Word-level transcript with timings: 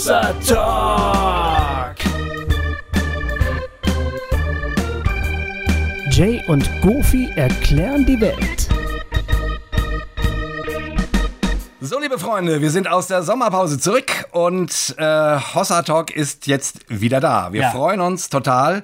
Hossa 0.00 0.32
Talk. 0.48 1.96
Jay 6.10 6.42
und 6.48 6.66
Goofy 6.80 7.28
erklären 7.36 8.06
die 8.06 8.18
Welt. 8.18 8.68
So, 11.82 12.00
liebe 12.00 12.18
Freunde, 12.18 12.62
wir 12.62 12.70
sind 12.70 12.88
aus 12.88 13.08
der 13.08 13.22
Sommerpause 13.22 13.78
zurück 13.78 14.10
und 14.32 14.94
äh, 14.96 15.38
Hossa 15.54 15.82
Talk 15.82 16.10
ist 16.16 16.46
jetzt 16.46 16.78
wieder 16.88 17.20
da. 17.20 17.52
Wir 17.52 17.60
Ja. 17.62 17.70
freuen 17.70 18.00
uns 18.00 18.30
total. 18.30 18.82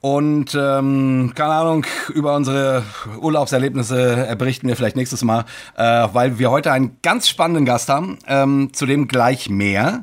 Und 0.00 0.54
ähm, 0.58 1.32
keine 1.34 1.52
Ahnung, 1.52 1.86
über 2.14 2.34
unsere 2.34 2.84
Urlaubserlebnisse 3.20 4.34
berichten 4.38 4.66
wir 4.66 4.74
vielleicht 4.74 4.96
nächstes 4.96 5.22
Mal, 5.22 5.44
äh, 5.76 6.08
weil 6.12 6.38
wir 6.38 6.50
heute 6.50 6.72
einen 6.72 6.96
ganz 7.02 7.28
spannenden 7.28 7.66
Gast 7.66 7.90
haben, 7.90 8.18
ähm, 8.26 8.70
zu 8.72 8.86
dem 8.86 9.08
gleich 9.08 9.50
mehr. 9.50 10.02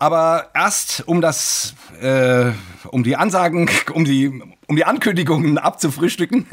Aber 0.00 0.46
erst 0.52 1.06
um 1.06 1.20
das, 1.20 1.74
äh, 2.00 2.50
um 2.88 3.04
die 3.04 3.14
Ansagen, 3.14 3.70
um 3.94 4.04
die, 4.04 4.42
um 4.70 4.76
die 4.76 4.84
Ankündigungen 4.84 5.58
abzufrühstücken, 5.58 6.46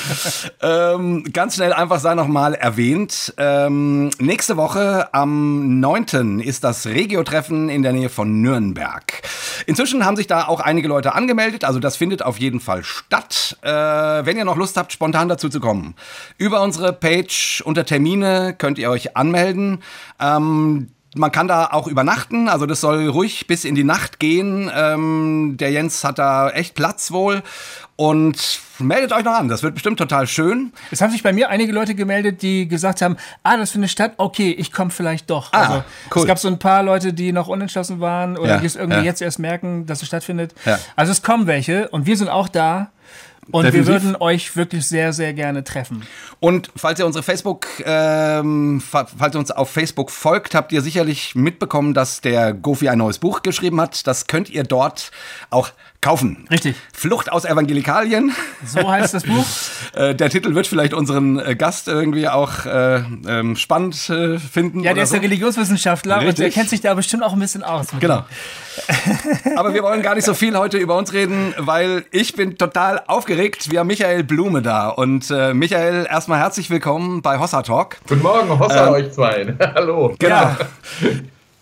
ähm, 0.62 1.22
ganz 1.34 1.56
schnell 1.56 1.74
einfach 1.74 2.00
sei 2.00 2.14
nochmal 2.14 2.54
erwähnt. 2.54 3.34
Ähm, 3.36 4.08
nächste 4.18 4.56
Woche 4.56 5.12
am 5.12 5.78
9. 5.78 6.40
ist 6.40 6.64
das 6.64 6.86
Regio-Treffen 6.86 7.68
in 7.68 7.82
der 7.82 7.92
Nähe 7.92 8.08
von 8.08 8.40
Nürnberg. 8.40 9.20
Inzwischen 9.66 10.06
haben 10.06 10.16
sich 10.16 10.26
da 10.26 10.48
auch 10.48 10.60
einige 10.60 10.88
Leute 10.88 11.14
angemeldet, 11.14 11.64
also 11.64 11.78
das 11.78 11.96
findet 11.96 12.22
auf 12.22 12.38
jeden 12.38 12.60
Fall 12.60 12.84
statt. 12.84 13.58
Äh, 13.60 13.70
wenn 13.70 14.38
ihr 14.38 14.46
noch 14.46 14.56
Lust 14.56 14.78
habt, 14.78 14.90
spontan 14.90 15.28
dazu 15.28 15.50
zu 15.50 15.60
kommen. 15.60 15.94
Über 16.38 16.62
unsere 16.62 16.94
Page 16.94 17.62
unter 17.66 17.84
Termine 17.84 18.54
könnt 18.56 18.78
ihr 18.78 18.88
euch 18.88 19.14
anmelden. 19.14 19.82
Ähm, 20.18 20.88
man 21.18 21.32
kann 21.32 21.48
da 21.48 21.66
auch 21.66 21.86
übernachten, 21.86 22.48
also 22.48 22.66
das 22.66 22.80
soll 22.80 23.08
ruhig 23.08 23.46
bis 23.46 23.64
in 23.64 23.74
die 23.74 23.84
Nacht 23.84 24.18
gehen. 24.18 24.70
Ähm, 24.74 25.56
der 25.58 25.70
Jens 25.70 26.04
hat 26.04 26.18
da 26.18 26.50
echt 26.50 26.74
Platz 26.74 27.10
wohl. 27.10 27.42
Und 28.00 28.60
meldet 28.78 29.12
euch 29.12 29.24
noch 29.24 29.32
an, 29.32 29.48
das 29.48 29.64
wird 29.64 29.74
bestimmt 29.74 29.98
total 29.98 30.28
schön. 30.28 30.72
Es 30.92 31.00
haben 31.00 31.10
sich 31.10 31.24
bei 31.24 31.32
mir 31.32 31.48
einige 31.48 31.72
Leute 31.72 31.96
gemeldet, 31.96 32.42
die 32.42 32.68
gesagt 32.68 33.02
haben, 33.02 33.16
ah, 33.42 33.56
das 33.56 33.72
für 33.72 33.78
eine 33.78 33.88
Stadt, 33.88 34.12
okay, 34.18 34.52
ich 34.52 34.70
komme 34.70 34.90
vielleicht 34.90 35.28
doch. 35.30 35.52
Ah, 35.52 35.62
also, 35.62 35.84
cool. 36.14 36.22
Es 36.22 36.26
gab 36.28 36.38
so 36.38 36.46
ein 36.46 36.60
paar 36.60 36.84
Leute, 36.84 37.12
die 37.12 37.32
noch 37.32 37.48
unentschlossen 37.48 37.98
waren 37.98 38.38
oder 38.38 38.50
Ja, 38.50 38.58
die 38.58 38.66
es 38.66 38.76
irgendwie 38.76 38.98
ja. 39.00 39.04
jetzt 39.04 39.20
erst 39.20 39.40
merken, 39.40 39.84
dass 39.86 40.00
es 40.00 40.06
stattfindet. 40.06 40.54
Ja. 40.64 40.78
Also 40.94 41.10
es 41.10 41.22
kommen 41.22 41.48
welche 41.48 41.88
und 41.88 42.06
wir 42.06 42.16
sind 42.16 42.28
auch 42.28 42.46
da. 42.46 42.92
Und 43.50 43.64
Definitiv. 43.64 43.88
wir 43.88 44.02
würden 44.02 44.16
euch 44.20 44.56
wirklich 44.56 44.86
sehr, 44.86 45.12
sehr 45.12 45.32
gerne 45.32 45.64
treffen. 45.64 46.04
Und 46.38 46.70
falls 46.76 46.98
ihr 47.00 47.06
unsere 47.06 47.22
Facebook, 47.22 47.66
ähm, 47.84 48.80
fa- 48.80 49.06
falls 49.18 49.34
ihr 49.34 49.38
uns 49.38 49.50
auf 49.50 49.70
Facebook 49.70 50.10
folgt, 50.10 50.54
habt 50.54 50.70
ihr 50.72 50.82
sicherlich 50.82 51.34
mitbekommen, 51.34 51.94
dass 51.94 52.20
der 52.20 52.52
Gofi 52.52 52.88
ein 52.90 52.98
neues 52.98 53.18
Buch 53.18 53.42
geschrieben 53.42 53.80
hat. 53.80 54.06
Das 54.06 54.26
könnt 54.26 54.50
ihr 54.50 54.64
dort 54.64 55.10
auch 55.50 55.70
kaufen. 56.00 56.46
Richtig. 56.50 56.76
Flucht 56.92 57.30
aus 57.32 57.44
Evangelikalien. 57.44 58.32
So 58.64 58.88
heißt 58.88 59.14
das 59.14 59.24
Buch. 59.24 59.44
Äh, 59.94 60.14
der 60.14 60.28
Titel 60.28 60.54
wird 60.54 60.66
vielleicht 60.66 60.92
unseren 60.92 61.38
äh, 61.38 61.56
Gast 61.56 61.88
irgendwie 61.88 62.28
auch 62.28 62.66
äh, 62.66 62.96
ähm, 63.26 63.56
spannend 63.56 64.08
äh, 64.10 64.38
finden. 64.38 64.80
Ja, 64.80 64.90
oder 64.90 64.96
der 64.96 65.04
ist 65.04 65.10
so. 65.10 65.16
ja 65.16 65.22
Religionswissenschaftler 65.22 66.16
und 66.16 66.20
der 66.20 66.28
Richtig. 66.28 66.54
kennt 66.54 66.68
sich 66.68 66.82
da 66.82 66.92
bestimmt 66.94 67.22
auch 67.22 67.32
ein 67.32 67.38
bisschen 67.38 67.64
aus. 67.64 67.86
Genau. 67.98 68.24
Aber 69.56 69.72
wir 69.72 69.82
wollen 69.82 70.02
gar 70.02 70.14
nicht 70.14 70.24
so 70.24 70.34
viel 70.34 70.56
heute 70.56 70.76
über 70.76 70.96
uns 70.96 71.12
reden, 71.14 71.54
weil 71.56 72.04
ich 72.10 72.34
bin 72.34 72.58
total 72.58 73.02
aufgeregt. 73.06 73.70
Wir 73.70 73.80
haben 73.80 73.86
Michael 73.86 74.24
Blume 74.24 74.60
da. 74.60 74.90
Und 74.90 75.30
äh, 75.30 75.54
Michael, 75.54 76.06
erstmal 76.08 76.38
herzlich 76.38 76.68
willkommen 76.68 77.22
bei 77.22 77.38
Hossa 77.38 77.62
Talk. 77.62 77.96
Guten 78.06 78.22
Morgen, 78.22 78.58
Hossa 78.58 78.90
euch 78.90 79.10
zwei. 79.10 79.54
Hallo. 79.74 80.14
Genau. 80.18 80.34
Ja. 80.34 80.58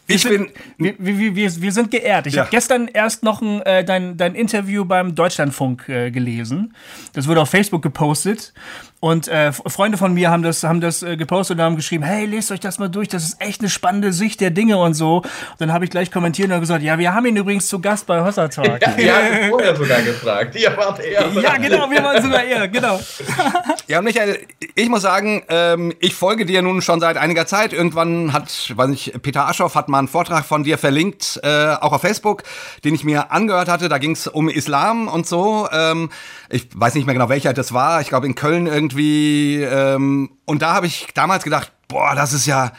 Ich 0.09 0.23
bin, 0.23 0.49
Wir, 0.79 0.95
wir, 0.99 1.35
wir, 1.35 1.63
wir 1.63 1.73
sind 1.73 1.91
geehrt. 1.91 2.27
Ich 2.27 2.35
Ja. 2.35 2.43
habe 2.43 2.51
gestern 2.51 2.89
erst 2.89 3.23
noch 3.25 3.43
ein, 3.43 3.61
äh, 3.63 3.85
dein, 3.85 4.17
dein 4.17 4.35
Interview 4.35 4.85
beim 4.85 5.15
Deutschlandfunk 5.15 5.89
äh, 5.89 6.11
gelesen. 6.11 6.75
Das 7.13 7.27
wurde 7.27 7.43
auf 7.43 7.51
Facebook 7.51 7.83
gepostet. 7.83 8.53
Und 8.99 9.29
äh, 9.29 9.53
Freunde 9.53 9.99
von 9.99 10.15
mir 10.15 10.31
haben 10.31 10.43
das, 10.43 10.63
haben 10.65 10.81
das 10.81 11.03
äh, 11.03 11.19
gepostet 11.19 11.59
und 11.59 11.65
haben 11.65 11.77
geschrieben, 11.77 12.03
hey, 12.03 12.25
lest 12.25 12.51
euch 12.51 12.61
das 12.61 12.79
mal 12.79 12.89
durch, 12.89 13.09
das 13.09 13.25
ist 13.25 13.41
echt 13.43 13.61
eine 13.61 13.69
spannende 13.69 14.11
Sicht 14.13 14.41
der 14.41 14.51
Dinge 14.51 14.79
und 14.79 14.95
so. 14.95 15.19
Und 15.19 15.27
dann 15.59 15.71
habe 15.71 15.85
ich 15.85 15.91
gleich 15.91 16.11
kommentiert 16.11 16.51
und 16.51 16.61
gesagt, 16.61 16.83
ja, 16.83 16.99
wir 16.99 17.13
haben 17.13 17.27
ihn 17.27 17.37
übrigens 17.37 17.69
zu 17.69 17.79
Gast 17.79 18.07
bei 18.07 18.23
Hossa 18.23 18.49
Talk. 18.49 18.81
Ja, 18.97 18.97
ihr 18.97 19.15
habt 19.15 19.51
vorher 19.51 19.77
sogar 19.77 20.03
gefragt. 20.03 20.57
Ihr 20.57 20.75
wart 20.77 21.01
eher. 21.01 21.29
Ja, 21.43 21.57
genau, 21.59 21.91
wir 21.91 22.03
waren 22.03 22.23
sogar 22.23 22.43
eher, 22.43 22.67
genau. 22.69 22.99
Ja, 23.87 24.03
Michael, 24.03 24.39
ich 24.75 24.89
muss 24.89 25.03
sagen, 25.03 25.45
ähm, 25.49 25.93
ich 26.01 26.15
folge 26.15 26.45
dir 26.45 26.63
nun 26.63 26.83
schon 26.83 26.99
seit 26.99 27.17
einiger 27.19 27.47
Zeit. 27.47 27.73
Irgendwann 27.73 28.33
hat, 28.33 28.73
weiß 28.75 28.89
nicht, 28.89 29.23
Peter 29.23 29.47
Aschoff 29.47 29.75
hat 29.75 29.89
mal 29.89 29.99
einen 29.99 30.09
Vortrag 30.09 30.45
von 30.45 30.65
dir 30.65 30.79
verlinkt, 30.79 31.39
äh, 31.45 31.75
auch 31.81 31.93
auf 31.93 32.01
Facebook, 32.01 32.43
den 32.85 32.95
ich 32.95 33.05
mir 33.05 33.31
angehört 33.31 33.69
hatte. 33.69 33.89
Da 33.89 33.99
ging 33.99 34.13
es 34.13 34.27
um 34.27 34.49
Islam 34.49 35.07
und 35.07 35.27
so. 35.27 35.69
Ähm, 35.71 36.11
ich 36.49 36.69
weiß 36.75 36.95
nicht 36.95 37.07
mehr 37.07 37.15
genau, 37.15 37.29
welcher 37.29 37.53
das 37.53 37.73
war. 37.73 38.01
Ich 38.01 38.09
glaube 38.09 38.27
in 38.27 38.35
Köln 38.35 38.67
irgendwie. 38.67 38.86
Ähm, 38.95 40.31
und 40.45 40.63
da 40.63 40.75
habe 40.75 40.87
ich 40.87 41.09
damals 41.15 41.45
gedacht, 41.45 41.73
boah, 41.89 42.15
das 42.15 42.33
ist 42.33 42.47
ja. 42.47 42.73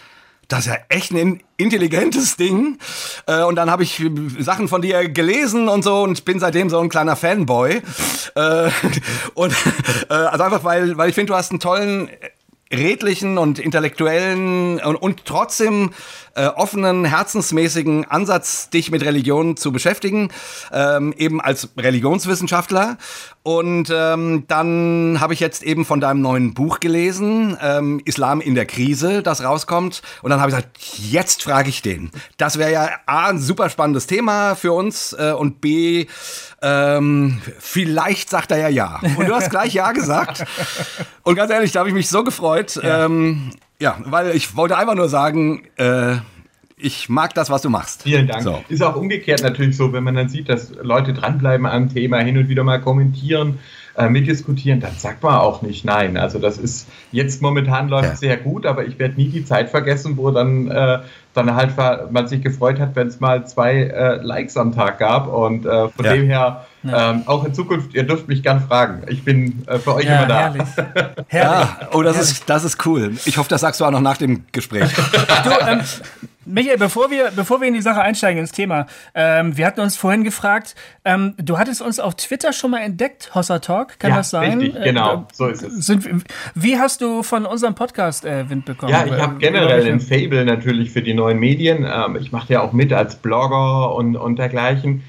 Das 0.49 0.59
ist 0.59 0.67
ja 0.67 0.77
echt 0.87 1.11
ein 1.11 1.17
in- 1.17 1.43
intelligentes 1.57 2.37
Ding. 2.37 2.77
Äh, 3.25 3.43
und 3.43 3.55
dann 3.57 3.69
habe 3.69 3.83
ich 3.83 4.01
Sachen 4.39 4.69
von 4.69 4.81
dir 4.81 5.09
gelesen 5.09 5.67
und 5.67 5.83
so 5.83 6.03
und 6.03 6.23
bin 6.23 6.39
seitdem 6.39 6.69
so 6.69 6.79
ein 6.79 6.87
kleiner 6.87 7.17
Fanboy. 7.17 7.81
Äh, 8.33 8.69
und 9.33 9.53
äh, 10.09 10.13
also 10.13 10.43
einfach, 10.45 10.63
weil, 10.63 10.97
weil 10.97 11.09
ich 11.09 11.15
finde, 11.15 11.33
du 11.33 11.35
hast 11.37 11.51
einen 11.51 11.59
tollen 11.59 12.09
redlichen 12.71 13.37
und 13.37 13.59
intellektuellen 13.59 14.79
und, 14.79 14.95
und 14.95 15.25
trotzdem 15.25 15.91
äh, 16.37 16.47
offenen, 16.47 17.03
herzensmäßigen 17.03 18.05
Ansatz, 18.05 18.69
dich 18.69 18.91
mit 18.91 19.03
Religion 19.03 19.57
zu 19.57 19.71
beschäftigen, 19.71 20.29
ähm, 20.71 21.13
eben 21.17 21.41
als 21.41 21.69
Religionswissenschaftler. 21.77 22.97
Und 23.43 23.91
ähm, 23.93 24.43
dann 24.47 25.17
habe 25.19 25.33
ich 25.33 25.39
jetzt 25.39 25.63
eben 25.63 25.85
von 25.85 25.99
deinem 25.99 26.21
neuen 26.21 26.53
Buch 26.53 26.79
gelesen, 26.79 27.57
ähm, 27.61 28.01
Islam 28.05 28.41
in 28.41 28.55
der 28.55 28.65
Krise, 28.65 29.23
das 29.23 29.43
rauskommt. 29.43 30.01
Und 30.21 30.29
dann 30.29 30.41
habe 30.41 30.51
ich 30.51 30.55
gesagt, 30.55 30.77
jetzt 31.09 31.43
frage 31.43 31.69
ich 31.69 31.81
den. 31.81 32.11
Das 32.37 32.57
wäre 32.57 32.71
ja 32.71 32.89
A, 33.05 33.29
ein 33.29 33.39
super 33.39 33.69
spannendes 33.69 34.05
Thema 34.05 34.55
für 34.55 34.73
uns 34.73 35.13
äh, 35.13 35.31
und 35.31 35.61
B, 35.61 36.07
ähm, 36.61 37.41
vielleicht 37.59 38.29
sagt 38.29 38.51
er 38.51 38.57
ja 38.57 38.67
ja. 38.67 38.99
Und 39.15 39.27
du 39.27 39.33
hast 39.33 39.49
gleich 39.49 39.73
ja 39.73 39.91
gesagt. 39.91 40.45
Und 41.23 41.35
ganz 41.35 41.51
ehrlich, 41.51 41.73
da 41.73 41.79
habe 41.79 41.89
ich 41.89 41.95
mich 41.95 42.07
so 42.07 42.23
gefreut. 42.23 42.79
Ja, 42.81 43.05
ähm, 43.05 43.51
ja 43.79 43.97
weil 44.05 44.35
ich 44.35 44.55
wollte 44.55 44.77
einfach 44.77 44.95
nur 44.95 45.09
sagen, 45.09 45.63
äh, 45.77 46.17
ich 46.79 47.09
mag 47.09 47.33
das, 47.33 47.49
was 47.49 47.63
du 47.63 47.69
machst. 47.69 48.03
Vielen 48.03 48.27
Dank. 48.27 48.43
So. 48.43 48.63
Ist 48.69 48.83
auch 48.83 48.95
umgekehrt 48.95 49.41
natürlich 49.41 49.75
so, 49.75 49.93
wenn 49.93 50.03
man 50.03 50.13
dann 50.15 50.29
sieht, 50.29 50.47
dass 50.47 50.71
Leute 50.81 51.11
dranbleiben 51.13 51.65
am 51.65 51.91
Thema, 51.91 52.19
hin 52.19 52.37
und 52.37 52.49
wieder 52.49 52.63
mal 52.63 52.79
kommentieren, 52.79 53.57
äh, 53.97 54.09
mitdiskutieren, 54.09 54.79
dann 54.79 54.93
sagt 54.95 55.23
man 55.23 55.35
auch 55.35 55.63
nicht 55.63 55.83
nein. 55.85 56.17
Also 56.17 56.37
das 56.37 56.59
ist 56.59 56.87
jetzt 57.11 57.41
momentan 57.41 57.89
läuft 57.89 58.09
Ja. 58.09 58.15
sehr 58.15 58.37
gut, 58.37 58.67
aber 58.67 58.85
ich 58.85 58.99
werde 58.99 59.15
nie 59.15 59.29
die 59.29 59.43
Zeit 59.43 59.71
vergessen, 59.71 60.17
wo 60.17 60.29
dann 60.29 60.69
äh, 60.69 60.99
dann 61.37 61.53
halt 61.55 61.71
man 62.11 62.27
sich 62.27 62.41
gefreut 62.41 62.79
hat, 62.79 62.95
wenn 62.95 63.07
es 63.07 63.19
mal 63.19 63.45
zwei 63.47 63.83
äh, 63.83 64.15
Likes 64.21 64.57
am 64.57 64.73
Tag 64.73 64.97
gab. 64.99 65.27
Und 65.27 65.65
äh, 65.65 65.87
von 65.89 66.05
Ja. 66.05 66.13
dem 66.13 66.25
her 66.25 66.65
ähm, 66.83 67.23
auch 67.25 67.43
in 67.45 67.53
Zukunft, 67.53 67.93
ihr 67.93 68.03
dürft 68.03 68.27
mich 68.27 68.41
gern 68.43 68.61
fragen. 68.61 69.03
Ich 69.07 69.23
bin 69.23 69.63
äh, 69.67 69.77
für 69.77 69.95
euch 69.95 70.05
Ja, 70.05 70.19
immer 70.19 70.27
da. 70.27 70.39
herrlich. 70.39 70.63
herrlich. 71.27 71.67
Ja, 71.69 71.79
oh, 71.93 72.01
das 72.01 72.19
ist, 72.19 72.49
das 72.49 72.63
ist 72.63 72.85
cool. 72.85 73.13
Ich 73.25 73.37
hoffe, 73.37 73.49
das 73.49 73.61
sagst 73.61 73.79
du 73.81 73.85
auch 73.85 73.91
noch 73.91 74.01
nach 74.01 74.17
dem 74.17 74.45
Gespräch. 74.51 74.89
Du, 75.43 75.51
ähm, 75.67 75.81
Michael, 76.47 76.77
bevor 76.77 77.11
wir, 77.11 77.31
bevor 77.35 77.59
wir 77.61 77.67
in 77.67 77.73
die 77.73 77.81
Sache 77.81 78.01
einsteigen, 78.01 78.39
ins 78.39 78.51
Thema, 78.51 78.85
ähm, 79.13 79.57
wir 79.57 79.65
hatten 79.65 79.81
uns 79.81 79.97
vorhin 79.97 80.23
gefragt, 80.23 80.75
ähm, 81.03 81.33
du 81.37 81.57
hattest 81.57 81.81
uns 81.81 81.99
auf 81.99 82.15
Twitter 82.15 82.53
schon 82.53 82.71
mal 82.71 82.79
entdeckt, 82.79 83.35
Hossa 83.35 83.59
Talk, 83.59 83.99
kann 83.99 84.11
Ja, 84.11 84.17
das 84.17 84.29
sein? 84.29 84.59
richtig, 84.59 84.81
Äh, 84.81 84.83
genau, 84.85 85.15
da- 85.15 85.27
so 85.33 85.47
ist 85.47 85.61
es. 85.63 85.85
Sind, 85.85 86.07
wie 86.55 86.77
hast 86.79 87.01
du 87.01 87.21
von 87.23 87.45
unserem 87.45 87.75
Podcast 87.75 88.23
äh, 88.25 88.49
Wind 88.49 88.65
bekommen? 88.65 88.91
Ja, 88.93 89.05
ich 89.05 89.11
habe 89.21 89.33
Ähm, 89.33 89.39
generell 89.39 89.85
ein 89.91 89.99
Fable 89.99 90.45
natürlich 90.45 90.91
für 90.91 91.01
die 91.01 91.13
neuen 91.13 91.39
Medien. 91.39 91.85
Ähm, 91.85 92.15
ich 92.19 92.31
mache 92.31 92.53
ja 92.53 92.61
auch 92.61 92.71
mit 92.71 92.93
als 92.93 93.17
Blogger 93.17 93.93
und, 93.93 94.15
und 94.15 94.37
dergleichen, 94.39 95.03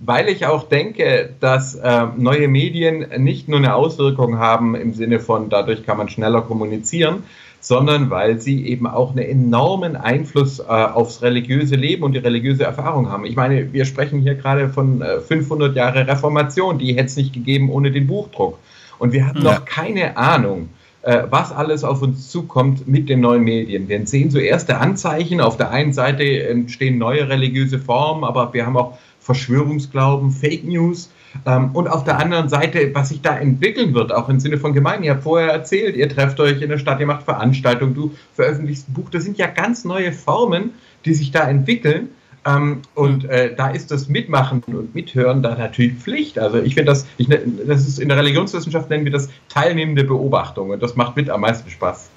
weil 0.00 0.28
ich 0.28 0.44
auch 0.46 0.68
denke, 0.68 1.30
dass 1.40 1.78
ähm, 1.82 2.12
neue 2.16 2.48
Medien 2.48 3.06
nicht 3.22 3.48
nur 3.48 3.58
eine 3.58 3.74
Auswirkung 3.74 4.38
haben 4.38 4.74
im 4.74 4.92
Sinne 4.92 5.20
von, 5.20 5.48
dadurch 5.48 5.86
kann 5.86 5.96
man 5.96 6.08
schneller 6.08 6.42
kommunizieren, 6.42 7.22
sondern 7.60 8.10
weil 8.10 8.40
sie 8.40 8.66
eben 8.66 8.86
auch 8.86 9.10
einen 9.10 9.24
enormen 9.26 9.96
Einfluss 9.96 10.58
äh, 10.60 10.62
aufs 10.64 11.22
religiöse 11.22 11.76
Leben 11.76 12.02
und 12.02 12.12
die 12.14 12.18
religiöse 12.18 12.64
Erfahrung 12.64 13.10
haben. 13.10 13.26
Ich 13.26 13.36
meine, 13.36 13.72
wir 13.72 13.84
sprechen 13.84 14.20
hier 14.22 14.34
gerade 14.34 14.68
von 14.70 15.02
äh, 15.02 15.20
500 15.20 15.76
Jahre 15.76 16.06
Reformation, 16.06 16.78
die 16.78 16.94
hätte 16.94 17.06
es 17.06 17.16
nicht 17.16 17.32
gegeben 17.32 17.70
ohne 17.70 17.90
den 17.90 18.06
Buchdruck. 18.06 18.58
Und 18.98 19.12
wir 19.12 19.26
hatten 19.26 19.42
Ja. 19.44 19.54
noch 19.54 19.64
keine 19.64 20.16
Ahnung, 20.16 20.70
äh, 21.02 21.22
was 21.30 21.52
alles 21.52 21.84
auf 21.84 22.02
uns 22.02 22.28
zukommt 22.30 22.86
mit 22.88 23.08
den 23.08 23.20
neuen 23.20 23.44
Medien. 23.44 23.88
Wir 23.88 24.06
sehen 24.06 24.30
so 24.30 24.38
erste 24.38 24.78
Anzeichen. 24.78 25.40
Auf 25.40 25.56
der 25.56 25.70
einen 25.70 25.92
Seite 25.92 26.24
entstehen 26.48 26.98
neue 26.98 27.28
religiöse 27.28 27.78
Formen, 27.78 28.24
aber 28.24 28.52
wir 28.52 28.66
haben 28.66 28.76
auch 28.76 28.98
Verschwörungsglauben, 29.20 30.30
Fake 30.30 30.64
News. 30.64 31.10
Ähm, 31.46 31.70
und 31.72 31.88
auf 31.88 32.04
der 32.04 32.18
anderen 32.18 32.48
Seite, 32.48 32.90
was 32.94 33.10
sich 33.10 33.22
da 33.22 33.36
entwickeln 33.36 33.94
wird, 33.94 34.12
auch 34.12 34.28
im 34.28 34.40
Sinne 34.40 34.58
von 34.58 34.72
Gemeinden. 34.72 35.04
Ihr 35.04 35.12
habt 35.12 35.22
vorher 35.22 35.50
erzählt, 35.50 35.96
ihr 35.96 36.08
trefft 36.08 36.40
euch 36.40 36.60
in 36.60 36.68
der 36.68 36.78
Stadt, 36.78 37.00
ihr 37.00 37.06
macht 37.06 37.24
Veranstaltungen, 37.24 37.94
du 37.94 38.14
veröffentlichst 38.34 38.88
ein 38.88 38.94
Buch. 38.94 39.10
Das 39.10 39.24
sind 39.24 39.38
ja 39.38 39.46
ganz 39.46 39.84
neue 39.84 40.12
Formen, 40.12 40.72
die 41.04 41.14
sich 41.14 41.30
da 41.30 41.48
entwickeln. 41.48 42.08
Ähm, 42.46 42.82
und 42.94 43.26
äh, 43.26 43.54
da 43.54 43.68
ist 43.68 43.90
das 43.90 44.08
Mitmachen 44.08 44.62
und 44.66 44.94
Mithören 44.94 45.42
da 45.42 45.54
natürlich 45.54 45.94
Pflicht. 45.98 46.38
Also 46.38 46.58
ich 46.58 46.74
finde 46.74 46.92
das, 46.92 47.06
ich, 47.18 47.28
ne, 47.28 47.40
das 47.66 47.86
ist 47.86 47.98
in 47.98 48.08
der 48.08 48.16
Religionswissenschaft 48.16 48.88
nennen 48.88 49.04
wir 49.04 49.12
das 49.12 49.28
teilnehmende 49.50 50.04
Beobachtung 50.04 50.70
und 50.70 50.82
das 50.82 50.96
macht 50.96 51.16
mit 51.16 51.28
am 51.28 51.42
meisten 51.42 51.68
Spaß. 51.68 52.08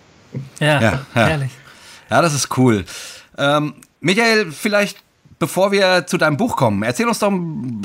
Ja, 0.59 0.67
ja, 0.67 0.81
ja. 0.81 0.99
herrlich. 1.13 1.51
Ja, 2.09 2.21
das 2.21 2.33
ist 2.33 2.57
cool. 2.57 2.85
Ähm, 3.37 3.73
Michael, 3.99 4.51
vielleicht 4.51 5.03
bevor 5.39 5.71
wir 5.71 6.05
zu 6.07 6.17
deinem 6.17 6.37
Buch 6.37 6.55
kommen, 6.55 6.83
erzähl 6.83 7.07
uns 7.07 7.19
doch 7.19 7.31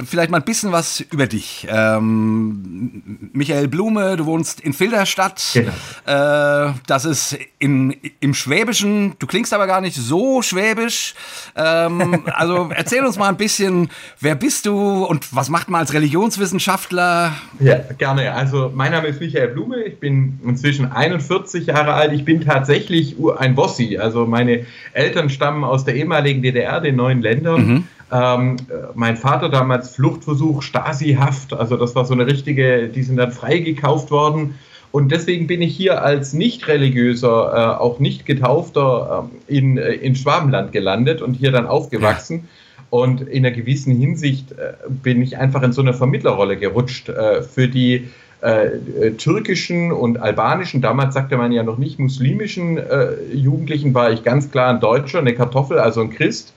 vielleicht 0.04 0.30
mal 0.30 0.38
ein 0.38 0.44
bisschen 0.44 0.72
was 0.72 1.00
über 1.00 1.26
dich. 1.26 1.66
Ähm, 1.70 3.30
Michael 3.32 3.68
Blume, 3.68 4.16
du 4.16 4.26
wohnst 4.26 4.60
in 4.60 4.72
Filderstadt. 4.72 5.42
Genau. 5.54 5.72
Äh, 6.06 6.72
das 6.86 7.04
ist 7.04 7.38
in, 7.58 7.96
im 8.20 8.34
Schwäbischen. 8.34 9.14
Du 9.18 9.26
klingst 9.26 9.52
aber 9.52 9.66
gar 9.66 9.80
nicht 9.80 9.96
so 9.96 10.42
schwäbisch. 10.42 11.14
Ähm, 11.56 12.24
also 12.34 12.70
erzähl 12.74 13.04
uns 13.04 13.18
mal 13.18 13.28
ein 13.28 13.36
bisschen, 13.36 13.88
wer 14.20 14.34
bist 14.34 14.66
du 14.66 15.04
und 15.04 15.34
was 15.34 15.48
macht 15.48 15.68
man 15.68 15.80
als 15.80 15.92
Religionswissenschaftler? 15.92 17.32
Ja, 17.60 17.78
gerne. 17.96 18.32
Also 18.34 18.70
mein 18.74 18.92
Name 18.92 19.08
ist 19.08 19.20
Michael 19.20 19.48
Blume. 19.48 19.82
Ich 19.84 19.98
bin 19.98 20.38
inzwischen 20.44 20.90
41 20.90 21.66
Jahre 21.66 21.94
alt. 21.94 22.12
Ich 22.12 22.24
bin 22.24 22.40
tatsächlich 22.40 23.16
ein 23.38 23.54
Bossi. 23.54 23.98
Also 23.98 24.26
meine 24.26 24.66
Eltern 24.92 25.30
stammen 25.30 25.64
aus 25.64 25.84
der 25.84 25.94
ehemaligen 25.94 26.42
DDR, 26.42 26.80
den 26.80 26.96
neuen 26.96 27.22
Ländern. 27.22 27.37
Kindern. 27.38 27.66
Mhm. 27.66 27.84
Ähm, 28.10 28.56
mein 28.94 29.16
Vater 29.16 29.48
damals 29.48 29.90
Fluchtversuch, 29.90 30.62
Stasi-Haft, 30.62 31.52
also 31.52 31.76
das 31.76 31.94
war 31.94 32.04
so 32.04 32.14
eine 32.14 32.26
richtige, 32.26 32.88
die 32.88 33.02
sind 33.02 33.16
dann 33.16 33.32
freigekauft 33.32 34.10
worden. 34.10 34.54
Und 34.90 35.12
deswegen 35.12 35.46
bin 35.46 35.60
ich 35.60 35.76
hier 35.76 36.02
als 36.02 36.32
nicht-religiöser, 36.32 37.28
äh, 37.28 37.80
auch 37.80 37.98
nicht 37.98 38.24
getaufter 38.24 39.28
äh, 39.48 39.56
in, 39.56 39.76
äh, 39.76 39.92
in 39.92 40.16
Schwabenland 40.16 40.72
gelandet 40.72 41.20
und 41.20 41.34
hier 41.34 41.52
dann 41.52 41.66
aufgewachsen. 41.66 42.44
Ja. 42.44 42.84
Und 42.90 43.20
in 43.20 43.44
einer 43.44 43.54
gewissen 43.54 43.94
Hinsicht 43.94 44.52
äh, 44.52 44.72
bin 44.88 45.20
ich 45.20 45.36
einfach 45.36 45.62
in 45.62 45.72
so 45.72 45.82
eine 45.82 45.92
Vermittlerrolle 45.92 46.56
gerutscht 46.56 47.10
äh, 47.10 47.42
für 47.42 47.68
die 47.68 48.08
äh, 48.40 49.10
türkischen 49.18 49.92
und 49.92 50.22
albanischen, 50.22 50.80
damals 50.80 51.12
sagte 51.12 51.36
man 51.36 51.52
ja 51.52 51.64
noch 51.64 51.76
nicht 51.76 51.98
muslimischen 51.98 52.78
Jugendlichen, 53.34 53.94
war 53.94 54.12
ich 54.12 54.22
ganz 54.22 54.52
klar 54.52 54.70
ein 54.70 54.78
Deutscher, 54.78 55.18
eine 55.18 55.34
Kartoffel, 55.34 55.80
also 55.80 56.02
ein 56.02 56.10
Christ 56.10 56.54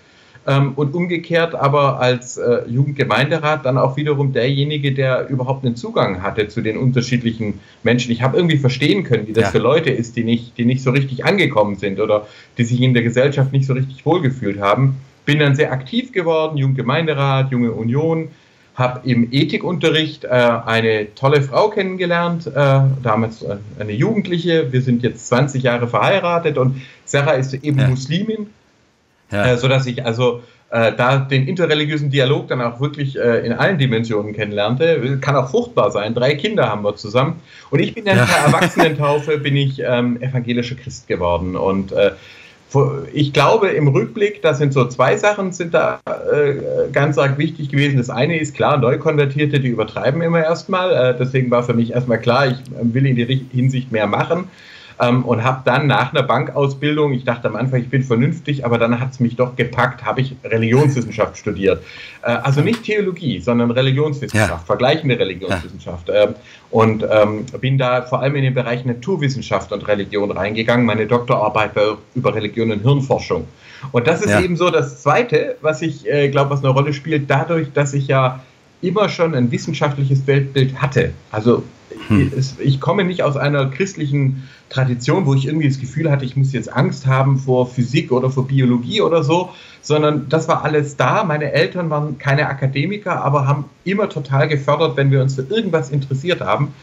ähm, 0.47 0.73
und 0.75 0.95
umgekehrt 0.95 1.53
aber 1.53 1.99
als 1.99 2.37
äh, 2.37 2.67
Jugendgemeinderat 2.67 3.65
dann 3.65 3.77
auch 3.77 3.95
wiederum 3.95 4.33
derjenige, 4.33 4.91
der 4.91 5.27
überhaupt 5.29 5.65
einen 5.65 5.75
Zugang 5.75 6.23
hatte 6.23 6.47
zu 6.47 6.61
den 6.61 6.77
unterschiedlichen 6.77 7.59
Menschen. 7.83 8.11
Ich 8.11 8.21
habe 8.23 8.37
irgendwie 8.37 8.57
verstehen 8.57 9.03
können, 9.03 9.27
wie 9.27 9.33
das 9.33 9.45
ja. 9.45 9.49
für 9.51 9.59
Leute 9.59 9.91
ist, 9.91 10.15
die 10.15 10.23
nicht, 10.23 10.57
die 10.57 10.65
nicht 10.65 10.81
so 10.81 10.91
richtig 10.91 11.25
angekommen 11.25 11.75
sind 11.75 11.99
oder 11.99 12.27
die 12.57 12.63
sich 12.63 12.81
in 12.81 12.93
der 12.93 13.03
Gesellschaft 13.03 13.53
nicht 13.53 13.65
so 13.65 13.73
richtig 13.73 14.05
wohlgefühlt 14.05 14.59
haben. 14.59 14.97
Bin 15.25 15.37
dann 15.37 15.55
sehr 15.55 15.71
aktiv 15.71 16.11
geworden, 16.11 16.57
Jugendgemeinderat, 16.57 17.51
Junge 17.51 17.71
Union, 17.71 18.29
habe 18.73 19.07
im 19.07 19.27
Ethikunterricht 19.31 20.23
äh, 20.23 20.27
eine 20.29 21.13
tolle 21.13 21.43
Frau 21.43 21.69
kennengelernt, 21.69 22.47
äh, 22.47 22.81
damals 23.03 23.43
äh, 23.43 23.57
eine 23.79 23.91
Jugendliche. 23.91 24.71
Wir 24.71 24.81
sind 24.81 25.03
jetzt 25.03 25.27
20 25.27 25.61
Jahre 25.61 25.87
verheiratet 25.87 26.57
und 26.57 26.81
Sarah 27.05 27.33
ist 27.33 27.53
eben 27.53 27.79
ja. 27.79 27.87
Muslimin 27.87 28.47
ja. 29.31 29.53
äh, 29.53 29.57
sodass 29.57 29.85
ich 29.85 30.05
also 30.05 30.41
äh, 30.71 30.93
da 30.93 31.17
den 31.17 31.47
interreligiösen 31.47 32.09
Dialog 32.09 32.47
dann 32.47 32.61
auch 32.61 32.79
wirklich 32.79 33.19
äh, 33.19 33.45
in 33.45 33.51
allen 33.53 33.77
Dimensionen 33.77 34.33
kennenlernte. 34.33 35.17
Kann 35.19 35.35
auch 35.35 35.49
fruchtbar 35.49 35.91
sein. 35.91 36.13
Drei 36.13 36.35
Kinder 36.35 36.69
haben 36.69 36.83
wir 36.83 36.95
zusammen. 36.95 37.41
Und 37.69 37.79
ich 37.79 37.93
bin 37.93 38.05
dann 38.05 38.17
ja. 38.17 38.25
per 38.25 38.45
Erwachsenentaufe 38.45 39.37
bin 39.37 39.57
ich 39.57 39.81
ähm, 39.85 40.21
evangelischer 40.21 40.75
Christ 40.75 41.07
geworden. 41.07 41.57
Und 41.57 41.91
äh, 41.91 42.11
ich 43.11 43.33
glaube, 43.33 43.67
im 43.67 43.89
Rückblick, 43.89 44.41
da 44.41 44.53
sind 44.53 44.71
so 44.71 44.87
zwei 44.87 45.17
Sachen 45.17 45.51
sind 45.51 45.73
da 45.73 45.99
äh, 46.05 46.89
ganz 46.93 47.17
arg 47.17 47.37
wichtig 47.37 47.67
gewesen. 47.67 47.97
Das 47.97 48.09
eine 48.09 48.39
ist 48.39 48.55
klar, 48.55 48.77
Neukonvertierte, 48.77 49.59
die 49.59 49.67
übertreiben 49.67 50.21
immer 50.21 50.41
erstmal. 50.41 50.93
Äh, 50.93 51.17
deswegen 51.19 51.51
war 51.51 51.63
für 51.63 51.73
mich 51.73 51.91
erstmal 51.91 52.21
klar, 52.21 52.47
ich 52.47 52.55
will 52.81 53.05
in 53.05 53.17
die 53.17 53.45
Hinsicht 53.51 53.91
mehr 53.91 54.07
machen 54.07 54.47
ähm, 55.01 55.25
und 55.25 55.43
habe 55.43 55.61
dann 55.65 55.87
nach 55.87 56.13
einer 56.13 56.23
Bankausbildung, 56.23 57.13
ich 57.13 57.25
dachte 57.25 57.47
am 57.47 57.55
Anfang, 57.55 57.81
ich 57.81 57.89
bin 57.89 58.03
vernünftig, 58.03 58.65
aber 58.65 58.77
dann 58.77 58.99
hat 58.99 59.11
es 59.11 59.19
mich 59.19 59.35
doch 59.35 59.55
gepackt, 59.55 60.05
habe 60.05 60.21
ich 60.21 60.35
Religionswissenschaft 60.43 61.37
studiert. 61.37 61.83
Äh, 62.21 62.31
also 62.31 62.61
nicht 62.61 62.83
Theologie, 62.83 63.39
sondern 63.41 63.71
Religionswissenschaft, 63.71 64.49
ja. 64.49 64.57
vergleichende 64.59 65.17
Religionswissenschaft. 65.17 66.07
Ja. 66.09 66.25
Äh, 66.25 66.33
und 66.69 67.03
ähm, 67.09 67.45
bin 67.59 67.77
da 67.77 68.03
vor 68.03 68.21
allem 68.21 68.35
in 68.35 68.43
den 68.43 68.53
Bereich 68.53 68.85
Naturwissenschaft 68.85 69.71
und 69.73 69.87
Religion 69.87 70.31
reingegangen. 70.31 70.85
Meine 70.85 71.07
Doktorarbeit 71.07 71.75
war 71.75 71.97
über 72.15 72.33
Religion 72.33 72.71
und 72.71 72.81
Hirnforschung. 72.81 73.47
Und 73.91 74.07
das 74.07 74.21
ist 74.21 74.29
ja. 74.29 74.39
eben 74.39 74.55
so 74.55 74.69
das 74.69 75.01
Zweite, 75.01 75.57
was 75.61 75.81
ich 75.81 76.07
äh, 76.07 76.29
glaube, 76.29 76.51
was 76.51 76.63
eine 76.63 76.69
Rolle 76.69 76.93
spielt, 76.93 77.29
dadurch, 77.29 77.73
dass 77.73 77.93
ich 77.93 78.07
ja 78.07 78.41
immer 78.81 79.09
schon 79.09 79.35
ein 79.35 79.51
wissenschaftliches 79.51 80.27
Weltbild 80.27 80.81
hatte. 80.81 81.13
Also 81.31 81.63
hm. 82.07 82.31
ich 82.59 82.79
komme 82.79 83.03
nicht 83.03 83.23
aus 83.23 83.37
einer 83.37 83.67
christlichen 83.67 84.47
Tradition, 84.69 85.25
wo 85.25 85.33
ich 85.33 85.45
irgendwie 85.45 85.67
das 85.67 85.79
Gefühl 85.79 86.09
hatte, 86.09 86.25
ich 86.25 86.35
muss 86.35 86.53
jetzt 86.53 86.73
Angst 86.73 87.05
haben 87.05 87.37
vor 87.37 87.67
Physik 87.67 88.11
oder 88.11 88.29
vor 88.29 88.47
Biologie 88.47 89.01
oder 89.01 89.23
so, 89.23 89.49
sondern 89.81 90.29
das 90.29 90.47
war 90.47 90.63
alles 90.63 90.95
da. 90.95 91.23
Meine 91.23 91.51
Eltern 91.51 91.89
waren 91.89 92.17
keine 92.17 92.47
Akademiker, 92.47 93.23
aber 93.23 93.47
haben 93.47 93.65
immer 93.83 94.09
total 94.09 94.47
gefördert, 94.47 94.95
wenn 94.97 95.11
wir 95.11 95.21
uns 95.21 95.35
für 95.35 95.43
irgendwas 95.43 95.89
interessiert 95.89 96.41
haben. 96.41 96.73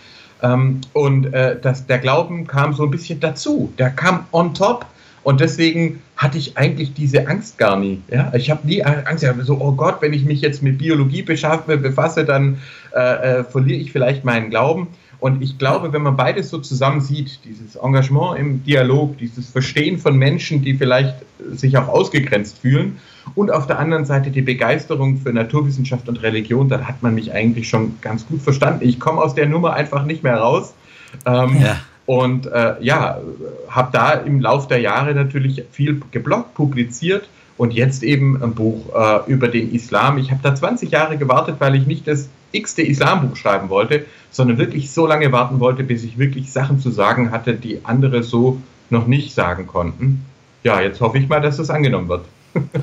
Ähm, 0.42 0.80
und 0.92 1.32
äh, 1.32 1.58
das, 1.60 1.86
der 1.86 1.98
Glauben 1.98 2.46
kam 2.46 2.74
so 2.74 2.84
ein 2.84 2.90
bisschen 2.90 3.20
dazu. 3.20 3.72
Der 3.78 3.90
kam 3.90 4.26
on 4.32 4.54
top. 4.54 4.86
Und 5.28 5.40
deswegen 5.40 6.00
hatte 6.16 6.38
ich 6.38 6.56
eigentlich 6.56 6.94
diese 6.94 7.28
Angst 7.28 7.58
gar 7.58 7.78
nie. 7.78 8.00
Ja? 8.10 8.32
Ich 8.34 8.48
habe 8.48 8.66
nie 8.66 8.82
Angst, 8.82 9.22
ich 9.22 9.44
so, 9.44 9.60
oh 9.60 9.72
Gott, 9.72 10.00
wenn 10.00 10.14
ich 10.14 10.25
mich 10.25 10.40
jetzt 10.40 10.62
mit 10.62 10.78
Biologie 10.78 11.20
befasse, 11.20 12.25
dann 12.25 12.56
äh, 12.96 13.00
äh, 13.40 13.44
verliere 13.44 13.78
ich 13.78 13.92
vielleicht 13.92 14.25
meinen 14.25 14.48
Glauben. 14.48 14.86
Und 15.20 15.42
ich 15.42 15.58
glaube, 15.58 15.92
wenn 15.92 16.00
man 16.00 16.16
beides 16.16 16.48
so 16.48 16.56
zusammen 16.56 17.02
sieht, 17.02 17.40
dieses 17.44 17.76
Engagement 17.76 18.38
im 18.38 18.64
Dialog, 18.64 19.19
dieses 19.19 19.50
Verstehen 19.50 19.98
von 19.98 20.16
Menschen, 20.16 20.62
die 20.62 20.72
vielleicht 20.72 21.16
sich 21.52 21.76
auch 21.76 21.88
ausgegrenzt 21.88 22.60
fühlen, 22.60 22.96
und 23.34 23.50
auf 23.50 23.66
der 23.66 23.78
anderen 23.78 24.06
Seite 24.06 24.30
die 24.30 24.40
Begeisterung 24.40 25.19
für 25.19 25.34
Naturwissenschaft 25.34 26.08
und 26.08 26.22
Religion, 26.22 26.70
dann 26.70 26.88
hat 26.88 27.02
man 27.02 27.14
mich 27.14 27.34
eigentlich 27.34 27.69
schon 27.69 28.00
ganz 28.00 28.26
gut 28.26 28.40
verstanden. 28.40 28.88
Ich 28.88 28.98
komme 28.98 29.20
aus 29.20 29.34
der 29.34 29.44
Nummer 29.44 29.75
einfach 29.75 30.06
nicht 30.06 30.22
mehr 30.22 30.38
raus. 30.38 30.72
Ähm, 31.26 31.60
ja. 31.60 31.76
Und 32.08 32.46
äh, 32.46 32.76
ja, 32.81 33.19
habe 33.69 33.90
da 33.93 34.12
im 34.12 34.40
Lauf 34.40 34.66
der 34.66 34.80
Jahre 34.80 35.14
natürlich 35.14 35.62
viel 35.71 36.00
gebloggt, 36.11 36.54
publiziert 36.54 37.28
und 37.59 37.75
jetzt 37.75 38.02
eben 38.02 38.42
ein 38.42 38.54
Buch 38.54 38.87
äh, 38.97 39.30
über 39.30 39.49
den 39.49 39.75
Islam. 39.75 40.16
Ich 40.16 40.30
habe 40.30 40.40
da 40.42 40.54
20 40.54 40.90
Jahre 40.90 41.18
gewartet, 41.18 41.56
weil 41.59 41.75
ich 41.75 41.87
nicht 41.87 42.09
das 42.09 42.30
x-te 42.52 42.80
Islambuch 42.80 43.37
schreiben 43.37 43.68
wollte, 43.68 44.06
sondern 44.30 44.56
wirklich 44.56 44.90
so 44.90 45.06
lange 45.06 45.32
warten 45.32 45.61
wollte, 45.61 45.85
bis 45.85 46.02
ich 46.02 46.16
wirklich 46.16 46.50
Sachen 46.50 46.80
zu 46.80 46.90
sagen 46.90 47.30
hatte, 47.30 47.52
die 47.52 47.85
andere 47.85 48.23
so 48.23 48.62
noch 48.88 49.06
nicht 49.06 49.35
sagen 49.35 49.66
konnten. 49.66 50.25
Ja, 50.64 50.80
jetzt 50.80 51.02
hoffe 51.02 51.18
ich 51.18 51.28
mal, 51.28 51.42
dass 51.42 51.59
das 51.59 51.68
angenommen 51.68 52.09
wird. 52.09 52.25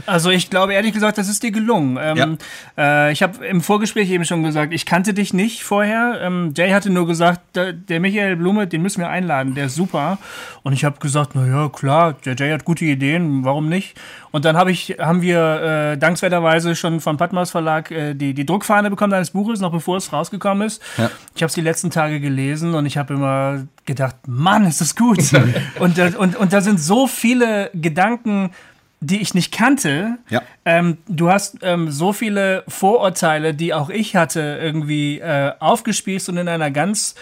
Also 0.06 0.30
ich 0.30 0.50
glaube 0.50 0.74
ehrlich 0.74 0.94
gesagt, 0.94 1.18
das 1.18 1.28
ist 1.28 1.44
dir 1.44 1.52
gelungen. 1.52 1.98
Ähm, 2.02 2.38
ja. 2.78 3.08
äh, 3.08 3.12
ich 3.12 3.24
habe 3.24 3.46
im 3.46 3.62
Vorgespräch 3.62 4.10
eben 4.10 4.26
schon 4.26 4.44
gesagt, 4.44 4.74
ich 4.74 4.86
kannte 4.86 5.14
dich 5.14 5.34
nicht 5.34 5.64
vorher. 5.64 6.20
Ähm, 6.22 6.54
Jay 6.56 6.72
hatte 6.72 6.90
nur 6.90 7.08
gesagt, 7.08 7.42
der, 7.56 7.74
der, 7.74 8.00
Michael 8.00 8.36
Blume, 8.36 8.68
den 8.68 8.82
müssen 8.82 9.02
wir 9.02 9.10
einladen, 9.10 9.56
der 9.56 9.68
ist 9.68 9.76
super. 9.76 10.18
Und 10.64 10.74
ich 10.74 10.86
habe 10.86 11.00
gesagt, 11.00 11.32
na 11.34 11.48
ja, 11.48 11.70
klar, 11.70 12.14
der 12.26 12.36
Jay 12.36 12.52
hat 12.52 12.66
gute 12.66 12.86
Ideen, 12.86 13.44
warum 13.44 13.70
nicht? 13.70 13.96
Und 14.32 14.46
dann 14.46 14.58
hab 14.58 14.68
ich, 14.68 14.98
haben 15.00 15.22
wir 15.22 15.94
äh, 15.94 15.98
dankenswerterweise 15.98 16.76
schon 16.76 17.00
vom 17.00 17.18
Patmos 17.18 17.52
Verlag 17.52 17.90
äh, 17.92 18.14
die, 18.14 18.34
die 18.34 18.46
Druckfahne 18.46 18.90
bekommen 18.90 19.12
deines 19.12 19.32
Buches, 19.32 19.60
noch 19.60 19.72
bevor 19.72 19.98
es 19.98 20.12
rausgekommen 20.12 20.68
ist. 20.68 20.82
Ja. 20.98 21.10
Ich 21.36 21.42
habe 21.42 21.48
es 21.48 21.54
die 21.54 21.62
letzten 21.62 21.90
Tage 21.90 22.20
gelesen 22.20 22.76
und 22.76 22.86
ich 22.86 22.98
habe 22.98 23.14
immer 23.14 23.64
gedacht, 23.86 24.16
Mann, 24.28 24.66
ist 24.66 24.82
das 24.82 24.96
gut. 24.96 25.20
und, 25.80 25.98
und, 26.18 26.36
und 26.36 26.54
da 26.54 26.62
sind 26.62 26.80
so 26.80 27.08
viele 27.08 27.70
Gedanken 27.74 28.52
die 29.00 29.22
ich 29.22 29.34
nicht 29.34 29.52
kannte. 29.52 30.18
Ja. 30.30 30.42
Ähm, 30.64 30.98
du 31.08 31.30
hast 31.30 31.58
ähm, 31.62 31.92
so 31.92 32.14
viele 32.14 32.64
Vorurteile, 32.68 33.54
die 33.54 33.74
auch 33.74 33.90
ich 33.90 34.16
hatte, 34.16 34.60
irgendwie 34.62 35.20
äh, 35.20 35.52
aufgespießt 35.60 36.30
und 36.30 36.38
in 36.38 36.48
einer 36.48 36.72
ganz 36.72 37.16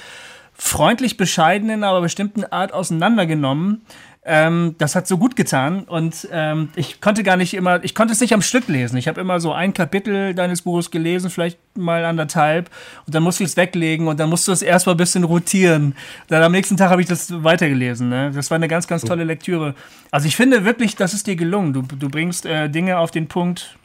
freundlich 0.54 1.18
bescheidenen, 1.18 1.84
aber 1.84 2.02
bestimmten 2.02 2.46
Art 2.46 2.74
auseinandergenommen. 2.74 3.82
Ähm, 4.26 4.76
das 4.78 4.96
hat 4.96 5.06
so 5.06 5.18
gut 5.18 5.36
getan 5.36 5.84
und 5.84 6.30
ähm, 6.32 6.70
ich 6.78 7.02
konnte 7.02 7.24
gar 7.24 7.36
nicht 7.36 7.54
immer, 7.54 7.84
ich 7.84 7.94
konnte 7.94 8.14
es 8.14 8.22
nicht 8.22 8.34
am 8.34 8.42
Stück 8.42 8.70
lesen. 8.70 8.96
Ich 8.96 9.10
habe 9.10 9.20
immer 9.20 9.42
so 9.42 9.52
ein 9.52 9.74
Kapitel 9.74 10.34
deines 10.34 10.62
Buches 10.62 10.92
gelesen, 10.92 11.30
vielleicht 11.30 11.60
mal 11.76 12.06
anderthalb 12.06 12.70
und 13.06 13.14
dann 13.14 13.22
musste 13.22 13.44
ich 13.44 13.50
es 13.50 13.58
weglegen 13.58 14.08
und 14.08 14.22
dann 14.22 14.30
musste 14.30 14.54
es 14.54 14.62
erstmal 14.62 14.96
ein 14.96 14.98
bisschen 14.98 15.26
rotieren. 15.26 15.94
Dann 16.30 16.42
am 16.42 16.54
nächsten 16.54 16.78
Tag 16.78 16.90
habe 16.90 17.02
ich 17.02 17.08
das 17.08 17.44
weitergelesen. 17.44 18.08
Ne? 18.08 18.32
Das 18.34 18.50
war 18.50 18.56
eine 18.56 18.70
ganz, 18.70 18.88
ganz 18.88 19.02
tolle 19.02 19.26
Lektüre. 19.26 19.76
Also 20.10 20.26
ich 20.26 20.38
finde 20.38 20.64
wirklich, 20.64 20.96
das 20.96 21.14
ist 21.14 21.28
dir 21.28 21.36
gelungen. 21.36 21.74
Du, 21.74 21.82
du 21.82 22.08
bringst 22.08 22.46
äh, 22.46 22.70
Dinge 22.70 23.00
auf 23.00 23.12
den 23.12 23.28
Punkt, 23.28 23.78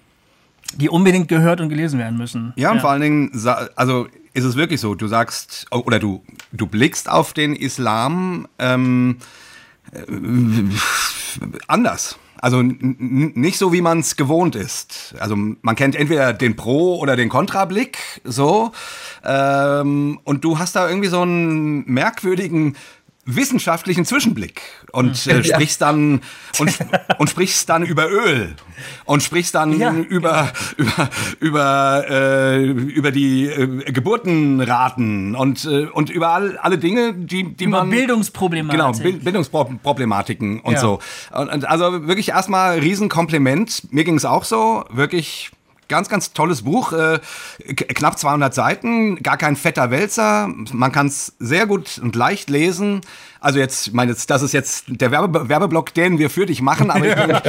die 0.76 0.88
unbedingt 0.88 1.26
gehört 1.26 1.61
und 1.61 1.68
gelesen 1.68 1.99
werden 1.99 2.16
müssen. 2.16 2.52
Ja, 2.54 2.71
und 2.71 2.76
ja. 2.76 2.80
vor 2.83 2.90
allen 2.90 3.02
Dingen, 3.02 3.33
also 3.75 4.07
ist 4.35 4.45
es 4.45 4.54
wirklich 4.54 4.80
so, 4.80 4.95
du 4.95 5.09
sagst, 5.09 5.66
oder 5.73 5.99
du, 5.99 6.23
du 6.52 6.68
blickst 6.68 7.11
auf 7.11 7.33
den 7.33 7.57
Islam, 7.57 8.47
ähm, 8.61 9.16
äh, 9.18 9.48
anders. 11.66 12.18
Also 12.40 12.62
nicht 12.62 13.59
so, 13.59 13.73
wie 13.73 13.80
man 13.80 13.99
es 13.99 14.14
gewohnt 14.14 14.54
ist. 14.54 15.14
Also 15.18 15.35
man 15.37 15.75
kennt 15.75 15.97
entweder 15.97 16.33
den 16.33 16.54
Pro- 16.54 16.99
oder 16.99 17.16
den 17.16 17.28
Kontrablick, 17.28 17.99
so. 18.23 18.71
Ähm, 19.25 20.21
und 20.23 20.45
du 20.45 20.59
hast 20.59 20.76
da 20.76 20.88
irgendwie 20.88 21.09
so 21.09 21.23
einen 21.23 21.85
merkwürdigen 21.90 22.76
wissenschaftlichen 23.28 24.04
Zwischenblick 24.04 24.62
und 24.92 25.26
äh, 25.26 25.44
sprichst 25.44 25.82
dann 25.82 26.23
und, 26.58 26.78
und 27.18 27.30
sprichst 27.30 27.68
dann 27.68 27.85
über 27.85 28.11
Öl 28.11 28.54
und 29.04 29.23
sprichst 29.23 29.54
dann 29.54 29.78
ja. 29.78 29.92
über 29.92 30.50
über 30.76 31.11
über 31.38 32.04
äh, 32.08 32.64
über 32.64 33.11
die 33.11 33.47
äh, 33.47 33.92
Geburtenraten 33.92 35.35
und 35.35 35.64
äh, 35.66 35.87
und 35.87 36.08
über 36.08 36.30
all, 36.30 36.56
alle 36.56 36.78
Dinge, 36.78 37.12
die 37.12 37.54
die 37.54 37.64
über 37.64 37.80
man 37.80 37.90
Bildungsproblematiken 37.90 38.87
genau 38.87 38.99
Bild, 38.99 39.25
Bildungsproblematiken 39.25 40.61
und 40.61 40.73
ja. 40.75 40.80
so 40.80 41.00
und, 41.32 41.50
und 41.50 41.68
also 41.68 42.06
wirklich 42.06 42.30
erstmal 42.30 42.78
Riesenkompliment. 42.78 43.92
Mir 43.92 44.04
ging 44.04 44.16
es 44.16 44.25
auch 44.25 44.44
so, 44.44 44.85
wirklich 44.90 45.50
Ganz, 45.88 46.09
ganz 46.09 46.35
tolles 46.35 46.62
Buch, 46.62 46.92
äh, 46.92 47.18
knapp 47.75 48.18
200 48.18 48.54
Seiten, 48.54 49.23
gar 49.23 49.38
kein 49.38 49.57
fetter 49.57 49.90
Wälzer. 49.90 50.49
Man 50.73 50.92
kann 50.92 51.07
es 51.07 51.33
sehr 51.38 51.66
gut 51.66 51.99
und 51.99 52.14
leicht 52.14 52.50
lesen. 52.50 53.00
Also 53.40 53.59
jetzt, 53.59 53.95
meine, 53.95 54.14
das 54.14 54.42
ist 54.42 54.52
jetzt 54.52 54.85
der 54.88 55.11
Werbe 55.11 55.49
Werbeblock, 55.49 55.95
den 55.95 56.18
wir 56.18 56.28
für 56.28 56.45
dich 56.45 56.61
machen, 56.61 56.90
aber 56.90 57.00
meine, 57.16 57.42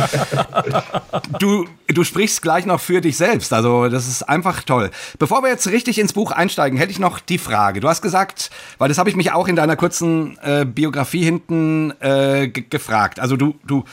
du, 1.39 1.67
du 1.87 2.03
sprichst 2.03 2.41
gleich 2.41 2.65
noch 2.65 2.79
für 2.79 3.01
dich 3.01 3.17
selbst. 3.17 3.51
Also 3.51 3.89
das 3.89 4.07
ist 4.07 4.23
einfach 4.23 4.63
toll. 4.63 4.91
Bevor 5.17 5.41
wir 5.41 5.49
jetzt 5.49 5.67
richtig 5.67 5.99
ins 5.99 6.13
Buch 6.13 6.31
einsteigen, 6.31 6.77
hätte 6.77 6.91
ich 6.91 6.99
noch 6.99 7.19
die 7.19 7.39
Frage. 7.39 7.79
Du 7.79 7.89
hast 7.89 8.01
gesagt, 8.01 8.51
weil 8.77 8.87
das 8.87 8.97
habe 8.97 9.09
ich 9.09 9.15
mich 9.15 9.31
auch 9.31 9.47
in 9.47 9.55
deiner 9.55 9.75
kurzen 9.75 10.37
äh, 10.43 10.65
Biografie 10.65 11.23
hinten 11.23 11.91
äh, 11.99 12.47
gefragt. 12.47 13.19
Also 13.19 13.35
du, 13.35 13.55
du, 13.65 13.83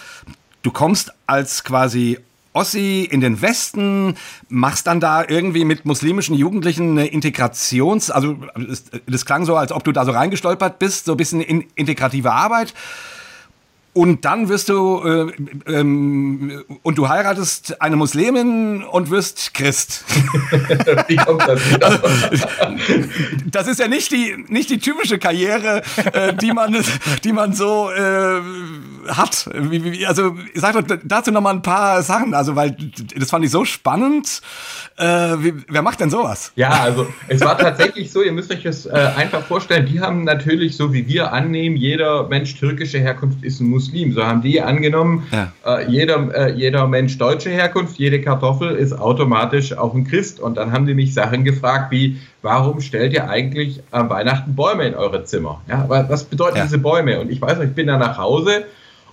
du 0.62 0.70
kommst 0.70 1.12
als 1.26 1.64
quasi 1.64 2.18
Ossi 2.56 3.06
in 3.10 3.20
den 3.20 3.42
Westen, 3.42 4.14
machst 4.48 4.86
dann 4.86 4.98
da 4.98 5.24
irgendwie 5.26 5.64
mit 5.64 5.84
muslimischen 5.84 6.34
Jugendlichen 6.34 6.98
eine 6.98 7.06
Integrations-, 7.06 8.10
also 8.10 8.38
das 9.06 9.26
klang 9.26 9.44
so, 9.44 9.56
als 9.56 9.72
ob 9.72 9.84
du 9.84 9.92
da 9.92 10.04
so 10.04 10.12
reingestolpert 10.12 10.78
bist, 10.78 11.04
so 11.04 11.12
ein 11.12 11.16
bisschen 11.16 11.40
in 11.40 11.64
integrative 11.74 12.32
Arbeit. 12.32 12.74
Und 13.96 14.26
dann 14.26 14.50
wirst 14.50 14.68
du 14.68 15.02
äh, 15.02 15.72
ähm, 15.72 16.62
und 16.82 16.98
du 16.98 17.08
heiratest 17.08 17.80
eine 17.80 17.96
Muslimin 17.96 18.82
und 18.82 19.08
wirst 19.10 19.54
Christ. 19.54 20.04
Wie 21.08 21.16
kommt 21.16 21.40
das 21.48 21.70
wieder? 21.70 22.02
das 23.50 23.68
ist 23.68 23.80
ja 23.80 23.88
nicht 23.88 24.12
die 24.12 24.44
nicht 24.48 24.68
die 24.68 24.80
typische 24.80 25.18
Karriere, 25.18 25.80
äh, 26.12 26.34
die 26.34 26.52
man 26.52 26.76
die 27.24 27.32
man 27.32 27.54
so 27.54 27.90
äh, 27.90 28.42
hat. 29.08 29.48
Also 30.06 30.36
sag 30.54 30.74
doch 30.74 30.98
dazu 31.02 31.30
noch 31.30 31.40
mal 31.40 31.54
ein 31.54 31.62
paar 31.62 32.02
Sachen, 32.02 32.34
also 32.34 32.54
weil 32.54 32.76
das 33.16 33.30
fand 33.30 33.46
ich 33.46 33.50
so 33.50 33.64
spannend. 33.64 34.42
Äh, 34.98 35.36
wer 35.68 35.80
macht 35.80 36.00
denn 36.00 36.10
sowas? 36.10 36.52
Ja, 36.56 36.68
also 36.68 37.06
es 37.28 37.40
war 37.40 37.56
tatsächlich 37.56 38.12
so. 38.12 38.22
Ihr 38.22 38.32
müsst 38.32 38.52
euch 38.52 38.62
das 38.62 38.84
äh, 38.84 38.90
einfach 39.16 39.42
vorstellen. 39.42 39.86
Die 39.86 40.00
haben 40.00 40.24
natürlich 40.24 40.76
so 40.76 40.92
wie 40.92 41.06
wir 41.08 41.32
annehmen, 41.32 41.76
jeder 41.76 42.28
Mensch 42.28 42.56
türkische 42.58 42.98
Herkunft 42.98 43.42
ist 43.42 43.60
ein 43.60 43.68
Muslim. 43.68 43.85
Muslim. 43.86 44.12
So 44.12 44.24
haben 44.24 44.42
die 44.42 44.60
angenommen, 44.60 45.26
ja. 45.32 45.52
äh, 45.64 45.90
jeder, 45.90 46.34
äh, 46.34 46.52
jeder 46.52 46.86
Mensch 46.86 47.18
deutsche 47.18 47.50
Herkunft, 47.50 47.98
jede 47.98 48.20
Kartoffel 48.20 48.74
ist 48.76 48.92
automatisch 48.92 49.76
auch 49.76 49.94
ein 49.94 50.04
Christ. 50.04 50.40
Und 50.40 50.56
dann 50.56 50.72
haben 50.72 50.86
die 50.86 50.94
mich 50.94 51.14
Sachen 51.14 51.44
gefragt 51.44 51.90
wie, 51.90 52.18
warum 52.42 52.80
stellt 52.80 53.12
ihr 53.12 53.28
eigentlich 53.28 53.80
am 53.90 54.10
Weihnachten 54.10 54.54
Bäume 54.54 54.84
in 54.84 54.94
eure 54.94 55.24
Zimmer? 55.24 55.60
Ja, 55.68 55.86
was 55.88 56.24
bedeuten 56.24 56.58
ja. 56.58 56.64
diese 56.64 56.78
Bäume? 56.78 57.20
Und 57.20 57.30
ich 57.30 57.40
weiß 57.40 57.58
noch, 57.58 57.64
ich 57.64 57.74
bin 57.74 57.86
da 57.86 57.96
nach 57.98 58.18
Hause 58.18 58.64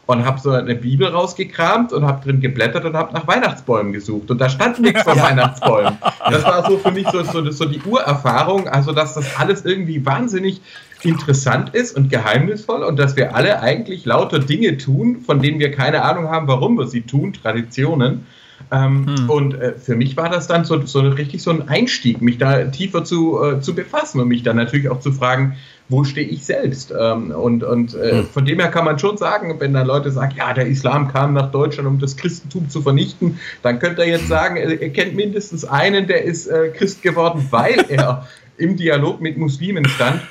und 0.06 0.26
habe 0.26 0.40
so 0.40 0.52
eine 0.52 0.76
Bibel 0.76 1.08
rausgekramt 1.08 1.94
und 1.94 2.06
habe 2.06 2.24
drin 2.24 2.42
geblättert 2.42 2.84
und 2.84 2.96
habe 2.96 3.14
nach 3.14 3.26
Weihnachtsbäumen 3.26 3.94
gesucht. 3.94 4.30
Und 4.32 4.42
da 4.42 4.50
stand 4.50 4.80
nichts 4.80 5.04
von. 5.04 5.20
Weihnachtsbäumen. 5.20 5.98
Das 6.30 6.44
war 6.46 6.66
so 6.70 6.78
für 6.78 6.92
mich 6.92 7.08
so, 7.10 7.22
so, 7.24 7.52
so 7.52 7.66
die 7.66 7.82
Urerfahrung, 7.82 8.68
also 8.68 8.94
dass 8.94 9.14
das 9.14 9.38
alles 9.38 9.66
irgendwie 9.66 10.06
wahnsinnig 10.06 10.62
interessant 11.06 11.74
ist 11.74 11.96
und 11.96 12.10
geheimnisvoll 12.10 12.84
und 12.84 12.98
dass 12.98 13.16
wir 13.16 13.36
alle 13.36 13.62
eigentlich 13.62 14.06
lauter 14.06 14.40
Dinge 14.40 14.78
tun, 14.78 15.22
von 15.22 15.42
denen 15.42 15.60
wir 15.60 15.72
keine 15.72 16.04
Ahnung 16.04 16.30
haben, 16.30 16.48
warum 16.48 16.78
wir 16.78 16.88
sie 16.88 17.02
tun, 17.02 17.34
Traditionen. 17.34 18.26
Ähm, 18.72 19.06
hm. 19.08 19.30
Und 19.30 19.54
äh, 19.56 19.74
für 19.74 19.96
mich 19.96 20.16
war 20.18 20.30
das 20.30 20.48
dann 20.48 20.66
so, 20.66 20.82
so 20.86 21.02
richtig 21.02 21.44
so 21.44 21.52
ein 21.52 21.68
Einstieg, 21.68 22.22
mich 22.22 22.38
da 22.38 22.66
tiefer 22.66 23.04
zu, 23.04 23.42
äh, 23.44 23.60
zu 23.60 23.76
befassen 23.76 24.22
und 24.22 24.28
mich 24.28 24.44
dann 24.44 24.56
natürlich 24.56 24.90
auch 24.90 25.00
zu 25.00 25.12
fragen, 25.12 25.58
wo 25.90 26.06
stehe 26.06 26.28
ich 26.28 26.46
selbst? 26.46 26.94
Ähm, 26.98 27.32
und 27.32 27.64
und 27.64 27.94
äh, 27.94 28.20
hm. 28.20 28.26
von 28.28 28.46
dem 28.46 28.60
her 28.60 28.70
kann 28.70 28.86
man 28.86 28.98
schon 29.00 29.18
sagen, 29.18 29.56
wenn 29.60 29.74
dann 29.74 29.86
Leute 29.86 30.12
sagen, 30.12 30.34
ja, 30.38 30.54
der 30.54 30.68
Islam 30.68 31.12
kam 31.12 31.34
nach 31.34 31.52
Deutschland, 31.52 31.88
um 31.88 32.00
das 32.00 32.16
Christentum 32.16 32.70
zu 32.70 32.82
vernichten, 32.82 33.40
dann 33.62 33.80
könnte 33.80 34.02
er 34.04 34.08
jetzt 34.08 34.28
sagen, 34.28 34.56
er, 34.56 34.82
er 34.82 34.90
kennt 34.90 35.16
mindestens 35.16 35.66
einen, 35.66 36.08
der 36.08 36.24
ist 36.24 36.48
äh, 36.48 36.70
Christ 36.70 37.02
geworden, 37.02 37.48
weil 37.52 37.86
er 37.90 38.28
im 38.58 38.78
Dialog 38.78 39.20
mit 39.20 39.38
Muslimen 39.38 39.86
stand 39.88 40.22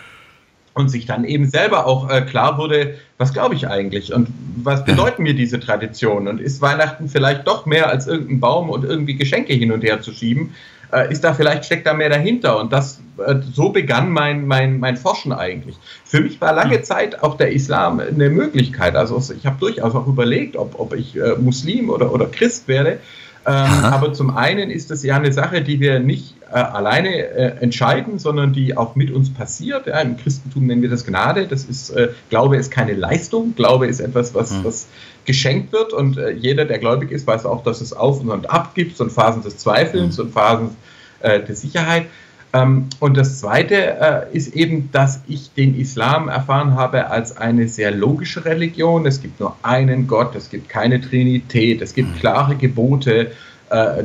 und 0.74 0.88
sich 0.88 1.06
dann 1.06 1.24
eben 1.24 1.48
selber 1.48 1.86
auch 1.86 2.08
äh, 2.08 2.22
klar 2.22 2.58
wurde, 2.58 2.94
was 3.18 3.32
glaube 3.32 3.54
ich 3.54 3.68
eigentlich 3.68 4.12
und 4.12 4.28
was 4.56 4.84
bedeuten 4.84 5.22
mir 5.22 5.34
diese 5.34 5.60
Traditionen? 5.60 6.28
Und 6.28 6.40
ist 6.40 6.62
Weihnachten 6.62 7.08
vielleicht 7.08 7.46
doch 7.46 7.66
mehr 7.66 7.88
als 7.88 8.06
irgendein 8.06 8.40
Baum 8.40 8.70
und 8.70 8.84
irgendwie 8.84 9.16
Geschenke 9.16 9.52
hin 9.52 9.72
und 9.72 9.84
her 9.84 10.00
zu 10.00 10.12
schieben, 10.12 10.54
äh, 10.92 11.10
ist 11.12 11.24
da 11.24 11.34
vielleicht 11.34 11.64
steckt 11.64 11.86
da 11.86 11.94
mehr 11.94 12.08
dahinter? 12.08 12.58
Und 12.58 12.72
das 12.72 13.00
äh, 13.18 13.36
so 13.52 13.70
begann 13.70 14.10
mein, 14.10 14.46
mein, 14.46 14.78
mein 14.78 14.96
Forschen 14.96 15.32
eigentlich. 15.32 15.76
Für 16.04 16.20
mich 16.20 16.40
war 16.40 16.52
lange. 16.54 16.82
Zeit 16.82 17.22
auch 17.22 17.36
der 17.36 17.52
Islam 17.52 18.00
eine 18.00 18.30
Möglichkeit, 18.30 18.96
also 18.96 19.22
ich 19.36 19.46
habe 19.46 19.56
durchaus 19.60 19.94
auch 19.94 20.06
überlegt, 20.06 20.56
ob, 20.56 20.80
ob 20.80 20.94
ich 20.94 21.16
äh, 21.16 21.36
Muslim 21.38 21.90
oder, 21.90 22.12
oder 22.12 22.26
Christ 22.26 22.66
werde, 22.66 22.98
ähm, 23.44 23.52
aber 23.84 24.12
zum 24.12 24.36
einen 24.36 24.70
ist 24.70 24.90
das 24.90 25.02
ja 25.02 25.16
eine 25.16 25.32
Sache, 25.32 25.62
die 25.62 25.80
wir 25.80 26.00
nicht 26.00 26.34
äh, 26.52 26.56
alleine 26.56 27.08
äh, 27.08 27.62
entscheiden, 27.62 28.18
sondern 28.18 28.52
die 28.52 28.76
auch 28.76 28.94
mit 28.94 29.10
uns 29.10 29.32
passiert. 29.32 29.86
Ja, 29.86 30.00
Im 30.00 30.18
Christentum 30.18 30.66
nennen 30.66 30.82
wir 30.82 30.90
das 30.90 31.06
Gnade. 31.06 31.46
Das 31.46 31.64
ist, 31.64 31.90
äh, 31.90 32.10
Glaube 32.28 32.58
ist 32.58 32.70
keine 32.70 32.92
Leistung. 32.92 33.54
Glaube 33.56 33.86
ist 33.86 34.00
etwas, 34.00 34.34
was, 34.34 34.52
mhm. 34.52 34.64
was 34.64 34.86
geschenkt 35.24 35.72
wird. 35.72 35.94
Und 35.94 36.18
äh, 36.18 36.32
jeder, 36.32 36.66
der 36.66 36.78
gläubig 36.78 37.10
ist, 37.10 37.26
weiß 37.26 37.46
auch, 37.46 37.62
dass 37.62 37.80
es 37.80 37.94
Auf 37.94 38.20
und 38.20 38.50
Ab 38.50 38.74
gibt 38.74 39.00
und 39.00 39.10
Phasen 39.10 39.42
des 39.42 39.56
Zweifelns 39.56 40.18
mhm. 40.18 40.24
und 40.24 40.32
Phasen 40.32 40.70
äh, 41.20 41.40
der 41.40 41.56
Sicherheit. 41.56 42.06
Ähm, 42.52 42.88
und 43.00 43.16
das 43.16 43.40
Zweite 43.40 43.74
äh, 43.74 44.36
ist 44.36 44.54
eben, 44.54 44.90
dass 44.92 45.22
ich 45.28 45.54
den 45.54 45.74
Islam 45.80 46.28
erfahren 46.28 46.74
habe 46.74 47.08
als 47.08 47.34
eine 47.34 47.66
sehr 47.66 47.92
logische 47.92 48.44
Religion. 48.44 49.06
Es 49.06 49.22
gibt 49.22 49.40
nur 49.40 49.56
einen 49.62 50.06
Gott, 50.06 50.36
es 50.36 50.50
gibt 50.50 50.68
keine 50.68 51.00
Trinität, 51.00 51.80
es 51.80 51.94
gibt 51.94 52.10
mhm. 52.10 52.18
klare 52.18 52.56
Gebote, 52.56 53.32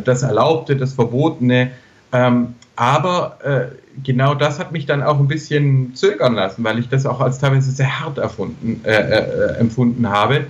das 0.06 0.24
Erlaubte, 0.24 0.78
das 0.78 0.94
Verbotene. 0.94 1.72
Ähm, 2.12 2.56
aber 2.76 3.38
äh, 3.44 3.76
genau 4.04 4.36
das 4.36 4.60
hat 4.60 4.72
mich 4.72 4.86
dann 4.86 5.02
auch 5.02 5.20
ein 5.20 5.28
bisschen 5.28 5.96
zögern 5.96 6.36
lassen, 6.36 6.64
weil 6.64 6.80
ich 6.80 6.90
das 6.90 7.06
auch 7.06 7.20
als 7.20 7.40
teilweise 7.40 7.72
sehr 7.72 8.00
hart 8.00 8.18
erfunden, 8.18 8.82
äh, 8.84 8.92
äh, 8.92 9.58
empfunden 9.58 10.08
habe. 10.10 10.46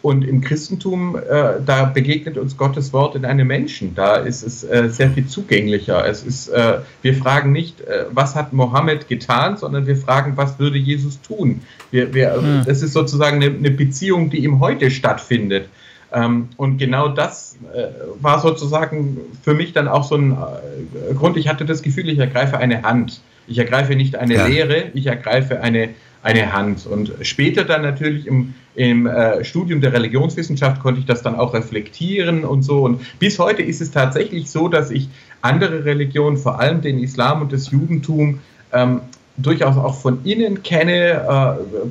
Und 0.00 0.24
im 0.24 0.40
Christentum, 0.40 1.16
äh, 1.16 1.60
da 1.64 1.84
begegnet 1.84 2.36
uns 2.36 2.56
Gottes 2.56 2.92
Wort 2.92 3.14
in 3.14 3.24
einem 3.24 3.46
Menschen. 3.46 3.94
Da 3.94 4.16
ist 4.16 4.42
es 4.42 4.64
äh, 4.64 4.88
sehr 4.88 5.10
viel 5.10 5.26
zugänglicher. 5.28 6.04
Es 6.06 6.24
ist, 6.24 6.48
äh, 6.48 6.78
wir 7.02 7.14
fragen 7.14 7.52
nicht, 7.52 7.82
was 8.10 8.34
hat 8.34 8.52
Mohammed 8.52 9.08
getan, 9.08 9.56
sondern 9.56 9.86
wir 9.86 9.96
fragen, 9.96 10.36
was 10.36 10.58
würde 10.58 10.78
Jesus 10.78 11.20
tun. 11.20 11.62
Wir, 11.92 12.12
wir, 12.14 12.34
hm. 12.34 12.62
Das 12.66 12.82
ist 12.82 12.94
sozusagen 12.94 13.36
eine, 13.36 13.54
eine 13.54 13.70
Beziehung, 13.70 14.28
die 14.30 14.44
im 14.44 14.58
Heute 14.58 14.90
stattfindet. 14.90 15.68
Ähm, 16.12 16.48
und 16.56 16.78
genau 16.78 17.08
das 17.08 17.56
äh, 17.74 17.86
war 18.20 18.40
sozusagen 18.40 19.18
für 19.42 19.54
mich 19.54 19.72
dann 19.72 19.88
auch 19.88 20.04
so 20.04 20.16
ein 20.16 20.32
äh, 20.32 21.14
Grund. 21.14 21.36
Ich 21.36 21.48
hatte 21.48 21.64
das 21.64 21.82
Gefühl, 21.82 22.08
ich 22.08 22.18
ergreife 22.18 22.58
eine 22.58 22.82
Hand. 22.82 23.20
Ich 23.46 23.58
ergreife 23.58 23.96
nicht 23.96 24.16
eine 24.16 24.34
ja. 24.34 24.46
Lehre, 24.46 24.84
ich 24.94 25.06
ergreife 25.06 25.60
eine, 25.60 25.90
eine 26.22 26.52
Hand. 26.52 26.86
Und 26.86 27.12
später 27.22 27.64
dann 27.64 27.82
natürlich 27.82 28.26
im, 28.26 28.54
im 28.74 29.06
äh, 29.06 29.44
Studium 29.44 29.80
der 29.80 29.92
Religionswissenschaft 29.92 30.80
konnte 30.82 31.00
ich 31.00 31.06
das 31.06 31.22
dann 31.22 31.34
auch 31.34 31.54
reflektieren 31.54 32.44
und 32.44 32.62
so. 32.62 32.82
Und 32.82 33.00
bis 33.18 33.38
heute 33.38 33.62
ist 33.62 33.80
es 33.80 33.90
tatsächlich 33.90 34.50
so, 34.50 34.68
dass 34.68 34.90
ich 34.90 35.08
andere 35.40 35.84
Religionen, 35.84 36.36
vor 36.36 36.60
allem 36.60 36.82
den 36.82 36.98
Islam 36.98 37.42
und 37.42 37.52
das 37.52 37.70
Judentum, 37.70 38.40
ähm, 38.72 39.00
durchaus 39.36 39.76
auch 39.76 40.00
von 40.00 40.24
innen 40.24 40.62
kenne, 40.62 41.24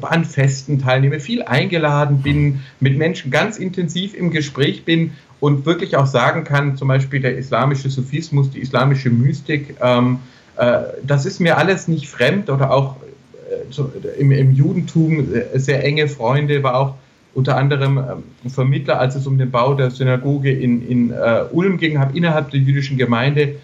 äh, 0.02 0.06
an 0.06 0.26
Festen 0.26 0.80
teilnehme, 0.80 1.20
viel 1.20 1.44
eingeladen 1.44 2.22
bin, 2.22 2.62
mit 2.80 2.98
Menschen 2.98 3.32
ganz 3.32 3.58
intensiv 3.58 4.14
im 4.14 4.32
Gespräch 4.32 4.86
bin 4.86 5.14
und 5.40 5.66
wirklich 5.66 5.98
auch 5.98 6.06
sagen 6.06 6.44
kann, 6.44 6.78
zum 6.78 6.88
Beispiel 6.88 7.20
der 7.20 7.38
islamische 7.38 7.90
Sufismus, 7.90 8.52
die 8.52 8.60
islamische 8.60 9.10
Mystik, 9.10 9.76
ähm, 9.82 10.20
äh, 10.58 10.82
das 11.04 11.26
ist 11.26 11.40
mir 11.40 11.58
alles 11.58 11.88
nicht 11.88 12.08
fremd 12.08 12.50
oder 12.50 12.72
auch 12.72 12.98
äh, 13.50 14.20
im, 14.20 14.32
im, 14.32 14.52
Judentum 14.52 15.34
äh, 15.34 15.58
sehr 15.58 15.84
enge 15.84 16.08
Freunde, 16.08 16.62
war 16.62 16.76
auch 16.76 16.96
unter 17.34 17.58
anderem 17.58 17.98
ähm, 17.98 18.52
Vermittler, 18.52 19.00
als 19.00 19.16
es 19.16 19.26
um 19.26 19.38
den 19.38 19.50
Bau 19.50 19.74
der 19.74 19.90
Synagoge 19.90 20.52
in, 20.52 20.88
in 20.88 21.12
äh, 21.12 21.46
Ulm 21.52 21.78
ging, 21.78 21.98
habe 21.98 22.16
innerhalb 22.16 22.52
der 22.52 22.60
jüdischen 22.60 22.98
Gemeinde 22.98 23.56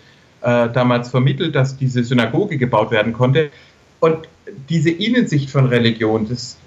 äh, 0.48 0.70
damals 0.72 1.10
vermittelt, 1.10 1.56
dass 1.56 1.76
diese 1.76 2.06
Synagoge 2.06 2.58
gebaut 2.58 2.90
werden 2.90 3.12
konnte. 3.12 3.50
Und 4.00 4.30
diese 4.70 4.92
Innensicht 4.92 5.50
von 5.50 5.66
Religion, 5.66 6.28
das 6.30 6.58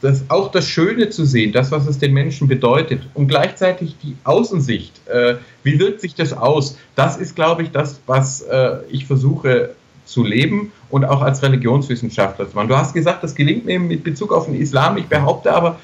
das, 0.00 0.24
auch 0.28 0.52
das 0.52 0.68
Schöne 0.68 1.10
zu 1.10 1.24
sehen, 1.24 1.52
das, 1.52 1.72
was 1.72 1.88
es 1.88 1.98
den 1.98 2.12
Menschen 2.12 2.46
bedeutet 2.46 3.02
und 3.14 3.26
gleichzeitig 3.26 3.96
die 4.00 4.16
Außensicht. 4.22 4.92
Äh, 5.08 5.36
wie 5.64 5.78
wirkt 5.80 6.00
sich 6.00 6.14
das 6.14 6.32
aus? 6.32 6.78
Das 6.94 7.16
ist, 7.16 7.34
glaube 7.34 7.64
ich, 7.64 7.72
das, 7.72 8.00
was 8.06 8.42
äh, 8.42 8.78
ich 8.90 9.06
versuche 9.06 9.70
zu 10.04 10.24
leben 10.24 10.70
und 10.88 11.04
auch 11.04 11.20
als 11.20 11.42
Religionswissenschaftler 11.42 12.48
zu 12.48 12.54
machen. 12.54 12.68
Du 12.68 12.76
hast 12.76 12.94
gesagt, 12.94 13.24
das 13.24 13.34
gelingt 13.34 13.66
mir 13.66 13.80
mit 13.80 14.04
Bezug 14.04 14.32
auf 14.32 14.46
den 14.46 14.54
Islam. 14.54 14.96
Ich 14.98 15.06
behaupte 15.06 15.52
aber, 15.52 15.80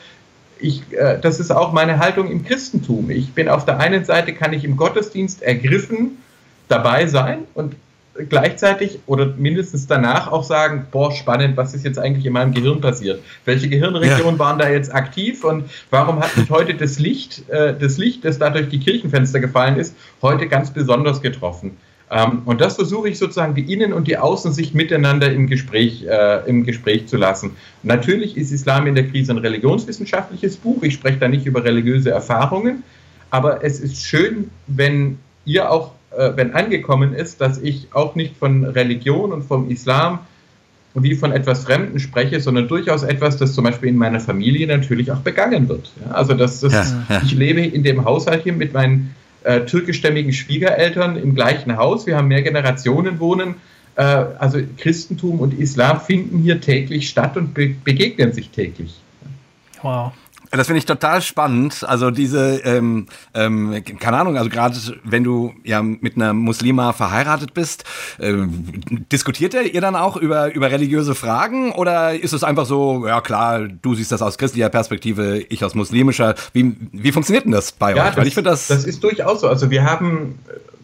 ich, 0.61 0.83
äh, 0.93 1.19
das 1.21 1.41
ist 1.41 1.51
auch 1.51 1.73
meine 1.73 1.99
Haltung 1.99 2.31
im 2.31 2.45
Christentum. 2.45 3.11
Ich 3.11 3.33
bin 3.33 3.49
auf 3.49 3.65
der 3.65 3.81
einen 3.81 4.05
Seite, 4.05 4.33
kann 4.33 4.53
ich 4.53 4.65
im 4.65 4.77
Gottesdienst 4.77 5.43
ergriffen 5.43 6.19
dabei 6.69 7.07
sein 7.07 7.41
und 7.55 7.75
gleichzeitig 8.29 9.01
oder 9.07 9.27
mindestens 9.37 9.87
danach 9.87 10.31
auch 10.31 10.45
sagen, 10.45 10.87
boah, 10.91 11.13
spannend, 11.13 11.57
was 11.57 11.75
ist 11.75 11.85
jetzt 11.85 11.99
eigentlich 11.99 12.27
in 12.27 12.33
meinem 12.33 12.53
Gehirn 12.53 12.81
passiert? 12.81 13.21
Welche 13.45 13.69
Gehirnregionen 13.69 14.35
ja. 14.35 14.39
waren 14.39 14.59
da 14.59 14.69
jetzt 14.69 14.95
aktiv 14.95 15.45
und 15.45 15.65
warum 15.91 16.21
hat 16.21 16.37
mich 16.37 16.51
heute 16.51 16.75
das 16.75 16.99
Licht, 16.99 17.49
äh, 17.49 17.75
das 17.77 17.99
Licht, 17.99 18.25
das 18.25 18.39
da 18.39 18.51
durch 18.51 18.69
die 18.69 18.79
Kirchenfenster 18.79 19.41
gefallen 19.41 19.77
ist, 19.77 19.97
heute 20.23 20.47
ganz 20.47 20.71
besonders 20.71 21.21
getroffen? 21.21 21.77
Ähm, 22.11 22.43
und 22.45 22.61
das 22.61 22.77
versuche 22.77 23.09
ich 23.09 23.19
sozusagen 23.19 23.55
die 23.55 23.73
Innen- 23.73 23.93
und 23.93 24.07
die 24.07 24.19
Außensicht 24.19 24.75
miteinander 24.75 25.33
im 25.33 25.49
Gespräch, 25.49 26.05
äh, 26.07 26.49
im 26.49 26.65
Gespräch 26.65 27.07
zu 27.07 27.17
lassen. 27.17 27.57
natürlich 27.83 28.37
ist 28.37 28.53
Islam 28.53 28.87
in 28.87 28.95
der 28.95 29.09
Krise 29.09 29.33
ein 29.33 29.39
religionswissenschaftliches 29.39 30.57
Buch. 30.57 30.83
Ich 30.83 30.95
spreche 30.95 31.19
da 31.19 31.29
nicht 31.29 31.47
über 31.47 31.65
religiöse 31.65 32.11
Erfahrungen, 32.11 32.85
aber 33.31 33.65
es 33.65 33.81
ist 33.81 34.05
schön, 34.05 34.51
wenn 34.67 35.19
ihr 35.45 35.71
auch 35.71 35.93
äh, 36.17 36.37
wenn 36.37 36.55
angekommen 36.55 37.15
ist, 37.15 37.41
dass 37.41 37.59
ich 37.59 37.89
auch 37.93 38.15
nicht 38.15 38.37
von 38.37 38.65
Religion 38.65 39.33
und 39.33 39.43
vom 39.43 39.71
Islam 39.71 40.21
wie 40.95 41.15
von 41.17 41.33
etwas 41.33 41.65
Fremden 41.65 41.99
spreche, 41.99 42.41
sondern 42.41 42.69
durchaus 42.69 43.03
etwas, 43.03 43.37
das 43.37 43.53
zum 43.53 43.65
Beispiel 43.65 43.89
in 43.89 43.97
meiner 43.97 44.21
Familie 44.21 44.67
natürlich 44.67 45.11
auch 45.11 45.19
begangen 45.19 45.69
wird. 45.69 45.91
Ja, 46.05 46.13
also 46.13 46.35
das, 46.35 46.61
das 46.61 46.73
ja, 46.73 47.05
ja. 47.09 47.23
ich 47.25 47.33
lebe 47.33 47.63
in 47.63 47.83
dem 47.83 48.05
Haushalt 48.05 48.45
hier 48.45 48.53
mit 48.53 48.73
meinen 48.73 49.15
äh, 49.43 49.63
türkischstämmigen 49.63 50.33
Schwiegereltern 50.33 51.17
im 51.17 51.35
gleichen 51.35 51.77
Haus. 51.77 52.07
Wir 52.07 52.17
haben 52.17 52.29
mehr 52.29 52.43
Generationen 52.43 53.19
wohnen. 53.19 53.57
Äh, 53.97 54.03
also 54.03 54.61
Christentum 54.79 55.41
und 55.41 55.59
Islam 55.59 56.01
finden 56.01 56.39
hier 56.39 56.61
täglich 56.61 57.09
statt 57.09 57.37
und 57.37 57.55
be 57.55 57.75
begegnen 57.83 58.33
sich 58.33 58.51
täglich. 58.51 58.95
Wow. 59.83 60.13
Das 60.57 60.67
finde 60.67 60.79
ich 60.79 60.87
total 60.87 61.23
spannend. 61.23 61.85
Also 61.87 62.11
diese, 62.11 62.61
ähm, 62.65 63.07
ähm, 63.35 63.83
keine 63.99 64.19
Ahnung, 64.19 64.37
also 64.37 64.51
gerade 64.51 64.77
wenn 65.05 65.25
du 65.25 65.55
ja 65.65 65.83
mit 65.83 66.17
einer 66.17 66.33
Muslima 66.33 66.93
verheiratet 66.93 67.55
bist, 67.55 67.85
ähm, 68.21 68.83
diskutiert 69.11 69.55
ihr 69.55 69.81
dann 69.81 69.97
auch 69.97 70.17
über, 70.17 70.55
über 70.55 70.71
religiöse 70.71 71.15
Fragen 71.15 71.73
oder 71.73 72.15
ist 72.15 72.33
es 72.33 72.45
einfach 72.45 72.67
so, 72.67 73.07
ja 73.07 73.21
klar, 73.21 73.69
du 73.69 73.95
siehst 73.95 74.13
das 74.13 74.23
aus 74.23 74.39
christlicher 74.39 74.69
Perspektive, 74.69 75.39
ich 75.49 75.65
aus 75.65 75.75
muslimischer. 75.75 76.35
Wie, 76.53 76.77
wie 76.93 77.13
funktioniert 77.13 77.45
denn 77.45 77.53
das 77.53 77.73
bei 77.73 77.95
ja, 77.95 78.09
euch? 78.09 78.17
Weil 78.17 78.27
ich 78.27 78.35
finde 78.35 78.51
das. 78.51 78.69
Das 78.69 78.85
ist 78.85 79.03
durchaus 79.03 79.41
so. 79.41 79.49
Also 79.49 79.71
wir 79.71 79.85
haben 79.85 80.39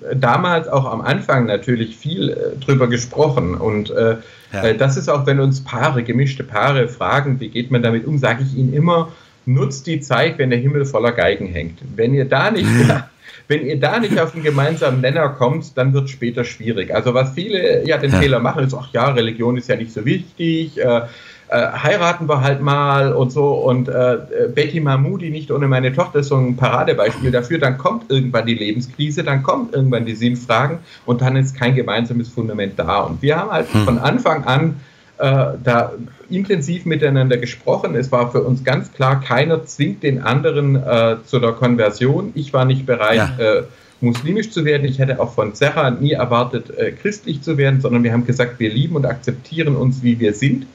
äh, 0.09 0.17
damals 0.17 0.69
auch 0.69 0.91
am 0.91 1.01
Anfang 1.01 1.47
natürlich 1.47 1.97
viel 1.97 2.31
äh, 2.31 2.65
drüber 2.65 2.89
gesprochen 2.89 3.55
und 3.55 3.91
äh, 3.91 4.17
ja. 4.53 4.63
Äh, 4.63 4.77
das 4.77 4.97
ist 4.97 5.09
auch, 5.09 5.27
wenn 5.27 5.41
uns 5.41 5.63
Paare, 5.63 6.03
gemischte 6.03 6.45
Paare 6.45 6.89
fragen, 6.89 7.41
wie 7.41 7.49
geht 7.49 7.71
man 7.71 7.83
damit 7.83 8.07
um, 8.07 8.19
sage 8.19 8.43
ich 8.43 8.57
ihnen 8.57 8.73
immer, 8.73 9.09
nutzt 9.55 9.87
die 9.87 10.01
Zeit, 10.01 10.39
wenn 10.39 10.51
der 10.51 10.59
Himmel 10.59 10.85
voller 10.85 11.13
Geigen 11.13 11.47
hängt. 11.47 11.79
Wenn 11.97 12.15
ihr 12.15 12.25
da 12.25 12.51
nicht, 12.51 12.69
wenn 13.49 13.67
ihr 13.67 13.79
da 13.79 13.99
nicht 13.99 14.19
auf 14.19 14.35
einen 14.35 14.45
gemeinsamen 14.45 15.01
Nenner 15.01 15.29
kommt, 15.31 15.77
dann 15.77 15.93
wird 15.93 16.05
es 16.05 16.11
später 16.11 16.45
schwierig. 16.45 16.95
Also 16.95 17.15
was 17.15 17.33
viele 17.35 17.87
ja 17.87 17.99
den 17.99 18.13
ja. 18.13 18.19
Fehler 18.19 18.41
machen, 18.41 18.65
ist, 18.65 18.75
ach 18.75 18.89
ja, 18.93 19.11
Religion 19.11 19.57
ist 19.57 19.69
ja 19.69 19.77
nicht 19.77 19.93
so 19.93 20.05
wichtig. 20.05 20.79
Äh, 20.79 21.03
äh, 21.51 21.73
heiraten 21.73 22.29
wir 22.29 22.43
halt 22.43 22.61
mal 22.61 23.13
und 23.13 23.33
so. 23.33 23.55
Und 23.55 23.89
äh, 23.89 24.19
Betty 24.55 24.79
Mahmoudi, 24.79 25.31
nicht 25.31 25.51
ohne 25.51 25.67
meine 25.67 25.93
Tochter, 25.93 26.21
ist 26.21 26.29
so 26.29 26.37
ein 26.37 26.57
Paradebeispiel 26.57 27.33
dafür. 27.33 27.59
Dann 27.59 27.77
kommt 27.77 28.09
irgendwann 28.09 28.47
die 28.47 28.55
Lebenskrise, 28.55 29.25
dann 29.25 29.43
kommt 29.43 29.75
irgendwann 29.75 30.07
die 30.07 30.15
Sinnfragen 30.15 30.79
und 31.07 31.23
dann 31.23 31.35
ist 31.35 31.57
kein 31.57 31.75
gemeinsames 31.75 32.29
Fundament 32.29 32.79
da. 32.79 33.01
Und 33.01 33.21
wir 33.21 33.37
haben 33.37 33.51
halt 33.51 33.73
hm. 33.75 33.85
von 33.85 33.99
Anfang 33.99 34.45
an 34.45 34.77
da 35.21 35.93
intensiv 36.31 36.87
miteinander 36.87 37.37
gesprochen. 37.37 37.95
Es 37.95 38.11
war 38.11 38.31
für 38.31 38.43
uns 38.43 38.65
ganz 38.65 38.93
klar, 38.93 39.21
keiner 39.21 39.65
zwingt 39.65 40.03
den 40.03 40.23
anderen 40.23 40.77
äh, 40.77 41.17
zu 41.27 41.39
der 41.41 41.53
Konversion. 41.53 42.33
Ich 42.35 42.53
war 42.53 42.65
nicht 42.65 42.87
bereit, 42.87 43.17
ja. 43.17 43.37
äh, 43.39 43.63
muslimisch 44.01 44.51
zu 44.51 44.65
werden. 44.65 44.87
Ich 44.87 44.99
hätte 44.99 45.21
auch 45.21 45.35
von 45.35 45.55
Serra 45.55 45.91
nie 45.91 46.13
erwartet, 46.13 46.71
äh, 46.71 46.93
christlich 46.93 47.43
zu 47.43 47.59
werden, 47.59 47.81
sondern 47.81 48.03
wir 48.03 48.13
haben 48.13 48.27
gesagt, 48.27 48.59
wir 48.61 48.71
lieben 48.71 48.97
und 48.97 49.07
akzeptieren 49.07 49.77
uns, 49.77 50.03
wie 50.03 50.19
wir 50.19 50.33
sind. 50.33 50.67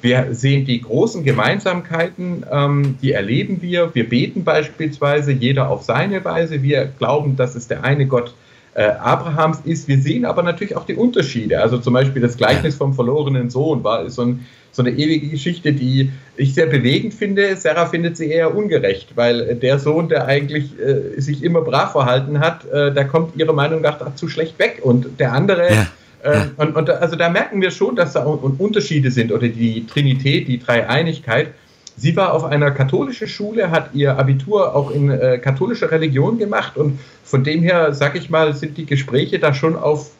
Wir 0.00 0.28
sehen 0.34 0.64
die 0.64 0.80
großen 0.80 1.22
Gemeinsamkeiten, 1.22 2.44
ähm, 2.50 2.96
die 3.00 3.12
erleben 3.12 3.62
wir. 3.62 3.94
Wir 3.94 4.08
beten 4.08 4.42
beispielsweise, 4.42 5.30
jeder 5.30 5.70
auf 5.70 5.82
seine 5.82 6.24
Weise. 6.24 6.62
Wir 6.62 6.86
glauben, 6.98 7.36
dass 7.36 7.54
es 7.54 7.68
der 7.68 7.84
eine 7.84 8.06
Gott 8.06 8.34
äh, 8.74 8.84
Abrahams 8.84 9.60
ist. 9.64 9.88
Wir 9.88 9.98
sehen 9.98 10.24
aber 10.24 10.42
natürlich 10.42 10.76
auch 10.76 10.86
die 10.86 10.94
Unterschiede. 10.94 11.60
Also 11.60 11.78
zum 11.78 11.92
Beispiel 11.92 12.22
das 12.22 12.36
Gleichnis 12.36 12.74
vom 12.74 12.94
verlorenen 12.94 13.50
Sohn 13.50 13.84
war 13.84 14.08
so, 14.08 14.22
ein, 14.22 14.46
so, 14.70 14.82
eine 14.82 14.92
ewige 14.92 15.28
Geschichte, 15.28 15.72
die 15.72 16.10
ich 16.36 16.54
sehr 16.54 16.66
bewegend 16.66 17.12
finde. 17.12 17.56
Sarah 17.56 17.86
findet 17.86 18.16
sie 18.16 18.30
eher 18.30 18.56
ungerecht, 18.56 19.10
weil 19.14 19.56
der 19.56 19.78
Sohn, 19.78 20.08
der 20.08 20.26
eigentlich 20.26 20.78
äh, 20.78 21.20
sich 21.20 21.42
immer 21.42 21.60
brav 21.60 21.92
verhalten 21.92 22.40
hat, 22.40 22.64
äh, 22.64 22.92
da 22.92 23.04
kommt 23.04 23.36
ihrer 23.36 23.52
Meinung 23.52 23.82
nach 23.82 24.14
zu 24.14 24.28
schlecht 24.28 24.58
weg. 24.58 24.80
Und 24.82 25.20
der 25.20 25.32
andere. 25.32 25.68
Ja. 25.70 25.86
Äh, 26.22 26.46
und, 26.56 26.74
und, 26.74 26.88
also 26.88 27.16
da 27.16 27.28
merken 27.28 27.60
wir 27.60 27.70
schon, 27.70 27.96
dass 27.96 28.14
da 28.14 28.22
Unterschiede 28.24 29.10
sind 29.10 29.32
oder 29.32 29.48
die 29.48 29.86
Trinität, 29.86 30.48
die 30.48 30.58
Dreieinigkeit. 30.58 31.48
Sie 31.96 32.16
war 32.16 32.32
auf 32.32 32.44
einer 32.44 32.70
katholischen 32.70 33.28
Schule, 33.28 33.70
hat 33.70 33.90
ihr 33.94 34.18
Abitur 34.18 34.74
auch 34.74 34.90
in 34.90 35.10
äh, 35.10 35.38
katholischer 35.38 35.90
Religion 35.90 36.38
gemacht 36.38 36.76
und 36.76 36.98
von 37.22 37.44
dem 37.44 37.62
her, 37.62 37.92
sag 37.92 38.16
ich 38.16 38.30
mal, 38.30 38.54
sind 38.54 38.78
die 38.78 38.86
Gespräche 38.86 39.38
da 39.38 39.52
schon 39.52 39.76
auf, 39.76 40.10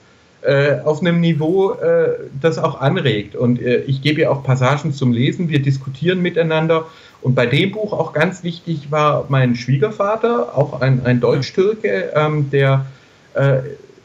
äh, 0.42 0.80
auf 0.80 1.00
einem 1.00 1.20
Niveau, 1.20 1.72
äh, 1.72 2.10
das 2.40 2.58
auch 2.58 2.80
anregt. 2.80 3.36
Und 3.36 3.60
äh, 3.60 3.78
ich 3.82 4.02
gebe 4.02 4.20
ihr 4.20 4.30
auch 4.30 4.42
Passagen 4.42 4.92
zum 4.92 5.12
Lesen, 5.12 5.48
wir 5.48 5.62
diskutieren 5.62 6.20
miteinander. 6.20 6.86
Und 7.22 7.34
bei 7.34 7.46
dem 7.46 7.72
Buch 7.72 7.92
auch 7.92 8.12
ganz 8.12 8.42
wichtig 8.42 8.90
war 8.90 9.26
mein 9.28 9.54
Schwiegervater, 9.54 10.56
auch 10.56 10.80
ein, 10.80 11.06
ein 11.06 11.20
Deutsch-Türke, 11.20 12.12
ähm, 12.14 12.50
der 12.50 12.86
äh, 13.34 13.58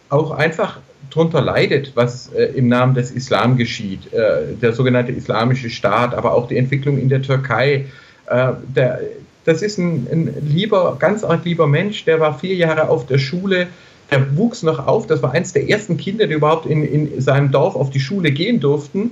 auch 0.09 0.31
einfach 0.31 0.79
darunter 1.09 1.41
leidet, 1.41 1.93
was 1.95 2.31
äh, 2.33 2.45
im 2.55 2.67
Namen 2.67 2.93
des 2.93 3.11
Islam 3.11 3.57
geschieht, 3.57 4.13
äh, 4.13 4.53
der 4.61 4.73
sogenannte 4.73 5.11
Islamische 5.11 5.69
Staat, 5.69 6.13
aber 6.13 6.33
auch 6.33 6.47
die 6.47 6.57
Entwicklung 6.57 6.97
in 6.97 7.09
der 7.09 7.21
Türkei. 7.21 7.85
Äh, 8.27 8.53
der, 8.75 9.01
das 9.45 9.61
ist 9.61 9.77
ein, 9.77 10.07
ein, 10.11 10.33
lieber, 10.47 10.97
ganz 10.99 11.23
arg 11.23 11.45
lieber 11.45 11.67
Mensch, 11.67 12.05
der 12.05 12.19
war 12.19 12.37
vier 12.37 12.55
Jahre 12.55 12.89
auf 12.89 13.05
der 13.05 13.17
Schule, 13.17 13.67
der 14.11 14.37
wuchs 14.37 14.63
noch 14.63 14.85
auf, 14.85 15.07
das 15.07 15.21
war 15.21 15.31
eines 15.31 15.53
der 15.53 15.69
ersten 15.69 15.97
Kinder, 15.97 16.27
die 16.27 16.33
überhaupt 16.33 16.65
in, 16.65 16.83
in 16.83 17.21
seinem 17.21 17.51
Dorf 17.51 17.75
auf 17.75 17.89
die 17.89 17.99
Schule 17.99 18.31
gehen 18.31 18.59
durften. 18.59 19.11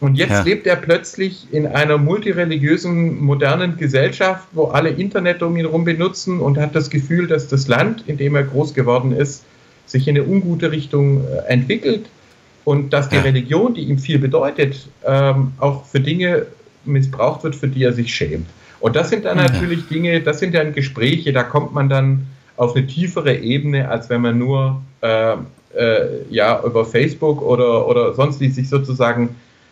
Und 0.00 0.14
jetzt 0.14 0.30
ja. 0.30 0.42
lebt 0.42 0.66
er 0.66 0.76
plötzlich 0.76 1.48
in 1.50 1.66
einer 1.66 1.98
multireligiösen, 1.98 3.20
modernen 3.20 3.76
Gesellschaft, 3.76 4.46
wo 4.52 4.66
alle 4.66 4.90
Internet 4.90 5.42
um 5.42 5.56
ihn 5.56 5.64
herum 5.64 5.84
benutzen 5.84 6.40
und 6.40 6.56
hat 6.56 6.76
das 6.76 6.88
Gefühl, 6.88 7.26
dass 7.26 7.48
das 7.48 7.66
Land, 7.66 8.04
in 8.06 8.16
dem 8.16 8.36
er 8.36 8.44
groß 8.44 8.74
geworden 8.74 9.12
ist, 9.12 9.44
sich 9.88 10.06
in 10.06 10.16
eine 10.16 10.26
ungute 10.26 10.70
Richtung 10.70 11.24
äh, 11.24 11.48
entwickelt 11.48 12.06
und 12.64 12.92
dass 12.92 13.08
die. 13.08 13.16
Religion, 13.16 13.74
die 13.74 13.82
ihm 13.82 13.98
viel 13.98 14.18
bedeutet, 14.18 14.88
ähm, 15.04 15.52
auch 15.58 15.84
für 15.86 16.00
Dinge 16.00 16.46
missbraucht 16.84 17.42
wird, 17.42 17.56
für 17.56 17.68
die 17.68 17.82
er 17.82 17.92
sich 17.92 18.14
schämt. 18.14 18.46
Und 18.80 18.94
das 18.94 19.10
sind 19.10 19.24
dann 19.24 19.38
natürlich 19.38 19.88
Dinge, 19.88 20.20
das 20.20 20.38
sind 20.38 20.54
dann 20.54 20.72
Gespräche, 20.72 21.32
da 21.32 21.42
kommt 21.42 21.74
man 21.74 21.88
dann 21.88 22.26
auf 22.56 22.76
eine 22.76 22.86
tiefere 22.86 23.36
Ebene, 23.36 23.88
als 23.88 24.08
wenn 24.08 24.20
man 24.20 24.38
nur 24.38 24.82
äh, 25.00 25.32
äh, 25.76 26.24
ja, 26.30 26.62
über 26.62 26.84
Facebook 26.84 27.42
oder, 27.42 27.88
oder 27.88 28.14
sonst 28.14 28.40
wie 28.40 28.48
sich 28.48 28.68
sozusagen 28.68 29.30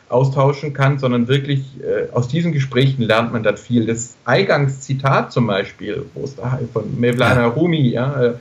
austauschen 0.09 0.73
kann, 0.73 0.99
sondern 0.99 1.29
wirklich 1.29 1.63
äh, 1.81 2.13
aus 2.13 2.29
diesen 2.29 2.53
Gesprächen 2.53 3.03
lernt 3.03 3.33
man 3.33 3.43
dann 3.43 3.57
viel. 3.57 3.87
Das 3.87 4.17
Eingangszitat 4.25 5.33
zum 5.33 5.49
Beispiel, 5.49 6.07
wo 6.15 6.25
es 6.25 6.37
da 6.37 6.61
von 6.73 6.99
Mevlana 6.99 7.47
Rumi, 7.47 7.89
ja, 7.91 8.23
äh, 8.23 8.33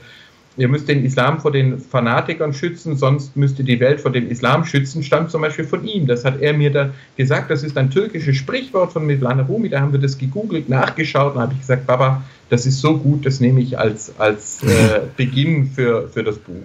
ihr 0.56 0.68
müsst 0.68 0.88
den 0.88 1.04
Islam 1.04 1.40
vor 1.40 1.52
den 1.52 1.78
Fanatikern 1.78 2.52
schützen, 2.52 2.96
sonst 2.96 3.36
müsst 3.36 3.58
ihr 3.58 3.64
die 3.64 3.78
Welt 3.80 4.00
vor 4.00 4.10
dem 4.10 4.28
Islam 4.30 4.64
schützen, 4.64 5.02
stammt 5.02 5.30
zum 5.30 5.42
Beispiel 5.42 5.64
von 5.64 5.86
ihm. 5.86 6.06
Das 6.06 6.24
hat 6.24 6.40
er 6.40 6.54
mir 6.54 6.72
da 6.72 6.90
gesagt. 7.16 7.50
Das 7.50 7.62
ist 7.62 7.76
ein 7.76 7.90
türkisches 7.90 8.36
Sprichwort 8.36 8.92
von 8.92 9.06
Mevlana 9.06 9.42
Rumi. 9.42 9.68
Da 9.68 9.80
haben 9.80 9.92
wir 9.92 10.00
das 10.00 10.16
gegoogelt, 10.16 10.68
nachgeschaut 10.68 11.34
und 11.34 11.40
habe 11.40 11.52
ich 11.52 11.60
gesagt, 11.60 11.86
Baba, 11.86 12.22
das 12.48 12.64
ist 12.64 12.80
so 12.80 12.96
gut, 12.96 13.26
das 13.26 13.40
nehme 13.40 13.60
ich 13.60 13.78
als, 13.78 14.18
als 14.18 14.62
äh, 14.62 15.02
Beginn 15.16 15.66
für, 15.66 16.08
für 16.08 16.22
das 16.22 16.38
Buch. 16.38 16.64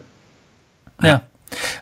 Ja. 1.01 1.23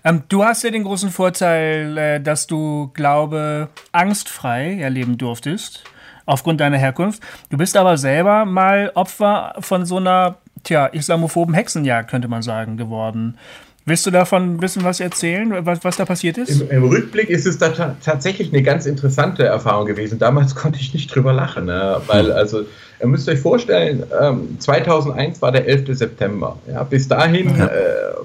Ähm, 0.04 0.24
du 0.30 0.44
hast 0.44 0.64
ja 0.64 0.72
den 0.72 0.84
großen 0.84 1.12
Vorteil, 1.12 1.98
äh, 1.98 2.22
dass 2.22 2.48
du, 2.48 2.90
glaube, 2.94 3.70
angstfrei 3.92 4.80
erleben 4.80 5.18
durftest 5.18 5.84
aufgrund 6.26 6.62
deiner 6.62 6.78
Herkunft. 6.78 7.22
Du 7.50 7.58
bist 7.58 7.76
aber 7.76 7.98
selber 7.98 8.46
mal 8.46 8.92
Opfer 8.94 9.56
von 9.60 9.86
so 9.86 9.98
einer 9.98 10.38
tja, 10.64 10.88
islamophoben 10.88 11.54
Hexenjagd, 11.54 12.10
könnte 12.10 12.28
man 12.28 12.42
sagen, 12.42 12.78
geworden. 12.78 13.38
Willst 13.86 14.06
du 14.06 14.12
davon 14.12 14.54
ein 14.54 14.58
bisschen 14.58 14.84
was 14.84 15.00
erzählen, 15.00 15.66
was, 15.66 15.84
was 15.84 15.98
da 15.98 16.06
passiert 16.06 16.38
ist? 16.38 16.62
Im, 16.62 16.70
Im, 16.70 16.84
Rückblick 16.84 17.28
ist 17.30 17.48
es 17.48 17.58
da 17.58 17.70
tatsächlich 18.04 18.54
eine 18.54 18.62
ganz 18.62 18.86
interessante 18.86 19.44
Erfahrung 19.44 19.88
gewesen. 19.88 20.20
Damals 20.20 20.54
konnte 20.56 20.80
ich 20.80 20.94
nicht 20.94 21.14
drüber 21.14 21.34
lachen, 21.34 21.66
ne? 21.66 22.00
weil 22.06 22.28
hm. 22.28 22.34
also 22.34 22.66
ihr 23.02 23.08
müsst 23.08 23.28
euch 23.28 23.40
vorstellen, 23.40 24.04
ähm, 24.22 24.60
2001 24.60 25.42
war 25.42 25.52
der 25.52 25.68
11. 25.68 25.98
September. 25.98 26.60
Ja, 26.72 26.84
bis 26.84 27.08
dahin 27.08 27.58
ja. 27.58 27.66
äh, 27.66 27.72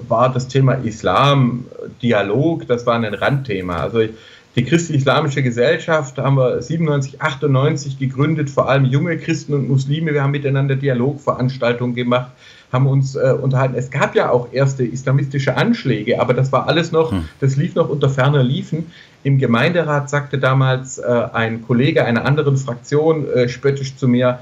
war 0.07 0.31
das 0.31 0.47
Thema 0.47 0.73
Islam, 0.73 1.65
Dialog, 2.01 2.67
das 2.67 2.85
war 2.85 2.95
ein 2.95 3.13
Randthema. 3.13 3.77
Also 3.77 4.01
die 4.55 4.63
christlich-islamische 4.63 5.43
Gesellschaft 5.43 6.17
haben 6.17 6.37
wir 6.37 6.61
97, 6.61 7.21
98 7.21 7.99
gegründet, 7.99 8.49
vor 8.49 8.69
allem 8.69 8.85
junge 8.85 9.17
Christen 9.17 9.53
und 9.53 9.67
Muslime. 9.67 10.13
Wir 10.13 10.23
haben 10.23 10.31
miteinander 10.31 10.75
Dialogveranstaltungen 10.77 11.93
gemacht, 11.93 12.31
haben 12.71 12.87
uns 12.87 13.15
äh, 13.15 13.33
unterhalten. 13.41 13.75
Es 13.75 13.91
gab 13.91 14.15
ja 14.15 14.29
auch 14.29 14.53
erste 14.53 14.85
islamistische 14.85 15.57
Anschläge, 15.57 16.21
aber 16.21 16.33
das 16.33 16.53
war 16.53 16.69
alles 16.69 16.93
noch, 16.93 17.11
hm. 17.11 17.25
das 17.41 17.57
lief 17.57 17.75
noch 17.75 17.89
unter 17.89 18.09
ferner 18.09 18.43
Liefen. 18.43 18.91
Im 19.23 19.39
Gemeinderat 19.39 20.09
sagte 20.09 20.37
damals 20.37 20.99
äh, 20.99 21.03
ein 21.33 21.61
Kollege 21.63 22.05
einer 22.05 22.23
anderen 22.23 22.55
Fraktion 22.55 23.27
äh, 23.27 23.49
spöttisch 23.49 23.97
zu 23.97 24.07
mir, 24.07 24.39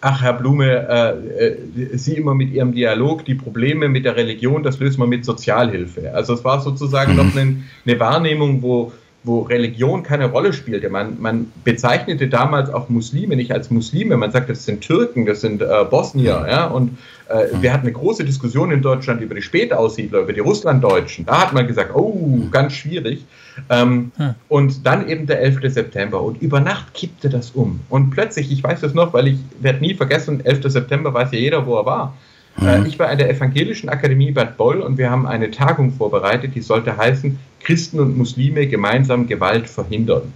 ach 0.00 0.22
Herr 0.22 0.34
Blume, 0.34 0.88
äh, 0.88 1.46
äh, 1.46 1.96
Sie 1.96 2.14
immer 2.14 2.34
mit 2.34 2.52
Ihrem 2.52 2.72
Dialog, 2.72 3.24
die 3.24 3.34
Probleme 3.34 3.88
mit 3.88 4.04
der 4.04 4.16
Religion, 4.16 4.62
das 4.62 4.78
lösen 4.78 5.00
wir 5.00 5.06
mit 5.06 5.24
Sozialhilfe. 5.24 6.14
Also 6.14 6.34
es 6.34 6.44
war 6.44 6.60
sozusagen 6.60 7.16
noch 7.16 7.34
eine, 7.34 7.62
eine 7.86 8.00
Wahrnehmung, 8.00 8.62
wo 8.62 8.92
wo 9.24 9.42
Religion 9.42 10.02
keine 10.02 10.26
Rolle 10.26 10.52
spielte. 10.52 10.88
Man, 10.88 11.20
man 11.20 11.52
bezeichnete 11.64 12.28
damals 12.28 12.70
auch 12.70 12.88
Muslime 12.88 13.36
nicht 13.36 13.52
als 13.52 13.70
Muslime, 13.70 14.16
man 14.16 14.32
sagte, 14.32 14.52
das 14.52 14.64
sind 14.64 14.80
Türken, 14.80 15.26
das 15.26 15.40
sind 15.40 15.62
äh, 15.62 15.66
Bosnier. 15.88 16.44
Ja? 16.48 16.66
Und 16.66 16.98
äh, 17.28 17.46
wir 17.60 17.72
hatten 17.72 17.86
eine 17.86 17.92
große 17.92 18.24
Diskussion 18.24 18.72
in 18.72 18.82
Deutschland 18.82 19.20
über 19.20 19.36
die 19.36 19.42
Spätaussiedler, 19.42 20.20
über 20.20 20.32
die 20.32 20.40
Russlanddeutschen. 20.40 21.24
Da 21.24 21.42
hat 21.42 21.52
man 21.52 21.68
gesagt, 21.68 21.94
oh, 21.94 22.48
ganz 22.50 22.72
schwierig. 22.72 23.24
Ähm, 23.70 24.10
hm. 24.16 24.34
Und 24.48 24.86
dann 24.86 25.08
eben 25.08 25.26
der 25.26 25.40
11. 25.40 25.72
September. 25.72 26.20
Und 26.20 26.42
über 26.42 26.58
Nacht 26.58 26.92
kippte 26.92 27.28
das 27.28 27.52
um. 27.52 27.80
Und 27.88 28.10
plötzlich, 28.10 28.50
ich 28.50 28.64
weiß 28.64 28.80
das 28.80 28.92
noch, 28.92 29.12
weil 29.12 29.28
ich 29.28 29.38
werde 29.60 29.80
nie 29.80 29.94
vergessen, 29.94 30.44
11. 30.44 30.64
September 30.64 31.14
weiß 31.14 31.30
ja 31.30 31.38
jeder, 31.38 31.64
wo 31.66 31.76
er 31.76 31.86
war. 31.86 32.16
Äh, 32.60 32.78
mhm. 32.78 32.86
Ich 32.86 32.98
war 32.98 33.10
in 33.10 33.18
der 33.18 33.30
Evangelischen 33.30 33.88
Akademie 33.88 34.30
Bad 34.30 34.56
Boll 34.56 34.80
und 34.80 34.98
wir 34.98 35.10
haben 35.10 35.26
eine 35.26 35.50
Tagung 35.50 35.92
vorbereitet, 35.92 36.54
die 36.54 36.60
sollte 36.60 36.96
heißen, 36.96 37.38
Christen 37.60 38.00
und 38.00 38.16
Muslime 38.16 38.66
gemeinsam 38.66 39.26
Gewalt 39.26 39.68
verhindern. 39.68 40.32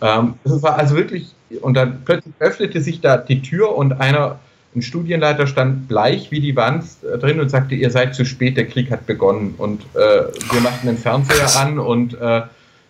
Ähm, 0.00 0.34
das 0.44 0.62
war 0.62 0.78
also 0.78 0.96
wirklich, 0.96 1.34
und 1.60 1.74
dann 1.74 2.02
plötzlich 2.04 2.34
öffnete 2.38 2.80
sich 2.80 3.00
da 3.00 3.16
die 3.16 3.42
Tür 3.42 3.76
und 3.76 3.92
einer, 3.92 4.38
ein 4.74 4.82
Studienleiter 4.82 5.46
stand 5.46 5.88
bleich 5.88 6.30
wie 6.30 6.40
die 6.40 6.56
Wand 6.56 6.84
äh, 7.02 7.16
drin 7.18 7.40
und 7.40 7.48
sagte, 7.48 7.74
ihr 7.74 7.90
seid 7.90 8.14
zu 8.14 8.24
spät, 8.24 8.56
der 8.56 8.66
Krieg 8.66 8.90
hat 8.90 9.06
begonnen. 9.06 9.54
Und 9.56 9.82
äh, 9.94 10.24
wir 10.52 10.60
machten 10.60 10.88
den 10.88 10.98
Fernseher 10.98 11.56
an 11.60 11.78
und 11.78 12.20
äh, 12.20 12.42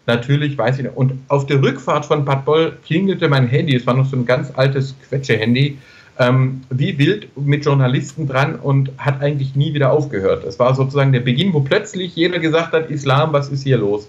natürlich 0.07 0.57
weiß 0.57 0.79
ich 0.79 0.85
nicht. 0.85 0.97
Und 0.97 1.13
auf 1.29 1.47
der 1.47 1.63
Rückfahrt 1.63 2.07
von 2.07 2.25
Bad 2.25 2.45
Boll 2.45 2.77
klingelte 2.85 3.29
mein 3.29 3.47
Handy, 3.47 3.77
es 3.77 3.87
war 3.87 3.95
noch 3.95 4.07
so 4.07 4.17
ein 4.17 4.25
ganz 4.25 4.51
altes 4.55 4.95
Quetsche-Handy, 5.09 5.79
ähm, 6.19 6.63
wie 6.71 6.99
wild 6.99 7.29
mit 7.37 7.65
Journalisten 7.65 8.29
dran 8.29 8.57
und 8.57 8.93
hat 8.99 9.21
eigentlich 9.21 9.57
nie 9.57 9.75
wieder 9.75 9.93
aufgehört. 9.93 10.45
Es 10.45 10.59
war 10.59 10.75
sozusagen 10.75 11.13
der 11.13 11.21
Beginn, 11.21 11.53
wo 11.53 11.61
plötzlich 11.61 12.15
jeder 12.15 12.39
gesagt 12.39 12.73
hat, 12.73 12.91
Islam, 12.91 13.33
was 13.33 13.49
ist 13.49 13.65
hier 13.65 13.79
los? 13.79 14.09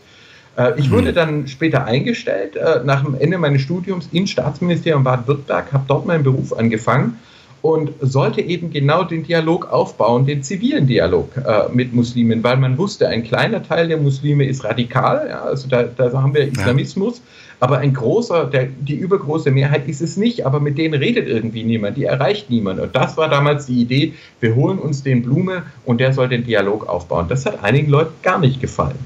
Äh, 0.58 0.80
ich 0.80 0.92
wurde 0.92 1.12
mhm. 1.12 1.16
dann 1.16 1.48
später 1.48 1.86
eingestellt, 1.86 2.56
äh, 2.56 2.82
nach 2.84 3.04
dem 3.04 3.16
Ende 3.16 3.38
meines 3.38 3.62
Studiums 3.62 4.10
ins 4.12 4.32
Staatsministerium 4.32 5.04
Baden-Württemberg, 5.04 5.74
habe 5.74 5.86
dort 5.88 6.06
meinen 6.06 6.24
Beruf 6.24 6.54
angefangen 6.54 7.18
und 7.62 7.92
sollte 8.00 8.42
eben 8.42 8.70
genau 8.70 9.04
den 9.04 9.24
Dialog 9.24 9.72
aufbauen, 9.72 10.28
den 10.28 10.44
zivilen 10.44 10.86
Dialog 10.86 11.36
äh, 11.38 11.74
mit 11.74 11.94
Muslimen, 11.94 12.44
weil 12.44 12.58
man 12.58 12.78
wusste, 12.78 13.08
ein 13.10 13.24
kleiner 13.24 13.64
Teil 13.64 13.88
der 13.88 13.98
Muslime 13.98 14.46
ist 14.46 14.64
radikal, 14.64 15.28
ja, 15.28 15.42
also 15.42 15.68
da, 15.68 15.84
da, 15.84 16.14
haben 16.14 16.36
wir 16.36 16.48
Islamismus, 16.48 17.18
ja. 17.18 17.24
Aber 17.60 17.80
ein 17.80 17.94
großer, 17.94 18.46
der, 18.46 18.66
die 18.66 18.96
übergroße 18.96 19.52
Mehrheit 19.52 19.88
ist 19.88 20.02
es 20.02 20.18
nicht, 20.18 20.46
aber 20.46 20.60
mit 20.60 20.78
denen 20.78 20.94
redet 20.94 21.28
irgendwie 21.28 21.64
niemand, 21.64 21.98
die 21.98 22.04
erreicht 22.04 22.50
niemand. 22.50 22.80
Und 22.80 22.96
das 22.96 23.18
war 23.18 23.30
damals 23.30 23.66
die 23.66 23.82
Idee, 23.82 24.14
wir 24.40 24.56
holen 24.56 24.80
uns 24.80 25.04
den 25.04 25.24
Blume 25.24 25.64
und 25.86 26.00
der 26.00 26.14
soll 26.14 26.30
den 26.30 26.44
Dialog 26.44 26.88
aufbauen. 26.88 27.28
Das 27.30 27.46
hat 27.46 27.64
einigen 27.64 27.90
Leuten 27.90 28.14
gar 28.22 28.40
nicht 28.40 28.62
gefallen. 28.62 29.00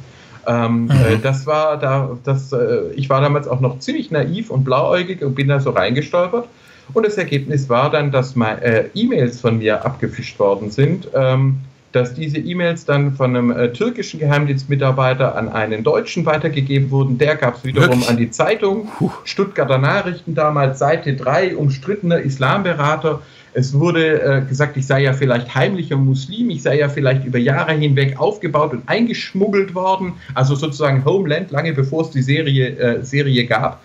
Ähm, 0.48 0.86
mhm. 0.86 0.92
äh, 0.92 1.18
das 1.22 1.46
war 1.46 1.78
da, 1.78 2.18
das, 2.24 2.52
äh, 2.54 2.92
ich 2.96 3.10
war 3.10 3.22
damals 3.22 3.48
auch 3.48 3.60
noch 3.60 3.80
ziemlich 3.80 4.10
naiv 4.10 4.50
und 4.50 4.64
blauäugig 4.64 5.22
und 5.24 5.36
bin 5.36 5.48
da 5.48 5.60
so 5.60 5.70
reingestolpert. 5.72 6.48
Und 6.94 7.06
das 7.06 7.18
Ergebnis 7.18 7.70
war 7.70 7.92
dann, 7.92 8.12
dass 8.12 8.36
äh, 8.36 8.86
E-Mails 8.96 9.42
von 9.42 9.60
mir 9.60 9.86
abgefischt 9.86 10.40
worden 10.40 10.72
sind, 10.72 11.08
ähm, 11.14 11.60
dass 11.91 12.13
diese 12.13 12.38
E-Mails 12.38 12.86
dann 12.86 13.13
von 13.13 13.36
einem 13.36 13.52
äh, 13.52 13.73
türkischen 13.73 14.19
Geheimdienstmitarbeiter 14.19 15.36
an 15.36 15.49
einen 15.49 15.84
Deutschen 15.84 16.25
weitergegeben 16.25 16.91
wurden. 16.91 17.17
Der 17.17 17.36
gab 17.36 17.58
es 17.58 17.63
wiederum 17.63 17.89
Wirklich? 17.89 18.10
an 18.10 18.17
die 18.17 18.32
Zeitung, 18.32 18.88
Puh. 18.97 19.12
Stuttgarter 19.23 19.78
Nachrichten 19.78 20.36
damals, 20.36 20.80
Seite 20.80 21.15
3, 21.15 21.56
umstrittener 21.56 22.19
Islamberater. 22.19 23.21
Es 23.54 23.73
wurde 23.73 24.21
äh, 24.21 24.41
gesagt, 24.47 24.78
ich 24.78 24.86
sei 24.86 25.02
ja 25.02 25.13
vielleicht 25.13 25.56
heimlicher 25.56 25.97
Muslim, 25.97 26.52
ich 26.52 26.62
sei 26.62 26.78
ja 26.78 26.89
vielleicht 26.89 27.25
über 27.25 27.39
Jahre 27.39 27.73
hinweg 27.73 28.19
aufgebaut 28.19 28.73
und 28.73 28.84
eingeschmuggelt 28.88 29.73
worden, 29.73 30.13
also 30.36 30.54
sozusagen 30.54 31.04
Homeland, 31.04 31.49
lange 31.49 31.73
bevor 31.73 32.04
es 32.04 32.12
die 32.12 32.21
Serie, 32.21 32.78
äh, 32.78 33.04
Serie 33.04 33.47
gab. 33.47 33.82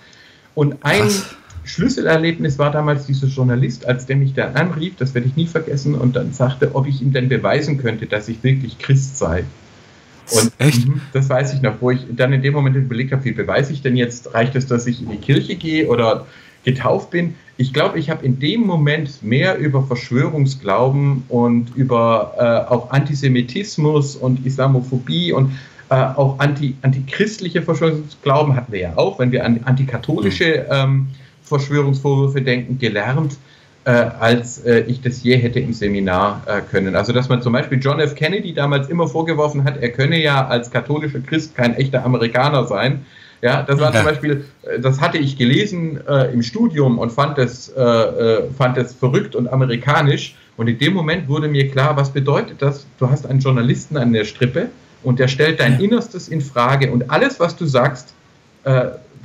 Und 0.54 0.76
ein 0.82 1.06
Was? 1.06 1.34
Schlüsselerlebnis 1.64 2.59
war 2.59 2.70
damals 2.70 3.07
dieser 3.07 3.27
Journalist, 3.27 3.87
als 3.87 4.07
der 4.07 4.16
mich 4.16 4.35
dann 4.35 4.55
anrief, 4.55 4.94
das 4.96 5.14
werde 5.14 5.29
ich 5.29 5.37
nie 5.37 5.46
vergessen, 5.46 5.94
und 5.94 6.14
dann 6.14 6.33
sagte, 6.33 6.74
ob 6.74 6.87
ich 6.87 7.00
ihm 7.00 7.12
denn 7.12 7.29
beweisen 7.29 7.79
könnte, 7.79 8.07
dass 8.07 8.29
ich 8.29 8.42
wirklich 8.42 8.79
Christ 8.79 9.18
sei. 9.18 9.44
Und 10.31 10.53
Echt? 10.59 10.87
Mhm, 10.87 11.00
das 11.12 11.29
weiß 11.29 11.55
ich 11.55 11.62
noch, 11.62 11.81
wo 11.81 11.90
ich 11.90 12.00
dann 12.11 12.33
in 12.33 12.42
dem 12.42 12.55
Moment 12.55 12.77
überlegt 12.77 13.12
habe, 13.12 13.24
wie 13.24 13.33
beweise 13.33 13.72
ich 13.72 13.83
denn 13.83 13.96
jetzt? 13.96 14.35
Reicht 14.35 14.57
es, 14.57 14.66
dass 14.66 14.87
ich 14.87 15.03
in 15.03 15.11
die 15.11 15.18
Kirche 15.18 15.57
gehe 15.57 15.88
oder 15.88 16.27
getauft 16.64 17.11
bin? 17.11 17.35
Ich 17.57 17.72
glaube, 17.72 17.98
ich 17.98 18.11
habe 18.11 18.24
in 18.24 18.40
dem 18.40 18.62
Moment 18.62 19.22
mehr 19.22 19.59
über 19.59 19.83
Verschwörungsglauben 19.83 21.24
und 21.29 21.77
über 21.77 22.35
äh, 22.38 22.72
auch 22.72 22.90
Antisemitismus 22.90 24.16
und 24.16 24.44
Islamophobie 24.44 25.33
und 25.33 25.53
äh, 25.90 25.94
auch 25.94 26.38
anti, 26.38 26.74
antichristliche 26.83 27.62
Verschwörungsglauben 27.62 28.57
hatten 28.57 28.72
wir 28.72 28.81
ja 28.81 28.96
auch, 28.96 29.18
wenn 29.18 29.31
wir 29.31 29.44
an 29.44 29.61
antikatholische 29.64 30.66
mhm. 30.68 30.74
ähm, 30.74 31.07
Verschwörungsvorwürfe 31.44 32.42
denken, 32.42 32.78
gelernt, 32.78 33.37
äh, 33.85 33.90
als 33.90 34.64
äh, 34.64 34.80
ich 34.80 35.02
das 35.02 35.22
je 35.22 35.37
hätte 35.37 35.61
im 35.61 35.72
Seminar 35.72 36.42
äh, 36.46 36.61
können. 36.62 36.96
Also 36.96 37.12
dass 37.12 37.28
man 37.28 37.42
zum 37.42 37.52
Beispiel 37.52 37.78
John 37.78 38.00
F. 38.00 38.14
Kennedy 38.14 38.54
damals 38.54 38.88
immer 38.88 39.07
vorgeworfen 39.07 39.64
hat, 39.64 39.76
er 39.80 39.90
könne 39.90 40.20
ja 40.22 40.46
als 40.46 40.70
katholischer 40.70 41.20
Christ 41.20 41.54
kein 41.54 41.74
echter 41.76 42.04
Amerikaner 42.04 42.66
sein. 42.66 43.04
Ja, 43.42 43.62
das 43.62 43.78
war 43.78 43.92
zum 43.92 44.04
Beispiel, 44.04 44.46
äh, 44.62 44.80
das 44.80 45.02
hatte 45.02 45.18
ich 45.18 45.37
gelesen 45.37 46.00
äh, 46.09 46.33
im 46.33 46.42
Studium 46.42 46.98
und 46.98 47.12
fand 47.12 47.37
es, 47.37 47.68
äh, 47.68 48.42
fand 48.57 48.78
es 48.78 48.94
verrückt 48.94 49.37
und 49.37 49.48
amerikanisch. 49.48 50.35
Und 50.57 50.68
in 50.68 50.78
dem 50.78 50.94
Moment 50.94 51.28
wurde 51.28 51.48
mir 51.48 51.70
klar, 51.70 51.94
was 51.96 52.11
bedeutet 52.11 52.62
das? 52.62 52.87
Du 52.98 53.11
hast 53.11 53.26
einen 53.26 53.40
Journalisten 53.40 53.98
an 53.98 54.14
der 54.14 54.24
Strippe 54.24 54.70
und 55.02 55.18
der 55.18 55.28
stellt 55.28 55.61
dein. 55.61 55.78
Innerstes 55.78 56.28
in 56.28 56.40
Frage 56.40 56.90
und 56.90 57.11
alles, 57.11 57.38
was 57.38 57.54
du 57.57 57.66
sagst, 57.66 58.14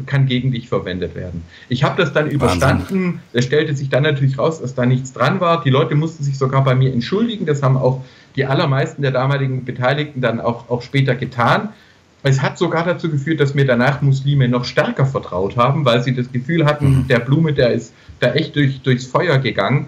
kann 0.05 0.25
gegen 0.25 0.51
dich 0.51 0.69
verwendet 0.69 1.15
werden. 1.15 1.43
Ich 1.67 1.83
habe 1.83 2.01
das 2.01 2.13
dann 2.13 2.29
überstanden. 2.29 3.21
Es 3.33 3.45
stellte 3.45 3.75
sich 3.75 3.89
dann 3.89 4.03
natürlich 4.03 4.37
raus, 4.37 4.61
dass 4.61 4.75
da 4.75 4.85
nichts 4.85 5.13
dran 5.13 5.39
war. 5.39 5.63
Die 5.63 5.69
Leute 5.69 5.95
mussten 5.95 6.23
sich 6.23 6.37
sogar 6.37 6.63
bei 6.63 6.75
mir 6.75 6.93
entschuldigen. 6.93 7.45
Das 7.45 7.63
haben 7.63 7.77
auch 7.77 8.03
die 8.35 8.45
allermeisten 8.45 9.01
der 9.01 9.11
damaligen 9.11 9.65
Beteiligten 9.65 10.21
dann 10.21 10.39
auch, 10.39 10.69
auch 10.69 10.81
später 10.81 11.15
getan. 11.15 11.69
Es 12.21 12.41
hat 12.41 12.57
sogar 12.57 12.83
dazu 12.83 13.09
geführt, 13.09 13.39
dass 13.39 13.53
mir 13.53 13.65
danach 13.65 14.01
Muslime 14.01 14.49
noch 14.49 14.65
stärker 14.65 15.05
vertraut 15.05 15.55
haben, 15.55 15.85
weil 15.85 16.03
sie 16.03 16.13
das 16.13 16.31
Gefühl 16.31 16.65
hatten, 16.65 16.89
mhm. 16.89 17.07
der 17.07 17.19
Blume, 17.19 17.53
der 17.53 17.71
ist 17.71 17.93
da 18.19 18.33
echt 18.33 18.55
durch, 18.55 18.81
durchs 18.81 19.05
Feuer 19.05 19.37
gegangen. 19.37 19.87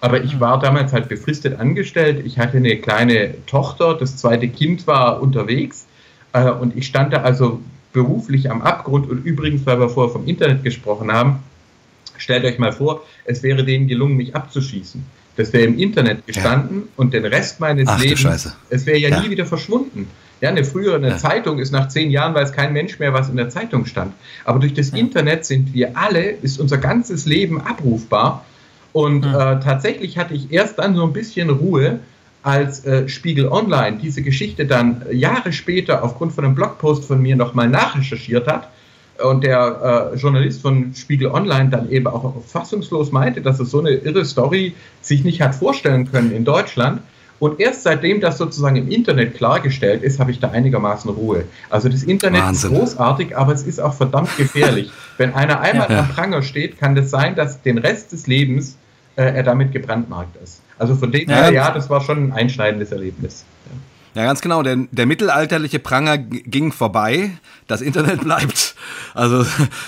Aber 0.00 0.22
ich 0.22 0.40
war 0.40 0.58
damals 0.58 0.92
halt 0.92 1.08
befristet 1.08 1.58
angestellt. 1.58 2.24
Ich 2.24 2.38
hatte 2.38 2.56
eine 2.58 2.76
kleine 2.76 3.34
Tochter, 3.46 3.94
das 3.94 4.16
zweite 4.16 4.48
Kind 4.48 4.86
war 4.86 5.20
unterwegs. 5.20 5.86
Äh, 6.32 6.50
und 6.50 6.76
ich 6.76 6.86
stand 6.86 7.12
da 7.12 7.22
also 7.22 7.60
beruflich 7.92 8.50
am 8.50 8.62
Abgrund. 8.62 9.08
Und 9.08 9.24
übrigens, 9.24 9.66
weil 9.66 9.80
wir 9.80 9.88
vorher 9.88 10.12
vom 10.12 10.26
Internet 10.26 10.62
gesprochen 10.62 11.12
haben, 11.12 11.40
stellt 12.16 12.44
euch 12.44 12.58
mal 12.58 12.72
vor, 12.72 13.04
es 13.24 13.42
wäre 13.42 13.64
denen 13.64 13.88
gelungen, 13.88 14.16
mich 14.16 14.34
abzuschießen. 14.34 15.02
Das 15.36 15.52
wäre 15.52 15.64
im 15.64 15.78
Internet 15.78 16.26
gestanden 16.26 16.82
ja. 16.82 16.88
und 16.96 17.14
den 17.14 17.24
Rest 17.24 17.60
meines 17.60 17.88
Ach, 17.88 18.00
Lebens, 18.00 18.56
es 18.68 18.86
wäre 18.86 18.98
ja, 18.98 19.08
ja, 19.08 19.20
nie 19.20 19.30
wieder 19.30 19.46
verschwunden. 19.46 20.08
Ja, 20.40 20.48
eine 20.48 20.64
frühere 20.64 20.96
eine 20.96 21.10
ja. 21.10 21.18
Zeitung 21.18 21.58
ist 21.58 21.70
nach 21.70 21.88
zehn 21.88 22.10
Jahren, 22.10 22.34
weiß 22.34 22.52
kein 22.52 22.72
Mensch 22.72 22.98
mehr, 22.98 23.12
was 23.12 23.28
in 23.28 23.36
der 23.36 23.50
Zeitung 23.50 23.86
stand. 23.86 24.14
Aber 24.44 24.58
durch 24.58 24.74
das 24.74 24.90
Internet 24.90 25.44
sind 25.44 25.74
wir 25.74 25.96
alle, 25.96 26.30
ist 26.30 26.58
unser 26.58 26.78
ganzes 26.78 27.26
Leben 27.26 27.60
abrufbar. 27.60 28.44
Und 28.92 29.24
äh, 29.24 29.60
tatsächlich 29.60 30.18
hatte 30.18 30.34
ich 30.34 30.50
erst 30.52 30.78
dann 30.78 30.96
so 30.96 31.04
ein 31.04 31.12
bisschen 31.12 31.50
Ruhe, 31.50 32.00
als 32.42 32.84
äh, 32.84 33.08
Spiegel 33.08 33.48
Online 33.48 33.98
diese 34.00 34.22
Geschichte 34.22 34.66
dann 34.66 35.04
Jahre 35.12 35.52
später 35.52 36.02
aufgrund 36.02 36.32
von 36.32 36.44
einem 36.44 36.54
Blogpost 36.54 37.04
von 37.04 37.20
mir 37.20 37.36
nochmal 37.36 37.68
nachrecherchiert 37.68 38.46
hat 38.46 38.70
und 39.22 39.44
der 39.44 40.12
äh, 40.14 40.16
Journalist 40.16 40.62
von 40.62 40.94
Spiegel 40.94 41.28
Online 41.28 41.70
dann 41.70 41.90
eben 41.90 42.06
auch 42.06 42.34
fassungslos 42.46 43.12
meinte, 43.12 43.40
dass 43.42 43.60
es 43.60 43.70
so 43.70 43.80
eine 43.80 43.90
irre 43.90 44.24
Story 44.24 44.74
sich 45.00 45.24
nicht 45.24 45.42
hat 45.42 45.54
vorstellen 45.54 46.10
können 46.10 46.32
in 46.32 46.44
Deutschland. 46.44 47.02
Und 47.38 47.58
erst 47.58 47.84
seitdem 47.84 48.20
das 48.20 48.36
sozusagen 48.36 48.76
im 48.76 48.90
Internet 48.90 49.34
klargestellt 49.34 50.02
ist, 50.02 50.20
habe 50.20 50.30
ich 50.30 50.40
da 50.40 50.50
einigermaßen 50.50 51.10
Ruhe. 51.10 51.44
Also 51.70 51.88
das 51.88 52.02
Internet 52.02 52.42
Wahnsinn. 52.42 52.72
ist 52.72 52.78
großartig, 52.78 53.36
aber 53.36 53.54
es 53.54 53.62
ist 53.62 53.80
auch 53.80 53.94
verdammt 53.94 54.36
gefährlich. 54.36 54.90
Wenn 55.16 55.34
einer 55.34 55.60
einmal 55.60 55.90
ja. 55.90 56.00
am 56.00 56.08
Pranger 56.08 56.42
steht, 56.42 56.78
kann 56.78 56.94
das 56.94 57.10
sein, 57.10 57.36
dass 57.36 57.62
den 57.62 57.78
Rest 57.78 58.12
des 58.12 58.26
Lebens 58.26 58.76
äh, 59.16 59.22
er 59.22 59.42
damit 59.42 59.72
gebrandmarkt 59.72 60.36
ist. 60.42 60.60
Also 60.80 60.96
von 60.96 61.12
dem 61.12 61.28
her, 61.28 61.52
ja, 61.52 61.70
das 61.72 61.90
war 61.90 62.00
schon 62.00 62.28
ein 62.28 62.32
einschneidendes 62.32 62.90
Erlebnis. 62.90 63.44
Ja. 64.14 64.24
Ganz 64.24 64.40
genau. 64.40 64.62
Der, 64.62 64.76
der 64.90 65.04
mittelalterliche 65.04 65.78
Pranger 65.78 66.16
ging 66.16 66.72
vorbei. 66.72 67.32
Das 67.66 67.82
Internet 67.82 68.20
bleibt. 68.24 68.74
Also 69.14 69.44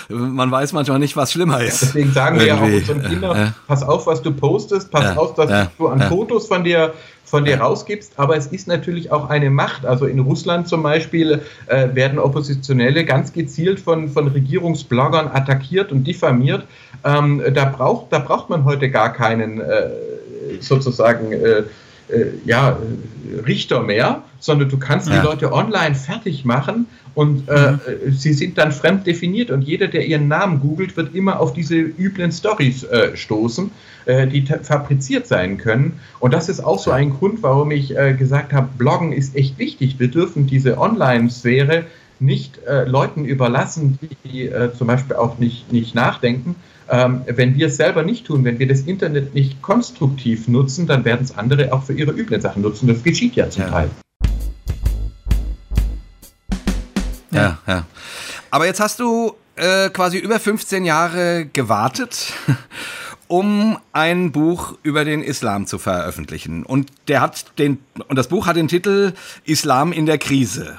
man 0.07 0.51
weiß 0.51 0.71
manchmal 0.73 0.99
nicht, 0.99 1.17
was 1.17 1.31
schlimmer 1.31 1.61
ist. 1.61 1.81
Ja, 1.81 1.87
deswegen 1.87 2.11
sagen 2.13 2.39
wir 2.39 2.45
ja 2.45 2.57
auch 2.57 2.61
unseren 2.61 3.01
Kindern, 3.01 3.37
ja. 3.37 3.53
pass 3.67 3.81
auf, 3.81 4.05
was 4.05 4.21
du 4.21 4.31
postest, 4.31 4.91
pass 4.91 5.03
ja. 5.03 5.17
auf, 5.17 5.33
dass 5.33 5.67
du 5.77 5.87
an 5.87 6.01
Fotos 6.03 6.47
von 6.47 6.63
dir 6.63 6.93
von 7.33 7.45
dir 7.45 7.59
rausgibst, 7.59 8.13
aber 8.17 8.37
es 8.37 8.45
ist 8.45 8.67
natürlich 8.67 9.11
auch 9.11 9.27
eine 9.27 9.49
Macht. 9.49 9.87
Also 9.87 10.05
in 10.05 10.19
Russland 10.19 10.67
zum 10.67 10.83
Beispiel 10.83 11.41
äh, 11.65 11.87
werden 11.95 12.19
Oppositionelle 12.19 13.05
ganz 13.05 13.33
gezielt 13.33 13.79
von, 13.79 14.09
von 14.09 14.27
Regierungsbloggern 14.27 15.29
attackiert 15.33 15.91
und 15.91 16.03
diffamiert. 16.03 16.63
Ähm, 17.03 17.41
da, 17.55 17.65
braucht, 17.65 18.13
da 18.13 18.19
braucht 18.19 18.51
man 18.51 18.65
heute 18.65 18.91
gar 18.91 19.11
keinen 19.13 19.61
äh, 19.61 19.89
sozusagen 20.59 21.31
äh, 21.31 21.63
äh, 22.09 22.25
ja, 22.45 22.77
Richter 23.47 23.81
mehr, 23.81 24.23
sondern 24.39 24.67
du 24.67 24.77
kannst 24.77 25.07
ja. 25.07 25.19
die 25.19 25.25
Leute 25.25 25.53
online 25.53 25.95
fertig 25.95 26.43
machen 26.43 26.85
und 27.15 27.47
äh, 27.47 27.71
mhm. 27.71 27.79
sie 28.11 28.33
sind 28.33 28.57
dann 28.57 28.73
fremd 28.73 29.07
definiert 29.07 29.51
und 29.51 29.61
jeder, 29.61 29.87
der 29.87 30.05
ihren 30.05 30.27
Namen 30.27 30.59
googelt, 30.59 30.97
wird 30.97 31.15
immer 31.15 31.39
auf 31.39 31.53
diese 31.53 31.75
üblen 31.75 32.31
Stories 32.33 32.83
äh, 32.83 33.15
stoßen, 33.15 33.71
äh, 34.05 34.27
die 34.27 34.45
fabriziert 34.45 35.27
sein 35.27 35.57
können. 35.57 35.99
Und 36.19 36.33
das 36.33 36.49
ist 36.49 36.59
auch 36.59 36.77
so 36.77 36.91
ein 36.91 37.11
Grund, 37.11 37.41
warum 37.41 37.71
ich 37.71 37.95
gesagt 38.17 38.51
habe, 38.51 38.67
Bloggen 38.77 39.13
ist 39.13 39.35
echt 39.35 39.57
wichtig. 39.57 39.97
Wir 39.97 40.09
dürfen 40.09 40.45
diese 40.45 40.77
Online-Sphäre 40.77 41.85
nicht 42.19 42.59
Leuten 42.85 43.25
überlassen, 43.25 43.99
die 44.23 44.49
zum 44.77 44.87
Beispiel 44.87 45.15
auch 45.15 45.39
nicht, 45.39 45.73
nicht 45.73 45.95
nachdenken, 45.95 46.55
ähm, 46.93 47.23
wenn 47.25 47.55
wir 47.55 47.67
es 47.67 47.77
selber 47.77 48.03
nicht 48.03 48.27
tun, 48.27 48.45
wenn 48.45 48.59
wir 48.59 48.67
das 48.67 48.81
Internet 48.81 49.33
nicht 49.33 49.63
konstruktiv 49.63 50.47
nutzen, 50.47 50.85
dann 50.85 51.03
werden 51.05 51.23
es 51.23 51.35
andere 51.35 51.73
auch 51.73 51.83
für 51.83 51.93
ihre 51.93 52.11
üblen 52.11 52.39
Sachen 52.39 52.61
nutzen. 52.61 52.87
Das 52.87 53.01
geschieht 53.01 53.35
ja 53.35 53.49
zum 53.49 53.63
ja. 53.63 53.69
Teil. 53.69 53.89
Ja, 57.31 57.57
ja. 57.65 57.85
Aber 58.51 58.67
jetzt 58.67 58.79
hast 58.79 58.99
du 58.99 59.33
äh, 59.55 59.89
quasi 59.89 60.19
über 60.19 60.39
15 60.39 60.85
Jahre 60.85 61.47
gewartet, 61.51 62.33
um 63.27 63.79
ein 63.91 64.31
Buch 64.31 64.77
über 64.83 65.03
den 65.03 65.23
Islam 65.23 65.65
zu 65.65 65.79
veröffentlichen. 65.79 66.63
Und 66.63 66.91
der 67.07 67.21
hat 67.21 67.57
den, 67.57 67.79
und 68.07 68.17
das 68.17 68.27
Buch 68.27 68.45
hat 68.45 68.55
den 68.55 68.67
Titel 68.67 69.13
Islam 69.45 69.93
in 69.93 70.05
der 70.05 70.19
Krise. 70.19 70.77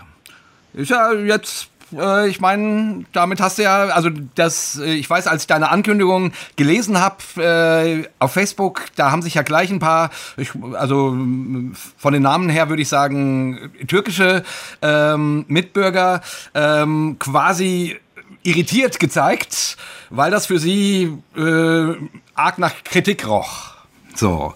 Ist 0.75 0.91
ja 0.91 1.13
jetzt 1.13 1.71
äh, 1.99 2.29
ich 2.29 2.41
meine, 2.41 3.05
damit 3.13 3.41
hast 3.41 3.59
du 3.59 3.63
ja, 3.63 3.87
also 3.87 4.11
das, 4.35 4.79
äh, 4.79 4.95
ich 4.95 5.09
weiß, 5.09 5.27
als 5.27 5.43
ich 5.43 5.47
deine 5.47 5.71
Ankündigung 5.71 6.33
gelesen 6.57 6.99
habe 7.01 7.43
äh, 7.43 8.09
auf 8.19 8.33
Facebook, 8.33 8.87
da 8.97 9.11
haben 9.11 9.23
sich 9.23 9.35
ja 9.35 9.43
gleich 9.43 9.71
ein 9.71 9.79
paar, 9.79 10.11
ich, 10.37 10.51
also 10.75 11.17
von 11.97 12.13
den 12.13 12.23
Namen 12.23 12.49
her 12.49 12.69
würde 12.69 12.83
ich 12.83 12.89
sagen, 12.89 13.71
türkische 13.87 14.43
ähm, 14.83 15.45
Mitbürger 15.49 16.21
ähm, 16.55 17.17
quasi 17.19 17.97
irritiert 18.43 19.01
gezeigt, 19.01 19.77
weil 20.11 20.31
das 20.31 20.47
für 20.47 20.59
sie 20.59 21.17
äh, 21.37 21.95
arg 22.35 22.59
nach 22.59 22.75
Kritik 22.85 23.27
roch. 23.27 23.75
So, 24.15 24.55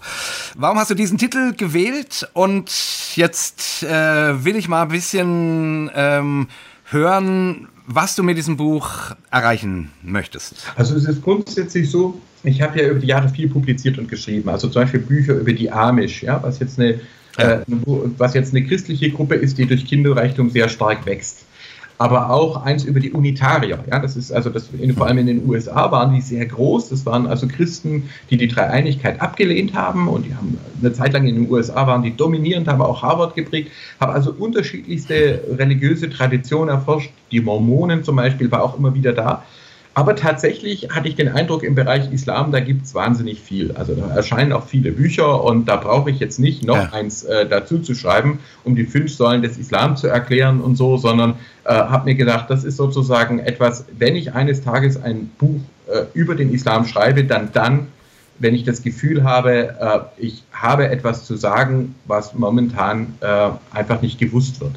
warum 0.55 0.77
hast 0.79 0.89
du 0.89 0.95
diesen 0.95 1.17
Titel 1.17 1.53
gewählt? 1.53 2.29
Und 2.33 2.71
jetzt 3.15 3.83
äh, 3.83 4.45
will 4.45 4.55
ich 4.55 4.69
mal 4.69 4.83
ein 4.83 4.87
bisschen 4.87 5.91
ähm, 5.93 6.47
hören, 6.91 7.67
was 7.87 8.15
du 8.15 8.23
mit 8.23 8.37
diesem 8.37 8.57
Buch 8.57 8.89
erreichen 9.31 9.91
möchtest. 10.03 10.55
Also 10.75 10.95
es 10.95 11.05
ist 11.05 11.23
grundsätzlich 11.23 11.89
so, 11.89 12.19
ich 12.43 12.61
habe 12.61 12.79
ja 12.79 12.89
über 12.89 12.99
die 12.99 13.07
Jahre 13.07 13.29
viel 13.29 13.49
publiziert 13.49 13.97
und 13.97 14.09
geschrieben, 14.09 14.49
also 14.49 14.69
zum 14.69 14.83
Beispiel 14.83 14.99
Bücher 14.99 15.33
über 15.33 15.53
die 15.53 15.71
Amish, 15.71 16.23
ja, 16.23 16.41
was 16.41 16.59
jetzt 16.59 16.79
eine, 16.79 16.99
äh, 17.37 17.59
was 18.17 18.33
jetzt 18.33 18.53
eine 18.53 18.65
christliche 18.65 19.09
Gruppe 19.11 19.35
ist, 19.35 19.57
die 19.57 19.65
durch 19.65 19.85
Kinderreichtum 19.85 20.49
sehr 20.49 20.69
stark 20.69 21.05
wächst 21.05 21.45
aber 21.99 22.29
auch 22.29 22.63
eins 22.63 22.85
über 22.85 23.01
die 23.01 23.11
Unitarier. 23.11 23.83
Ja, 23.91 23.99
das 23.99 24.15
ist 24.15 24.31
also 24.31 24.49
das, 24.49 24.69
in, 24.79 24.95
vor 24.95 25.05
allem 25.05 25.17
in 25.17 25.27
den 25.27 25.47
USA 25.47 25.91
waren 25.91 26.15
die 26.15 26.21
sehr 26.21 26.45
groß. 26.45 26.89
Das 26.89 27.05
waren 27.05 27.27
also 27.27 27.45
Christen, 27.45 28.09
die 28.29 28.37
die 28.37 28.47
Dreieinigkeit 28.47 29.21
abgelehnt 29.21 29.73
haben 29.73 30.07
und 30.07 30.25
die 30.25 30.33
haben 30.33 30.57
eine 30.79 30.93
Zeit 30.93 31.11
lang 31.11 31.27
in 31.27 31.35
den 31.35 31.51
USA 31.51 31.85
waren 31.87 32.01
die 32.01 32.15
dominierend, 32.15 32.69
haben 32.69 32.81
auch 32.81 33.03
Harvard 33.03 33.35
geprägt, 33.35 33.71
haben 33.99 34.13
also 34.13 34.31
unterschiedlichste 34.31 35.43
religiöse 35.57 36.09
Traditionen 36.09 36.69
erforscht. 36.69 37.11
Die 37.33 37.41
Mormonen 37.41 38.05
zum 38.05 38.15
Beispiel 38.15 38.49
war 38.49 38.63
auch 38.63 38.79
immer 38.79 38.95
wieder 38.95 39.11
da. 39.11 39.43
Aber 39.95 40.15
tatsächlich 40.15 40.89
hatte 40.91 41.09
ich 41.09 41.15
den 41.15 41.29
Eindruck, 41.29 41.63
im 41.63 41.75
Bereich 41.75 42.11
Islam, 42.11 42.51
da 42.51 42.59
gibt 42.59 42.85
es 42.85 42.93
wahnsinnig 42.93 43.41
viel. 43.41 43.71
Also 43.73 43.95
da 43.95 44.07
erscheinen 44.15 44.53
auch 44.53 44.65
viele 44.65 44.91
Bücher 44.91 45.43
und 45.43 45.65
da 45.65 45.75
brauche 45.75 46.09
ich 46.09 46.19
jetzt 46.19 46.39
nicht 46.39 46.63
noch 46.63 46.77
ja. 46.77 46.89
eins 46.93 47.23
äh, 47.23 47.47
dazu 47.47 47.79
zu 47.79 47.95
schreiben, 47.95 48.39
um 48.63 48.75
die 48.75 48.85
fünf 48.85 49.13
Säulen 49.13 49.41
des 49.41 49.57
Islam 49.57 49.97
zu 49.97 50.07
erklären 50.07 50.61
und 50.61 50.75
so, 50.75 50.97
sondern 50.97 51.35
äh, 51.65 51.73
habe 51.73 52.05
mir 52.05 52.15
gedacht, 52.15 52.49
das 52.49 52.63
ist 52.63 52.77
sozusagen 52.77 53.39
etwas, 53.39 53.85
wenn 53.97 54.15
ich 54.15 54.33
eines 54.33 54.61
Tages 54.61 55.01
ein 55.01 55.31
Buch 55.37 55.59
äh, 55.87 56.03
über 56.13 56.35
den 56.35 56.53
Islam 56.53 56.85
schreibe, 56.85 57.23
dann 57.23 57.49
dann, 57.51 57.87
wenn 58.37 58.55
ich 58.55 58.63
das 58.63 58.83
Gefühl 58.83 59.23
habe, 59.23 59.75
äh, 59.79 59.99
ich 60.23 60.43
habe 60.53 60.87
etwas 60.87 61.25
zu 61.25 61.35
sagen, 61.35 61.95
was 62.05 62.35
momentan 62.35 63.15
äh, 63.21 63.49
einfach 63.71 64.01
nicht 64.01 64.19
gewusst 64.19 64.61
wird. 64.61 64.75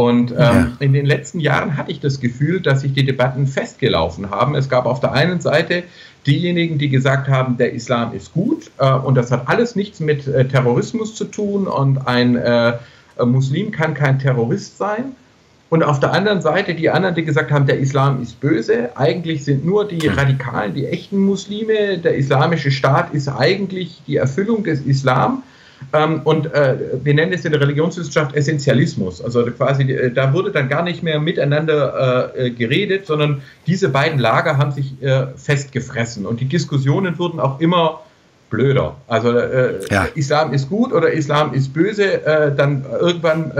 Und 0.00 0.30
ähm, 0.30 0.36
ja. 0.38 0.72
in 0.78 0.94
den 0.94 1.04
letzten 1.04 1.40
Jahren 1.40 1.76
hatte 1.76 1.92
ich 1.92 2.00
das 2.00 2.20
Gefühl, 2.20 2.62
dass 2.62 2.80
sich 2.80 2.94
die 2.94 3.04
Debatten 3.04 3.46
festgelaufen 3.46 4.30
haben. 4.30 4.54
Es 4.54 4.70
gab 4.70 4.86
auf 4.86 5.00
der 5.00 5.12
einen 5.12 5.42
Seite 5.42 5.82
diejenigen, 6.26 6.78
die 6.78 6.88
gesagt 6.88 7.28
haben, 7.28 7.58
der 7.58 7.74
Islam 7.74 8.14
ist 8.14 8.32
gut 8.32 8.70
äh, 8.78 8.90
und 8.90 9.14
das 9.14 9.30
hat 9.30 9.46
alles 9.46 9.76
nichts 9.76 10.00
mit 10.00 10.26
äh, 10.26 10.48
Terrorismus 10.48 11.14
zu 11.14 11.26
tun 11.26 11.66
und 11.66 12.08
ein 12.08 12.36
äh, 12.36 12.78
Muslim 13.22 13.72
kann 13.72 13.92
kein 13.92 14.18
Terrorist 14.18 14.78
sein. 14.78 15.16
Und 15.68 15.82
auf 15.82 16.00
der 16.00 16.14
anderen 16.14 16.40
Seite 16.40 16.74
die 16.74 16.88
anderen, 16.88 17.14
die 17.14 17.24
gesagt 17.24 17.50
haben, 17.50 17.66
der 17.66 17.78
Islam 17.78 18.22
ist 18.22 18.40
böse. 18.40 18.96
Eigentlich 18.96 19.44
sind 19.44 19.66
nur 19.66 19.86
die 19.86 20.06
Radikalen, 20.08 20.72
die 20.72 20.86
echten 20.86 21.18
Muslime. 21.18 21.98
Der 21.98 22.16
islamische 22.16 22.70
Staat 22.70 23.12
ist 23.12 23.28
eigentlich 23.28 24.00
die 24.06 24.16
Erfüllung 24.16 24.64
des 24.64 24.80
Islam. 24.80 25.42
Ähm, 25.92 26.20
und 26.24 26.52
äh, 26.54 26.76
wir 27.02 27.14
nennen 27.14 27.32
es 27.32 27.44
in 27.44 27.52
der 27.52 27.60
Religionswissenschaft 27.60 28.34
Essentialismus. 28.34 29.22
Also 29.22 29.44
quasi, 29.46 29.90
äh, 29.90 30.12
da 30.12 30.32
wurde 30.32 30.50
dann 30.50 30.68
gar 30.68 30.82
nicht 30.82 31.02
mehr 31.02 31.20
miteinander 31.20 32.32
äh, 32.36 32.50
geredet, 32.50 33.06
sondern 33.06 33.42
diese 33.66 33.88
beiden 33.88 34.18
Lager 34.18 34.58
haben 34.58 34.72
sich 34.72 35.02
äh, 35.02 35.26
festgefressen. 35.36 36.26
Und 36.26 36.40
die 36.40 36.46
Diskussionen 36.46 37.18
wurden 37.18 37.40
auch 37.40 37.60
immer 37.60 38.00
blöder. 38.50 38.96
Also 39.06 39.36
äh, 39.36 39.80
ja. 39.90 40.06
Islam 40.14 40.52
ist 40.52 40.68
gut 40.68 40.92
oder 40.92 41.12
Islam 41.12 41.54
ist 41.54 41.72
böse. 41.72 42.24
Äh, 42.24 42.54
dann 42.54 42.84
irgendwann 43.00 43.52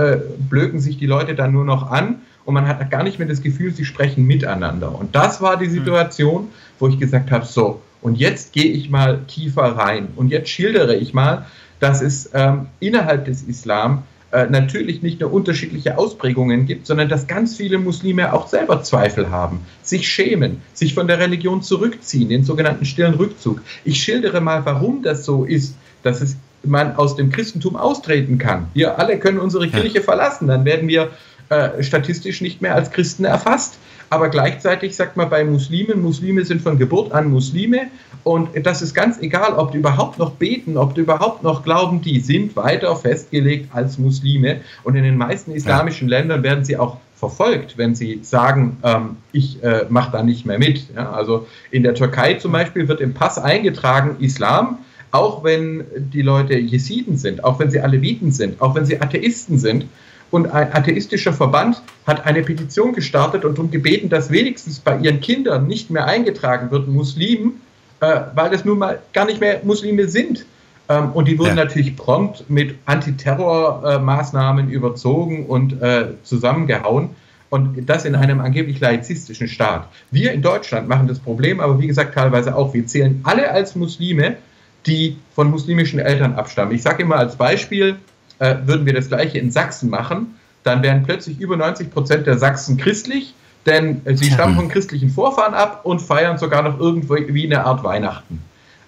blöken 0.49 0.79
sich 0.79 0.97
die 0.97 1.05
Leute 1.05 1.35
dann 1.35 1.51
nur 1.51 1.65
noch 1.65 1.89
an 1.89 2.21
und 2.45 2.53
man 2.53 2.67
hat 2.67 2.89
gar 2.89 3.03
nicht 3.03 3.19
mehr 3.19 3.27
das 3.27 3.41
Gefühl, 3.41 3.73
sie 3.73 3.85
sprechen 3.85 4.25
miteinander. 4.25 4.93
Und 4.97 5.15
das 5.15 5.41
war 5.41 5.57
die 5.57 5.65
hm. 5.65 5.73
Situation, 5.73 6.49
wo 6.79 6.87
ich 6.87 6.99
gesagt 6.99 7.31
habe, 7.31 7.45
so, 7.45 7.81
und 8.01 8.15
jetzt 8.15 8.53
gehe 8.53 8.71
ich 8.71 8.89
mal 8.89 9.19
tiefer 9.27 9.63
rein 9.63 10.09
und 10.15 10.29
jetzt 10.29 10.49
schildere 10.49 10.95
ich 10.95 11.13
mal, 11.13 11.45
dass 11.81 12.01
es 12.01 12.29
ähm, 12.33 12.67
innerhalb 12.79 13.25
des 13.25 13.41
Islam 13.41 14.03
äh, 14.31 14.45
natürlich 14.45 15.01
nicht 15.01 15.19
nur 15.19 15.33
unterschiedliche 15.33 15.97
Ausprägungen 15.97 16.65
gibt, 16.65 16.87
sondern 16.87 17.09
dass 17.09 17.27
ganz 17.27 17.57
viele 17.57 17.79
Muslime 17.79 18.31
auch 18.31 18.47
selber 18.47 18.81
Zweifel 18.81 19.29
haben, 19.29 19.59
sich 19.81 20.07
schämen, 20.07 20.61
sich 20.73 20.93
von 20.93 21.07
der 21.07 21.19
Religion 21.19 21.61
zurückziehen, 21.61 22.29
den 22.29 22.45
sogenannten 22.45 22.85
stillen 22.85 23.15
Rückzug. 23.15 23.61
Ich 23.83 24.01
schildere 24.01 24.39
mal, 24.39 24.63
warum 24.63 25.03
das 25.03 25.25
so 25.25 25.43
ist, 25.43 25.75
dass 26.03 26.21
es 26.21 26.37
man 26.63 26.95
aus 26.95 27.15
dem 27.15 27.31
Christentum 27.31 27.75
austreten 27.75 28.37
kann. 28.37 28.67
Wir 28.73 28.99
alle 28.99 29.17
können 29.17 29.39
unsere 29.39 29.67
Kirche 29.67 30.01
verlassen, 30.01 30.47
dann 30.47 30.63
werden 30.63 30.87
wir 30.87 31.09
äh, 31.49 31.83
statistisch 31.83 32.39
nicht 32.39 32.61
mehr 32.61 32.75
als 32.75 32.91
Christen 32.91 33.25
erfasst. 33.25 33.79
Aber 34.11 34.27
gleichzeitig 34.27 34.93
sagt 34.93 35.15
man 35.15 35.29
bei 35.29 35.45
Muslimen, 35.45 36.01
Muslime 36.01 36.43
sind 36.43 36.61
von 36.61 36.77
Geburt 36.77 37.13
an 37.13 37.31
Muslime 37.31 37.87
und 38.25 38.49
das 38.65 38.81
ist 38.81 38.93
ganz 38.93 39.17
egal, 39.21 39.53
ob 39.53 39.71
die 39.71 39.77
überhaupt 39.77 40.19
noch 40.19 40.31
beten, 40.31 40.75
ob 40.75 40.95
die 40.95 41.01
überhaupt 41.01 41.43
noch 41.43 41.63
glauben, 41.63 42.01
die 42.01 42.19
sind 42.19 42.57
weiter 42.57 42.93
festgelegt 42.97 43.69
als 43.73 43.97
Muslime. 43.97 44.59
Und 44.83 44.97
in 44.97 45.05
den 45.05 45.15
meisten 45.15 45.51
islamischen 45.53 46.09
ja. 46.09 46.17
Ländern 46.17 46.43
werden 46.43 46.65
sie 46.65 46.75
auch 46.75 46.97
verfolgt, 47.15 47.77
wenn 47.77 47.95
sie 47.95 48.19
sagen, 48.21 48.75
ähm, 48.83 49.15
ich 49.31 49.63
äh, 49.63 49.85
mache 49.87 50.11
da 50.11 50.23
nicht 50.23 50.45
mehr 50.45 50.59
mit. 50.59 50.93
Ja, 50.93 51.13
also 51.13 51.47
in 51.71 51.83
der 51.83 51.95
Türkei 51.95 52.33
zum 52.33 52.51
Beispiel 52.51 52.89
wird 52.89 52.99
im 52.99 53.13
Pass 53.13 53.39
eingetragen 53.39 54.17
Islam, 54.19 54.79
auch 55.11 55.45
wenn 55.45 55.85
die 55.95 56.21
Leute 56.21 56.57
Jesiden 56.57 57.15
sind, 57.15 57.45
auch 57.45 57.59
wenn 57.59 57.71
sie 57.71 57.79
Aleviten 57.79 58.33
sind, 58.33 58.59
auch 58.61 58.75
wenn 58.75 58.85
sie 58.85 59.01
Atheisten 59.01 59.57
sind. 59.57 59.85
Und 60.31 60.49
ein 60.51 60.73
atheistischer 60.73 61.33
Verband 61.33 61.81
hat 62.07 62.25
eine 62.25 62.41
Petition 62.41 62.93
gestartet 62.93 63.43
und 63.43 63.57
darum 63.57 63.69
gebeten, 63.69 64.09
dass 64.09 64.31
wenigstens 64.31 64.79
bei 64.79 64.97
ihren 64.97 65.19
Kindern 65.19 65.67
nicht 65.67 65.89
mehr 65.91 66.05
eingetragen 66.05 66.71
wird, 66.71 66.87
Muslimen, 66.87 67.61
äh, 67.99 68.21
weil 68.33 68.49
das 68.49 68.63
nun 68.63 68.79
mal 68.79 68.99
gar 69.13 69.25
nicht 69.25 69.41
mehr 69.41 69.59
Muslime 69.63 70.07
sind. 70.07 70.45
Ähm, 70.87 71.11
und 71.11 71.27
die 71.27 71.37
wurden 71.37 71.57
ja. 71.57 71.65
natürlich 71.65 71.97
prompt 71.97 72.49
mit 72.49 72.75
Antiterrormaßnahmen 72.85 74.69
äh, 74.69 74.73
überzogen 74.73 75.45
und 75.45 75.81
äh, 75.81 76.07
zusammengehauen. 76.23 77.09
Und 77.49 77.89
das 77.89 78.05
in 78.05 78.15
einem 78.15 78.39
angeblich 78.39 78.79
laizistischen 78.79 79.49
Staat. 79.49 79.89
Wir 80.09 80.31
in 80.31 80.41
Deutschland 80.41 80.87
machen 80.87 81.09
das 81.09 81.19
Problem, 81.19 81.59
aber 81.59 81.79
wie 81.81 81.87
gesagt 81.87 82.15
teilweise 82.15 82.55
auch. 82.55 82.73
Wir 82.73 82.87
zählen 82.87 83.19
alle 83.23 83.51
als 83.51 83.75
Muslime, 83.75 84.37
die 84.85 85.17
von 85.35 85.51
muslimischen 85.51 85.99
Eltern 85.99 86.35
abstammen. 86.35 86.73
Ich 86.73 86.81
sage 86.81 87.03
immer 87.03 87.17
als 87.17 87.35
Beispiel, 87.35 87.97
äh, 88.41 88.55
würden 88.65 88.85
wir 88.85 88.93
das 88.93 89.07
gleiche 89.07 89.37
in 89.37 89.51
Sachsen 89.51 89.89
machen, 89.89 90.35
dann 90.63 90.81
wären 90.81 91.03
plötzlich 91.03 91.39
über 91.39 91.55
90 91.55 91.91
Prozent 91.91 92.25
der 92.27 92.37
Sachsen 92.37 92.75
christlich, 92.75 93.35
denn 93.67 94.01
äh, 94.05 94.15
sie 94.15 94.31
stammen 94.31 94.55
von 94.55 94.67
christlichen 94.67 95.11
Vorfahren 95.11 95.53
ab 95.53 95.81
und 95.83 96.01
feiern 96.01 96.39
sogar 96.39 96.63
noch 96.63 96.79
irgendwie 96.79 97.45
eine 97.45 97.63
Art 97.63 97.83
Weihnachten. 97.83 98.41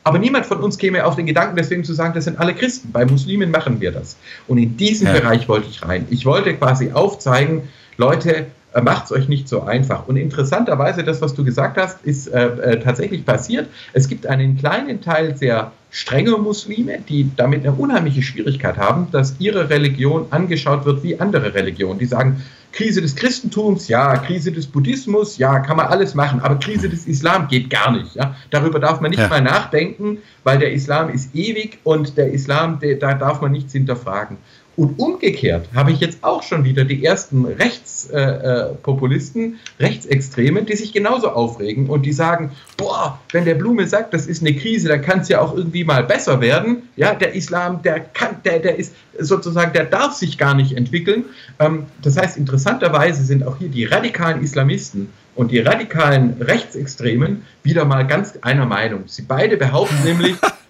Aber 0.04 0.18
niemand 0.18 0.46
von 0.48 0.58
uns 0.58 0.78
käme 0.78 1.06
auf 1.06 1.16
den 1.16 1.28
Gedanken, 1.28 1.56
deswegen 1.56 1.84
zu 1.84 1.94
sagen, 1.94 2.13
das 2.13 2.26
sind 2.26 2.39
alle 2.39 2.54
Christen. 2.54 2.92
Bei 2.92 3.06
Muslimen 3.06 3.52
machen 3.52 3.80
wir 3.80 3.92
das. 3.92 4.18
Und 4.48 4.58
in 4.58 4.76
diesen 4.76 5.08
ja. 5.08 5.13
Bereich 5.13 5.48
wollte 5.48 5.68
ich 5.70 5.82
rein. 5.88 6.08
Ich 6.10 6.26
wollte 6.26 6.54
quasi 6.56 6.92
aufzeigen, 6.92 7.70
Leute, 7.98 8.48
äh, 8.74 8.82
macht 8.82 9.06
es 9.06 9.12
euch 9.12 9.30
nicht 9.30 9.48
so 9.48 9.62
einfach. 9.62 10.08
Und 10.08 10.18
interessanterweise, 10.18 11.04
das, 11.04 11.22
was 11.22 11.36
du 11.36 11.46
gesagt 11.46 11.78
hast, 11.78 12.04
ist 12.04 12.28
äh, 12.28 12.48
äh, 12.48 12.80
tatsächlich 12.80 13.24
passiert. 13.24 13.70
Es 13.94 14.10
gibt 14.10 14.26
einen 14.26 14.58
kleinen 14.58 15.00
Teil 15.00 15.38
sehr 15.38 15.72
strenger 15.94 16.40
Muslime, 16.40 17.00
die 17.08 17.30
damit 17.36 17.62
eine 17.62 17.72
unheimliche 17.72 18.24
Schwierigkeit 18.24 18.78
haben, 18.78 19.10
dass 19.12 19.36
ihre 19.38 19.70
Religion 19.70 20.26
angeschaut 20.32 20.86
wird 20.86 21.04
wie 21.04 21.20
andere 21.20 21.54
Religionen. 21.54 22.00
Die 22.00 22.08
sagen, 22.08 22.44
Krise 22.72 23.00
des 23.02 23.16
Christentums, 23.16 23.88
ja, 23.88 24.18
Krise 24.18 24.52
des 24.52 24.66
Buddhismus, 24.66 25.38
ja, 25.38 25.60
kann 25.60 25.78
man 25.78 25.86
alles 25.86 26.16
machen, 26.16 26.40
aber 26.42 26.56
Krise 26.56 26.90
des 26.90 27.06
Islam 27.06 27.48
geht 27.48 27.70
gar 27.70 27.92
nicht. 27.92 28.16
Ja? 28.16 28.36
Darüber 28.50 28.80
darf 28.80 29.02
man 29.02 29.12
nicht 29.12 29.20
ja. 29.20 29.28
mal 29.28 29.42
nachdenken, 29.42 30.18
weil 30.44 30.58
der 30.58 30.74
Islam 30.74 31.10
ist 31.10 31.36
ewig 31.36 31.78
und 31.84 32.18
der 32.18 32.32
Islam, 32.32 32.80
der, 32.80 32.96
da 32.96 33.14
darf 33.14 33.42
man 33.42 33.52
nichts 33.52 33.72
hinterfragen. 33.74 34.38
Und 34.76 34.98
umgekehrt 34.98 35.70
habe 35.76 35.92
ich 35.92 36.00
jetzt 36.00 36.24
auch 36.24 36.42
schon 36.42 36.64
wieder 36.64 36.84
die 36.84 37.06
ersten 37.06 37.46
Rechtspopulisten, 37.46 39.44
äh, 39.44 39.84
äh 39.84 39.86
Rechtsextreme, 39.86 40.64
die 40.64 40.76
sich 40.76 40.94
genauso 40.94 41.30
aufregen 41.30 41.90
und 41.90 42.08
die 42.08 42.14
sagen, 42.14 42.52
boah, 42.76 43.20
wenn 43.32 43.46
der 43.46 43.54
Blume 43.54 43.86
sagt, 43.86 44.16
das 44.16 44.26
ist 44.26 44.42
eine 44.42 44.56
Krise, 44.56 44.90
dann 44.90 45.04
kann 45.04 45.20
es 45.20 45.30
ja 45.30 45.42
auch 45.42 45.56
irgendwie 45.56 45.84
mal 45.84 46.04
besser 46.04 46.42
werden. 46.42 46.90
Ja, 46.96 47.14
der 47.14 47.34
Islam, 47.36 47.84
der 47.84 48.00
kann, 48.00 48.38
der, 48.46 48.60
der 48.60 48.80
ist 48.80 48.96
sozusagen, 49.20 49.74
der 49.74 49.86
darf 49.86 50.14
sich 50.14 50.40
gar 50.40 50.56
nicht 50.56 50.76
entwickeln. 50.76 51.26
Ähm, 51.60 51.86
das 52.02 52.18
heißt, 52.18 52.38
interessanterweise 52.38 53.24
sind 53.24 53.46
auch 53.46 53.58
hier 53.58 53.70
die 53.70 53.86
radikalen 53.86 54.42
Islamisten 54.42 55.10
und 55.36 55.52
die 55.52 55.60
radikalen 55.60 56.42
Rechtsextremen 56.42 57.44
wieder 57.62 57.86
mal 57.86 58.08
ganz 58.08 58.38
einer 58.42 58.66
Meinung. 58.66 59.04
Sie 59.06 59.24
beide 59.24 59.58
behaupten 59.58 60.04
nämlich, 60.04 60.36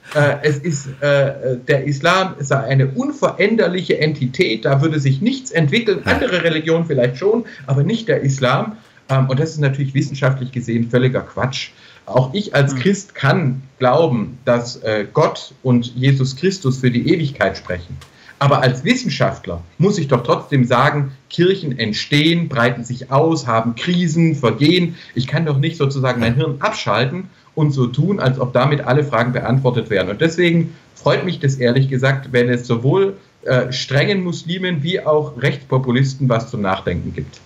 es 0.44 0.58
ist, 0.58 0.88
äh, 1.02 1.58
der 1.68 1.86
Islam 1.86 2.36
ist 2.38 2.52
eine 2.52 2.88
unveränderliche 2.88 4.00
Entität, 4.00 4.66
da 4.66 4.82
würde 4.82 5.00
sich 5.00 5.22
nichts 5.22 5.52
entwickeln, 5.52 6.02
andere 6.06 6.44
Religionen 6.44 6.86
vielleicht 6.86 7.18
schon, 7.18 7.46
aber 7.66 7.84
nicht 7.84 8.08
der 8.08 8.22
Islam. 8.22 8.78
Ähm, 9.10 9.30
und 9.30 9.40
das 9.40 9.52
ist 9.52 9.60
natürlich 9.60 9.94
wissenschaftlich 9.94 10.52
gesehen 10.52 10.90
völliger 10.90 11.22
Quatsch. 11.22 11.70
Auch 12.06 12.34
ich 12.34 12.54
als 12.54 12.74
hm. 12.74 12.80
Christ 12.80 13.16
kann 13.16 13.62
glauben, 13.80 14.38
dass 14.46 14.78
äh, 14.84 15.06
Gott 15.12 15.54
und 15.64 15.96
Jesus 15.96 16.36
Christus 16.36 16.80
für 16.80 16.92
die 16.92 17.14
Ewigkeit 17.14 17.58
sprechen. 17.58 17.98
Aber 18.40 18.62
als 18.62 18.84
Wissenschaftler 18.84 19.64
muss 19.78 19.98
ich 19.98 20.10
doch 20.10 20.22
trotzdem 20.24 20.66
sagen, 20.66 21.14
Kirchen 21.30 21.80
entstehen, 21.80 22.50
breiten 22.50 22.84
sich 22.84 23.10
aus, 23.10 23.48
haben 23.48 23.76
Krisen, 23.76 24.36
vergehen. 24.36 24.96
Ich 25.16 25.28
kann 25.28 25.46
doch 25.46 25.60
nicht 25.60 25.78
sozusagen 25.78 26.20
mein 26.20 26.36
Hirn 26.36 26.58
abschalten 26.60 27.30
und 27.56 27.72
so 27.72 27.88
tun, 27.88 28.20
als 28.20 28.40
ob 28.40 28.54
damit 28.54 28.82
alle 28.82 29.04
Fragen 29.04 29.34
beantwortet 29.34 29.90
werden. 29.90 30.10
Und 30.10 30.22
deswegen 30.22 30.76
freut 30.96 31.26
mich 31.26 31.40
das 31.40 31.56
ehrlich 31.56 31.90
gesagt, 31.90 32.32
wenn 32.32 32.50
es 32.50 32.66
sowohl 32.66 33.18
äh, 33.44 33.72
strengen 33.72 34.24
Muslimen 34.24 34.84
wie 34.84 35.02
auch 35.02 35.42
Rechtspopulisten 35.42 36.30
was 36.30 36.50
zum 36.50 36.62
Nachdenken 36.62 37.14
gibt. 37.14 37.40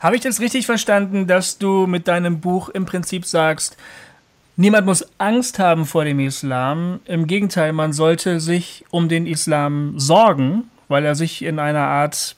Habe 0.00 0.16
ich 0.16 0.22
das 0.22 0.40
richtig 0.40 0.66
verstanden, 0.66 1.26
dass 1.26 1.58
du 1.58 1.86
mit 1.86 2.08
deinem 2.08 2.40
Buch 2.40 2.68
im 2.68 2.84
Prinzip 2.84 3.24
sagst, 3.24 3.76
niemand 4.56 4.86
muss 4.86 5.06
Angst 5.18 5.58
haben 5.58 5.86
vor 5.86 6.04
dem 6.04 6.20
Islam. 6.20 7.00
Im 7.06 7.26
Gegenteil, 7.26 7.72
man 7.72 7.92
sollte 7.92 8.40
sich 8.40 8.84
um 8.90 9.08
den 9.08 9.26
Islam 9.26 9.98
sorgen, 9.98 10.64
weil 10.88 11.04
er 11.04 11.14
sich 11.14 11.42
in 11.42 11.58
einer 11.58 11.86
Art 11.86 12.34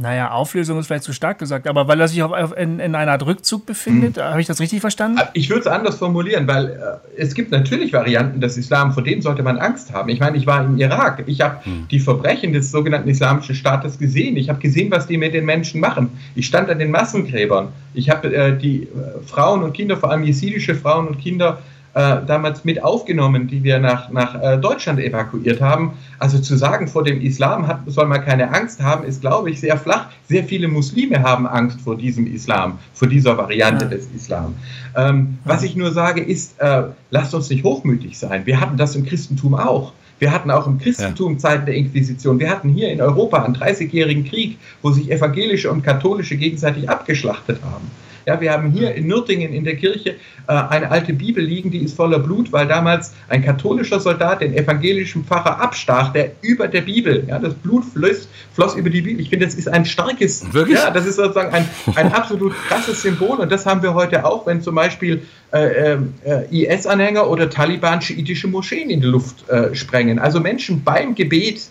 naja, 0.00 0.30
Auflösung 0.30 0.78
ist 0.78 0.86
vielleicht 0.86 1.04
zu 1.04 1.12
stark 1.12 1.38
gesagt, 1.38 1.68
aber 1.68 1.86
weil 1.86 2.00
er 2.00 2.08
sich 2.08 2.22
auf, 2.22 2.32
auf 2.32 2.56
in, 2.56 2.80
in, 2.80 2.94
einer 2.94 3.12
Art 3.12 3.26
Rückzug 3.26 3.66
befindet, 3.66 4.16
hm. 4.16 4.24
habe 4.24 4.40
ich 4.40 4.46
das 4.46 4.58
richtig 4.58 4.80
verstanden? 4.80 5.18
Äh, 5.18 5.26
ich 5.34 5.50
würde 5.50 5.60
es 5.60 5.66
anders 5.66 5.98
formulieren, 5.98 6.46
weil 6.48 6.68
äh, 6.68 7.20
es 7.20 7.34
gibt 7.34 7.50
natürlich 7.50 7.92
Varianten 7.92 8.40
des 8.40 8.56
Islam, 8.56 8.92
vor 8.92 9.02
denen 9.02 9.20
sollte 9.20 9.42
man 9.42 9.58
Angst 9.58 9.92
haben. 9.92 10.08
Ich 10.08 10.20
meine, 10.20 10.38
ich 10.38 10.46
war 10.46 10.64
im 10.64 10.78
Irak, 10.78 11.24
ich 11.26 11.42
habe 11.42 11.64
hm. 11.64 11.86
die 11.90 12.00
Verbrechen 12.00 12.52
des 12.52 12.70
sogenannten 12.70 13.08
Islamischen 13.08 13.54
Staates 13.54 13.98
gesehen, 13.98 14.36
ich 14.36 14.48
habe 14.48 14.58
gesehen, 14.58 14.90
was 14.90 15.06
die 15.06 15.18
mit 15.18 15.34
den 15.34 15.44
Menschen 15.44 15.80
machen. 15.80 16.10
Ich 16.34 16.46
stand 16.46 16.70
an 16.70 16.78
den 16.78 16.90
Massengräbern, 16.90 17.68
ich 17.92 18.08
habe 18.08 18.34
äh, 18.34 18.56
die 18.56 18.84
äh, 18.84 18.88
Frauen 19.26 19.62
und 19.62 19.74
Kinder, 19.74 19.98
vor 19.98 20.10
allem 20.10 20.22
jesidische 20.22 20.74
Frauen 20.74 21.08
und 21.08 21.20
Kinder, 21.20 21.58
äh, 21.94 22.18
damals 22.26 22.64
mit 22.64 22.82
aufgenommen, 22.82 23.48
die 23.48 23.64
wir 23.64 23.78
nach, 23.78 24.10
nach 24.10 24.40
äh, 24.40 24.58
Deutschland 24.58 25.00
evakuiert 25.00 25.60
haben. 25.60 25.92
Also 26.18 26.38
zu 26.38 26.56
sagen, 26.56 26.86
vor 26.86 27.02
dem 27.02 27.20
Islam 27.20 27.66
hat, 27.66 27.80
soll 27.86 28.06
man 28.06 28.24
keine 28.24 28.52
Angst 28.52 28.80
haben, 28.80 29.04
ist, 29.04 29.20
glaube 29.20 29.50
ich, 29.50 29.60
sehr 29.60 29.76
flach. 29.76 30.06
Sehr 30.28 30.44
viele 30.44 30.68
Muslime 30.68 31.22
haben 31.22 31.46
Angst 31.46 31.80
vor 31.80 31.96
diesem 31.96 32.32
Islam, 32.32 32.78
vor 32.94 33.08
dieser 33.08 33.36
Variante 33.36 33.86
ja. 33.86 33.90
des 33.90 34.08
Islam. 34.14 34.54
Ähm, 34.96 35.38
ja. 35.44 35.52
Was 35.52 35.62
ich 35.62 35.74
nur 35.74 35.92
sage, 35.92 36.20
ist, 36.20 36.60
äh, 36.60 36.84
lasst 37.10 37.34
uns 37.34 37.50
nicht 37.50 37.64
hochmütig 37.64 38.18
sein. 38.18 38.46
Wir 38.46 38.60
hatten 38.60 38.76
das 38.76 38.94
im 38.94 39.04
Christentum 39.04 39.54
auch. 39.54 39.92
Wir 40.20 40.30
hatten 40.32 40.50
auch 40.50 40.66
im 40.66 40.78
Christentum. 40.78 41.38
Zeiten 41.38 41.66
der 41.66 41.74
Inquisition. 41.74 42.38
Wir 42.38 42.50
hatten 42.50 42.68
hier 42.68 42.92
in 42.92 43.00
Europa 43.00 43.42
einen 43.42 43.56
30-jährigen 43.56 44.24
Krieg, 44.24 44.58
wo 44.82 44.92
sich 44.92 45.10
evangelische 45.10 45.70
und 45.70 45.82
katholische 45.82 46.36
gegenseitig 46.36 46.88
abgeschlachtet 46.88 47.58
haben. 47.64 47.90
Ja, 48.30 48.40
wir 48.40 48.52
haben 48.52 48.70
hier 48.70 48.94
in 48.94 49.08
Nürtingen 49.08 49.52
in 49.52 49.64
der 49.64 49.74
Kirche 49.74 50.10
äh, 50.46 50.52
eine 50.52 50.88
alte 50.92 51.12
Bibel 51.12 51.42
liegen, 51.42 51.72
die 51.72 51.78
ist 51.78 51.96
voller 51.96 52.20
Blut, 52.20 52.52
weil 52.52 52.68
damals 52.68 53.12
ein 53.28 53.44
katholischer 53.44 53.98
Soldat 53.98 54.40
den 54.40 54.54
evangelischen 54.54 55.24
Pfarrer 55.24 55.60
abstach, 55.60 56.12
der 56.12 56.30
über 56.40 56.68
der 56.68 56.82
Bibel, 56.82 57.24
ja, 57.26 57.40
das 57.40 57.54
Blut 57.54 57.84
floss, 57.86 58.28
floss 58.54 58.76
über 58.76 58.88
die 58.88 59.02
Bibel. 59.02 59.20
Ich 59.20 59.30
finde, 59.30 59.46
das 59.46 59.56
ist 59.56 59.66
ein 59.66 59.84
starkes, 59.84 60.52
Wirklich? 60.52 60.78
ja, 60.78 60.92
das 60.92 61.06
ist 61.06 61.16
sozusagen 61.16 61.52
ein, 61.52 61.68
ein 61.96 62.12
absolut 62.12 62.54
krasses 62.68 63.02
Symbol 63.02 63.40
und 63.40 63.50
das 63.50 63.66
haben 63.66 63.82
wir 63.82 63.94
heute 63.94 64.24
auch, 64.24 64.46
wenn 64.46 64.62
zum 64.62 64.76
Beispiel 64.76 65.22
äh, 65.52 65.96
äh, 66.24 66.46
IS-Anhänger 66.52 67.28
oder 67.28 67.50
Taliban-schiitische 67.50 68.46
Moscheen 68.46 68.90
in 68.90 69.00
die 69.00 69.08
Luft 69.08 69.48
äh, 69.48 69.74
sprengen. 69.74 70.20
Also 70.20 70.38
Menschen 70.38 70.84
beim 70.84 71.16
Gebet 71.16 71.62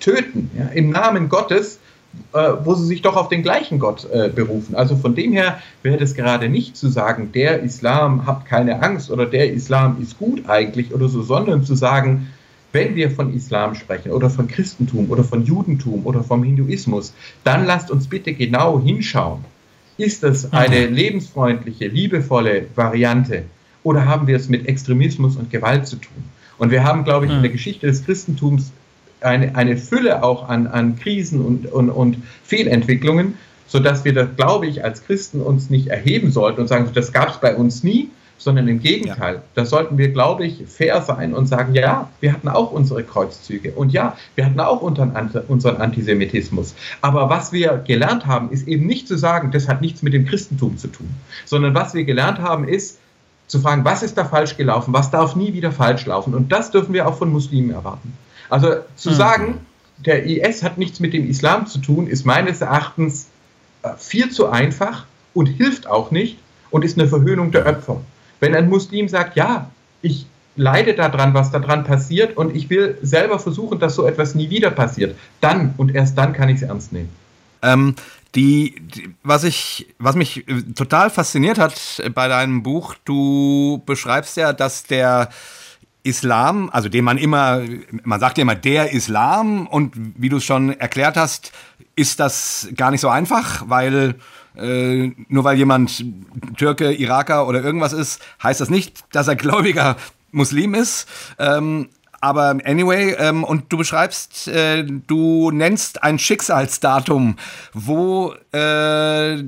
töten, 0.00 0.50
ja, 0.58 0.68
im 0.68 0.88
Namen 0.88 1.28
Gottes 1.28 1.78
äh, 2.32 2.52
wo 2.64 2.74
sie 2.74 2.86
sich 2.86 3.02
doch 3.02 3.16
auf 3.16 3.28
den 3.28 3.42
gleichen 3.42 3.78
Gott 3.78 4.06
äh, 4.10 4.28
berufen. 4.28 4.74
Also 4.74 4.96
von 4.96 5.14
dem 5.14 5.32
her 5.32 5.60
wäre 5.82 5.96
das 5.96 6.14
gerade 6.14 6.48
nicht 6.48 6.76
zu 6.76 6.88
sagen, 6.88 7.30
der 7.32 7.62
Islam 7.62 8.26
hat 8.26 8.46
keine 8.46 8.82
Angst 8.82 9.10
oder 9.10 9.26
der 9.26 9.52
Islam 9.52 9.98
ist 10.00 10.18
gut 10.18 10.48
eigentlich 10.48 10.92
oder 10.92 11.08
so, 11.08 11.22
sondern 11.22 11.64
zu 11.64 11.74
sagen, 11.74 12.28
wenn 12.72 12.94
wir 12.94 13.10
von 13.10 13.32
Islam 13.32 13.74
sprechen 13.74 14.12
oder 14.12 14.28
von 14.28 14.48
Christentum 14.48 15.10
oder 15.10 15.24
von 15.24 15.44
Judentum 15.44 16.04
oder 16.04 16.22
vom 16.22 16.42
Hinduismus, 16.42 17.14
dann 17.42 17.64
lasst 17.64 17.90
uns 17.90 18.06
bitte 18.06 18.34
genau 18.34 18.80
hinschauen. 18.80 19.44
Ist 19.96 20.22
das 20.22 20.52
eine 20.52 20.86
lebensfreundliche, 20.86 21.88
liebevolle 21.88 22.66
Variante 22.74 23.44
oder 23.82 24.04
haben 24.04 24.26
wir 24.26 24.36
es 24.36 24.48
mit 24.48 24.68
Extremismus 24.68 25.36
und 25.36 25.50
Gewalt 25.50 25.86
zu 25.86 25.96
tun? 25.96 26.24
Und 26.58 26.70
wir 26.70 26.84
haben, 26.84 27.04
glaube 27.04 27.26
ich, 27.26 27.32
in 27.32 27.42
der 27.42 27.50
Geschichte 27.50 27.86
des 27.86 28.04
Christentums 28.04 28.72
eine, 29.20 29.54
eine 29.54 29.76
Fülle 29.76 30.22
auch 30.22 30.48
an, 30.48 30.66
an 30.66 30.96
Krisen 30.96 31.40
und, 31.40 31.66
und, 31.66 31.90
und 31.90 32.18
Fehlentwicklungen, 32.44 33.34
sodass 33.66 34.04
wir 34.04 34.14
das, 34.14 34.28
glaube 34.36 34.66
ich, 34.66 34.84
als 34.84 35.04
Christen 35.04 35.40
uns 35.40 35.70
nicht 35.70 35.88
erheben 35.88 36.30
sollten 36.30 36.60
und 36.60 36.68
sagen, 36.68 36.88
das 36.94 37.12
gab 37.12 37.30
es 37.30 37.38
bei 37.38 37.56
uns 37.56 37.82
nie, 37.82 38.10
sondern 38.38 38.68
im 38.68 38.80
Gegenteil. 38.80 39.34
Ja. 39.36 39.42
Da 39.54 39.64
sollten 39.64 39.98
wir, 39.98 40.10
glaube 40.10 40.46
ich, 40.46 40.64
fair 40.68 41.00
sein 41.02 41.34
und 41.34 41.46
sagen, 41.46 41.74
ja, 41.74 42.10
wir 42.20 42.32
hatten 42.32 42.48
auch 42.48 42.70
unsere 42.70 43.02
Kreuzzüge 43.02 43.72
und 43.72 43.92
ja, 43.92 44.16
wir 44.34 44.44
hatten 44.44 44.60
auch 44.60 44.82
unseren 44.82 45.76
Antisemitismus. 45.76 46.74
Aber 47.00 47.30
was 47.30 47.52
wir 47.52 47.82
gelernt 47.86 48.26
haben, 48.26 48.50
ist 48.50 48.68
eben 48.68 48.86
nicht 48.86 49.08
zu 49.08 49.16
sagen, 49.16 49.50
das 49.52 49.68
hat 49.68 49.80
nichts 49.80 50.02
mit 50.02 50.12
dem 50.12 50.26
Christentum 50.26 50.76
zu 50.76 50.88
tun, 50.88 51.08
sondern 51.44 51.74
was 51.74 51.94
wir 51.94 52.04
gelernt 52.04 52.38
haben, 52.38 52.68
ist 52.68 52.98
zu 53.46 53.60
fragen, 53.60 53.84
was 53.84 54.02
ist 54.02 54.18
da 54.18 54.24
falsch 54.24 54.56
gelaufen, 54.56 54.92
was 54.92 55.10
darf 55.10 55.36
nie 55.36 55.52
wieder 55.52 55.72
falsch 55.72 56.04
laufen. 56.06 56.34
Und 56.34 56.50
das 56.52 56.70
dürfen 56.70 56.92
wir 56.92 57.06
auch 57.06 57.16
von 57.16 57.30
Muslimen 57.30 57.70
erwarten. 57.70 58.12
Also 58.48 58.76
zu 58.96 59.10
mhm. 59.10 59.14
sagen, 59.14 59.66
der 59.98 60.24
IS 60.24 60.62
hat 60.62 60.78
nichts 60.78 61.00
mit 61.00 61.12
dem 61.12 61.28
Islam 61.28 61.66
zu 61.66 61.78
tun, 61.78 62.06
ist 62.06 62.24
meines 62.24 62.60
Erachtens 62.60 63.28
äh, 63.82 63.90
viel 63.98 64.30
zu 64.30 64.48
einfach 64.48 65.06
und 65.34 65.46
hilft 65.46 65.86
auch 65.86 66.10
nicht 66.10 66.38
und 66.70 66.84
ist 66.84 66.98
eine 66.98 67.08
Verhöhnung 67.08 67.50
der 67.50 67.66
Opfer. 67.66 68.00
Wenn 68.40 68.54
ein 68.54 68.68
Muslim 68.68 69.08
sagt, 69.08 69.36
ja, 69.36 69.70
ich 70.02 70.26
leide 70.56 70.94
daran, 70.94 71.34
was 71.34 71.50
daran 71.50 71.84
passiert 71.84 72.36
und 72.36 72.54
ich 72.54 72.70
will 72.70 72.98
selber 73.02 73.38
versuchen, 73.38 73.78
dass 73.78 73.94
so 73.94 74.06
etwas 74.06 74.34
nie 74.34 74.50
wieder 74.50 74.70
passiert, 74.70 75.16
dann 75.40 75.74
und 75.76 75.94
erst 75.94 76.16
dann 76.16 76.32
kann 76.32 76.48
ich 76.48 76.56
es 76.56 76.62
ernst 76.62 76.92
nehmen. 76.92 77.10
Ähm, 77.62 77.94
die, 78.34 78.74
die, 78.80 79.14
was 79.22 79.44
ich, 79.44 79.86
was 79.98 80.14
mich 80.14 80.48
äh, 80.48 80.62
total 80.74 81.10
fasziniert 81.10 81.58
hat 81.58 82.02
bei 82.14 82.28
deinem 82.28 82.62
Buch, 82.62 82.94
du 83.04 83.82
beschreibst 83.86 84.36
ja, 84.36 84.52
dass 84.52 84.84
der 84.84 85.30
Islam, 86.06 86.70
also 86.70 86.88
den 86.88 87.04
man 87.04 87.18
immer, 87.18 87.62
man 88.04 88.20
sagt 88.20 88.38
ja 88.38 88.42
immer 88.42 88.54
der 88.54 88.92
Islam 88.92 89.66
und 89.66 89.92
wie 89.94 90.28
du 90.28 90.36
es 90.36 90.44
schon 90.44 90.78
erklärt 90.78 91.16
hast, 91.16 91.52
ist 91.96 92.20
das 92.20 92.68
gar 92.76 92.90
nicht 92.90 93.00
so 93.00 93.08
einfach, 93.08 93.64
weil 93.68 94.14
äh, 94.56 95.10
nur 95.28 95.44
weil 95.44 95.58
jemand 95.58 96.04
Türke, 96.56 96.92
Iraker 96.92 97.46
oder 97.46 97.62
irgendwas 97.62 97.92
ist, 97.92 98.22
heißt 98.42 98.60
das 98.60 98.70
nicht, 98.70 99.04
dass 99.12 99.28
er 99.28 99.36
gläubiger 99.36 99.96
Muslim 100.30 100.74
ist. 100.74 101.08
Ähm, 101.38 101.88
aber 102.26 102.56
anyway, 102.64 103.14
ähm, 103.20 103.44
und 103.44 103.72
du 103.72 103.76
beschreibst, 103.76 104.48
äh, 104.48 104.82
du 104.84 105.52
nennst 105.52 106.02
ein 106.02 106.18
Schicksalsdatum, 106.18 107.36
wo, 107.72 108.34
äh, 108.52 109.44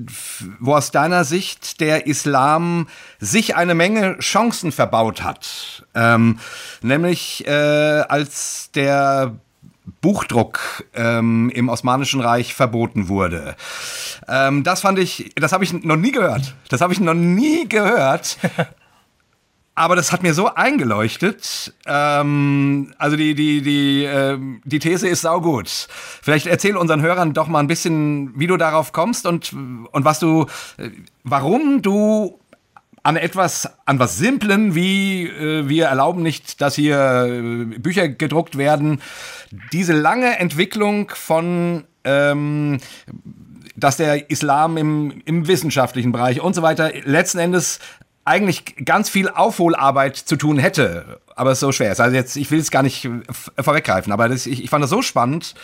wo 0.61 0.77
aus 0.77 0.93
deiner 0.93 1.25
Sicht 1.25 1.81
der 1.81 2.07
Islam 2.07 2.87
sich 3.19 3.57
eine 3.57 3.75
Menge 3.75 4.17
Chancen 4.21 4.71
verbaut 4.71 5.25
hat. 5.25 5.85
Ähm, 5.97 6.39
nämlich 6.81 7.45
äh, 7.49 7.51
als 7.51 8.71
der 8.77 9.35
Buchdruck 10.01 10.85
ähm, 10.95 11.51
im 11.53 11.69
Osmanischen 11.71 12.21
Reich 12.21 12.55
verboten 12.55 13.09
wurde. 13.09 13.57
Ähm, 14.29 14.63
das 14.63 14.83
fand 14.83 15.01
ich, 15.01 15.33
das 15.35 15.53
habe 15.53 15.65
ich 15.65 15.73
noch 15.73 15.97
nie 15.97 16.13
gehört. 16.13 16.55
Das 16.69 16.81
habe 16.81 16.93
ich 16.93 17.01
noch 17.01 17.15
nie 17.15 17.69
gehört. 17.69 18.39
Aber 19.79 19.95
das 19.95 20.11
hat 20.11 20.25
mir 20.25 20.35
so 20.35 20.53
eingeleuchtet. 20.53 21.73
Ähm, 21.87 22.93
also 22.99 23.17
die, 23.17 23.37
die, 23.37 23.63
die, 23.63 24.05
äh, 24.05 24.37
die 24.65 24.81
These 24.81 25.07
ist 25.07 25.21
saugut. 25.21 25.69
Vielleicht 25.69 26.49
erzähl 26.49 26.77
unseren 26.77 27.01
Hörern 27.01 27.33
doch 27.33 27.47
mal 27.47 27.61
ein 27.61 27.69
bisschen, 27.69 28.33
wie 28.37 28.49
du 28.49 28.57
darauf 28.57 28.93
kommst 28.93 29.25
und, 29.25 29.53
und 29.53 30.05
was 30.05 30.19
du, 30.19 30.47
äh, 30.79 30.91
warum 31.23 31.81
du 31.81 32.41
an 33.05 33.15
etwas, 33.15 33.71
an 33.87 34.01
was 34.01 34.19
Simplen 34.19 34.75
wie 34.75 35.29
äh, 35.29 35.69
wir 35.69 35.87
erlauben 35.87 36.25
nicht, 36.25 36.61
dass 36.61 36.75
hier 36.75 37.27
äh, 37.29 37.79
Bücher 37.79 38.09
gedruckt 38.09 38.59
werden, 38.59 39.01
diese 39.73 39.93
lange 39.93 40.41
Entwicklung 40.41 41.13
von 41.15 41.85
ähm, 42.03 42.81
dass 43.77 43.97
der 43.97 44.29
Islam 44.29 44.77
im, 44.77 45.23
im 45.25 45.47
wissenschaftlichen 45.47 46.11
Bereich 46.11 46.41
und 46.41 46.55
so 46.55 46.63
weiter 46.63 46.91
letzten 47.05 47.39
Endes 47.39 47.79
eigentlich 48.29 48.77
ganz 48.85 49.09
viel 49.09 49.29
Aufholarbeit 49.29 50.17
zu 50.17 50.37
tun 50.37 50.59
hätte, 50.59 51.19
aber 51.35 51.53
es 51.53 51.61
so 51.61 51.73
schwer 51.73 51.93
ist. 51.93 52.01
Also 52.01 52.15
jetzt, 52.15 52.37
ich 52.37 52.51
will 52.51 52.61
es 52.61 52.71
gar 52.71 52.83
nicht 52.83 53.09
vorweggreifen, 53.59 54.13
aber 54.13 54.29
das, 54.29 54.47
ich, 54.47 54.63
ich 54.63 54.71
fand 54.71 54.83
das 54.85 54.91
so 54.91 55.03
spannend. 55.03 55.55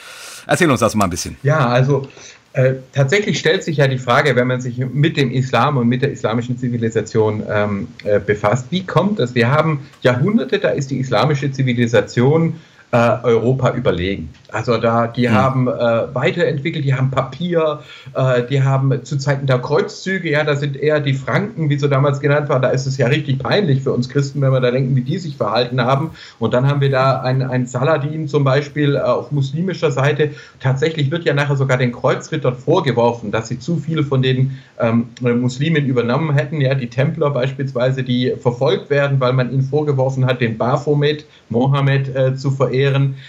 Erzähl 0.47 0.71
uns 0.71 0.81
das 0.81 0.95
mal 0.95 1.05
ein 1.05 1.11
bisschen. 1.11 1.37
Ja, 1.43 1.69
also 1.69 2.09
äh, 2.55 2.75
tatsächlich 2.93 3.39
stellt 3.39 3.65
sich 3.65 3.79
ja 3.79 3.89
die 3.89 3.99
Frage, 3.99 4.37
wenn 4.37 4.47
man 4.47 4.61
sich 4.61 4.79
mit 4.79 5.17
dem 5.17 5.31
Islam 5.31 5.77
und 5.77 5.89
mit 5.89 6.03
der 6.03 6.12
islamischen 6.12 6.57
Zivilisation 6.57 7.43
ähm, 7.51 7.89
äh, 8.05 8.21
befasst, 8.21 8.67
wie 8.71 8.85
kommt 8.85 9.19
es? 9.19 9.35
Wir 9.35 9.51
haben 9.51 9.87
Jahrhunderte, 10.03 10.59
da 10.59 10.71
ist 10.71 10.91
die 10.91 10.99
islamische 10.99 11.51
Zivilisation 11.51 12.61
Europa 12.97 13.72
überlegen. 13.72 14.30
Also 14.55 14.78
da, 14.78 15.09
die 15.09 15.26
mhm. 15.26 15.32
haben 15.32 15.68
äh, 15.68 16.14
weiterentwickelt, 16.14 16.84
die 16.84 16.95
haben 16.95 17.11
Papier, 17.11 17.80
äh, 18.14 18.45
die 18.45 18.62
haben 18.62 19.05
zu 19.05 19.18
Zeiten 19.18 19.47
der 19.49 19.59
Kreuzzüge, 19.59 20.30
ja, 20.30 20.45
da 20.45 20.55
sind 20.55 20.76
eher 20.76 21.01
die 21.01 21.14
Franken, 21.14 21.70
wie 21.70 21.78
so 21.78 21.88
damals 21.88 22.20
genannt 22.20 22.49
war, 22.49 22.61
da 22.61 22.68
ist 22.68 22.86
es 22.86 22.97
ja 22.97 23.09
richtig 23.09 23.40
peinlich 23.40 23.82
für 23.82 23.90
uns 23.90 24.09
Christen, 24.09 24.40
wenn 24.40 24.53
wir 24.53 24.61
da 24.61 24.70
denken, 24.70 24.95
wie 24.95 25.01
die 25.01 25.18
sich 25.18 25.36
verhalten 25.36 25.80
haben. 25.80 26.11
Und 26.38 26.55
dann 26.55 26.68
haben 26.68 26.80
wir 26.80 26.90
da 26.90 27.20
einen 27.20 27.66
Saladin 27.66 28.28
zum 28.28 28.45
Beispiel 28.45 28.95
äh, 28.95 29.01
auf 29.01 29.32
muslimischer 29.32 29.90
Seite. 29.90 30.30
Tatsächlich 30.61 31.11
wird 31.11 31.24
ja 31.24 31.34
nachher 31.34 31.57
sogar 31.57 31.78
den 31.78 31.90
Kreuzrittern 31.90 32.55
vorgeworfen, 32.55 33.32
dass 33.32 33.49
sie 33.49 33.59
zu 33.59 33.78
viel 33.78 34.05
von 34.05 34.22
den 34.22 34.59
ähm, 34.78 35.09
Muslimen 35.20 35.84
übernommen 35.86 36.32
hätten. 36.32 36.61
Ja, 36.61 36.76
die 36.76 36.88
Templer 36.88 37.30
beispielsweise, 37.30 38.05
die 38.05 38.34
verfolgt 38.40 38.88
werden, 38.88 39.18
weil 39.18 39.32
man 39.32 39.53
ihnen 39.53 39.62
vorgeworfen 39.62 40.26
hat, 40.26 40.40
den 40.40 40.57
Baphomet, 40.59 41.24
Mohammed 41.49 42.14
äh, 42.14 42.36
zu 42.36 42.53
verehren. 42.53 42.84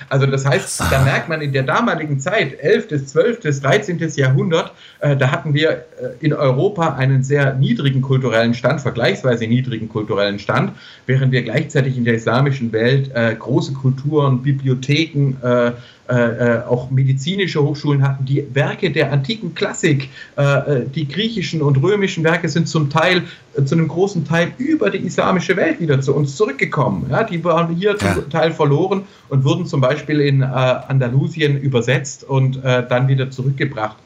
Also 0.10 0.26
das 0.26 0.46
heißt, 0.46 0.82
da 0.92 1.04
merkt 1.04 1.30
man 1.30 1.42
in 1.42 1.54
der 1.54 1.64
damaligen 1.64 2.20
Zeit, 2.20 2.60
11., 2.60 3.06
12., 3.06 3.62
13. 3.62 4.00
Jahrhundert, 4.16 4.72
äh, 5.00 5.16
da 5.16 5.32
hatten 5.32 5.54
wir 5.54 5.70
äh, 5.72 5.84
in 6.20 6.34
Europa 6.34 6.96
einen 6.96 7.24
sehr 7.24 7.54
niedrigen 7.54 8.02
kulturellen 8.02 8.54
Stand, 8.54 8.82
vergleichsweise 8.82 9.48
niedrigen 9.48 9.90
kulturellen 9.90 10.40
Stand, 10.40 10.72
während 11.06 11.32
wir 11.32 11.44
gleichzeitig 11.44 11.98
in 11.98 12.06
der 12.06 12.16
islamischen 12.16 12.72
Welt 12.72 13.12
äh, 13.14 13.36
große 13.36 13.74
Kulturen, 13.74 14.42
Bibliotheken, 14.42 15.36
äh, 16.08 16.14
äh, 16.58 16.64
auch 16.64 16.92
medizinische 16.92 17.64
Hochschulen 17.64 18.04
hatten, 18.04 18.26
die 18.26 18.46
Werke 18.54 18.92
der 18.92 19.12
antiken 19.12 19.56
Klassik, 19.56 20.10
äh, 20.38 20.44
äh, 20.44 20.86
die 20.88 21.08
griechischen 21.08 21.64
und 21.64 21.82
römischen 21.82 22.24
Werke 22.24 22.48
sind 22.48 22.68
zum 22.68 22.92
Teil, 22.92 23.24
äh, 23.58 23.64
zu 23.64 23.74
einem 23.74 23.88
großen 23.88 24.24
Teil 24.24 24.52
über 24.60 24.92
die 24.92 25.00
islamische 25.00 25.58
Welt 25.58 25.80
wieder 25.80 26.02
zu 26.02 26.16
uns 26.16 26.36
zurückgekommen. 26.36 27.08
Ja, 27.10 27.24
die 27.24 27.44
waren 27.44 27.76
hier 27.76 27.98
ja. 28.00 28.14
zum 28.14 28.30
Teil 28.30 28.52
verloren 28.52 29.02
und 29.30 29.44
wurden 29.46 29.66
zum 29.66 29.82
Beispiel 29.82 30.22
in 30.22 30.44
Andalusien 30.44 31.58
übersetzt 31.60 32.24
und 32.24 32.60
dann 32.64 33.08
wieder 33.08 33.32
zurückgebracht 33.32 33.98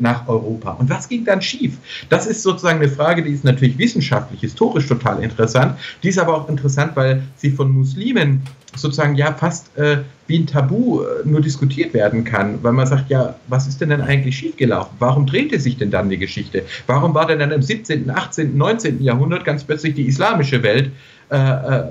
nach 0.00 0.28
Europa. 0.28 0.72
Und 0.72 0.90
was 0.90 1.08
ging 1.08 1.24
dann 1.24 1.42
schief? 1.42 1.78
Das 2.08 2.26
ist 2.26 2.42
sozusagen 2.42 2.78
eine 2.80 2.88
Frage, 2.88 3.22
die 3.22 3.30
ist 3.30 3.44
natürlich 3.44 3.78
wissenschaftlich, 3.78 4.40
historisch 4.40 4.86
total 4.86 5.22
interessant. 5.22 5.78
Die 6.02 6.08
ist 6.08 6.18
aber 6.18 6.34
auch 6.34 6.48
interessant, 6.48 6.92
weil 6.94 7.22
sie 7.36 7.50
von 7.50 7.70
Muslimen 7.70 8.42
sozusagen 8.74 9.14
ja 9.14 9.32
fast 9.32 9.76
äh, 9.76 9.98
wie 10.26 10.38
ein 10.38 10.46
Tabu 10.46 11.02
äh, 11.02 11.26
nur 11.26 11.40
diskutiert 11.40 11.94
werden 11.94 12.24
kann, 12.24 12.62
weil 12.62 12.72
man 12.72 12.86
sagt, 12.86 13.10
ja, 13.10 13.36
was 13.48 13.66
ist 13.66 13.80
denn 13.80 13.90
dann 13.90 14.00
eigentlich 14.00 14.36
schiefgelaufen? 14.36 14.96
Warum 14.98 15.26
drehte 15.26 15.58
sich 15.58 15.76
denn 15.76 15.90
dann 15.90 16.10
die 16.10 16.18
Geschichte? 16.18 16.64
Warum 16.86 17.14
war 17.14 17.26
denn 17.26 17.38
dann 17.38 17.52
im 17.52 17.62
17., 17.62 18.10
18., 18.10 18.56
19. 18.56 19.02
Jahrhundert 19.02 19.44
ganz 19.44 19.64
plötzlich 19.64 19.94
die 19.94 20.06
islamische 20.06 20.62
Welt 20.62 20.90
äh, 21.30 21.36
äh, 21.36 21.84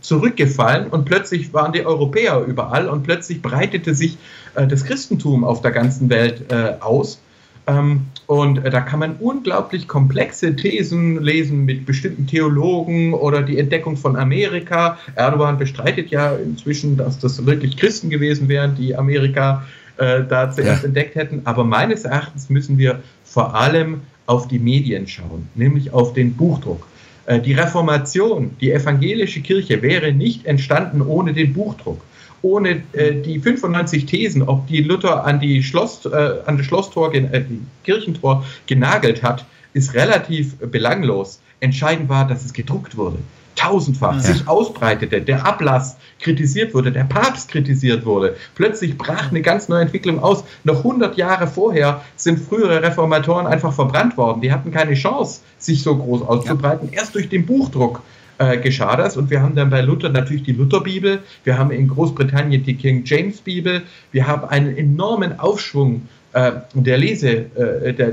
zurückgefallen 0.00 0.88
und 0.88 1.04
plötzlich 1.04 1.52
waren 1.52 1.72
die 1.72 1.84
Europäer 1.84 2.44
überall 2.46 2.88
und 2.88 3.02
plötzlich 3.02 3.42
breitete 3.42 3.94
sich 3.94 4.18
äh, 4.56 4.66
das 4.66 4.84
Christentum 4.84 5.44
auf 5.44 5.62
der 5.62 5.70
ganzen 5.70 6.10
Welt 6.10 6.50
äh, 6.50 6.74
aus? 6.80 7.20
Ähm, 7.66 8.06
und 8.26 8.64
äh, 8.64 8.70
da 8.70 8.80
kann 8.80 9.00
man 9.00 9.16
unglaublich 9.16 9.88
komplexe 9.88 10.54
Thesen 10.54 11.22
lesen 11.22 11.64
mit 11.64 11.84
bestimmten 11.84 12.26
Theologen 12.26 13.14
oder 13.14 13.42
die 13.42 13.58
Entdeckung 13.58 13.96
von 13.96 14.16
Amerika. 14.16 14.98
Erdogan 15.14 15.58
bestreitet 15.58 16.10
ja 16.10 16.34
inzwischen, 16.36 16.96
dass 16.96 17.18
das 17.18 17.44
wirklich 17.44 17.76
Christen 17.76 18.10
gewesen 18.10 18.48
wären, 18.48 18.76
die 18.76 18.94
Amerika 18.94 19.64
äh, 19.96 20.22
da 20.28 20.50
zuerst 20.50 20.82
ja. 20.82 20.88
entdeckt 20.88 21.16
hätten. 21.16 21.42
Aber 21.44 21.64
meines 21.64 22.04
Erachtens 22.04 22.50
müssen 22.50 22.78
wir 22.78 23.00
vor 23.24 23.54
allem 23.54 24.02
auf 24.26 24.48
die 24.48 24.58
Medien 24.58 25.06
schauen, 25.06 25.48
nämlich 25.54 25.92
auf 25.92 26.12
den 26.12 26.34
Buchdruck. 26.34 26.86
Äh, 27.26 27.40
die 27.40 27.54
Reformation, 27.54 28.52
die 28.60 28.70
evangelische 28.72 29.40
Kirche 29.40 29.82
wäre 29.82 30.12
nicht 30.12 30.46
entstanden 30.46 31.02
ohne 31.02 31.32
den 31.32 31.52
Buchdruck 31.52 32.00
ohne 32.42 32.82
äh, 32.92 33.14
die 33.14 33.38
95 33.38 34.06
Thesen, 34.06 34.42
ob 34.42 34.66
die 34.66 34.82
Luther 34.82 35.24
an, 35.24 35.40
die 35.40 35.62
Schloss, 35.62 36.04
äh, 36.06 36.34
an 36.46 36.58
das 36.58 36.66
Schlosstor, 36.66 37.14
äh, 37.14 37.44
Kirchentor 37.84 38.44
genagelt 38.66 39.22
hat, 39.22 39.44
ist 39.72 39.94
relativ 39.94 40.56
belanglos. 40.58 41.40
Entscheidend 41.60 42.08
war, 42.08 42.26
dass 42.26 42.44
es 42.44 42.52
gedruckt 42.52 42.96
wurde. 42.96 43.18
Tausendfach 43.56 44.16
ja. 44.16 44.20
sich 44.20 44.46
ausbreitete, 44.46 45.22
der 45.22 45.44
Ablass 45.44 45.96
kritisiert 46.20 46.74
wurde, 46.74 46.92
der 46.92 47.04
Papst 47.04 47.48
kritisiert 47.50 48.04
wurde. 48.04 48.36
Plötzlich 48.54 48.96
brach 48.96 49.30
eine 49.30 49.42
ganz 49.42 49.68
neue 49.68 49.82
Entwicklung 49.82 50.22
aus. 50.22 50.44
Noch 50.64 50.78
100 50.78 51.16
Jahre 51.16 51.46
vorher 51.46 52.02
sind 52.16 52.38
frühere 52.38 52.82
Reformatoren 52.82 53.46
einfach 53.46 53.72
verbrannt 53.72 54.16
worden. 54.16 54.42
Die 54.42 54.52
hatten 54.52 54.70
keine 54.70 54.94
Chance, 54.94 55.40
sich 55.58 55.82
so 55.82 55.96
groß 55.96 56.22
auszubreiten. 56.22 56.90
Ja. 56.92 57.00
Erst 57.00 57.14
durch 57.14 57.28
den 57.28 57.46
Buchdruck 57.46 58.02
äh, 58.38 58.58
geschah 58.58 58.96
das. 58.96 59.16
Und 59.16 59.30
wir 59.30 59.42
haben 59.42 59.54
dann 59.54 59.70
bei 59.70 59.80
Luther 59.80 60.08
natürlich 60.08 60.42
die 60.42 60.52
Lutherbibel, 60.52 61.20
wir 61.44 61.58
haben 61.58 61.70
in 61.70 61.88
Großbritannien 61.88 62.64
die 62.64 62.74
King 62.74 63.02
James 63.04 63.40
Bibel, 63.40 63.82
wir 64.12 64.26
haben 64.26 64.48
einen 64.48 64.76
enormen 64.76 65.38
Aufschwung 65.38 66.08
äh, 66.32 66.52
der 66.74 66.98
Lese, 66.98 67.46
äh, 67.56 67.94
der, 67.94 68.12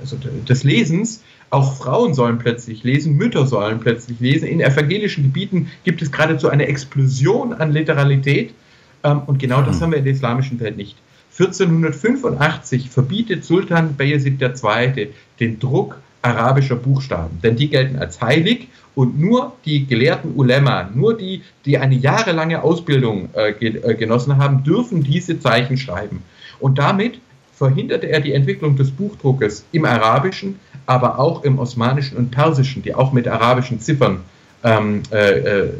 also 0.00 0.16
des 0.48 0.64
Lesens. 0.64 1.22
Auch 1.50 1.78
Frauen 1.78 2.14
sollen 2.14 2.38
plötzlich 2.38 2.84
lesen, 2.84 3.16
Mütter 3.16 3.46
sollen 3.46 3.80
plötzlich 3.80 4.20
lesen. 4.20 4.46
In 4.46 4.60
evangelischen 4.60 5.24
Gebieten 5.24 5.70
gibt 5.84 6.00
es 6.00 6.12
geradezu 6.12 6.48
eine 6.48 6.66
Explosion 6.66 7.52
an 7.52 7.72
Literalität. 7.72 8.54
Ähm, 9.02 9.22
und 9.26 9.38
genau 9.38 9.62
das 9.62 9.76
hm. 9.76 9.82
haben 9.82 9.90
wir 9.92 9.98
in 9.98 10.04
der 10.04 10.12
islamischen 10.12 10.60
Welt 10.60 10.76
nicht. 10.76 10.96
1485 11.38 12.90
verbietet 12.90 13.44
Sultan 13.44 13.96
Bayezid 13.96 14.42
II. 14.42 15.08
den 15.38 15.58
Druck 15.58 16.00
arabischer 16.22 16.76
Buchstaben, 16.76 17.38
denn 17.42 17.56
die 17.56 17.70
gelten 17.70 17.96
als 17.96 18.20
heilig 18.20 18.68
und 18.94 19.20
nur 19.20 19.52
die 19.64 19.86
gelehrten 19.86 20.34
Ulema, 20.34 20.90
nur 20.94 21.16
die, 21.16 21.42
die 21.64 21.78
eine 21.78 21.94
jahrelange 21.94 22.62
Ausbildung 22.62 23.30
äh, 23.34 23.50
äh, 23.50 23.94
genossen 23.94 24.36
haben, 24.36 24.64
dürfen 24.64 25.02
diese 25.02 25.38
Zeichen 25.38 25.76
schreiben. 25.76 26.22
Und 26.58 26.78
damit 26.78 27.20
verhinderte 27.54 28.08
er 28.08 28.20
die 28.20 28.32
Entwicklung 28.32 28.76
des 28.76 28.90
Buchdruckes 28.90 29.64
im 29.72 29.84
Arabischen, 29.84 30.58
aber 30.86 31.18
auch 31.18 31.44
im 31.44 31.58
Osmanischen 31.58 32.16
und 32.16 32.30
Persischen, 32.30 32.82
die 32.82 32.94
auch 32.94 33.12
mit 33.12 33.28
arabischen 33.28 33.80
Ziffern 33.80 34.20
ähm, 34.64 35.02
äh, 35.12 35.38
äh, 35.38 35.70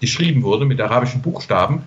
geschrieben 0.00 0.42
wurde, 0.42 0.64
mit 0.64 0.80
arabischen 0.80 1.22
Buchstaben. 1.22 1.82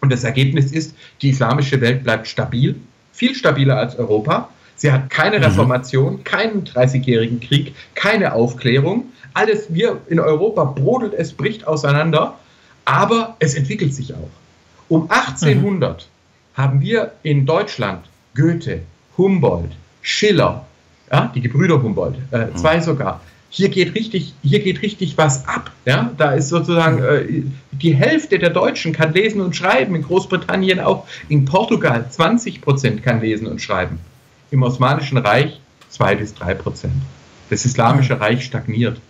Und 0.00 0.12
das 0.12 0.24
Ergebnis 0.24 0.72
ist, 0.72 0.96
die 1.22 1.30
islamische 1.30 1.80
Welt 1.80 2.04
bleibt 2.04 2.26
stabil, 2.26 2.76
viel 3.12 3.34
stabiler 3.34 3.76
als 3.76 3.96
Europa. 3.96 4.48
Sie 4.76 4.92
hat 4.92 5.10
keine 5.10 5.38
mhm. 5.38 5.44
Reformation, 5.44 6.24
keinen 6.24 6.64
30-jährigen 6.64 7.40
Krieg, 7.40 7.74
keine 7.94 8.32
Aufklärung 8.32 9.06
alles, 9.34 9.74
wir 9.74 10.00
in 10.06 10.20
Europa 10.20 10.64
brodelt 10.64 11.12
es, 11.12 11.32
bricht 11.32 11.66
auseinander. 11.66 12.38
Aber 12.86 13.36
es 13.40 13.54
entwickelt 13.54 13.94
sich 13.94 14.14
auch. 14.14 14.30
Um 14.88 15.10
1800 15.10 16.02
mhm. 16.02 16.62
haben 16.62 16.80
wir 16.80 17.12
in 17.22 17.44
Deutschland 17.46 18.04
Goethe, 18.36 18.82
Humboldt, 19.18 19.72
Schiller, 20.02 20.66
ja, 21.10 21.32
die 21.34 21.40
Gebrüder 21.40 21.82
Humboldt, 21.82 22.16
äh, 22.30 22.46
mhm. 22.46 22.56
zwei 22.56 22.80
sogar. 22.80 23.20
Hier 23.48 23.68
geht 23.68 23.94
richtig, 23.94 24.34
hier 24.42 24.60
geht 24.60 24.82
richtig 24.82 25.16
was 25.16 25.46
ab. 25.46 25.70
Ja? 25.84 26.10
Da 26.16 26.32
ist 26.32 26.48
sozusagen 26.48 27.02
äh, 27.02 27.42
die 27.72 27.94
Hälfte 27.94 28.38
der 28.38 28.50
Deutschen 28.50 28.92
kann 28.92 29.14
lesen 29.14 29.40
und 29.40 29.54
schreiben. 29.54 29.94
In 29.94 30.02
Großbritannien 30.02 30.80
auch. 30.80 31.06
In 31.28 31.44
Portugal 31.44 32.04
20 32.10 32.60
Prozent 32.60 33.02
kann 33.02 33.20
lesen 33.20 33.46
und 33.46 33.62
schreiben. 33.62 33.98
Im 34.54 34.62
Osmanischen 34.62 35.18
Reich 35.18 35.58
2 35.88 36.14
bis 36.14 36.32
3 36.34 36.54
Prozent. 36.54 36.94
Das 37.50 37.64
Islamische 37.64 38.20
Reich 38.20 38.44
stagniert. 38.44 39.00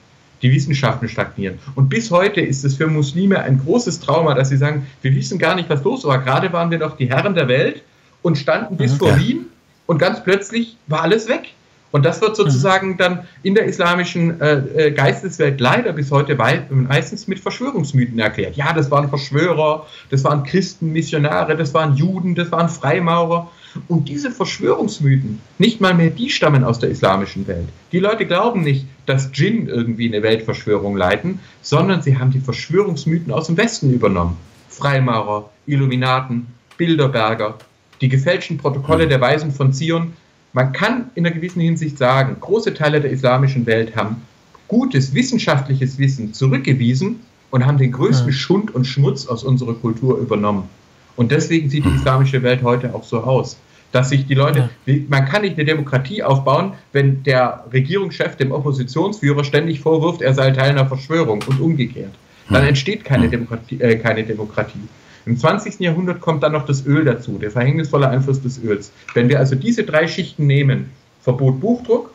Die 0.41 0.51
Wissenschaften 0.51 1.07
stagnieren. 1.07 1.59
Und 1.75 1.91
bis 1.91 2.11
heute 2.11 2.41
ist 2.41 2.65
es 2.65 2.77
für 2.77 2.87
Muslime 2.87 3.41
ein 3.41 3.61
großes 3.63 4.01
Trauma, 4.01 4.33
dass 4.33 4.49
sie 4.49 4.57
sagen, 4.57 4.87
wir 5.03 5.15
wissen 5.15 5.39
gar 5.39 5.55
nicht, 5.55 5.69
was 5.69 5.85
los 5.85 6.03
war. 6.07 6.25
Gerade 6.25 6.51
waren 6.55 6.71
wir 6.71 6.79
noch 6.79 6.97
die 6.97 7.11
Herren 7.11 7.35
der 7.35 7.47
Welt 7.47 7.83
und 8.23 8.39
standen 8.39 8.79
bis 8.79 8.95
mhm. 8.95 8.97
vor 8.97 9.19
Wien 9.19 9.45
und 9.85 9.99
ganz 9.99 10.25
plötzlich 10.25 10.79
war 10.87 11.03
alles 11.03 11.29
weg. 11.29 11.51
Und 11.93 12.07
das 12.07 12.23
wird 12.23 12.37
sozusagen 12.37 12.93
mhm. 12.93 12.97
dann 12.97 13.29
in 13.43 13.55
der 13.55 13.67
islamischen 13.67 14.41
äh, 14.41 14.87
äh 14.87 14.91
Geisteswelt 14.93 15.61
leider 15.61 15.93
bis 15.93 16.11
heute 16.11 16.37
meistens 16.71 17.29
mit 17.29 17.39
Verschwörungsmythen 17.39 18.19
erklärt. 18.19 18.57
Ja, 18.57 18.73
das 18.73 18.91
waren 18.91 19.11
Verschwörer, 19.11 19.87
das 20.09 20.25
waren 20.25 20.43
Christen, 20.45 20.91
Missionare, 20.91 21.55
das 21.55 21.75
waren 21.75 21.97
Juden, 21.97 22.35
das 22.35 22.51
waren 22.51 22.71
Freimaurer. 22.71 23.51
Und 23.89 24.09
diese 24.09 24.31
Verschwörungsmythen, 24.31 25.41
nicht 25.59 25.81
mal 25.81 25.95
mehr 25.95 26.11
die 26.11 26.31
stammen 26.31 26.65
aus 26.65 26.79
der 26.79 26.91
islamischen 26.91 27.47
Welt. 27.47 27.69
Die 27.93 27.99
Leute 27.99 28.27
glauben 28.27 28.63
nicht, 28.63 28.87
dass 29.07 29.33
Djinn 29.33 29.69
irgendwie 29.69 30.09
eine 30.09 30.23
Weltverschwörung 30.23 30.97
leiten, 30.97 31.41
sondern 31.63 32.03
sie 32.03 32.19
haben 32.19 32.31
die 32.31 32.41
Verschwörungsmythen 32.41 33.33
aus 33.33 33.47
dem 33.47 33.57
Westen 33.57 33.93
übernommen. 33.93 34.37
Freimaurer, 34.69 35.51
Illuminaten, 35.67 36.47
Bilderberger, 36.77 37.59
die 38.01 38.09
gefälschten 38.09 38.59
Protokolle 38.59 39.07
der 39.09 39.21
Weisen 39.21 39.53
von 39.53 39.73
Zion. 39.73 40.13
Man 40.53 40.73
kann 40.73 41.11
in 41.15 41.27
einer 41.27 41.35
gewissen 41.35 41.61
Hinsicht 41.61 41.99
sagen, 41.99 42.37
große 42.41 42.75
Teile 42.75 43.01
der 43.01 43.11
islamischen 43.11 43.67
Welt 43.67 43.97
haben 43.97 44.23
gutes 44.69 45.15
wissenschaftliches 45.15 45.99
Wissen 45.99 46.33
zurückgewiesen 46.33 47.21
und 47.51 47.67
haben 47.67 47.79
den 47.79 47.93
größten 47.93 48.33
Schund 48.33 48.75
und 48.75 48.87
Schmutz 48.87 49.27
aus 49.27 49.45
unserer 49.45 49.75
Kultur 49.75 50.19
übernommen. 50.19 50.69
Und 51.17 51.31
deswegen 51.31 51.71
sieht 51.71 51.85
die 51.85 51.95
islamische 51.95 52.43
Welt 52.43 52.63
heute 52.63 52.95
auch 52.95 53.05
so 53.05 53.21
aus. 53.21 53.57
Dass 53.95 54.09
sich 54.09 54.27
die 54.27 54.35
Leute, 54.35 54.71
man 55.09 55.25
kann 55.25 55.43
nicht 55.43 55.55
eine 55.55 55.65
Demokratie 55.65 56.25
aufbauen, 56.25 56.73
wenn 56.93 57.23
der 57.23 57.65
Regierungschef 57.73 58.35
dem 58.35 58.51
Oppositionsführer 58.51 59.45
ständig 59.45 59.79
vorwirft, 59.79 60.21
er 60.21 60.35
sei 60.35 60.51
Teil 60.51 60.71
einer 60.71 60.89
Verschwörung 60.89 61.45
und 61.47 61.61
umgekehrt. 61.61 62.11
Dann 62.51 62.67
entsteht 62.67 63.05
keine 63.05 63.29
Demokratie. 63.29 63.81
Äh, 63.81 63.99
keine 63.99 64.25
Demokratie. 64.25 64.81
Im 65.27 65.39
20. 65.39 65.79
Jahrhundert 65.79 66.21
kommt 66.21 66.43
dann 66.43 66.51
noch 66.51 66.67
das 66.67 66.85
Öl 66.85 67.05
dazu, 67.05 67.39
der 67.39 67.53
verhängnisvolle 67.53 68.09
Einfluss 68.09 68.43
des 68.43 68.61
Öls. 68.65 68.91
Wenn 69.15 69.29
wir 69.29 69.39
also 69.39 69.55
diese 69.55 69.85
drei 69.85 70.09
Schichten 70.09 70.49
nehmen, 70.49 70.91
Verbot 71.23 71.61
Buchdruck, 71.61 72.13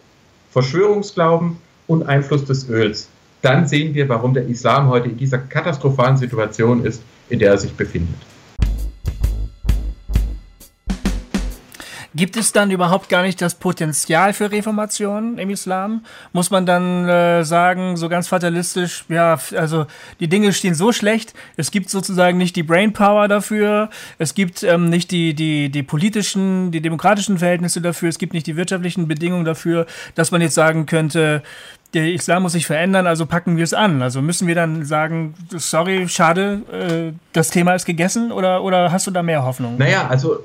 Verschwörungsglauben 0.51 1.59
und 1.87 2.03
Einfluss 2.03 2.43
des 2.43 2.67
Öls, 2.67 3.07
dann 3.41 3.69
sehen 3.69 3.93
wir, 3.93 4.09
warum 4.09 4.33
der 4.33 4.47
Islam 4.47 4.89
heute 4.89 5.07
in 5.07 5.17
dieser 5.17 5.37
katastrophalen 5.37 6.17
Situation 6.17 6.83
ist, 6.83 7.01
in 7.29 7.39
der 7.39 7.51
er 7.51 7.57
sich 7.57 7.71
befindet. 7.71 8.17
Gibt 12.15 12.37
es 12.37 12.51
dann 12.51 12.71
überhaupt 12.71 13.09
gar 13.09 13.21
nicht 13.21 13.39
das 13.41 13.55
Potenzial 13.55 14.33
für 14.33 14.51
Reformation 14.51 15.37
im 15.37 15.49
Islam? 15.49 16.03
Muss 16.33 16.49
man 16.49 16.65
dann 16.65 17.07
äh, 17.07 17.43
sagen, 17.43 17.97
so 17.97 18.09
ganz 18.09 18.27
fatalistisch, 18.27 19.05
ja, 19.09 19.37
also 19.55 19.85
die 20.19 20.27
Dinge 20.27 20.51
stehen 20.53 20.73
so 20.73 20.91
schlecht, 20.91 21.33
es 21.55 21.69
gibt 21.69 21.89
sozusagen 21.89 22.37
nicht 22.37 22.55
die 22.55 22.63
Brainpower 22.63 23.27
dafür, 23.27 23.89
es 24.17 24.33
gibt 24.33 24.63
ähm, 24.63 24.89
nicht 24.89 25.11
die, 25.11 25.35
die, 25.35 25.69
die 25.69 25.83
politischen, 25.83 26.71
die 26.71 26.81
demokratischen 26.81 27.37
Verhältnisse 27.37 27.79
dafür, 27.79 28.09
es 28.09 28.17
gibt 28.17 28.33
nicht 28.33 28.47
die 28.47 28.55
wirtschaftlichen 28.55 29.07
Bedingungen 29.07 29.45
dafür, 29.45 29.85
dass 30.15 30.31
man 30.31 30.41
jetzt 30.41 30.55
sagen 30.55 30.87
könnte, 30.87 31.43
der 31.93 32.11
Islam 32.11 32.43
muss 32.43 32.51
sich 32.51 32.65
verändern, 32.65 33.07
also 33.07 33.25
packen 33.25 33.57
wir 33.57 33.63
es 33.63 33.73
an. 33.73 34.01
Also 34.01 34.21
müssen 34.21 34.47
wir 34.47 34.55
dann 34.55 34.85
sagen, 34.85 35.33
sorry, 35.55 36.07
schade, 36.07 36.61
äh, 36.71 37.13
das 37.33 37.49
Thema 37.49 37.73
ist 37.73 37.85
gegessen 37.85 38.31
oder, 38.31 38.63
oder 38.63 38.91
hast 38.91 39.07
du 39.07 39.11
da 39.11 39.23
mehr 39.23 39.43
Hoffnung? 39.43 39.77
Naja, 39.77 40.07
also 40.07 40.43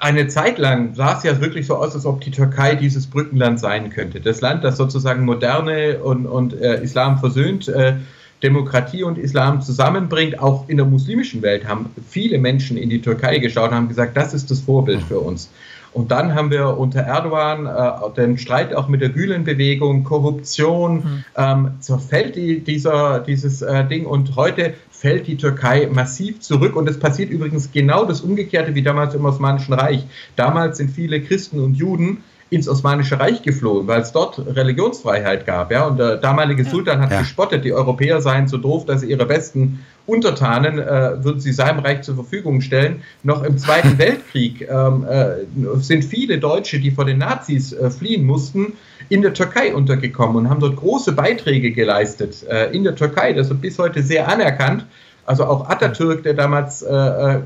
eine 0.00 0.28
Zeit 0.28 0.58
lang 0.58 0.94
sah 0.94 1.16
es 1.16 1.22
ja 1.22 1.40
wirklich 1.40 1.66
so 1.66 1.76
aus, 1.76 1.94
als 1.94 2.06
ob 2.06 2.22
die 2.22 2.30
Türkei 2.30 2.74
dieses 2.74 3.06
Brückenland 3.06 3.60
sein 3.60 3.90
könnte. 3.90 4.20
Das 4.20 4.40
Land, 4.40 4.64
das 4.64 4.78
sozusagen 4.78 5.24
moderne 5.24 5.98
und, 5.98 6.26
und 6.26 6.54
äh, 6.54 6.82
Islam 6.82 7.18
versöhnt, 7.18 7.68
äh, 7.68 7.94
Demokratie 8.42 9.02
und 9.02 9.18
Islam 9.18 9.60
zusammenbringt. 9.60 10.40
Auch 10.40 10.68
in 10.68 10.78
der 10.78 10.86
muslimischen 10.86 11.42
Welt 11.42 11.68
haben 11.68 11.90
viele 12.08 12.38
Menschen 12.38 12.78
in 12.78 12.88
die 12.88 13.02
Türkei 13.02 13.38
geschaut 13.38 13.70
und 13.70 13.76
haben 13.76 13.88
gesagt, 13.88 14.16
das 14.16 14.32
ist 14.32 14.50
das 14.50 14.60
Vorbild 14.60 15.02
für 15.02 15.20
uns. 15.20 15.50
Und 15.92 16.12
dann 16.12 16.34
haben 16.34 16.50
wir 16.50 16.78
unter 16.78 17.00
Erdogan 17.00 17.66
äh, 17.66 18.14
den 18.16 18.38
Streit 18.38 18.74
auch 18.74 18.88
mit 18.88 19.00
der 19.00 19.08
Gülen-Bewegung, 19.08 20.04
Korruption, 20.04 20.94
mhm. 20.94 21.24
ähm, 21.36 21.70
zerfällt 21.80 22.36
die, 22.36 22.60
dieser, 22.60 23.20
dieses 23.20 23.60
äh, 23.60 23.84
Ding. 23.84 24.06
Und 24.06 24.36
heute 24.36 24.74
fällt 25.00 25.26
die 25.26 25.38
Türkei 25.38 25.88
massiv 25.90 26.40
zurück. 26.40 26.76
Und 26.76 26.86
es 26.86 26.98
passiert 26.98 27.30
übrigens 27.30 27.72
genau 27.72 28.04
das 28.04 28.20
Umgekehrte 28.20 28.74
wie 28.74 28.82
damals 28.82 29.14
im 29.14 29.24
Osmanischen 29.24 29.72
Reich. 29.72 30.04
Damals 30.36 30.76
sind 30.76 30.90
viele 30.90 31.22
Christen 31.22 31.58
und 31.58 31.74
Juden 31.74 32.18
ins 32.50 32.68
Osmanische 32.68 33.18
Reich 33.18 33.42
geflohen, 33.42 33.86
weil 33.86 34.02
es 34.02 34.12
dort 34.12 34.38
Religionsfreiheit 34.38 35.46
gab. 35.46 35.72
Ja? 35.72 35.86
Und 35.86 35.98
der 35.98 36.16
damalige 36.16 36.64
Sultan 36.64 37.00
hat 37.00 37.12
ja. 37.12 37.20
gespottet, 37.20 37.64
die 37.64 37.72
Europäer 37.72 38.20
seien 38.20 38.46
so 38.46 38.58
doof, 38.58 38.84
dass 38.84 39.00
sie 39.00 39.10
ihre 39.10 39.24
besten 39.24 39.84
Untertanen 40.04 40.78
äh, 40.78 41.24
würden 41.24 41.40
sie 41.40 41.52
seinem 41.52 41.78
Reich 41.78 42.02
zur 42.02 42.16
Verfügung 42.16 42.60
stellen. 42.60 43.02
Noch 43.22 43.42
im 43.42 43.56
Zweiten 43.56 43.96
Weltkrieg 43.98 44.68
ähm, 44.68 45.06
äh, 45.08 45.76
sind 45.76 46.04
viele 46.04 46.38
Deutsche, 46.38 46.78
die 46.78 46.90
vor 46.90 47.06
den 47.06 47.18
Nazis 47.18 47.72
äh, 47.72 47.90
fliehen 47.90 48.26
mussten, 48.26 48.74
in 49.10 49.20
der 49.20 49.34
Türkei 49.34 49.74
untergekommen 49.74 50.36
und 50.36 50.48
haben 50.48 50.60
dort 50.60 50.76
große 50.76 51.12
Beiträge 51.12 51.72
geleistet. 51.72 52.46
Äh, 52.48 52.74
in 52.74 52.84
der 52.84 52.94
Türkei, 52.94 53.34
das 53.34 53.50
wird 53.50 53.60
bis 53.60 53.78
heute 53.78 54.02
sehr 54.02 54.26
anerkannt. 54.26 54.86
Also 55.26 55.44
auch 55.44 55.68
Atatürk, 55.68 56.22
der 56.22 56.34
damals 56.34 56.80
äh, 56.82 56.94
äh, 56.94 57.40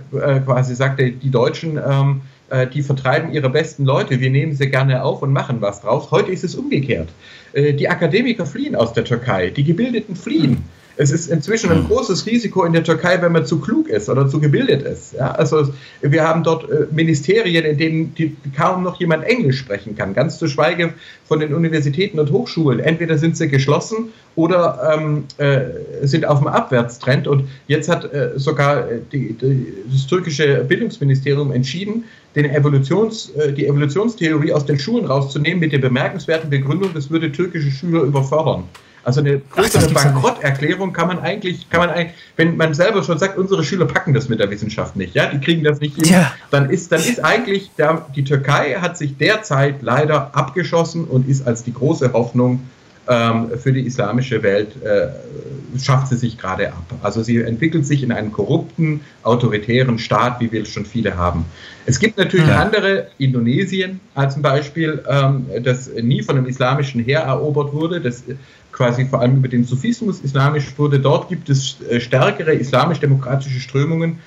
quasi 0.44 0.76
sagte, 0.76 1.10
die 1.10 1.30
Deutschen 1.30 1.76
ähm, 1.76 2.22
äh, 2.50 2.66
die 2.66 2.82
vertreiben 2.82 3.32
ihre 3.32 3.50
besten 3.50 3.84
Leute, 3.84 4.20
wir 4.20 4.30
nehmen 4.30 4.54
sie 4.54 4.68
gerne 4.68 5.02
auf 5.02 5.22
und 5.22 5.32
machen 5.32 5.60
was 5.60 5.80
draus. 5.80 6.10
Heute 6.10 6.30
ist 6.30 6.44
es 6.44 6.54
umgekehrt. 6.54 7.08
Äh, 7.52 7.72
die 7.72 7.88
Akademiker 7.88 8.46
fliehen 8.46 8.76
aus 8.76 8.92
der 8.92 9.04
Türkei, 9.04 9.50
die 9.50 9.64
Gebildeten 9.64 10.14
fliehen. 10.14 10.64
Es 10.96 11.10
ist 11.10 11.28
inzwischen 11.28 11.70
ein 11.70 11.86
großes 11.88 12.24
Risiko 12.26 12.64
in 12.64 12.72
der 12.72 12.84
Türkei, 12.84 13.20
wenn 13.20 13.32
man 13.32 13.44
zu 13.46 13.58
klug 13.60 13.88
ist 13.88 14.08
oder 14.08 14.28
zu 14.28 14.38
gebildet 14.38 14.82
ist. 14.82 15.14
Ja, 15.14 15.32
also 15.32 15.72
wir 16.02 16.22
haben 16.22 16.44
dort 16.44 16.70
äh, 16.70 16.86
Ministerien, 16.92 17.64
in 17.64 17.78
denen 17.78 18.14
die, 18.14 18.36
kaum 18.56 18.84
noch 18.84 19.00
jemand 19.00 19.24
Englisch 19.24 19.58
sprechen 19.58 19.96
kann, 19.96 20.14
ganz 20.14 20.38
zu 20.38 20.46
schweigen 20.46 20.94
von 21.24 21.40
den 21.40 21.52
Universitäten 21.52 22.20
und 22.20 22.30
Hochschulen. 22.30 22.78
Entweder 22.78 23.18
sind 23.18 23.36
sie 23.36 23.48
geschlossen 23.48 24.12
oder 24.36 24.96
ähm, 24.96 25.24
äh, 25.38 26.06
sind 26.06 26.26
auf 26.26 26.38
dem 26.38 26.48
Abwärtstrend. 26.48 27.26
Und 27.26 27.48
jetzt 27.66 27.88
hat 27.88 28.12
äh, 28.12 28.32
sogar 28.36 28.84
die, 29.12 29.32
die, 29.32 29.74
das 29.90 30.06
türkische 30.06 30.64
Bildungsministerium 30.64 31.50
entschieden, 31.50 32.04
den 32.36 32.44
Evolutions, 32.46 33.30
äh, 33.30 33.52
die 33.52 33.66
Evolutionstheorie 33.66 34.52
aus 34.52 34.64
den 34.64 34.78
Schulen 34.78 35.06
rauszunehmen 35.06 35.58
mit 35.58 35.72
der 35.72 35.78
bemerkenswerten 35.78 36.50
Begründung, 36.50 36.90
das 36.94 37.10
würde 37.10 37.32
türkische 37.32 37.70
Schüler 37.70 38.02
überfordern. 38.02 38.64
Also 39.04 39.20
eine 39.20 39.38
größere 39.38 39.92
Bankrotterklärung 39.92 40.92
kann 40.92 41.08
man 41.08 41.18
eigentlich, 41.18 41.68
kann 41.68 41.80
man 41.80 41.90
eigentlich, 41.90 42.14
wenn 42.36 42.56
man 42.56 42.72
selber 42.72 43.02
schon 43.02 43.18
sagt, 43.18 43.36
unsere 43.36 43.62
Schüler 43.62 43.84
packen 43.84 44.14
das 44.14 44.28
mit 44.28 44.40
der 44.40 44.50
Wissenschaft 44.50 44.96
nicht, 44.96 45.14
ja, 45.14 45.26
die 45.26 45.40
kriegen 45.40 45.62
das 45.62 45.80
nicht 45.80 45.96
hin, 45.96 46.06
ja. 46.06 46.32
dann 46.50 46.70
ist, 46.70 46.90
dann 46.90 47.00
ist 47.00 47.22
eigentlich 47.22 47.70
der, 47.76 48.06
die 48.16 48.24
Türkei 48.24 48.76
hat 48.80 48.96
sich 48.96 49.16
derzeit 49.18 49.82
leider 49.82 50.34
abgeschossen 50.34 51.04
und 51.04 51.28
ist 51.28 51.46
als 51.46 51.62
die 51.64 51.74
große 51.74 52.12
Hoffnung 52.14 52.60
ähm, 53.06 53.50
für 53.58 53.72
die 53.72 53.82
islamische 53.82 54.42
Welt 54.42 54.82
äh, 54.82 55.08
schafft 55.78 56.08
sie 56.08 56.16
sich 56.16 56.38
gerade 56.38 56.68
ab. 56.68 56.84
Also 57.02 57.22
sie 57.22 57.42
entwickelt 57.42 57.86
sich 57.86 58.02
in 58.02 58.12
einen 58.12 58.32
korrupten, 58.32 59.00
autoritären 59.22 59.98
Staat, 59.98 60.40
wie 60.40 60.50
wir 60.50 60.64
schon 60.64 60.86
viele 60.86 61.16
haben. 61.16 61.44
Es 61.84 61.98
gibt 61.98 62.16
natürlich 62.16 62.48
ja. 62.48 62.60
andere, 62.60 63.08
Indonesien 63.18 64.00
als 64.14 64.40
Beispiel, 64.40 65.02
ähm, 65.06 65.46
das 65.62 65.90
nie 66.00 66.22
von 66.22 66.38
einem 66.38 66.46
islamischen 66.46 67.02
Heer 67.02 67.20
erobert 67.20 67.74
wurde, 67.74 68.00
das 68.00 68.22
quasi 68.74 69.04
vor 69.06 69.20
allem 69.20 69.36
über 69.36 69.48
den 69.48 69.64
Sufismus 69.64 70.20
islamisch 70.20 70.76
wurde. 70.76 70.98
Dort 70.98 71.28
gibt 71.28 71.48
es 71.48 71.80
äh, 71.88 72.00
stärkere 72.00 72.54
islamisch-demokratische 72.54 73.60
Strömungen. 73.60 74.18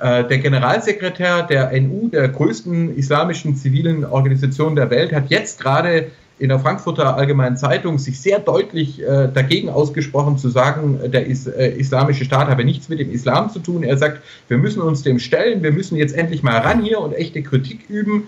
Äh, 0.00 0.24
der 0.24 0.38
Generalsekretär 0.38 1.44
der 1.44 1.80
NU, 1.80 2.08
der 2.08 2.28
größten 2.28 2.96
islamischen 2.96 3.54
zivilen 3.54 4.04
Organisation 4.04 4.74
der 4.74 4.90
Welt, 4.90 5.12
hat 5.12 5.30
jetzt 5.30 5.60
gerade 5.60 6.10
in 6.40 6.48
der 6.48 6.58
Frankfurter 6.58 7.16
Allgemeinen 7.16 7.56
Zeitung 7.56 7.98
sich 7.98 8.20
sehr 8.20 8.40
deutlich 8.40 9.00
äh, 9.00 9.28
dagegen 9.32 9.68
ausgesprochen, 9.68 10.36
zu 10.36 10.48
sagen, 10.48 10.98
der 11.12 11.26
is, 11.26 11.46
islamische 11.46 12.24
Staat 12.24 12.48
habe 12.48 12.64
nichts 12.64 12.88
mit 12.88 12.98
dem 12.98 13.12
Islam 13.12 13.50
zu 13.50 13.60
tun. 13.60 13.84
Er 13.84 13.96
sagt, 13.96 14.20
wir 14.48 14.58
müssen 14.58 14.82
uns 14.82 15.02
dem 15.02 15.20
stellen, 15.20 15.62
wir 15.62 15.70
müssen 15.70 15.96
jetzt 15.96 16.16
endlich 16.16 16.42
mal 16.42 16.58
ran 16.58 16.82
hier 16.82 16.98
und 16.98 17.12
echte 17.12 17.42
Kritik 17.42 17.88
üben. 17.88 18.24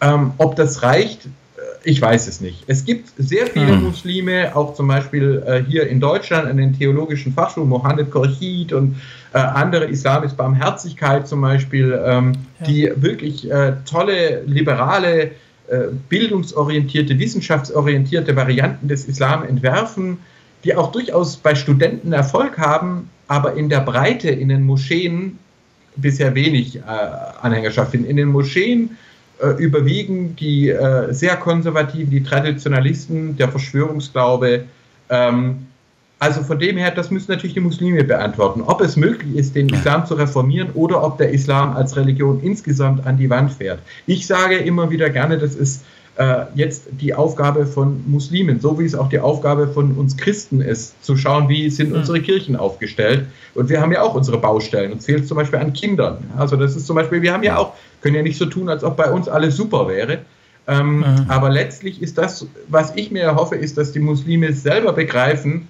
Ähm, 0.00 0.32
ob 0.38 0.56
das 0.56 0.82
reicht, 0.82 1.28
ich 1.82 2.00
weiß 2.00 2.26
es 2.28 2.40
nicht. 2.40 2.64
Es 2.66 2.84
gibt 2.84 3.10
sehr 3.16 3.46
viele 3.46 3.72
hm. 3.72 3.84
Muslime, 3.84 4.54
auch 4.54 4.74
zum 4.74 4.88
Beispiel 4.88 5.42
äh, 5.46 5.62
hier 5.68 5.88
in 5.88 6.00
Deutschland 6.00 6.48
an 6.48 6.56
den 6.56 6.76
theologischen 6.76 7.32
Fachschulen, 7.32 7.68
Mohammed 7.68 8.10
Korchid 8.10 8.72
und 8.72 8.96
äh, 9.32 9.38
andere 9.38 9.86
Islamisch 9.86 10.32
Barmherzigkeit 10.32 11.26
zum 11.26 11.40
Beispiel, 11.40 11.98
ähm, 12.04 12.32
ja. 12.60 12.66
die 12.66 12.92
wirklich 12.96 13.50
äh, 13.50 13.74
tolle, 13.88 14.42
liberale, 14.46 15.30
äh, 15.68 15.88
bildungsorientierte, 16.08 17.18
wissenschaftsorientierte 17.18 18.34
Varianten 18.36 18.88
des 18.88 19.04
Islam 19.04 19.44
entwerfen, 19.44 20.18
die 20.64 20.74
auch 20.74 20.92
durchaus 20.92 21.36
bei 21.36 21.54
Studenten 21.54 22.12
Erfolg 22.12 22.58
haben, 22.58 23.08
aber 23.28 23.54
in 23.54 23.68
der 23.68 23.80
Breite 23.80 24.30
in 24.30 24.48
den 24.48 24.64
Moscheen 24.64 25.38
bisher 25.96 26.34
wenig 26.34 26.76
äh, 26.76 26.80
Anhängerschaft 27.40 27.92
finden. 27.92 28.06
In 28.08 28.16
den 28.16 28.28
Moscheen 28.28 28.96
überwiegen 29.58 30.36
die 30.36 30.68
äh, 30.68 31.12
sehr 31.12 31.36
konservativen, 31.36 32.10
die 32.10 32.22
Traditionalisten, 32.22 33.36
der 33.36 33.48
Verschwörungsglaube. 33.48 34.64
Ähm, 35.08 35.66
also 36.18 36.42
von 36.42 36.58
dem 36.58 36.76
her, 36.76 36.90
das 36.90 37.10
müssen 37.10 37.30
natürlich 37.32 37.54
die 37.54 37.60
Muslime 37.60 38.04
beantworten, 38.04 38.60
ob 38.60 38.82
es 38.82 38.96
möglich 38.96 39.36
ist, 39.36 39.56
den 39.56 39.70
Islam 39.70 40.04
zu 40.04 40.14
reformieren 40.14 40.68
oder 40.74 41.02
ob 41.02 41.16
der 41.16 41.30
Islam 41.30 41.74
als 41.74 41.96
Religion 41.96 42.40
insgesamt 42.42 43.06
an 43.06 43.16
die 43.16 43.30
Wand 43.30 43.52
fährt. 43.52 43.80
Ich 44.06 44.26
sage 44.26 44.56
immer 44.56 44.90
wieder 44.90 45.08
gerne, 45.08 45.38
das 45.38 45.54
ist 45.54 45.82
äh, 45.82 45.99
jetzt 46.54 46.88
die 47.00 47.14
Aufgabe 47.14 47.64
von 47.64 48.04
Muslimen, 48.06 48.60
so 48.60 48.78
wie 48.78 48.84
es 48.84 48.94
auch 48.94 49.08
die 49.08 49.20
Aufgabe 49.20 49.68
von 49.68 49.92
uns 49.92 50.18
Christen 50.18 50.60
ist, 50.60 51.02
zu 51.02 51.16
schauen, 51.16 51.48
wie 51.48 51.70
sind 51.70 51.94
unsere 51.94 52.18
hm. 52.18 52.24
Kirchen 52.24 52.56
aufgestellt. 52.56 53.24
Und 53.54 53.70
wir 53.70 53.80
haben 53.80 53.90
ja 53.90 54.02
auch 54.02 54.14
unsere 54.14 54.36
Baustellen. 54.36 54.92
Uns 54.92 55.06
fehlt 55.06 55.26
zum 55.26 55.38
Beispiel 55.38 55.60
an 55.60 55.72
Kindern. 55.72 56.18
Also 56.36 56.56
das 56.56 56.76
ist 56.76 56.86
zum 56.86 56.96
Beispiel, 56.96 57.22
wir 57.22 57.32
haben 57.32 57.42
ja 57.42 57.56
auch, 57.56 57.72
können 58.02 58.16
ja 58.16 58.22
nicht 58.22 58.36
so 58.36 58.44
tun, 58.44 58.68
als 58.68 58.84
ob 58.84 58.98
bei 58.98 59.10
uns 59.10 59.28
alles 59.28 59.56
super 59.56 59.88
wäre. 59.88 60.18
Ähm, 60.66 60.98
mhm. 60.98 61.24
Aber 61.28 61.50
letztlich 61.50 62.02
ist 62.02 62.18
das, 62.18 62.46
was 62.68 62.94
ich 62.96 63.10
mir 63.10 63.22
erhoffe, 63.22 63.56
ist, 63.56 63.78
dass 63.78 63.92
die 63.92 63.98
Muslime 63.98 64.52
selber 64.52 64.92
begreifen, 64.92 65.68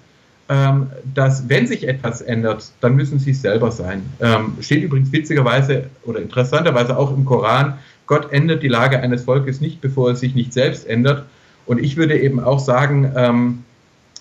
ähm, 0.49 0.91
dass 1.13 1.47
wenn 1.47 1.65
sich 1.65 1.87
etwas 1.87 2.21
ändert, 2.21 2.71
dann 2.81 2.95
müssen 2.95 3.19
sie 3.19 3.31
es 3.31 3.41
selber 3.41 3.71
sein. 3.71 4.03
Ähm, 4.19 4.57
steht 4.59 4.83
übrigens 4.83 5.11
witzigerweise 5.11 5.85
oder 6.03 6.21
interessanterweise 6.21 6.97
auch 6.97 7.15
im 7.15 7.25
Koran, 7.25 7.79
Gott 8.11 8.33
ändert 8.33 8.61
die 8.61 8.67
Lage 8.67 8.99
eines 8.99 9.23
Volkes 9.23 9.61
nicht, 9.61 9.79
bevor 9.79 10.11
es 10.11 10.19
sich 10.19 10.35
nicht 10.35 10.51
selbst 10.51 10.85
ändert. 10.85 11.23
Und 11.65 11.81
ich 11.81 11.95
würde 11.95 12.19
eben 12.19 12.41
auch 12.41 12.59
sagen, 12.59 13.09
ähm, 13.15 13.63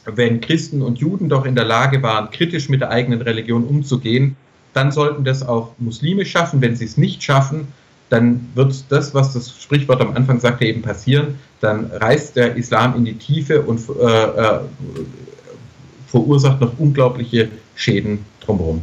wenn 0.04 0.40
Christen 0.40 0.80
und 0.80 1.00
Juden 1.00 1.28
doch 1.28 1.44
in 1.44 1.56
der 1.56 1.64
Lage 1.64 2.00
waren, 2.00 2.30
kritisch 2.30 2.68
mit 2.68 2.82
der 2.82 2.90
eigenen 2.90 3.20
Religion 3.20 3.64
umzugehen, 3.64 4.36
dann 4.74 4.92
sollten 4.92 5.24
das 5.24 5.44
auch 5.44 5.72
Muslime 5.78 6.24
schaffen. 6.24 6.60
Wenn 6.60 6.76
sie 6.76 6.84
es 6.84 6.98
nicht 6.98 7.20
schaffen, 7.20 7.66
dann 8.10 8.48
wird 8.54 8.84
das, 8.90 9.12
was 9.12 9.32
das 9.32 9.60
Sprichwort 9.60 10.00
am 10.00 10.14
Anfang 10.14 10.38
sagte, 10.38 10.66
eben 10.66 10.82
passieren. 10.82 11.40
Dann 11.60 11.86
reißt 11.86 12.36
der 12.36 12.54
Islam 12.54 12.94
in 12.94 13.04
die 13.04 13.14
Tiefe 13.14 13.60
und 13.60 13.80
äh, 13.88 14.04
äh, 14.04 14.60
verursacht 16.06 16.60
noch 16.60 16.78
unglaubliche 16.78 17.48
Schäden 17.74 18.24
drumherum. 18.38 18.82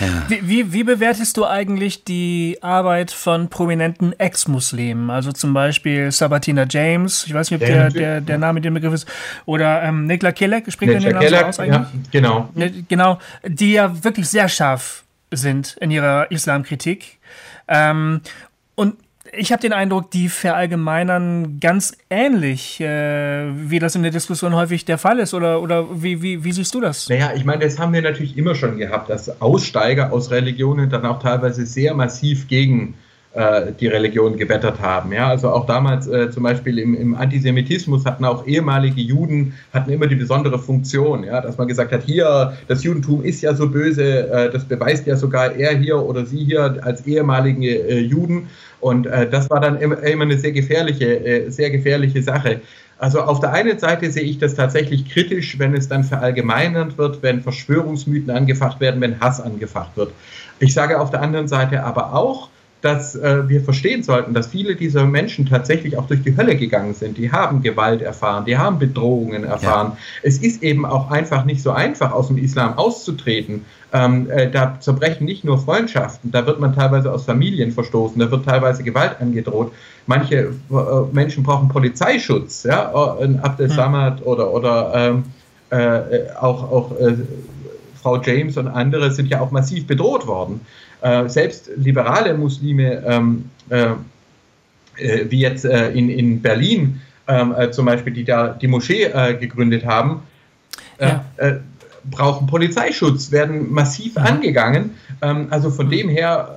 Ja. 0.00 0.24
Wie, 0.28 0.48
wie, 0.48 0.72
wie, 0.72 0.84
bewertest 0.84 1.36
du 1.36 1.44
eigentlich 1.44 2.04
die 2.04 2.58
Arbeit 2.60 3.10
von 3.10 3.48
prominenten 3.48 4.18
Ex-Muslimen? 4.18 5.10
Also 5.10 5.32
zum 5.32 5.52
Beispiel 5.54 6.12
Sabatina 6.12 6.66
James, 6.68 7.24
ich 7.26 7.34
weiß 7.34 7.50
nicht, 7.50 7.60
ob 7.60 7.66
der, 7.66 7.90
der, 7.90 8.20
der 8.20 8.38
Name 8.38 8.60
den 8.60 8.74
Begriff 8.74 8.94
ist, 8.94 9.08
oder 9.44 9.82
ähm, 9.82 10.06
Nikla 10.06 10.32
Kellek, 10.32 10.72
spricht 10.72 10.92
Nikla 10.92 11.18
den 11.18 11.32
Namen 11.32 11.44
aus 11.44 11.58
eigentlich? 11.58 11.80
Ja, 11.80 11.88
genau. 12.12 12.48
Ne, 12.54 12.84
genau, 12.88 13.18
die 13.44 13.72
ja 13.72 14.04
wirklich 14.04 14.28
sehr 14.28 14.48
scharf 14.48 15.02
sind 15.30 15.76
in 15.80 15.90
ihrer 15.90 16.30
Islamkritik. 16.30 17.18
Ähm, 17.68 18.20
und 18.74 18.96
ich 19.34 19.50
habe 19.50 19.62
den 19.62 19.72
Eindruck, 19.72 20.10
die 20.10 20.28
verallgemeinern 20.28 21.58
ganz 21.58 21.96
ähnlich, 22.10 22.80
äh, 22.80 23.46
wie 23.70 23.78
das 23.78 23.94
in 23.94 24.02
der 24.02 24.12
Diskussion 24.12 24.54
häufig 24.54 24.84
der 24.84 24.98
Fall 24.98 25.18
ist. 25.18 25.32
Oder, 25.32 25.62
oder 25.62 26.02
wie, 26.02 26.22
wie, 26.22 26.44
wie 26.44 26.52
siehst 26.52 26.74
du 26.74 26.80
das? 26.80 27.08
Naja, 27.08 27.32
ich 27.34 27.44
meine, 27.44 27.64
das 27.64 27.78
haben 27.78 27.92
wir 27.94 28.02
natürlich 28.02 28.36
immer 28.36 28.54
schon 28.54 28.76
gehabt, 28.76 29.08
dass 29.08 29.40
Aussteiger 29.40 30.12
aus 30.12 30.30
Religionen 30.30 30.90
dann 30.90 31.06
auch 31.06 31.18
teilweise 31.18 31.64
sehr 31.64 31.94
massiv 31.94 32.46
gegen 32.46 32.90
äh, 32.90 33.11
die 33.80 33.86
Religion 33.86 34.36
gebettert 34.36 34.78
haben. 34.78 35.10
Ja, 35.10 35.28
also 35.28 35.48
auch 35.48 35.64
damals 35.64 36.06
äh, 36.06 36.30
zum 36.30 36.42
Beispiel 36.42 36.78
im, 36.78 36.94
im, 36.94 37.14
Antisemitismus 37.14 38.04
hatten 38.04 38.26
auch 38.26 38.46
ehemalige 38.46 39.00
Juden 39.00 39.54
hatten 39.72 39.90
immer 39.90 40.06
die 40.06 40.16
besondere 40.16 40.58
Funktion, 40.58 41.24
ja, 41.24 41.40
dass 41.40 41.56
man 41.56 41.66
gesagt 41.66 41.92
hat, 41.92 42.02
hier 42.02 42.52
das 42.68 42.84
Judentum 42.84 43.24
ist 43.24 43.40
ja 43.40 43.54
so 43.54 43.70
böse, 43.70 44.30
äh, 44.30 44.50
das 44.50 44.66
beweist 44.66 45.06
ja 45.06 45.16
sogar 45.16 45.54
er 45.54 45.78
hier 45.78 45.98
oder 45.98 46.26
sie 46.26 46.44
hier 46.44 46.78
als 46.82 47.06
ehemalige 47.06 47.68
äh, 47.68 48.00
Juden 48.00 48.48
und 48.80 49.06
äh, 49.06 49.30
das 49.30 49.48
war 49.48 49.60
dann 49.60 49.78
immer, 49.80 49.98
immer 50.02 50.24
eine 50.24 50.36
sehr 50.36 50.52
gefährliche, 50.52 51.24
äh, 51.24 51.50
sehr 51.50 51.70
gefährliche 51.70 52.22
Sache. 52.22 52.60
Also 52.98 53.20
auf 53.20 53.40
der 53.40 53.52
einen 53.52 53.78
Seite 53.78 54.10
sehe 54.10 54.24
ich 54.24 54.38
das 54.38 54.54
tatsächlich 54.54 55.08
kritisch, 55.08 55.58
wenn 55.58 55.74
es 55.74 55.88
dann 55.88 56.04
verallgemeinernd 56.04 56.98
wird, 56.98 57.22
wenn 57.22 57.40
Verschwörungsmythen 57.40 58.30
angefacht 58.30 58.78
werden, 58.80 59.00
wenn 59.00 59.18
Hass 59.20 59.40
angefacht 59.40 59.96
wird. 59.96 60.12
Ich 60.58 60.74
sage 60.74 61.00
auf 61.00 61.10
der 61.10 61.22
anderen 61.22 61.48
Seite 61.48 61.82
aber 61.82 62.14
auch, 62.14 62.48
dass 62.82 63.14
äh, 63.14 63.48
wir 63.48 63.62
verstehen 63.62 64.02
sollten, 64.02 64.34
dass 64.34 64.48
viele 64.48 64.74
dieser 64.74 65.06
Menschen 65.06 65.46
tatsächlich 65.46 65.96
auch 65.96 66.08
durch 66.08 66.22
die 66.22 66.36
Hölle 66.36 66.56
gegangen 66.56 66.94
sind. 66.94 67.16
Die 67.16 67.30
haben 67.30 67.62
Gewalt 67.62 68.02
erfahren, 68.02 68.44
die 68.44 68.58
haben 68.58 68.80
Bedrohungen 68.80 69.44
erfahren. 69.44 69.92
Ja. 69.92 69.98
Es 70.22 70.38
ist 70.38 70.64
eben 70.64 70.84
auch 70.84 71.10
einfach 71.10 71.44
nicht 71.44 71.62
so 71.62 71.70
einfach, 71.70 72.12
aus 72.12 72.26
dem 72.26 72.38
Islam 72.38 72.76
auszutreten. 72.76 73.64
Ähm, 73.92 74.28
äh, 74.30 74.50
da 74.50 74.78
zerbrechen 74.80 75.24
nicht 75.24 75.44
nur 75.44 75.58
Freundschaften, 75.58 76.32
da 76.32 76.44
wird 76.44 76.58
man 76.58 76.74
teilweise 76.74 77.12
aus 77.12 77.24
Familien 77.24 77.70
verstoßen, 77.70 78.18
da 78.18 78.30
wird 78.30 78.44
teilweise 78.44 78.82
Gewalt 78.82 79.20
angedroht. 79.20 79.72
Manche 80.06 80.36
äh, 80.36 80.52
Menschen 81.12 81.44
brauchen 81.44 81.68
Polizeischutz, 81.68 82.64
ja, 82.64 83.16
in 83.20 83.38
Abdel 83.38 83.68
hm. 83.68 83.76
Samad 83.76 84.20
hm. 84.20 84.26
oder, 84.26 84.52
oder 84.52 84.92
ähm, 84.94 85.24
äh, 85.70 86.32
auch, 86.40 86.70
auch 86.72 86.98
äh, 86.98 87.14
Frau 88.02 88.20
James 88.20 88.56
und 88.56 88.66
andere 88.66 89.12
sind 89.12 89.28
ja 89.28 89.40
auch 89.40 89.52
massiv 89.52 89.86
bedroht 89.86 90.26
worden. 90.26 90.60
Äh, 91.02 91.28
selbst 91.28 91.68
liberale 91.76 92.32
Muslime, 92.34 93.02
ähm, 93.04 93.50
äh, 93.70 93.86
äh, 94.96 95.26
wie 95.28 95.40
jetzt 95.40 95.64
äh, 95.64 95.90
in, 95.90 96.08
in 96.08 96.40
Berlin 96.40 97.00
ähm, 97.26 97.52
äh, 97.58 97.72
zum 97.72 97.86
Beispiel, 97.86 98.12
die 98.12 98.24
da 98.24 98.48
die 98.48 98.68
Moschee 98.68 99.10
gegründet 99.40 99.84
haben, 99.84 100.22
ja. 101.00 101.24
brauchen 102.04 102.46
Polizeischutz, 102.46 103.32
werden 103.32 103.72
massiv 103.72 104.14
mhm. 104.14 104.22
angegangen. 104.22 104.90
Ähm, 105.20 105.48
also 105.50 105.70
von 105.70 105.86
mhm. 105.86 105.90
dem 105.90 106.08
her 106.08 106.56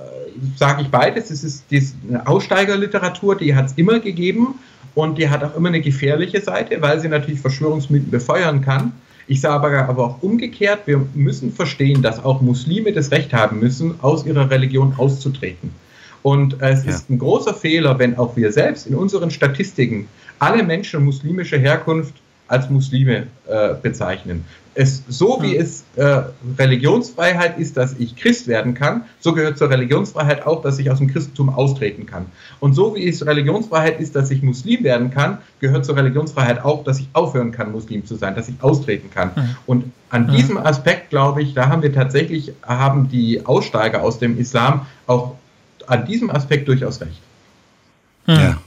sage 0.56 0.82
ich 0.82 0.88
beides. 0.88 1.30
Es 1.30 1.42
ist 1.42 1.64
eine 2.08 2.26
Aussteigerliteratur, 2.26 3.36
die 3.36 3.56
hat 3.56 3.66
es 3.66 3.72
immer 3.72 3.98
gegeben 3.98 4.60
und 4.94 5.18
die 5.18 5.28
hat 5.28 5.42
auch 5.42 5.56
immer 5.56 5.68
eine 5.68 5.80
gefährliche 5.80 6.40
Seite, 6.40 6.80
weil 6.82 7.00
sie 7.00 7.08
natürlich 7.08 7.40
Verschwörungsmythen 7.40 8.10
befeuern 8.10 8.60
kann. 8.60 8.92
Ich 9.28 9.40
sage 9.40 9.86
aber 9.88 10.04
auch 10.04 10.22
umgekehrt, 10.22 10.86
wir 10.86 11.04
müssen 11.14 11.52
verstehen, 11.52 12.02
dass 12.02 12.24
auch 12.24 12.40
Muslime 12.40 12.92
das 12.92 13.10
Recht 13.10 13.32
haben 13.32 13.58
müssen, 13.58 13.96
aus 14.02 14.24
ihrer 14.24 14.50
Religion 14.50 14.94
auszutreten. 14.96 15.70
Und 16.22 16.60
es 16.60 16.84
ja. 16.84 16.90
ist 16.90 17.10
ein 17.10 17.18
großer 17.18 17.54
Fehler, 17.54 17.98
wenn 17.98 18.16
auch 18.16 18.36
wir 18.36 18.52
selbst 18.52 18.86
in 18.86 18.94
unseren 18.94 19.30
Statistiken 19.30 20.08
alle 20.38 20.62
Menschen 20.62 21.04
muslimischer 21.04 21.58
Herkunft 21.58 22.14
als 22.48 22.70
Muslime 22.70 23.26
äh, 23.46 23.74
bezeichnen. 23.80 24.44
Es, 24.78 25.02
so 25.08 25.38
wie 25.40 25.54
hm. 25.54 25.62
es 25.62 25.84
äh, 25.96 26.24
Religionsfreiheit 26.58 27.58
ist, 27.58 27.78
dass 27.78 27.94
ich 27.98 28.14
Christ 28.14 28.46
werden 28.46 28.74
kann, 28.74 29.04
so 29.20 29.32
gehört 29.32 29.56
zur 29.56 29.70
Religionsfreiheit 29.70 30.46
auch, 30.46 30.60
dass 30.60 30.78
ich 30.78 30.90
aus 30.90 30.98
dem 30.98 31.08
Christentum 31.08 31.48
austreten 31.48 32.04
kann. 32.04 32.26
Und 32.60 32.74
so 32.74 32.94
wie 32.94 33.08
es 33.08 33.24
Religionsfreiheit 33.24 34.00
ist, 34.00 34.14
dass 34.14 34.30
ich 34.30 34.42
Muslim 34.42 34.84
werden 34.84 35.10
kann, 35.10 35.38
gehört 35.60 35.86
zur 35.86 35.96
Religionsfreiheit 35.96 36.62
auch, 36.62 36.84
dass 36.84 37.00
ich 37.00 37.08
aufhören 37.14 37.52
kann, 37.52 37.72
Muslim 37.72 38.04
zu 38.04 38.16
sein, 38.16 38.34
dass 38.34 38.50
ich 38.50 38.56
austreten 38.60 39.10
kann. 39.10 39.34
Hm. 39.34 39.56
Und 39.64 39.92
an 40.10 40.28
hm. 40.28 40.36
diesem 40.36 40.58
Aspekt, 40.58 41.08
glaube 41.08 41.42
ich, 41.42 41.54
da 41.54 41.68
haben 41.68 41.80
wir 41.82 41.94
tatsächlich, 41.94 42.52
haben 42.62 43.08
die 43.08 43.46
Aussteiger 43.46 44.02
aus 44.02 44.18
dem 44.18 44.38
Islam 44.38 44.86
auch 45.06 45.36
an 45.86 46.04
diesem 46.04 46.30
Aspekt 46.30 46.68
durchaus 46.68 47.00
recht. 47.00 47.22
Ja. 48.26 48.58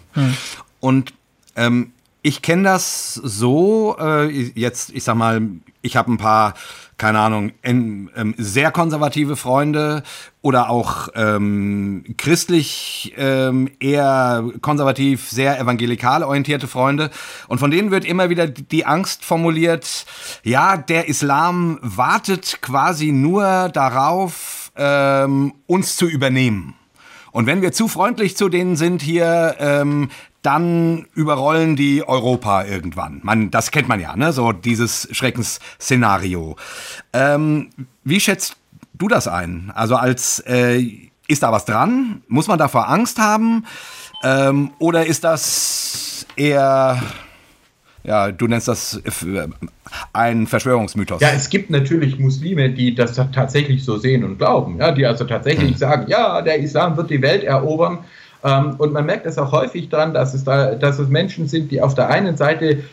Und 0.80 1.14
ähm, 1.56 1.92
ich 2.22 2.42
kenne 2.42 2.64
das 2.64 3.14
so, 3.14 3.96
äh, 4.00 4.30
jetzt, 4.30 4.92
ich 4.92 5.04
sag 5.04 5.16
mal, 5.16 5.42
ich 5.82 5.96
habe 5.96 6.12
ein 6.12 6.18
paar, 6.18 6.54
keine 6.98 7.20
Ahnung, 7.20 7.54
in, 7.62 8.10
ähm, 8.16 8.36
sehr 8.38 8.72
konservative 8.72 9.38
Freunde 9.38 10.04
oder 10.42 10.70
auch 10.70 11.08
ähm, 11.16 12.04
christlich 12.18 13.14
ähm, 13.18 13.70
eher 13.80 14.44
konservativ, 14.62 15.30
sehr 15.30 15.60
evangelikal 15.60 16.24
orientierte 16.24 16.68
Freunde. 16.68 17.10
Und 17.48 17.60
von 17.60 17.72
denen 17.72 17.92
wird 17.92 18.04
immer 18.04 18.30
wieder 18.30 18.48
die 18.48 18.86
Angst 18.86 19.24
formuliert, 19.24 20.06
ja, 20.44 20.76
der 20.76 21.08
Islam 21.08 21.80
wartet 21.82 22.60
quasi 22.62 23.14
nur 23.14 23.70
darauf, 23.70 24.72
ähm, 24.76 25.54
uns 25.68 25.96
zu 25.96 26.08
übernehmen. 26.08 26.76
Und 27.32 27.46
wenn 27.46 27.62
wir 27.62 27.72
zu 27.72 27.88
freundlich 27.88 28.36
zu 28.36 28.50
denen 28.50 28.76
sind 28.76 29.02
hier, 29.02 29.56
ähm, 29.60 30.10
dann 30.42 31.06
überrollen 31.14 31.76
die 31.76 32.08
Europa 32.08 32.64
irgendwann. 32.64 33.20
Man, 33.24 33.52
das 33.52 33.72
kennt 33.72 33.88
man 33.88 34.00
ja, 34.00 34.16
ne? 34.16 34.32
So 34.32 34.52
dieses 34.52 35.08
Schreckensszenario. 35.12 36.56
Ähm, 37.14 37.70
wie 38.04 38.20
schätzt 38.20 38.56
du 38.94 39.08
das 39.08 39.28
ein? 39.28 39.72
Also 39.76 39.96
als 39.96 40.40
äh, 40.48 41.10
ist 41.28 41.44
da 41.44 41.52
was 41.52 41.66
dran? 41.66 42.22
Muss 42.28 42.48
man 42.48 42.58
davor 42.58 42.90
Angst 42.90 43.20
haben? 43.20 43.66
Ähm, 44.24 44.72
oder 44.80 45.06
ist 45.06 45.24
das 45.24 46.26
eher, 46.36 47.02
ja, 48.04 48.32
du 48.32 48.48
nennst 48.48 48.68
das 48.68 49.02
äh, 49.04 49.48
ein 50.14 50.48
Verschwörungsmythos? 50.48 51.22
Ja, 51.22 51.30
es 51.30 51.50
gibt 51.50 51.70
natürlich 51.70 52.18
Muslime, 52.18 52.70
die 52.70 52.96
das 52.96 53.14
tatsächlich 53.32 53.84
so 53.84 53.98
sehen 53.98 54.24
und 54.24 54.38
glauben, 54.38 54.78
ja, 54.78 54.92
die 54.92 55.06
also 55.06 55.26
tatsächlich 55.26 55.72
hm. 55.72 55.78
sagen, 55.78 56.06
ja, 56.10 56.42
der 56.42 56.60
Islam 56.60 56.98
wird 56.98 57.10
die 57.10 57.22
Welt 57.22 57.44
erobern. 57.44 58.00
Ähm, 58.44 58.76
und 58.78 58.94
man 58.94 59.06
merkt 59.06 59.26
es 59.26 59.38
auch 59.38 59.52
häufig 59.52 59.90
daran, 59.90 60.14
dass 60.14 60.34
es, 60.34 60.44
da, 60.44 60.76
dass 60.76 61.00
es 61.00 61.10
Menschen 61.10 61.48
sind, 61.48 61.72
die 61.72 61.82
auf 61.82 61.96
der 61.96 62.10
einen 62.10 62.38
Seite 62.38 62.84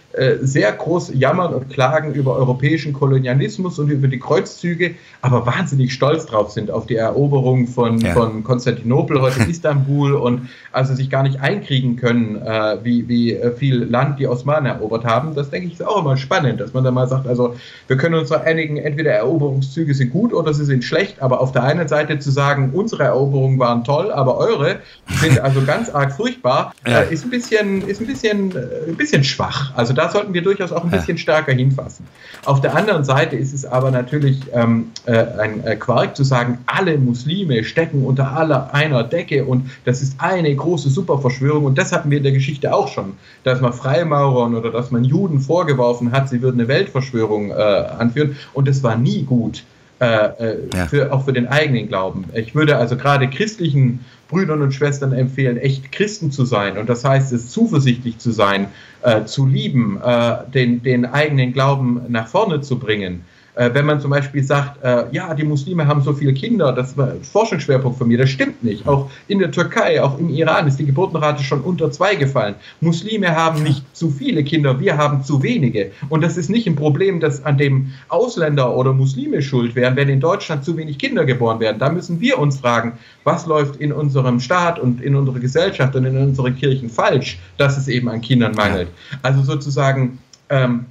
sehr 0.41 0.73
groß 0.73 1.13
jammern 1.15 1.55
und 1.55 1.71
klagen 1.71 2.15
über 2.15 2.37
europäischen 2.37 2.93
Kolonialismus 2.93 3.79
und 3.79 3.91
über 3.91 4.09
die 4.09 4.19
Kreuzzüge, 4.19 4.95
aber 5.21 5.47
wahnsinnig 5.47 5.93
stolz 5.93 6.27
drauf 6.27 6.51
sind 6.51 6.71
auf 6.71 6.87
die 6.87 6.97
Eroberung 6.97 7.67
von, 7.67 7.99
ja. 8.01 8.13
von 8.13 8.43
Konstantinopel, 8.45 9.21
heute 9.21 9.43
Istanbul 9.49 10.15
und 10.15 10.49
also 10.73 10.95
sich 10.95 11.11
gar 11.11 11.23
nicht 11.23 11.41
einkriegen 11.41 11.97
können, 11.97 12.37
äh, 12.37 12.79
wie, 12.83 13.09
wie 13.09 13.39
viel 13.57 13.85
Land 13.85 14.19
die 14.19 14.27
Osmanen 14.27 14.67
erobert 14.67 15.05
haben. 15.05 15.35
Das 15.35 15.51
denke 15.51 15.69
ich 15.69 15.75
ist 15.75 15.87
auch 15.87 16.01
immer 16.01 16.17
spannend, 16.17 16.61
dass 16.61 16.73
man 16.73 16.85
da 16.85 16.91
mal 16.91 17.09
sagt, 17.09 17.27
also 17.27 17.55
wir 17.87 17.97
können 17.97 18.15
uns 18.15 18.33
einigen, 18.33 18.77
entweder 18.79 19.13
Eroberungszüge 19.13 19.95
sind 19.95 20.13
gut 20.13 20.33
oder 20.33 20.55
sie 20.55 20.65
sind 20.65 20.85
schlecht, 20.85 21.21
aber 21.21 21.41
auf 21.41 21.53
der 21.53 21.65
einen 21.65 21.89
Seite 21.89 22.19
zu 22.19 22.31
sagen, 22.31 22.71
unsere 22.73 23.05
Eroberungen 23.05 23.59
waren 23.59 23.85
toll, 23.85 24.11
aber 24.11 24.39
eure 24.39 24.77
sind 25.21 25.41
also 25.41 25.63
ganz 25.63 25.91
arg 25.91 26.13
furchtbar, 26.13 26.75
ja. 26.87 27.01
äh, 27.01 27.13
ist 27.13 27.25
ein 27.25 27.31
bisschen, 27.31 27.87
ist 27.87 28.01
ein 28.01 28.07
bisschen, 28.07 28.57
äh, 28.57 28.89
ein 28.89 28.97
bisschen 28.97 29.25
schwach. 29.25 29.73
Also 29.77 29.93
da 29.93 30.06
sollten 30.11 30.35
wir 30.35 30.43
durchaus 30.43 30.73
auch 30.73 30.85
ein 30.85 30.91
bisschen 30.91 31.19
stärker 31.19 31.53
hinfassen. 31.53 32.07
Auf 32.45 32.61
der 32.61 32.75
anderen 32.75 33.05
Seite 33.05 33.37
ist 33.37 33.53
es 33.53 33.65
aber 33.65 33.91
natürlich 33.91 34.41
ähm, 34.53 34.91
äh, 35.07 35.25
ein 35.39 35.65
äh, 35.65 35.77
Quark 35.77 36.17
zu 36.17 36.25
sagen, 36.25 36.59
alle 36.67 36.99
Muslime 36.99 37.65
stecken 37.65 38.05
unter 38.05 38.33
aller 38.33 38.73
einer 38.75 39.05
Decke 39.05 39.45
und 39.45 39.71
das 39.85 40.03
ist 40.03 40.21
eine 40.21 40.55
große 40.55 40.91
Superverschwörung 40.91 41.65
und 41.65 41.79
das 41.79 41.93
hatten 41.93 42.11
wir 42.11 42.19
in 42.19 42.25
der 42.25 42.33
Geschichte 42.33 42.75
auch 42.75 42.89
schon, 42.89 43.15
dass 43.45 43.61
man 43.61 43.73
Freimaurern 43.73 44.55
oder 44.55 44.71
dass 44.71 44.91
man 44.91 45.05
Juden 45.05 45.41
vorgeworfen 45.41 46.13
hat, 46.13 46.29
sie 46.29 46.43
würden 46.43 46.61
eine 46.61 46.69
Weltverschwörung 46.69 47.51
äh, 47.51 47.55
anführen 47.55 48.37
und 48.53 48.69
das 48.69 48.83
war 48.83 48.97
nie 48.97 49.23
gut. 49.23 49.65
Äh, 49.99 50.05
äh, 50.05 50.69
ja. 50.75 50.87
für, 50.87 51.11
auch 51.11 51.25
für 51.25 51.33
den 51.33 51.49
eigenen 51.49 51.89
Glauben. 51.89 52.27
Ich 52.35 52.55
würde 52.55 52.77
also 52.77 52.99
gerade 52.99 53.31
christlichen 53.31 54.05
Brüdern 54.29 54.61
und 54.61 54.73
Schwestern 54.73 55.13
empfehlen, 55.13 55.57
echt 55.57 55.91
Christen 55.91 56.31
zu 56.31 56.45
sein. 56.45 56.77
Und 56.77 56.91
das 56.91 57.03
heißt 57.03 57.33
es, 57.33 57.49
zuversichtlich 57.49 58.19
zu 58.19 58.31
sein, 58.31 58.69
äh, 59.01 59.25
zu 59.25 59.47
lieben, 59.47 59.99
äh, 60.05 60.37
den, 60.53 60.83
den 60.83 61.07
eigenen 61.07 61.55
Glauben 61.55 62.03
nach 62.09 62.29
vorne 62.29 62.61
zu 62.61 62.79
bringen. 62.79 63.25
Äh, 63.57 63.73
wenn 63.73 63.87
man 63.87 64.01
zum 64.01 64.11
Beispiel 64.11 64.45
sagt, 64.45 64.85
äh, 64.85 65.07
ja, 65.13 65.33
die 65.33 65.43
Muslime 65.43 65.87
haben 65.87 66.03
so 66.03 66.13
viele 66.13 66.35
Kinder, 66.35 66.73
das 66.73 66.95
war 66.97 67.13
ein 67.13 67.23
Forschungsschwerpunkt 67.23 67.97
von 67.97 68.07
mir, 68.07 68.19
das 68.19 68.29
stimmt 68.29 68.63
nicht. 68.63 68.87
Auch 68.87 69.11
in 69.29 69.39
der 69.39 69.51
Türkei, 69.51 70.03
auch 70.03 70.19
im 70.19 70.29
Iran 70.29 70.69
ist 70.69 70.79
die 70.79 70.85
Geburtenrate 70.85 71.43
schon 71.43 71.63
unter 71.63 71.91
zwei 71.91 72.17
gefallen. 72.17 72.55
Muslime 72.83 73.35
haben 73.35 73.63
nicht 73.63 73.83
zu 73.97 74.11
viele 74.11 74.45
Kinder, 74.45 74.79
wir 74.79 74.99
haben 74.99 75.25
zu 75.25 75.43
wenige. 75.43 75.91
Und 76.11 76.23
das 76.23 76.37
ist 76.37 76.51
nicht 76.51 76.67
ein 76.67 76.77
Problem, 76.77 77.19
das 77.19 77.47
an 77.47 77.57
dem 77.57 77.93
Ausländer 78.09 78.77
oder 78.77 78.93
Muslime 78.93 79.41
schuld 79.41 79.75
wären, 79.75 79.97
wenn 79.97 80.11
in 80.11 80.21
Deutschland 80.21 80.63
zu 80.63 80.77
wenig 80.77 80.99
Kinder 80.99 81.25
geboren 81.25 81.59
werden. 81.59 81.79
Da 81.79 81.89
müssen 81.91 82.21
wir 82.21 82.39
uns 82.39 82.61
fragen, 82.61 82.93
was 83.25 83.47
läuft 83.47 83.77
in 83.77 83.91
unserem 83.91 84.39
Staat 84.39 84.79
und 84.79 85.01
in 85.01 85.17
unserer 85.17 85.39
Gesellschaft 85.39 85.97
und 85.97 86.05
in 86.05 86.17
unseren 86.19 86.55
Kirchen 86.57 86.91
falsch, 86.91 87.39
dass 87.57 87.79
es 87.79 87.89
eben 87.89 88.11
an 88.11 88.21
Kindern 88.21 88.53
mangelt. 88.55 88.89
Also 89.23 89.43
sozusagen 89.43 90.19
ähm, 90.51 90.85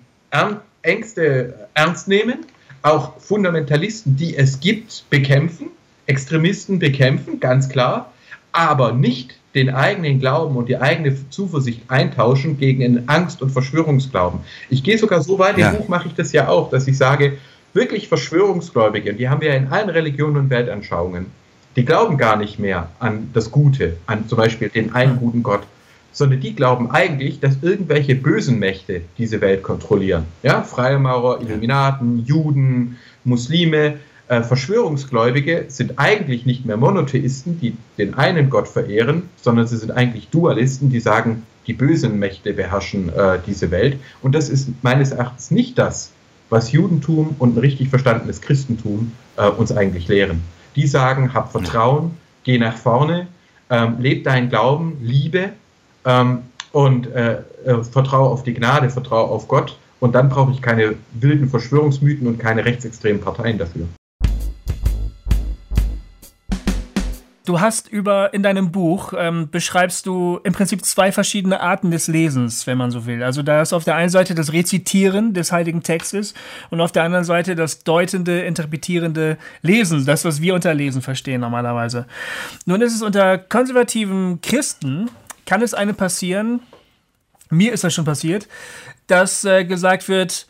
Ängste 0.82 1.68
ernst 1.76 2.08
nehmen, 2.08 2.46
auch 2.86 3.20
Fundamentalisten, 3.20 4.16
die 4.16 4.38
es 4.38 4.60
gibt, 4.60 5.06
bekämpfen, 5.10 5.72
Extremisten 6.06 6.78
bekämpfen, 6.78 7.40
ganz 7.40 7.68
klar, 7.68 8.14
aber 8.52 8.94
nicht 8.94 9.36
den 9.56 9.70
eigenen 9.70 10.20
Glauben 10.20 10.56
und 10.56 10.70
die 10.70 10.78
eigene 10.78 11.16
Zuversicht 11.30 11.82
eintauschen 11.88 12.58
gegen 12.58 12.84
einen 12.84 13.10
Angst- 13.10 13.42
und 13.42 13.50
Verschwörungsglauben. 13.50 14.42
Ich 14.70 14.84
gehe 14.84 14.98
sogar 14.98 15.22
so 15.22 15.40
weit, 15.40 15.58
ja. 15.58 15.72
im 15.72 15.78
Buch 15.78 15.88
mache 15.88 16.10
ich 16.10 16.14
das 16.14 16.32
ja 16.32 16.48
auch, 16.48 16.70
dass 16.70 16.88
ich 16.88 16.98
sage, 16.98 17.38
wirklich 17.74 18.08
Verschwörungsgläubige, 18.08 19.14
die 19.14 19.30
haben 19.30 19.42
wir 19.42 19.54
in 19.56 19.68
allen 19.68 19.90
Religionen 19.90 20.38
und 20.38 20.50
Weltanschauungen, 20.50 21.26
die 21.76 21.86
glauben 21.86 22.18
gar 22.18 22.36
nicht 22.36 22.60
mehr 22.60 22.90
an 23.00 23.30
das 23.34 23.50
Gute, 23.50 23.98
an 24.06 24.28
zum 24.28 24.38
Beispiel 24.38 24.70
den 24.70 24.94
einen 24.94 25.18
guten 25.18 25.42
Gott, 25.42 25.64
sondern 26.16 26.40
die 26.40 26.56
glauben 26.56 26.90
eigentlich, 26.92 27.42
dass 27.42 27.58
irgendwelche 27.62 28.16
bösen 28.16 28.58
Mächte 28.58 29.02
diese 29.18 29.42
Welt 29.42 29.64
kontrollieren. 29.64 30.24
Ja, 30.44 30.64
Freimaurer, 30.64 31.42
Illuminaten, 31.42 32.26
Juden, 32.26 32.96
Muslime, 33.26 33.96
äh, 34.30 34.42
Verschwörungsgläubige 34.42 35.66
sind 35.68 36.00
eigentlich 36.00 36.46
nicht 36.46 36.66
mehr 36.66 36.78
Monotheisten, 36.78 37.60
die 37.60 37.76
den 37.98 38.14
einen 38.14 38.50
Gott 38.50 38.70
verehren, 38.70 39.24
sondern 39.36 39.68
sie 39.68 39.78
sind 39.78 39.92
eigentlich 39.92 40.30
Dualisten, 40.30 40.90
die 40.90 41.02
sagen, 41.02 41.44
die 41.68 41.74
bösen 41.74 42.18
Mächte 42.18 42.54
beherrschen 42.54 43.10
äh, 43.10 43.40
diese 43.46 43.70
Welt. 43.70 44.00
Und 44.22 44.34
das 44.34 44.48
ist 44.48 44.70
meines 44.84 45.12
Erachtens 45.12 45.52
nicht 45.52 45.78
das, 45.78 46.12
was 46.50 46.72
Judentum 46.72 47.36
und 47.40 47.58
ein 47.58 47.60
richtig 47.60 47.90
verstandenes 47.90 48.40
Christentum 48.40 49.12
äh, 49.36 49.50
uns 49.50 49.74
eigentlich 49.74 50.08
lehren. 50.08 50.42
Die 50.78 50.88
sagen, 50.88 51.34
hab 51.34 51.52
Vertrauen, 51.52 52.12
geh 52.44 52.58
nach 52.58 52.78
vorne, 52.78 53.28
ähm, 53.70 53.98
leb 54.00 54.24
deinen 54.24 54.50
Glauben, 54.50 54.98
liebe 55.02 55.52
ähm, 56.06 56.44
und 56.72 57.08
äh, 57.08 57.40
äh, 57.66 57.84
vertraue 57.84 58.30
auf 58.30 58.44
die 58.44 58.54
Gnade, 58.54 58.90
vertraue 58.90 59.30
auf 59.30 59.48
Gott. 59.48 59.78
Und 60.00 60.14
dann 60.14 60.30
brauche 60.30 60.52
ich 60.52 60.62
keine 60.62 60.96
wilden 61.14 61.50
Verschwörungsmythen 61.50 62.28
und 62.28 62.38
keine 62.38 62.66
rechtsextremen 62.66 63.22
Parteien 63.22 63.58
dafür. 63.58 63.88
Du 67.46 67.60
hast 67.60 67.88
über 67.88 68.34
in 68.34 68.42
deinem 68.42 68.72
Buch 68.72 69.14
ähm, 69.16 69.50
beschreibst 69.52 70.08
du 70.08 70.40
im 70.44 70.54
Prinzip 70.54 70.84
zwei 70.84 71.12
verschiedene 71.12 71.60
Arten 71.62 71.92
des 71.92 72.08
Lesens, 72.08 72.66
wenn 72.66 72.78
man 72.78 72.90
so 72.90 73.06
will. 73.06 73.22
Also 73.22 73.44
da 73.44 73.62
ist 73.62 73.72
auf 73.72 73.84
der 73.84 73.96
einen 73.96 74.10
Seite 74.10 74.34
das 74.34 74.52
Rezitieren 74.52 75.36
des 75.36 75.52
heiligen 75.52 75.84
Textes 75.84 76.34
und 76.72 76.82
auf 76.82 76.92
der 76.92 77.04
anderen 77.04 77.24
Seite 77.24 77.56
das 77.56 77.84
deutende, 77.84 78.42
interpretierende 78.42 79.38
Lesen, 79.62 80.06
das 80.08 80.26
was 80.26 80.42
wir 80.42 80.56
unter 80.56 80.74
Lesen 80.74 81.04
verstehen 81.04 81.42
normalerweise. 81.42 82.08
Nun 82.66 82.82
ist 82.82 82.96
es 82.96 83.04
unter 83.04 83.38
konservativen 83.38 84.42
Christen 84.42 85.12
kann 85.46 85.62
es 85.62 85.74
einem 85.74 85.96
passieren, 85.96 86.62
mir 87.50 87.74
ist 87.74 87.84
das 87.84 87.94
schon 87.94 88.06
passiert, 88.06 88.48
dass 89.08 89.44
äh, 89.44 89.66
gesagt 89.66 90.10
wird, 90.10 90.48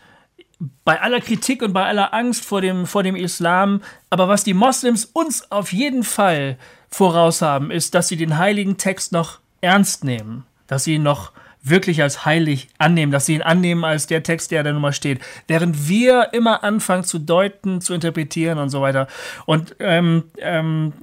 bei 0.84 1.02
aller 1.02 1.20
Kritik 1.20 1.62
und 1.62 1.74
bei 1.74 1.86
aller 1.86 2.14
Angst 2.14 2.46
vor 2.46 2.62
dem, 2.62 2.86
vor 2.86 3.04
dem 3.04 3.16
Islam, 3.16 3.82
aber 4.10 4.28
was 4.28 4.44
die 4.44 4.54
Moslems 4.54 5.06
uns 5.06 5.52
auf 5.52 5.74
jeden 5.74 6.04
Fall 6.04 6.58
voraus 6.90 7.42
haben, 7.42 7.72
ist, 7.72 7.94
dass 7.94 8.08
sie 8.08 8.16
den 8.16 8.38
heiligen 8.38 8.78
Text 8.78 9.12
noch 9.12 9.40
ernst 9.62 10.04
nehmen, 10.04 10.46
dass 10.68 10.86
sie 10.86 10.96
ihn 10.96 11.04
noch 11.04 11.32
wirklich 11.62 12.02
als 12.04 12.26
heilig 12.26 12.70
annehmen, 12.78 13.12
dass 13.12 13.26
sie 13.26 13.34
ihn 13.34 13.42
annehmen 13.42 13.84
als 13.84 14.06
der 14.06 14.22
Text, 14.22 14.52
der 14.52 14.64
da 14.64 14.72
nun 14.72 14.82
mal 14.82 14.94
steht, 14.94 15.20
während 15.48 15.90
wir 15.90 16.30
immer 16.32 16.64
anfangen 16.64 17.04
zu 17.04 17.18
deuten, 17.18 17.82
zu 17.82 17.94
interpretieren 17.94 18.60
und 18.60 18.70
so 18.70 18.82
weiter. 18.82 19.08
Und 19.46 19.76
ähm, 19.80 20.26
ähm, 20.38 20.94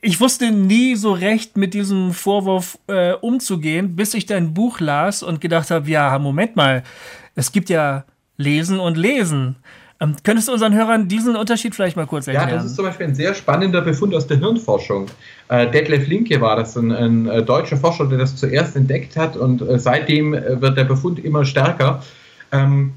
ich 0.00 0.20
wusste 0.20 0.50
nie 0.50 0.96
so 0.96 1.12
recht 1.12 1.56
mit 1.56 1.74
diesem 1.74 2.12
Vorwurf 2.12 2.78
äh, 2.86 3.12
umzugehen, 3.12 3.96
bis 3.96 4.14
ich 4.14 4.26
dein 4.26 4.54
Buch 4.54 4.80
las 4.80 5.22
und 5.22 5.40
gedacht 5.40 5.70
habe, 5.70 5.88
ja, 5.90 6.18
Moment 6.18 6.56
mal, 6.56 6.82
es 7.34 7.52
gibt 7.52 7.68
ja 7.70 8.04
Lesen 8.36 8.80
und 8.80 8.96
Lesen. 8.96 9.56
Ähm, 10.00 10.16
könntest 10.24 10.48
du 10.48 10.52
unseren 10.52 10.74
Hörern 10.74 11.06
diesen 11.08 11.36
Unterschied 11.36 11.74
vielleicht 11.74 11.96
mal 11.96 12.06
kurz 12.06 12.26
erklären? 12.26 12.48
Ja, 12.48 12.56
das 12.56 12.64
ist 12.66 12.76
zum 12.76 12.84
Beispiel 12.84 13.06
ein 13.06 13.14
sehr 13.14 13.32
spannender 13.32 13.80
Befund 13.80 14.14
aus 14.14 14.26
der 14.26 14.38
Hirnforschung. 14.38 15.06
Äh, 15.48 15.70
Detlef 15.70 16.08
Linke 16.08 16.40
war 16.40 16.56
das, 16.56 16.76
ein, 16.76 16.90
ein, 16.90 17.28
äh, 17.28 17.42
deutscher 17.42 17.76
Forscher, 17.76 18.06
der 18.06 18.18
das 18.18 18.34
zuerst 18.36 18.74
entdeckt 18.76 19.16
hat 19.16 19.36
und 19.36 19.62
äh, 19.62 19.78
seitdem 19.78 20.34
äh, 20.34 20.60
wird 20.60 20.76
der 20.76 20.84
Befund 20.84 21.24
immer 21.24 21.44
stärker. 21.44 22.02
Ähm, 22.50 22.92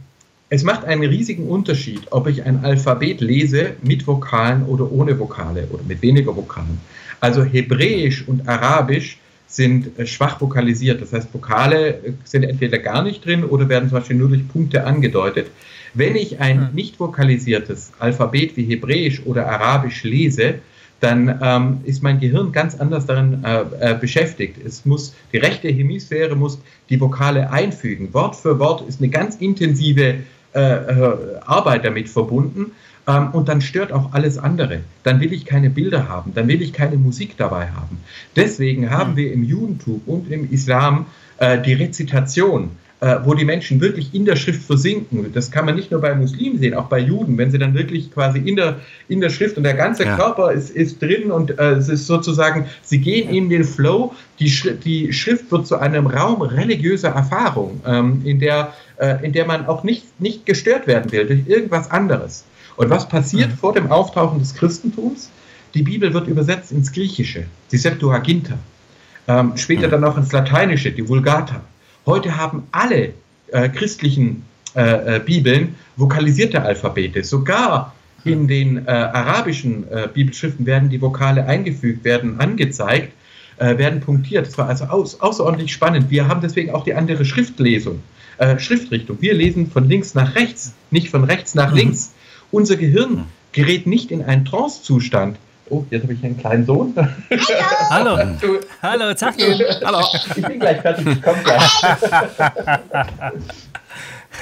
es 0.49 0.63
macht 0.63 0.85
einen 0.85 1.03
riesigen 1.03 1.47
Unterschied, 1.47 2.03
ob 2.11 2.27
ich 2.27 2.43
ein 2.43 2.63
Alphabet 2.63 3.19
lese 3.21 3.73
mit 3.83 4.07
Vokalen 4.07 4.63
oder 4.63 4.89
ohne 4.91 5.19
Vokale 5.19 5.67
oder 5.71 5.83
mit 5.83 6.01
weniger 6.01 6.35
Vokalen. 6.35 6.79
Also 7.19 7.43
Hebräisch 7.43 8.27
und 8.27 8.47
Arabisch 8.47 9.17
sind 9.47 9.97
äh, 9.97 10.05
schwach 10.05 10.39
vokalisiert. 10.39 11.01
Das 11.01 11.13
heißt, 11.13 11.33
Vokale 11.33 11.89
äh, 11.89 12.13
sind 12.23 12.43
entweder 12.43 12.77
gar 12.77 13.03
nicht 13.03 13.25
drin 13.25 13.43
oder 13.43 13.67
werden 13.67 13.89
zum 13.89 13.99
Beispiel 13.99 14.15
nur 14.15 14.29
durch 14.29 14.47
Punkte 14.47 14.85
angedeutet. 14.85 15.47
Wenn 15.93 16.15
ich 16.15 16.39
ein 16.39 16.67
hm. 16.67 16.75
nicht 16.75 16.99
vokalisiertes 16.99 17.91
Alphabet 17.99 18.55
wie 18.55 18.65
Hebräisch 18.65 19.21
oder 19.25 19.47
Arabisch 19.47 20.03
lese, 20.03 20.55
dann 20.99 21.39
ähm, 21.41 21.81
ist 21.83 22.01
mein 22.01 22.19
Gehirn 22.19 22.51
ganz 22.51 22.75
anders 22.75 23.05
darin 23.05 23.43
äh, 23.43 23.61
äh, 23.79 23.95
beschäftigt. 23.95 24.57
Es 24.65 24.85
muss, 24.85 25.13
die 25.31 25.37
rechte 25.37 25.67
Hemisphäre 25.69 26.35
muss 26.35 26.59
die 26.89 26.99
Vokale 26.99 27.51
einfügen. 27.51 28.13
Wort 28.13 28.35
für 28.35 28.57
Wort 28.59 28.87
ist 28.87 28.99
eine 28.99 29.09
ganz 29.09 29.35
intensive 29.35 30.15
Arbeit 30.59 31.85
damit 31.85 32.09
verbunden. 32.09 32.71
Ähm, 33.07 33.29
und 33.31 33.47
dann 33.47 33.61
stört 33.61 33.91
auch 33.91 34.13
alles 34.13 34.37
andere. 34.37 34.81
Dann 35.03 35.21
will 35.21 35.31
ich 35.31 35.45
keine 35.45 35.69
Bilder 35.69 36.09
haben, 36.09 36.33
dann 36.35 36.47
will 36.47 36.61
ich 36.61 36.73
keine 36.73 36.97
Musik 36.97 37.37
dabei 37.37 37.69
haben. 37.69 37.99
Deswegen 38.35 38.89
haben 38.89 39.11
hm. 39.11 39.17
wir 39.17 39.33
im 39.33 39.43
Judentum 39.43 40.01
und 40.05 40.29
im 40.29 40.51
Islam 40.51 41.05
äh, 41.37 41.61
die 41.61 41.73
Rezitation 41.73 42.71
äh, 42.99 43.17
wo 43.23 43.35
die 43.35 43.45
Menschen 43.45 43.79
wirklich 43.79 44.13
in 44.15 44.25
der 44.25 44.35
Schrift 44.35 44.63
versinken. 44.63 45.31
Das 45.31 45.51
kann 45.51 45.65
man 45.65 45.75
nicht 45.75 45.91
nur 45.91 46.01
bei 46.01 46.15
Muslimen 46.15 46.57
sehen, 46.57 46.73
auch 46.73 46.87
bei 46.87 46.99
Juden, 46.99 47.37
wenn 47.37 47.51
sie 47.51 47.59
dann 47.59 47.75
wirklich 47.75 48.11
quasi 48.11 48.39
in 48.39 48.55
der, 48.55 48.79
in 49.07 49.21
der 49.21 49.29
Schrift 49.29 49.55
und 49.57 49.63
der 49.63 49.75
ganze 49.75 50.05
ja. 50.05 50.15
Körper 50.15 50.51
ist, 50.51 50.71
ist 50.71 50.99
drin 51.01 51.29
und 51.29 51.59
äh, 51.59 51.73
es 51.73 51.89
ist 51.89 52.07
sozusagen, 52.07 52.65
sie 52.81 52.99
gehen 52.99 53.29
in 53.29 53.49
den 53.49 53.63
Flow, 53.63 54.13
die, 54.39 54.49
Schrift, 54.49 54.83
die 54.83 55.13
Schrift 55.13 55.51
wird 55.51 55.67
zu 55.67 55.77
einem 55.77 56.07
Raum 56.07 56.41
religiöser 56.41 57.09
Erfahrung, 57.09 57.81
ähm, 57.85 58.21
in, 58.25 58.39
der, 58.39 58.73
äh, 58.97 59.23
in 59.23 59.31
der 59.31 59.45
man 59.45 59.67
auch 59.67 59.83
nicht, 59.83 60.19
nicht 60.19 60.47
gestört 60.47 60.87
werden 60.87 61.11
will 61.11 61.27
durch 61.27 61.47
irgendwas 61.47 61.91
anderes. 61.91 62.45
Und 62.77 62.89
was 62.89 63.07
passiert 63.07 63.49
mhm. 63.49 63.57
vor 63.57 63.73
dem 63.73 63.91
Auftauchen 63.91 64.39
des 64.39 64.55
Christentums? 64.55 65.29
Die 65.75 65.83
Bibel 65.83 66.13
wird 66.13 66.27
übersetzt 66.27 66.71
ins 66.71 66.91
Griechische, 66.91 67.45
die 67.71 67.77
Septuaginta. 67.77 68.57
Ähm, 69.27 69.53
später 69.55 69.85
mhm. 69.87 69.91
dann 69.91 70.03
auch 70.05 70.17
ins 70.17 70.31
Lateinische, 70.31 70.91
die 70.91 71.07
Vulgata. 71.07 71.61
Heute 72.07 72.37
haben 72.37 72.63
alle 72.71 73.13
äh, 73.51 73.67
christlichen 73.67 74.43
äh, 74.75 75.17
äh, 75.17 75.19
Bibeln 75.19 75.75
vokalisierte 75.97 76.61
Alphabete. 76.61 77.21
Sogar 77.25 77.93
in 78.23 78.47
den 78.47 78.87
äh, 78.87 78.89
arabischen 78.89 79.91
äh, 79.91 80.07
Bibelschriften 80.11 80.65
werden 80.65 80.89
die 80.89 81.01
Vokale 81.01 81.45
eingefügt, 81.45 82.05
werden 82.05 82.39
angezeigt, 82.39 83.11
äh, 83.57 83.77
werden 83.77 83.99
punktiert. 83.99 84.47
Das 84.47 84.57
war 84.57 84.69
also 84.69 84.85
aus, 84.85 85.19
außerordentlich 85.19 85.73
spannend. 85.73 86.09
Wir 86.09 86.29
haben 86.29 86.39
deswegen 86.39 86.71
auch 86.71 86.85
die 86.85 86.93
andere 86.93 87.25
Schriftlesung, 87.25 88.01
Schriftrichtung. 88.59 89.17
Wir 89.19 89.33
lesen 89.33 89.71
von 89.71 89.89
links 89.89 90.13
nach 90.13 90.35
rechts, 90.35 90.75
nicht 90.91 91.09
von 91.09 91.23
rechts 91.23 91.55
nach 91.55 91.71
mhm. 91.71 91.77
links. 91.77 92.13
Unser 92.51 92.75
Gehirn 92.75 93.25
gerät 93.51 93.87
nicht 93.87 94.11
in 94.11 94.23
einen 94.23 94.45
Trance-Zustand, 94.45 95.37
Oh, 95.69 95.85
jetzt 95.89 96.03
habe 96.03 96.13
ich 96.13 96.23
einen 96.23 96.37
kleinen 96.37 96.65
Sohn. 96.65 96.93
Hallo. 97.89 98.17
Hallo. 98.17 98.59
Hallo, 98.81 99.13
Zachdin. 99.13 99.59
Hallo. 99.83 99.99
Ich 100.35 100.45
bin 100.45 100.59
gleich 100.59 100.81
fertig, 100.81 101.07
ich 101.07 101.21
komme 101.21 101.43
gleich. 101.43 101.83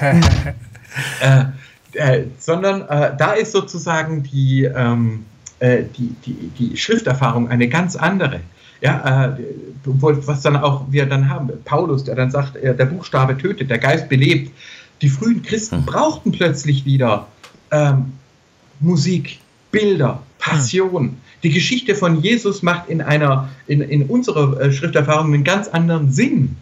äh, 1.21 1.45
äh, 1.93 2.25
sondern 2.37 2.81
äh, 2.87 3.15
da 3.17 3.33
ist 3.33 3.53
sozusagen 3.53 4.21
die, 4.23 4.65
ähm, 4.65 5.25
äh, 5.59 5.83
die, 5.97 6.15
die, 6.25 6.51
die 6.59 6.77
Schrifterfahrung 6.77 7.49
eine 7.49 7.67
ganz 7.69 7.95
andere. 7.95 8.41
Ja, 8.81 9.29
äh, 9.29 9.37
was 9.83 10.41
dann 10.41 10.57
auch 10.57 10.85
wir 10.89 11.05
dann 11.07 11.29
haben, 11.29 11.49
Paulus, 11.63 12.03
der 12.03 12.15
dann 12.15 12.29
sagt, 12.29 12.57
äh, 12.57 12.75
der 12.75 12.85
Buchstabe 12.85 13.37
tötet, 13.37 13.69
der 13.69 13.79
Geist 13.79 14.09
belebt. 14.09 14.51
Die 15.01 15.09
frühen 15.09 15.41
Christen 15.41 15.77
hm. 15.77 15.85
brauchten 15.85 16.31
plötzlich 16.31 16.85
wieder 16.85 17.27
ähm, 17.71 18.13
Musik, 18.79 19.39
Bilder, 19.75 20.23
Passion. 20.39 21.17
Die 21.43 21.49
Geschichte 21.49 21.95
von 21.95 22.21
Jesus 22.21 22.63
macht 22.63 22.87
in 22.87 23.01
einer, 23.01 23.49
in, 23.67 23.81
in 23.81 24.03
unserer 24.03 24.57
äh, 24.61 24.71
Schrifterfahrung 24.71 25.33
einen 25.33 25.43
ganz 25.43 25.67
anderen 25.67 26.13
Sinn. 26.13 26.55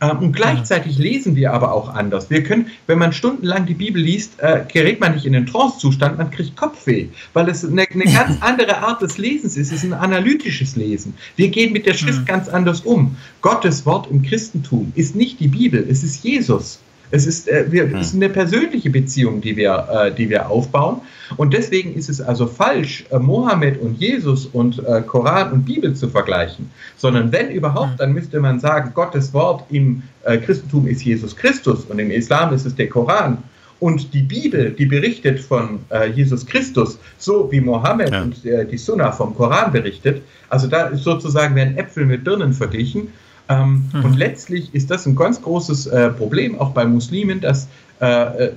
Ähm, 0.00 0.18
und 0.20 0.32
gleichzeitig 0.32 0.96
lesen 0.96 1.34
wir 1.34 1.52
aber 1.52 1.72
auch 1.72 1.92
anders. 1.92 2.30
Wir 2.30 2.44
können, 2.44 2.68
wenn 2.86 3.00
man 3.00 3.12
stundenlang 3.12 3.66
die 3.66 3.74
Bibel 3.74 4.00
liest, 4.00 4.38
äh, 4.38 4.64
gerät 4.72 5.00
man 5.00 5.14
nicht 5.14 5.26
in 5.26 5.32
den 5.32 5.46
Trance-Zustand, 5.46 6.16
man 6.16 6.30
kriegt 6.30 6.56
Kopfweh, 6.56 7.08
weil 7.32 7.48
es 7.48 7.64
eine, 7.64 7.86
eine 7.90 8.04
ganz 8.14 8.40
andere 8.40 8.78
Art 8.78 9.02
des 9.02 9.18
Lesens 9.18 9.56
ist. 9.56 9.72
Es 9.72 9.82
ist 9.82 9.84
ein 9.84 9.92
analytisches 9.92 10.76
Lesen. 10.76 11.14
Wir 11.34 11.48
gehen 11.48 11.72
mit 11.72 11.86
der 11.86 11.94
Schrift 11.94 12.24
ganz 12.24 12.48
anders 12.48 12.82
um. 12.82 13.16
Gottes 13.40 13.84
Wort 13.84 14.08
im 14.08 14.22
Christentum 14.22 14.92
ist 14.94 15.16
nicht 15.16 15.40
die 15.40 15.48
Bibel, 15.48 15.84
es 15.90 16.04
ist 16.04 16.22
Jesus. 16.22 16.78
Es 17.10 17.26
ist, 17.26 17.48
äh, 17.48 17.66
wir, 17.70 17.92
es 17.94 18.08
ist 18.08 18.14
eine 18.14 18.28
persönliche 18.28 18.90
Beziehung, 18.90 19.40
die 19.40 19.56
wir, 19.56 19.88
äh, 19.90 20.14
die 20.14 20.28
wir 20.30 20.48
aufbauen. 20.48 21.00
Und 21.36 21.52
deswegen 21.52 21.94
ist 21.94 22.08
es 22.08 22.20
also 22.20 22.46
falsch, 22.46 23.04
äh, 23.10 23.18
Mohammed 23.18 23.80
und 23.80 23.98
Jesus 23.98 24.46
und 24.46 24.78
äh, 24.86 25.02
Koran 25.02 25.52
und 25.52 25.64
Bibel 25.64 25.94
zu 25.94 26.08
vergleichen. 26.08 26.70
Sondern 26.96 27.32
wenn 27.32 27.50
überhaupt, 27.50 27.98
dann 27.98 28.12
müsste 28.12 28.40
man 28.40 28.60
sagen, 28.60 28.92
Gottes 28.94 29.32
Wort 29.32 29.64
im 29.70 30.02
äh, 30.24 30.38
Christentum 30.38 30.86
ist 30.86 31.02
Jesus 31.02 31.36
Christus 31.36 31.84
und 31.84 31.98
im 31.98 32.10
Islam 32.10 32.52
ist 32.52 32.66
es 32.66 32.74
der 32.74 32.88
Koran. 32.88 33.38
Und 33.78 34.12
die 34.12 34.22
Bibel, 34.22 34.72
die 34.72 34.84
berichtet 34.84 35.40
von 35.40 35.80
äh, 35.88 36.10
Jesus 36.10 36.44
Christus, 36.44 36.98
so 37.16 37.50
wie 37.50 37.62
Mohammed 37.62 38.10
ja. 38.10 38.22
und 38.22 38.36
die 38.44 38.76
Sunna 38.76 39.10
vom 39.10 39.34
Koran 39.34 39.72
berichtet. 39.72 40.22
Also 40.50 40.66
da 40.66 40.88
ist 40.88 41.02
sozusagen 41.02 41.54
werden 41.54 41.78
Äpfel 41.78 42.04
mit 42.04 42.22
Birnen 42.22 42.52
verglichen. 42.52 43.08
Ähm, 43.50 43.90
mhm. 43.92 44.04
Und 44.04 44.16
letztlich 44.16 44.74
ist 44.74 44.90
das 44.90 45.06
ein 45.06 45.16
ganz 45.16 45.42
großes 45.42 45.88
äh, 45.88 46.10
Problem, 46.10 46.58
auch 46.58 46.70
bei 46.70 46.84
Muslimen, 46.84 47.40
dass 47.40 47.66
äh, 48.00 48.06
äh, 48.06 48.52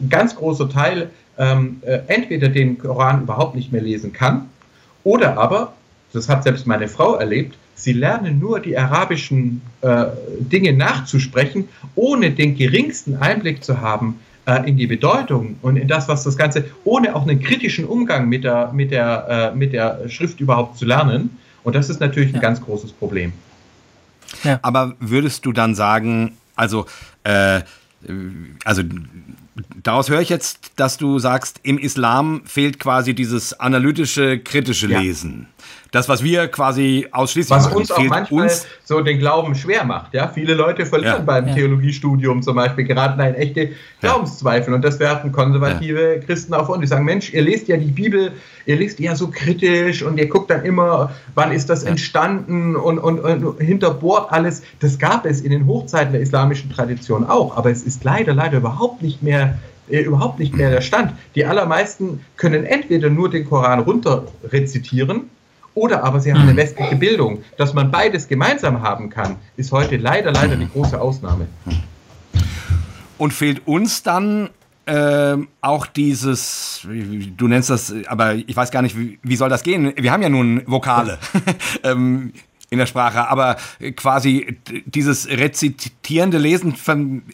ein 0.00 0.08
ganz 0.08 0.34
großer 0.34 0.68
Teil 0.68 1.10
ähm, 1.38 1.80
äh, 1.82 2.00
entweder 2.08 2.48
den 2.48 2.78
Koran 2.78 3.22
überhaupt 3.22 3.54
nicht 3.54 3.72
mehr 3.72 3.80
lesen 3.80 4.12
kann 4.12 4.48
oder 5.04 5.38
aber, 5.38 5.74
das 6.12 6.28
hat 6.28 6.42
selbst 6.42 6.66
meine 6.66 6.88
Frau 6.88 7.14
erlebt, 7.14 7.56
sie 7.76 7.92
lernen 7.92 8.40
nur 8.40 8.58
die 8.58 8.76
arabischen 8.76 9.62
äh, 9.82 10.06
Dinge 10.40 10.72
nachzusprechen, 10.72 11.68
ohne 11.94 12.32
den 12.32 12.56
geringsten 12.56 13.16
Einblick 13.16 13.62
zu 13.62 13.80
haben 13.80 14.18
äh, 14.46 14.68
in 14.68 14.76
die 14.76 14.88
Bedeutung 14.88 15.56
und 15.62 15.76
in 15.76 15.86
das, 15.86 16.08
was 16.08 16.24
das 16.24 16.36
Ganze, 16.36 16.64
ohne 16.82 17.14
auch 17.14 17.22
einen 17.22 17.40
kritischen 17.40 17.84
Umgang 17.84 18.28
mit 18.28 18.42
der, 18.42 18.72
mit 18.72 18.90
der, 18.90 19.52
mit 19.54 19.72
der 19.72 20.08
Schrift 20.08 20.40
überhaupt 20.40 20.76
zu 20.76 20.86
lernen. 20.86 21.38
Und 21.62 21.76
das 21.76 21.88
ist 21.88 22.00
natürlich 22.00 22.30
ein 22.30 22.36
ja. 22.36 22.40
ganz 22.40 22.60
großes 22.60 22.90
Problem. 22.92 23.32
Ja. 24.44 24.58
Aber 24.62 24.96
würdest 25.00 25.46
du 25.46 25.52
dann 25.52 25.74
sagen, 25.74 26.36
also, 26.56 26.86
äh, 27.24 27.62
also 28.64 28.82
daraus 29.82 30.08
höre 30.08 30.20
ich 30.20 30.28
jetzt, 30.28 30.72
dass 30.76 30.98
du 30.98 31.18
sagst, 31.18 31.60
im 31.62 31.78
Islam 31.78 32.42
fehlt 32.44 32.78
quasi 32.78 33.14
dieses 33.14 33.58
analytische, 33.58 34.38
kritische 34.38 34.86
Lesen. 34.86 35.48
Ja 35.57 35.57
das, 35.90 36.08
was 36.08 36.22
wir 36.22 36.48
quasi 36.48 37.06
ausschließlich 37.10 37.50
was 37.50 37.64
machen, 37.64 37.76
uns 37.78 37.90
auch 37.90 38.02
manchmal 38.02 38.42
uns 38.42 38.66
so 38.84 39.00
den 39.00 39.18
Glauben 39.18 39.54
schwer 39.54 39.84
macht. 39.84 40.12
Ja, 40.12 40.28
viele 40.28 40.54
Leute 40.54 40.84
verlieren 40.84 41.18
ja. 41.18 41.22
beim 41.22 41.48
ja. 41.48 41.54
Theologiestudium 41.54 42.42
zum 42.42 42.56
Beispiel 42.56 42.84
gerade 42.84 43.22
in 43.26 43.34
echte 43.34 43.70
Glaubenszweifel 44.00 44.74
und 44.74 44.82
das 44.82 44.98
werfen 44.98 45.32
konservative 45.32 46.16
ja. 46.16 46.20
Christen 46.20 46.54
auf 46.54 46.68
und 46.68 46.82
die 46.82 46.86
sagen, 46.86 47.04
Mensch, 47.04 47.32
ihr 47.32 47.42
lest 47.42 47.68
ja 47.68 47.76
die 47.76 47.90
Bibel, 47.90 48.32
ihr 48.66 48.76
lest 48.76 49.00
ja 49.00 49.16
so 49.16 49.28
kritisch 49.28 50.02
und 50.02 50.18
ihr 50.18 50.28
guckt 50.28 50.50
dann 50.50 50.64
immer, 50.64 51.10
wann 51.34 51.52
ist 51.52 51.70
das 51.70 51.84
entstanden 51.84 52.76
und, 52.76 52.98
und, 52.98 53.20
und 53.20 53.60
hinterbohrt 53.60 54.30
alles. 54.30 54.62
Das 54.80 54.98
gab 54.98 55.24
es 55.24 55.40
in 55.40 55.50
den 55.50 55.66
Hochzeiten 55.66 56.12
der 56.12 56.20
islamischen 56.20 56.70
Tradition 56.70 57.24
auch, 57.24 57.56
aber 57.56 57.70
es 57.70 57.82
ist 57.82 58.04
leider, 58.04 58.34
leider 58.34 58.58
überhaupt 58.58 59.02
nicht 59.02 59.22
mehr 59.22 59.58
äh, 59.90 60.00
überhaupt 60.00 60.38
nicht 60.38 60.54
mehr 60.54 60.70
der 60.70 60.82
Stand. 60.82 61.14
Die 61.34 61.46
allermeisten 61.46 62.20
können 62.36 62.64
entweder 62.64 63.08
nur 63.08 63.30
den 63.30 63.48
Koran 63.48 63.80
runter 63.80 64.24
rezitieren 64.44 65.30
oder 65.78 66.04
aber 66.04 66.20
sie 66.20 66.32
haben 66.32 66.42
eine 66.42 66.50
hm. 66.50 66.56
westliche 66.56 66.96
Bildung. 66.96 67.42
Dass 67.56 67.72
man 67.72 67.90
beides 67.90 68.28
gemeinsam 68.28 68.82
haben 68.82 69.10
kann, 69.10 69.36
ist 69.56 69.72
heute 69.72 69.96
leider, 69.96 70.32
leider 70.32 70.56
die 70.56 70.68
große 70.68 71.00
Ausnahme. 71.00 71.46
Und 73.16 73.32
fehlt 73.32 73.66
uns 73.66 74.02
dann 74.02 74.50
äh, 74.86 75.36
auch 75.60 75.86
dieses, 75.86 76.86
du 77.36 77.48
nennst 77.48 77.70
das, 77.70 77.94
aber 78.06 78.34
ich 78.34 78.56
weiß 78.56 78.70
gar 78.70 78.82
nicht, 78.82 78.98
wie, 78.98 79.18
wie 79.22 79.36
soll 79.36 79.48
das 79.48 79.62
gehen? 79.62 79.92
Wir 79.96 80.12
haben 80.12 80.22
ja 80.22 80.28
nun 80.28 80.62
Vokale. 80.66 81.18
ähm, 81.82 82.32
in 82.70 82.78
der 82.78 82.86
Sprache, 82.86 83.28
aber 83.28 83.56
quasi 83.96 84.58
dieses 84.84 85.26
rezitierende 85.28 86.36
Lesen, 86.36 86.74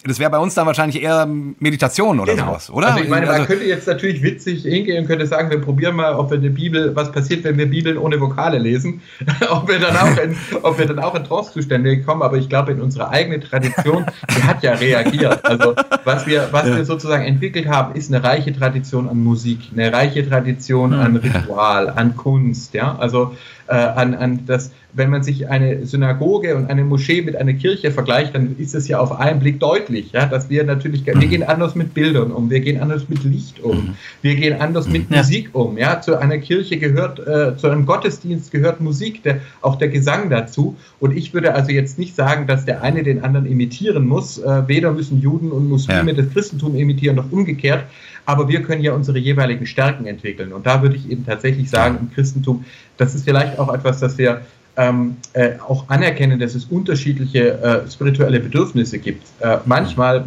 das 0.04 0.20
wäre 0.20 0.30
bei 0.30 0.38
uns 0.38 0.54
dann 0.54 0.66
wahrscheinlich 0.66 1.02
eher 1.02 1.26
Meditation 1.26 2.20
oder 2.20 2.34
genau. 2.34 2.46
sowas, 2.46 2.70
oder? 2.70 2.88
Also 2.88 3.02
ich 3.02 3.08
meine, 3.08 3.26
man 3.26 3.34
also, 3.34 3.46
könnte 3.46 3.64
jetzt 3.64 3.88
natürlich 3.88 4.22
witzig 4.22 4.62
hingehen 4.62 5.02
und 5.02 5.06
könnte 5.08 5.26
sagen, 5.26 5.50
wir 5.50 5.60
probieren 5.60 5.96
mal, 5.96 6.14
ob 6.14 6.30
wir 6.30 6.38
eine 6.38 6.50
Bibel, 6.50 6.94
was 6.94 7.10
passiert, 7.10 7.42
wenn 7.42 7.58
wir 7.58 7.66
Bibeln 7.66 7.98
ohne 7.98 8.20
Vokale 8.20 8.58
lesen, 8.58 9.02
ob 9.50 9.66
wir 9.68 9.80
dann 9.80 9.96
auch 9.96 10.16
in, 10.18 10.36
ob 10.62 10.78
wir 10.78 10.86
dann 10.86 11.00
auch 11.00 11.16
in 11.16 11.24
Trance-Zustände 11.24 12.02
kommen, 12.02 12.22
aber 12.22 12.36
ich 12.36 12.48
glaube, 12.48 12.70
in 12.70 12.80
unserer 12.80 13.10
eigenen 13.10 13.40
Tradition, 13.40 14.06
die 14.36 14.42
hat 14.44 14.62
ja 14.62 14.74
reagiert. 14.74 15.44
Also 15.44 15.74
was 16.04 16.28
wir, 16.28 16.48
was 16.52 16.68
ja. 16.68 16.76
wir 16.76 16.84
sozusagen 16.84 17.24
entwickelt 17.24 17.66
haben, 17.66 17.96
ist 17.96 18.12
eine 18.12 18.22
reiche 18.22 18.56
Tradition 18.56 19.08
an 19.08 19.18
Musik, 19.22 19.58
eine 19.72 19.92
reiche 19.92 20.28
Tradition 20.28 20.94
an 20.94 21.16
Ritual, 21.16 21.90
an 21.90 22.16
Kunst, 22.16 22.72
ja, 22.74 22.96
also 22.96 23.34
äh, 23.66 23.74
an, 23.74 24.14
an 24.14 24.40
das, 24.46 24.72
wenn 24.92 25.10
man 25.10 25.22
sich 25.22 25.48
eine 25.48 25.86
Synagoge 25.86 26.54
und 26.56 26.70
eine 26.70 26.84
Moschee 26.84 27.22
mit 27.22 27.34
einer 27.36 27.54
Kirche 27.54 27.90
vergleicht, 27.90 28.34
dann 28.34 28.56
ist 28.58 28.74
es 28.74 28.88
ja 28.88 28.98
auf 28.98 29.18
einen 29.18 29.40
Blick 29.40 29.58
deutlich, 29.58 30.12
ja, 30.12 30.26
dass 30.26 30.50
wir 30.50 30.64
natürlich, 30.64 31.04
wir 31.06 31.14
gehen 31.14 31.42
anders 31.42 31.74
mit 31.74 31.94
Bildern 31.94 32.30
um, 32.30 32.50
wir 32.50 32.60
gehen 32.60 32.80
anders 32.80 33.08
mit 33.08 33.24
Licht 33.24 33.60
um, 33.60 33.94
wir 34.22 34.34
gehen 34.36 34.60
anders 34.60 34.88
mit 34.88 35.10
ja. 35.10 35.18
Musik 35.18 35.50
um, 35.52 35.78
ja, 35.78 36.00
zu 36.00 36.18
einer 36.18 36.38
Kirche 36.38 36.76
gehört, 36.76 37.18
äh, 37.20 37.56
zu 37.56 37.68
einem 37.68 37.86
Gottesdienst 37.86 38.52
gehört 38.52 38.80
Musik, 38.80 39.22
der, 39.22 39.40
auch 39.62 39.76
der 39.76 39.88
Gesang 39.88 40.30
dazu 40.30 40.76
und 41.00 41.16
ich 41.16 41.34
würde 41.34 41.54
also 41.54 41.70
jetzt 41.72 41.98
nicht 41.98 42.14
sagen, 42.14 42.46
dass 42.46 42.64
der 42.64 42.82
eine 42.82 43.02
den 43.02 43.24
anderen 43.24 43.46
imitieren 43.46 44.06
muss, 44.06 44.38
äh, 44.38 44.68
weder 44.68 44.92
müssen 44.92 45.20
Juden 45.20 45.50
und 45.50 45.68
Muslime 45.68 46.12
ja. 46.12 46.22
das 46.22 46.32
Christentum 46.32 46.76
imitieren, 46.76 47.16
noch 47.16 47.32
umgekehrt, 47.32 47.84
aber 48.26 48.48
wir 48.48 48.62
können 48.62 48.82
ja 48.82 48.92
unsere 48.92 49.18
jeweiligen 49.18 49.66
Stärken 49.66 50.06
entwickeln. 50.06 50.52
Und 50.52 50.66
da 50.66 50.82
würde 50.82 50.96
ich 50.96 51.10
eben 51.10 51.26
tatsächlich 51.26 51.68
sagen, 51.68 51.98
im 52.00 52.10
Christentum, 52.12 52.64
das 52.96 53.14
ist 53.14 53.24
vielleicht 53.24 53.58
auch 53.58 53.72
etwas, 53.72 54.00
das 54.00 54.18
wir 54.18 54.40
ähm, 54.76 55.16
äh, 55.34 55.52
auch 55.66 55.88
anerkennen, 55.88 56.38
dass 56.38 56.54
es 56.54 56.64
unterschiedliche 56.66 57.62
äh, 57.62 57.90
spirituelle 57.90 58.40
Bedürfnisse 58.40 58.98
gibt. 58.98 59.26
Äh, 59.40 59.58
manchmal 59.64 60.24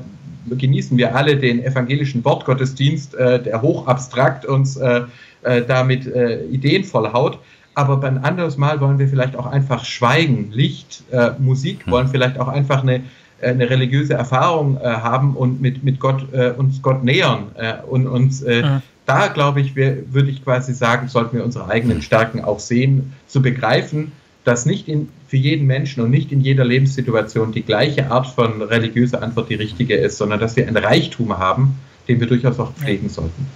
genießen 0.49 0.97
wir 0.97 1.15
alle 1.15 1.35
den 1.37 1.63
evangelischen 1.63 2.23
Wortgottesdienst, 2.23 3.15
äh, 3.15 3.41
der 3.41 3.61
hochabstrakt 3.61 4.45
uns 4.45 4.77
äh, 4.77 5.01
äh, 5.43 5.63
damit 5.65 6.07
Ideen 6.51 6.83
vollhaut. 6.83 7.39
Aber 7.75 7.97
beim 7.97 8.23
anderes 8.23 8.57
Mal 8.57 8.81
wollen 8.81 8.97
wir 8.97 9.07
vielleicht 9.07 9.35
auch 9.35 9.45
einfach 9.45 9.85
schweigen, 9.85 10.49
Licht, 10.51 11.03
Musik, 11.37 11.85
wollen 11.85 12.07
vielleicht 12.07 12.39
auch 12.39 12.47
einfach 12.47 12.81
eine 12.81 13.01
eine 13.39 13.69
religiöse 13.69 14.15
Erfahrung 14.15 14.79
haben 14.81 15.35
und 15.35 15.61
mit, 15.61 15.83
mit 15.83 15.99
Gott 15.99 16.25
uns 16.57 16.81
Gott 16.81 17.03
nähern 17.03 17.51
äh, 17.53 17.73
und 17.87 18.07
uns 18.07 18.41
mhm. 18.41 18.81
Da 19.07 19.27
glaube 19.27 19.61
ich, 19.61 19.75
würde 19.75 20.29
ich 20.29 20.43
quasi 20.43 20.73
sagen, 20.73 21.07
sollten 21.07 21.37
wir 21.37 21.45
unsere 21.45 21.69
eigenen 21.69 22.01
Stärken 22.01 22.43
auch 22.43 22.59
sehen, 22.59 23.13
zu 23.25 23.41
begreifen, 23.41 24.11
dass 24.43 24.65
nicht 24.65 24.87
in, 24.87 25.09
für 25.27 25.37
jeden 25.37 25.65
Menschen 25.65 26.03
und 26.03 26.11
nicht 26.11 26.31
in 26.31 26.41
jeder 26.41 26.65
Lebenssituation 26.65 27.53
die 27.53 27.63
gleiche 27.63 28.11
Art 28.11 28.27
von 28.27 28.61
religiöser 28.61 29.23
Antwort 29.23 29.49
die 29.49 29.55
richtige 29.55 29.95
ist, 29.95 30.17
sondern 30.17 30.39
dass 30.39 30.55
wir 30.55 30.67
ein 30.67 30.77
Reichtum 30.77 31.37
haben, 31.37 31.79
den 32.07 32.19
wir 32.19 32.27
durchaus 32.27 32.59
auch 32.59 32.73
pflegen 32.73 33.09
sollten. 33.09 33.47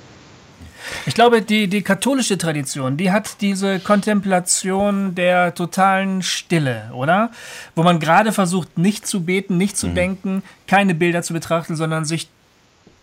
Ich 1.06 1.14
glaube, 1.14 1.42
die, 1.42 1.68
die 1.68 1.82
katholische 1.82 2.38
Tradition, 2.38 2.98
die 2.98 3.12
hat 3.12 3.42
diese 3.42 3.80
Kontemplation 3.80 5.16
der 5.16 5.54
totalen 5.54 6.22
Stille, 6.22 6.92
oder? 6.94 7.32
Wo 7.76 7.84
man 7.84 8.00
gerade 8.00 8.32
versucht, 8.32 8.78
nicht 8.78 9.06
zu 9.06 9.24
beten, 9.24 9.58
nicht 9.58 9.78
zu 9.78 9.90
mhm. 9.90 9.96
denken, 9.96 10.44
keine 10.68 10.96
Bilder 10.96 11.24
zu 11.24 11.34
betrachten, 11.34 11.76
sondern 11.76 12.06
sich 12.06 12.30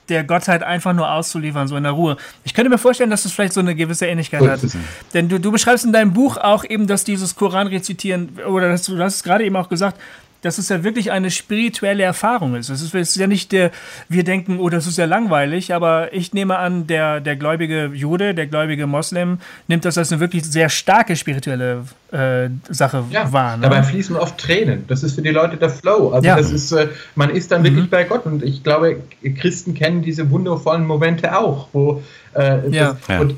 der 0.09 0.24
Gottheit 0.24 0.62
einfach 0.62 0.92
nur 0.92 1.11
auszuliefern, 1.11 1.68
so 1.68 1.76
in 1.76 1.82
der 1.84 1.92
Ruhe. 1.92 2.16
Ich 2.44 2.54
könnte 2.54 2.70
mir 2.70 2.78
vorstellen, 2.78 3.11
dass 3.11 3.22
das 3.24 3.32
vielleicht 3.32 3.52
so 3.52 3.61
eine 3.61 3.74
gewisse 3.74 4.06
Ähnlichkeit 4.06 4.42
hat. 4.48 4.61
Denn 5.14 5.28
du, 5.28 5.38
du 5.38 5.52
beschreibst 5.52 5.84
in 5.84 5.92
deinem 5.92 6.12
Buch 6.12 6.36
auch 6.36 6.64
eben, 6.64 6.86
dass 6.86 7.04
dieses 7.04 7.36
Koran-Rezitieren, 7.36 8.38
oder 8.48 8.68
das, 8.68 8.82
du 8.84 8.98
hast 8.98 9.16
es 9.16 9.22
gerade 9.22 9.44
eben 9.44 9.56
auch 9.56 9.68
gesagt, 9.68 9.98
dass 10.43 10.59
es 10.59 10.68
ja 10.68 10.84
wirklich 10.84 11.11
eine 11.11 11.30
spirituelle 11.30 12.03
Erfahrung 12.03 12.55
ist. 12.55 12.68
Es 12.68 12.80
ist, 12.80 12.95
ist, 12.95 13.16
ja 13.16 13.26
nicht 13.26 13.53
der, 13.53 13.70
wir 14.09 14.24
denken, 14.24 14.59
oh, 14.61 14.68
das 14.68 14.86
ist 14.86 14.99
ja 14.99 15.05
langweilig, 15.05 15.74
aber 15.74 16.12
ich 16.12 16.32
nehme 16.32 16.59
an, 16.59 16.86
der, 16.86 17.20
der 17.20 17.36
gläubige 17.36 17.86
Jude, 17.93 18.34
der 18.34 18.47
gläubige 18.47 18.86
Moslem 18.86 19.39
nimmt 19.66 19.84
das 19.84 19.99
als 19.99 20.12
eine 20.12 20.20
wirklich 20.20 20.45
sehr 20.45 20.68
starke 20.68 21.16
spirituelle 21.16 21.84
äh, 22.12 22.49
Sache 22.68 23.05
ja, 23.11 23.32
wahr. 23.32 23.57
Ne? 23.57 23.62
Dabei 23.62 23.82
fließen 23.82 24.16
oft 24.16 24.39
Tränen. 24.39 24.84
Das 24.86 25.03
ist 25.03 25.14
für 25.14 25.22
die 25.22 25.30
Leute 25.30 25.57
der 25.57 25.70
Flow. 25.70 26.11
Also 26.11 26.26
ja. 26.26 26.36
das 26.36 26.53
ist, 26.53 26.72
äh, 26.72 26.89
man 27.16 27.30
ist 27.30 27.51
dann 27.51 27.62
mhm. 27.62 27.66
wirklich 27.66 27.91
bei 27.91 28.05
Gott 28.05 28.24
und 28.26 28.43
ich 28.43 28.62
glaube, 28.62 29.01
Christen 29.39 29.74
kennen 29.74 30.03
diese 30.03 30.30
wundervollen 30.30 30.86
Momente 30.86 31.36
auch, 31.36 31.68
wo 31.72 32.03
äh, 32.34 32.68
ja. 32.70 32.97
Das, 33.07 33.20
und 33.20 33.34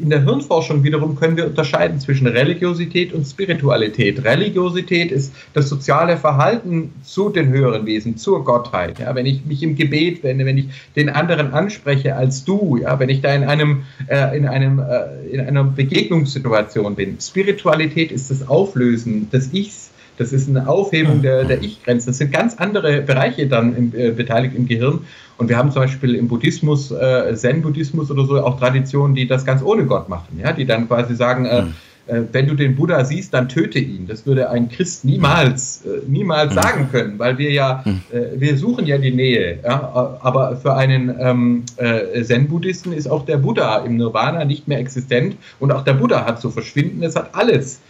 in 0.00 0.10
der 0.10 0.24
Hirnforschung 0.24 0.82
wiederum 0.84 1.16
können 1.16 1.36
wir 1.36 1.46
unterscheiden 1.46 2.00
zwischen 2.00 2.26
Religiosität 2.26 3.12
und 3.12 3.26
Spiritualität. 3.26 4.24
Religiosität 4.24 5.12
ist 5.12 5.34
das 5.54 5.68
soziale 5.68 6.16
Verhalten 6.16 6.92
zu 7.02 7.28
den 7.30 7.48
höheren 7.48 7.86
Wesen, 7.86 8.16
zur 8.16 8.44
Gottheit. 8.44 8.98
Ja, 8.98 9.14
wenn 9.14 9.26
ich 9.26 9.44
mich 9.44 9.62
im 9.62 9.76
Gebet 9.76 10.22
wende, 10.22 10.44
wenn 10.44 10.58
ich 10.58 10.66
den 10.96 11.08
anderen 11.08 11.52
anspreche 11.52 12.16
als 12.16 12.44
du, 12.44 12.76
ja, 12.76 12.98
wenn 12.98 13.08
ich 13.08 13.20
da 13.20 13.34
in 13.34 13.44
einem, 13.44 13.84
äh, 14.06 14.36
in 14.36 14.46
einem, 14.46 14.78
äh, 14.78 15.28
in 15.32 15.40
einer 15.40 15.64
Begegnungssituation 15.64 16.94
bin. 16.94 17.18
Spiritualität 17.20 18.12
ist 18.12 18.30
das 18.30 18.48
Auflösen 18.48 19.30
des 19.30 19.52
Ichs 19.52 19.88
das 20.18 20.32
ist 20.32 20.48
eine 20.48 20.68
Aufhebung 20.68 21.22
der, 21.22 21.44
der 21.44 21.62
Ich-Grenzen. 21.62 22.08
Das 22.08 22.18
sind 22.18 22.32
ganz 22.32 22.56
andere 22.56 23.02
Bereiche 23.02 23.46
dann 23.46 23.74
im, 23.76 23.92
äh, 23.96 24.10
beteiligt 24.10 24.54
im 24.56 24.66
Gehirn. 24.66 25.00
Und 25.38 25.48
wir 25.48 25.56
haben 25.56 25.70
zum 25.70 25.82
Beispiel 25.82 26.16
im 26.16 26.26
Buddhismus, 26.26 26.90
äh, 26.90 27.34
Zen-Buddhismus 27.34 28.10
oder 28.10 28.26
so, 28.26 28.42
auch 28.42 28.58
Traditionen, 28.58 29.14
die 29.14 29.26
das 29.26 29.44
ganz 29.44 29.62
ohne 29.62 29.86
Gott 29.86 30.08
machen. 30.08 30.38
Ja? 30.42 30.52
Die 30.52 30.66
dann 30.66 30.88
quasi 30.88 31.14
sagen, 31.14 31.46
äh, 31.46 31.62
mhm. 31.62 31.74
äh, 32.08 32.22
wenn 32.32 32.48
du 32.48 32.56
den 32.56 32.74
Buddha 32.74 33.04
siehst, 33.04 33.32
dann 33.32 33.48
töte 33.48 33.78
ihn. 33.78 34.08
Das 34.08 34.26
würde 34.26 34.50
ein 34.50 34.68
Christ 34.68 35.04
niemals, 35.04 35.84
äh, 35.86 36.00
niemals 36.08 36.50
mhm. 36.50 36.54
sagen 36.60 36.88
können, 36.90 37.18
weil 37.20 37.38
wir 37.38 37.52
ja, 37.52 37.84
mhm. 37.84 38.00
äh, 38.10 38.40
wir 38.40 38.58
suchen 38.58 38.84
ja 38.84 38.98
die 38.98 39.12
Nähe. 39.12 39.60
Ja? 39.62 40.18
Aber 40.20 40.56
für 40.56 40.74
einen 40.74 41.14
ähm, 41.20 41.62
äh, 41.76 42.20
Zen-Buddhisten 42.20 42.92
ist 42.92 43.08
auch 43.08 43.24
der 43.24 43.36
Buddha 43.36 43.78
im 43.78 43.96
Nirvana 43.96 44.44
nicht 44.44 44.66
mehr 44.66 44.80
existent 44.80 45.36
und 45.60 45.70
auch 45.70 45.84
der 45.84 45.94
Buddha 45.94 46.26
hat 46.26 46.40
zu 46.40 46.50
verschwinden. 46.50 47.04
Es 47.04 47.14
hat 47.14 47.30
alles 47.34 47.80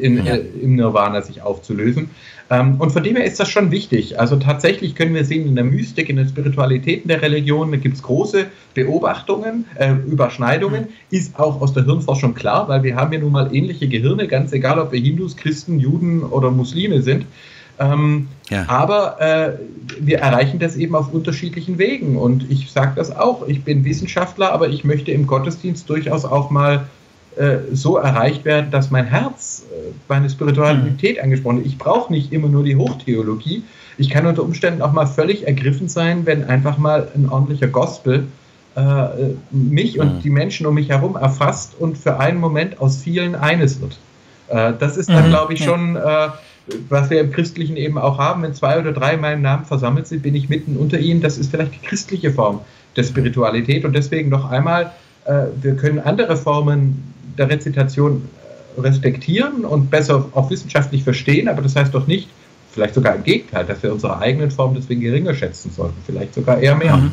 in, 0.00 0.26
im 0.26 0.74
Nirvana 0.74 1.20
sich 1.20 1.42
aufzulösen. 1.42 2.08
Ähm, 2.50 2.76
und 2.78 2.90
von 2.90 3.02
dem 3.02 3.16
her 3.16 3.24
ist 3.24 3.40
das 3.40 3.48
schon 3.48 3.70
wichtig. 3.70 4.20
Also 4.20 4.36
tatsächlich 4.36 4.94
können 4.94 5.14
wir 5.14 5.24
sehen, 5.24 5.48
in 5.48 5.54
der 5.54 5.64
Mystik, 5.64 6.08
in 6.10 6.16
den 6.16 6.28
Spiritualitäten 6.28 7.08
der 7.08 7.22
Religion 7.22 7.80
gibt 7.80 7.96
es 7.96 8.02
große 8.02 8.46
Beobachtungen, 8.74 9.64
äh, 9.76 9.94
Überschneidungen, 10.06 10.82
mhm. 10.82 10.88
ist 11.10 11.38
auch 11.38 11.60
aus 11.60 11.72
der 11.72 11.84
Hirnforschung 11.84 12.34
klar, 12.34 12.68
weil 12.68 12.82
wir 12.82 12.96
haben 12.96 13.12
ja 13.12 13.18
nun 13.18 13.32
mal 13.32 13.54
ähnliche 13.54 13.88
Gehirne, 13.88 14.28
ganz 14.28 14.52
egal, 14.52 14.78
ob 14.78 14.92
wir 14.92 15.00
Hindus, 15.00 15.36
Christen, 15.36 15.78
Juden 15.78 16.22
oder 16.22 16.50
Muslime 16.50 17.00
sind. 17.02 17.24
Ähm, 17.78 18.28
ja. 18.50 18.66
Aber 18.68 19.20
äh, 19.20 19.58
wir 19.98 20.18
erreichen 20.18 20.58
das 20.58 20.76
eben 20.76 20.94
auf 20.94 21.12
unterschiedlichen 21.12 21.78
Wegen. 21.78 22.16
Und 22.16 22.50
ich 22.50 22.70
sage 22.70 22.92
das 22.96 23.14
auch, 23.14 23.48
ich 23.48 23.64
bin 23.64 23.84
Wissenschaftler, 23.84 24.52
aber 24.52 24.68
ich 24.68 24.84
möchte 24.84 25.10
im 25.10 25.26
Gottesdienst 25.26 25.88
durchaus 25.88 26.24
auch 26.24 26.50
mal 26.50 26.86
äh, 27.36 27.74
so 27.74 27.96
erreicht 27.96 28.44
werden, 28.44 28.70
dass 28.70 28.92
mein 28.92 29.06
Herz, 29.06 29.64
äh, 29.68 29.90
meine 30.08 30.30
Spiritualität 30.30 31.16
mhm. 31.16 31.24
angesprochen 31.24 31.56
wird. 31.56 31.66
Ich 31.66 31.78
brauche 31.78 32.12
nicht 32.12 32.32
immer 32.32 32.46
nur 32.46 32.62
die 32.62 32.76
Hochtheologie. 32.76 33.64
Ich 33.98 34.08
kann 34.08 34.24
unter 34.26 34.44
Umständen 34.44 34.82
auch 34.82 34.92
mal 34.92 35.06
völlig 35.06 35.44
ergriffen 35.44 35.88
sein, 35.88 36.26
wenn 36.26 36.44
einfach 36.44 36.78
mal 36.78 37.08
ein 37.12 37.28
ordentlicher 37.28 37.66
Gospel 37.66 38.28
äh, 38.76 39.06
mich 39.50 39.96
mhm. 39.96 40.00
und 40.00 40.24
die 40.24 40.30
Menschen 40.30 40.64
um 40.66 40.74
mich 40.74 40.90
herum 40.90 41.16
erfasst 41.16 41.72
und 41.76 41.98
für 41.98 42.20
einen 42.20 42.38
Moment 42.38 42.80
aus 42.80 42.98
vielen 42.98 43.34
eines 43.34 43.80
wird. 43.80 43.98
Äh, 44.46 44.74
das 44.78 44.96
ist 44.96 45.08
dann, 45.08 45.26
mhm. 45.26 45.30
glaube 45.30 45.54
ich, 45.54 45.64
schon, 45.64 45.98
was 46.88 47.10
wir 47.10 47.20
im 47.20 47.32
Christlichen 47.32 47.76
eben 47.76 47.98
auch 47.98 48.18
haben. 48.18 48.44
Wenn 48.44 48.54
zwei 48.54 48.78
oder 48.78 48.92
drei 48.92 49.14
in 49.14 49.20
meinem 49.20 49.42
Namen 49.42 49.64
versammelt 49.64 50.06
sind, 50.06 50.22
bin 50.22 50.36
ich 50.36 50.48
mitten 50.48 50.76
unter 50.76 51.00
ihnen. 51.00 51.20
Das 51.20 51.36
ist 51.36 51.50
vielleicht 51.50 51.74
die 51.74 51.84
christliche 51.84 52.30
Form 52.30 52.60
der 52.94 53.02
Spiritualität. 53.02 53.84
Und 53.84 53.92
deswegen 53.94 54.28
noch 54.30 54.48
einmal, 54.50 54.92
wir 55.26 55.74
können 55.76 55.98
andere 55.98 56.36
Formen 56.36 57.13
der 57.38 57.48
Rezitation 57.48 58.28
äh, 58.76 58.80
respektieren 58.80 59.64
und 59.64 59.90
besser 59.90 60.28
auch 60.32 60.50
wissenschaftlich 60.50 61.04
verstehen, 61.04 61.48
aber 61.48 61.62
das 61.62 61.76
heißt 61.76 61.94
doch 61.94 62.06
nicht, 62.06 62.28
vielleicht 62.72 62.94
sogar 62.94 63.14
im 63.14 63.22
Gegenteil, 63.22 63.64
dass 63.64 63.82
wir 63.82 63.92
unsere 63.92 64.18
eigenen 64.18 64.50
Formen 64.50 64.74
deswegen 64.74 65.00
geringer 65.00 65.34
schätzen 65.34 65.70
sollten, 65.70 65.96
vielleicht 66.04 66.34
sogar 66.34 66.58
eher 66.58 66.74
mehr. 66.74 66.96
Mhm. 66.96 67.12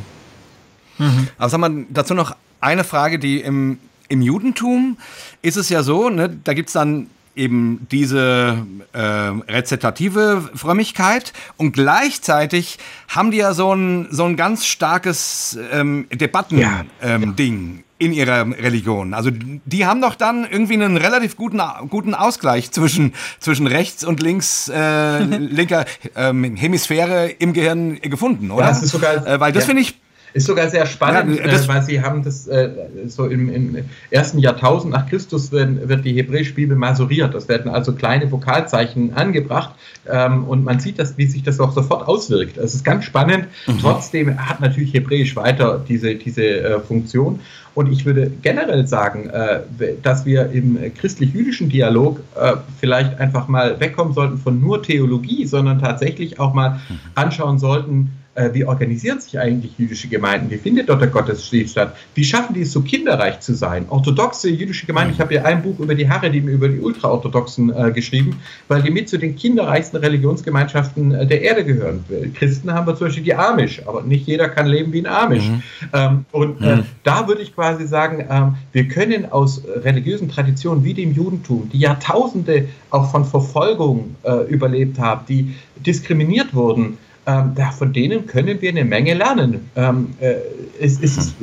Mhm. 0.97 1.28
Aber 1.38 1.49
sag 1.49 1.59
mal, 1.59 1.86
dazu 1.89 2.13
noch 2.13 2.36
eine 2.59 2.84
Frage, 2.84 3.19
die 3.19 3.41
im, 3.41 3.80
im 4.07 4.22
Judentum 4.22 4.97
ist 5.41 5.57
es 5.57 5.69
ja 5.69 5.84
so, 5.84 6.09
ne, 6.09 6.36
da 6.43 6.53
gibt 6.53 6.69
es 6.69 6.74
dann 6.74 7.07
eben 7.36 7.88
diese 7.91 8.65
äh, 8.93 8.99
rezitative 8.99 10.49
Frömmigkeit 10.55 11.34
und 11.57 11.73
gleichzeitig 11.73 12.77
haben 13.07 13.32
die 13.32 13.38
ja 13.38 13.53
so 13.53 13.73
ein, 13.73 14.07
so 14.11 14.25
ein 14.25 14.36
ganz 14.36 14.65
starkes 14.65 15.57
ähm, 15.71 16.07
Debatten-Ding. 16.11 16.61
Ja, 17.01 17.15
ähm, 17.15 17.36
ja 17.38 17.84
in 18.01 18.13
ihrer 18.13 18.47
Religion. 18.57 19.13
Also 19.13 19.29
die 19.32 19.86
haben 19.86 20.01
doch 20.01 20.15
dann 20.15 20.47
irgendwie 20.49 20.73
einen 20.73 20.97
relativ 20.97 21.38
guten, 21.38 21.61
guten 21.88 22.15
Ausgleich 22.15 22.71
zwischen, 22.71 23.13
zwischen 23.39 23.67
rechts 23.67 24.03
und 24.03 24.19
links, 24.23 24.69
äh, 24.69 25.19
linker 25.23 25.86
ähm, 26.15 26.55
Hemisphäre 26.55 27.29
im 27.29 27.53
Gehirn 27.53 28.01
gefunden, 28.01 28.49
oder? 28.49 28.65
Ja, 28.65 28.69
das 28.69 28.82
ist 28.82 28.91
sogar, 28.91 29.27
äh, 29.27 29.39
weil 29.39 29.51
das 29.51 29.65
ja. 29.65 29.67
finde 29.67 29.84
ich 29.84 29.99
ist 30.34 30.47
sogar 30.47 30.69
sehr 30.69 30.86
spannend, 30.86 31.38
ja, 31.38 31.45
äh, 31.45 31.67
weil 31.67 31.84
sie 31.84 32.01
haben 32.01 32.23
das 32.23 32.47
äh, 32.47 32.69
so 33.07 33.25
im, 33.25 33.49
im, 33.49 33.77
ersten 34.09 34.39
Jahrtausend 34.39 34.93
nach 34.93 35.07
Christus 35.09 35.51
werden, 35.51 35.88
wird 35.89 36.05
die 36.05 36.13
hebräische 36.13 36.53
Bibel 36.53 36.77
masuriert. 36.77 37.34
Das 37.34 37.47
werden 37.47 37.71
also 37.71 37.93
kleine 37.93 38.32
Vokalzeichen 38.32 39.13
angebracht 39.13 39.75
ähm, 40.09 40.45
und 40.45 40.63
man 40.63 40.79
sieht, 40.79 40.99
dass, 40.99 41.17
wie 41.17 41.25
sich 41.25 41.43
das 41.43 41.59
auch 41.59 41.73
sofort 41.73 42.07
auswirkt. 42.07 42.57
Es 42.57 42.73
ist 42.73 42.84
ganz 42.84 43.05
spannend. 43.05 43.47
Mhm. 43.67 43.79
Trotzdem 43.79 44.38
hat 44.38 44.61
natürlich 44.61 44.93
Hebräisch 44.93 45.36
weiter 45.36 45.84
diese, 45.88 46.15
diese 46.15 46.43
äh, 46.43 46.79
Funktion. 46.79 47.39
Und 47.73 47.91
ich 47.91 48.05
würde 48.05 48.29
generell 48.41 48.86
sagen, 48.86 49.29
äh, 49.29 49.61
dass 50.01 50.25
wir 50.25 50.51
im 50.51 50.77
christlich-jüdischen 50.93 51.69
Dialog 51.69 52.19
äh, 52.36 52.53
vielleicht 52.79 53.19
einfach 53.19 53.47
mal 53.47 53.79
wegkommen 53.79 54.13
sollten 54.13 54.38
von 54.38 54.59
nur 54.59 54.84
Theologie, 54.84 55.45
sondern 55.45 55.79
tatsächlich 55.79 56.39
auch 56.39 56.53
mal 56.53 56.82
mhm. 56.89 56.99
anschauen 57.15 57.59
sollten, 57.59 58.11
wie 58.53 58.63
organisieren 58.63 59.19
sich 59.19 59.38
eigentlich 59.38 59.73
jüdische 59.77 60.07
Gemeinden? 60.07 60.49
Wie 60.49 60.57
findet 60.57 60.88
dort 60.88 61.01
der 61.01 61.09
Gottesdienst 61.09 61.73
statt? 61.73 61.95
Wie 62.15 62.23
schaffen 62.23 62.53
die 62.53 62.61
es, 62.61 62.71
so 62.71 62.82
kinderreich 62.82 63.41
zu 63.41 63.53
sein? 63.53 63.86
Orthodoxe 63.89 64.49
jüdische 64.49 64.86
Gemeinden, 64.86 65.13
ich 65.13 65.19
habe 65.19 65.34
ja 65.34 65.43
ein 65.43 65.61
Buch 65.61 65.79
über 65.79 65.95
die 65.95 66.09
Haredim, 66.09 66.47
über 66.47 66.69
die 66.69 66.79
Ultraorthodoxen 66.79 67.73
äh, 67.75 67.91
geschrieben, 67.91 68.39
weil 68.67 68.82
die 68.82 68.91
mit 68.91 69.09
zu 69.09 69.17
den 69.17 69.36
kinderreichsten 69.36 69.99
Religionsgemeinschaften 69.99 71.13
äh, 71.13 71.27
der 71.27 71.41
Erde 71.41 71.65
gehören. 71.65 72.05
Christen 72.34 72.73
haben 72.73 72.88
wir 72.88 72.95
zum 72.95 73.07
Beispiel 73.07 73.23
die 73.23 73.36
Amish, 73.36 73.82
aber 73.86 74.01
nicht 74.01 74.27
jeder 74.27 74.47
kann 74.49 74.67
leben 74.67 74.93
wie 74.93 75.05
ein 75.05 75.07
Amish. 75.07 75.49
Mhm. 75.49 75.63
Ähm, 75.93 76.25
und 76.32 76.61
äh, 76.61 76.77
mhm. 76.77 76.84
da 77.03 77.27
würde 77.27 77.41
ich 77.41 77.53
quasi 77.53 77.86
sagen, 77.86 78.25
ähm, 78.29 78.55
wir 78.71 78.88
können 78.88 79.32
aus 79.32 79.61
religiösen 79.65 80.29
Traditionen 80.29 80.84
wie 80.84 80.93
dem 80.93 81.13
Judentum, 81.13 81.69
die 81.71 81.79
Jahrtausende 81.79 82.67
auch 82.89 83.11
von 83.11 83.25
Verfolgung 83.25 84.15
äh, 84.23 84.47
überlebt 84.47 84.99
haben, 84.99 85.25
die 85.27 85.55
diskriminiert 85.86 86.53
wurden, 86.53 86.97
ähm, 87.28 87.51
da, 87.55 87.72
von 87.72 87.93
denen 87.93 88.26
können 88.26 88.61
wir 88.61 88.69
eine 88.69 88.84
Menge 88.84 89.13
lernen. 89.13 89.69
Ähm, 89.76 90.15
äh, 90.19 90.36
es 90.80 90.99
ist 90.99 91.36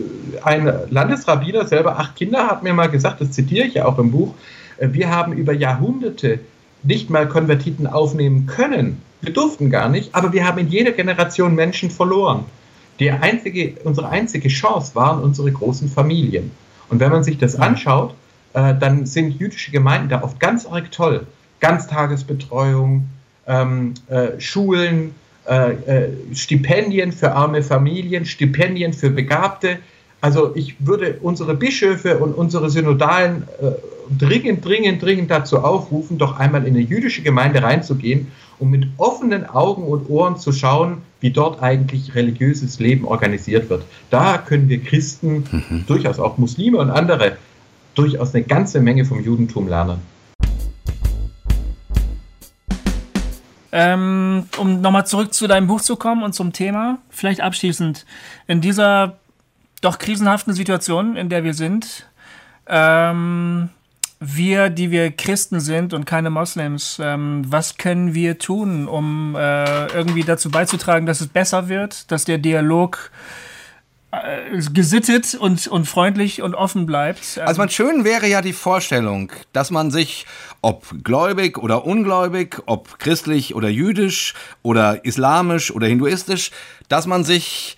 ein 0.43 0.73
Landesrabbiner, 0.91 1.67
selber 1.67 1.99
acht 1.99 2.17
Kinder, 2.17 2.49
hat 2.49 2.63
mir 2.63 2.75
mal 2.75 2.89
gesagt, 2.89 3.21
das 3.21 3.31
zitiere 3.31 3.67
ich 3.67 3.75
ja 3.75 3.85
auch 3.85 3.99
im 3.99 4.11
Buch, 4.11 4.35
äh, 4.79 4.89
wir 4.91 5.11
haben 5.11 5.33
über 5.33 5.53
Jahrhunderte 5.53 6.41
nicht 6.83 7.11
mal 7.11 7.29
Konvertiten 7.29 7.87
aufnehmen 7.87 8.47
können. 8.47 9.03
Wir 9.21 9.33
durften 9.33 9.71
gar 9.71 9.89
nicht, 9.89 10.15
aber 10.15 10.33
wir 10.33 10.47
haben 10.47 10.59
in 10.59 10.69
jeder 10.69 10.93
Generation 10.93 11.55
Menschen 11.55 11.91
verloren. 11.91 12.45
Die 12.99 13.11
einzige, 13.11 13.75
unsere 13.85 14.09
einzige 14.09 14.49
Chance 14.49 14.95
waren 14.95 15.23
unsere 15.23 15.53
großen 15.53 15.89
Familien. 15.89 16.51
Und 16.89 17.01
wenn 17.01 17.11
man 17.11 17.23
sich 17.23 17.39
das 17.39 17.57
anschaut, 17.57 18.15
äh, 18.55 18.75
dann 18.79 19.07
sind 19.07 19.39
jüdische 19.39 19.71
Gemeinden 19.71 20.09
da 20.09 20.23
oft 20.23 20.41
ganz 20.41 20.67
arg 20.67 20.91
toll. 20.91 21.27
Ganztagesbetreuung, 21.61 23.09
ähm, 23.47 23.95
äh, 24.09 24.41
Schulen, 24.41 25.15
Stipendien 26.35 27.13
für 27.13 27.33
arme 27.33 27.63
Familien, 27.63 28.25
Stipendien 28.25 28.93
für 28.93 29.11
Begabte. 29.11 29.79
Also 30.21 30.55
ich 30.55 30.75
würde 30.81 31.19
unsere 31.23 31.55
Bischöfe 31.55 32.19
und 32.19 32.33
unsere 32.35 32.71
Synodalen 32.71 33.45
äh, 33.63 33.71
dringend, 34.19 34.65
dringend, 34.65 35.01
dringend 35.01 35.31
dazu 35.31 35.59
aufrufen, 35.59 36.19
doch 36.19 36.39
einmal 36.39 36.67
in 36.67 36.75
eine 36.75 36.83
jüdische 36.83 37.23
Gemeinde 37.23 37.63
reinzugehen 37.63 38.27
um 38.59 38.71
mit 38.71 38.87
offenen 38.97 39.47
Augen 39.47 39.85
und 39.85 40.09
Ohren 40.09 40.37
zu 40.39 40.53
schauen, 40.53 40.99
wie 41.21 41.31
dort 41.31 41.63
eigentlich 41.63 42.15
religiöses 42.15 42.79
Leben 42.79 43.05
organisiert 43.05 43.71
wird. 43.71 43.85
Da 44.11 44.39
können 44.39 44.69
wir 44.69 44.83
Christen, 44.83 45.45
mhm. 45.51 45.85
durchaus 45.87 46.19
auch 46.19 46.39
Muslime 46.39 46.79
und 46.79 46.91
andere, 46.91 47.37
durchaus 47.95 48.35
eine 48.35 48.45
ganze 48.45 48.81
Menge 48.81 49.05
vom 49.05 49.23
Judentum 49.23 49.69
lernen. 49.69 49.99
Ähm, 53.71 54.49
um 54.57 54.81
nochmal 54.81 55.07
zurück 55.07 55.35
zu 55.35 55.47
deinem 55.47 55.67
Buch 55.67 55.81
zu 55.81 55.97
kommen 55.97 56.23
und 56.23 56.33
zum 56.33 56.53
Thema, 56.53 56.99
vielleicht 57.11 57.41
abschließend, 57.41 58.07
in 58.47 58.61
dieser 58.61 59.19
doch 59.83 59.99
krisenhaften 59.99 60.55
Situation, 60.55 61.17
in 61.17 61.29
der 61.29 61.45
wir 61.45 61.55
sind, 61.55 62.07
ähm, 62.67 63.69
wir, 64.21 64.69
die 64.71 64.91
wir 64.91 65.13
Christen 65.13 65.61
sind 65.61 65.95
und 65.95 66.05
keine 66.05 66.31
Moslems, 66.31 66.99
ähm, 67.01 67.43
was 67.47 67.77
können 67.77 68.15
wir 68.15 68.39
tun, 68.39 68.89
um 68.89 69.37
äh, 69.37 69.87
irgendwie 69.89 70.25
dazu 70.25 70.51
beizutragen, 70.51 71.07
dass 71.07 71.21
es 71.21 71.29
besser 71.29 71.69
wird, 71.69 72.11
dass 72.11 72.25
der 72.25 72.39
Dialog 72.39 73.11
gesittet 74.73 75.35
und, 75.35 75.67
und 75.67 75.87
freundlich 75.87 76.41
und 76.43 76.55
offen 76.55 76.87
bleibt? 76.87 77.39
Also 77.45 77.61
man 77.61 77.69
schön 77.69 78.05
wäre 78.05 78.27
ja 78.27 78.41
die 78.41 78.55
Vorstellung, 78.55 79.33
dass 79.53 79.71
man 79.71 79.91
sich, 79.91 80.27
ob 80.63 81.05
gläubig 81.05 81.59
oder 81.59 81.85
ungläubig, 81.85 82.63
ob 82.67 82.99
christlich 82.99 83.55
oder 83.55 83.69
jüdisch 83.69 84.35
oder 84.63 85.05
islamisch 85.05 85.71
oder 85.71 85.87
hinduistisch, 85.87 86.51
dass 86.89 87.07
man 87.07 87.25
sich 87.25 87.77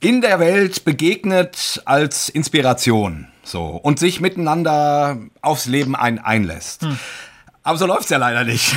in 0.00 0.20
der 0.20 0.40
Welt 0.40 0.84
begegnet 0.84 1.80
als 1.84 2.28
Inspiration. 2.28 3.28
So. 3.44 3.66
Und 3.66 3.98
sich 3.98 4.20
miteinander 4.20 5.18
aufs 5.40 5.66
Leben 5.66 5.94
ein, 5.94 6.18
einlässt. 6.18 6.82
Hm. 6.82 6.98
Aber 7.62 7.78
so 7.78 7.86
läuft 7.86 8.04
es 8.04 8.10
ja 8.10 8.18
leider 8.18 8.44
nicht. 8.44 8.74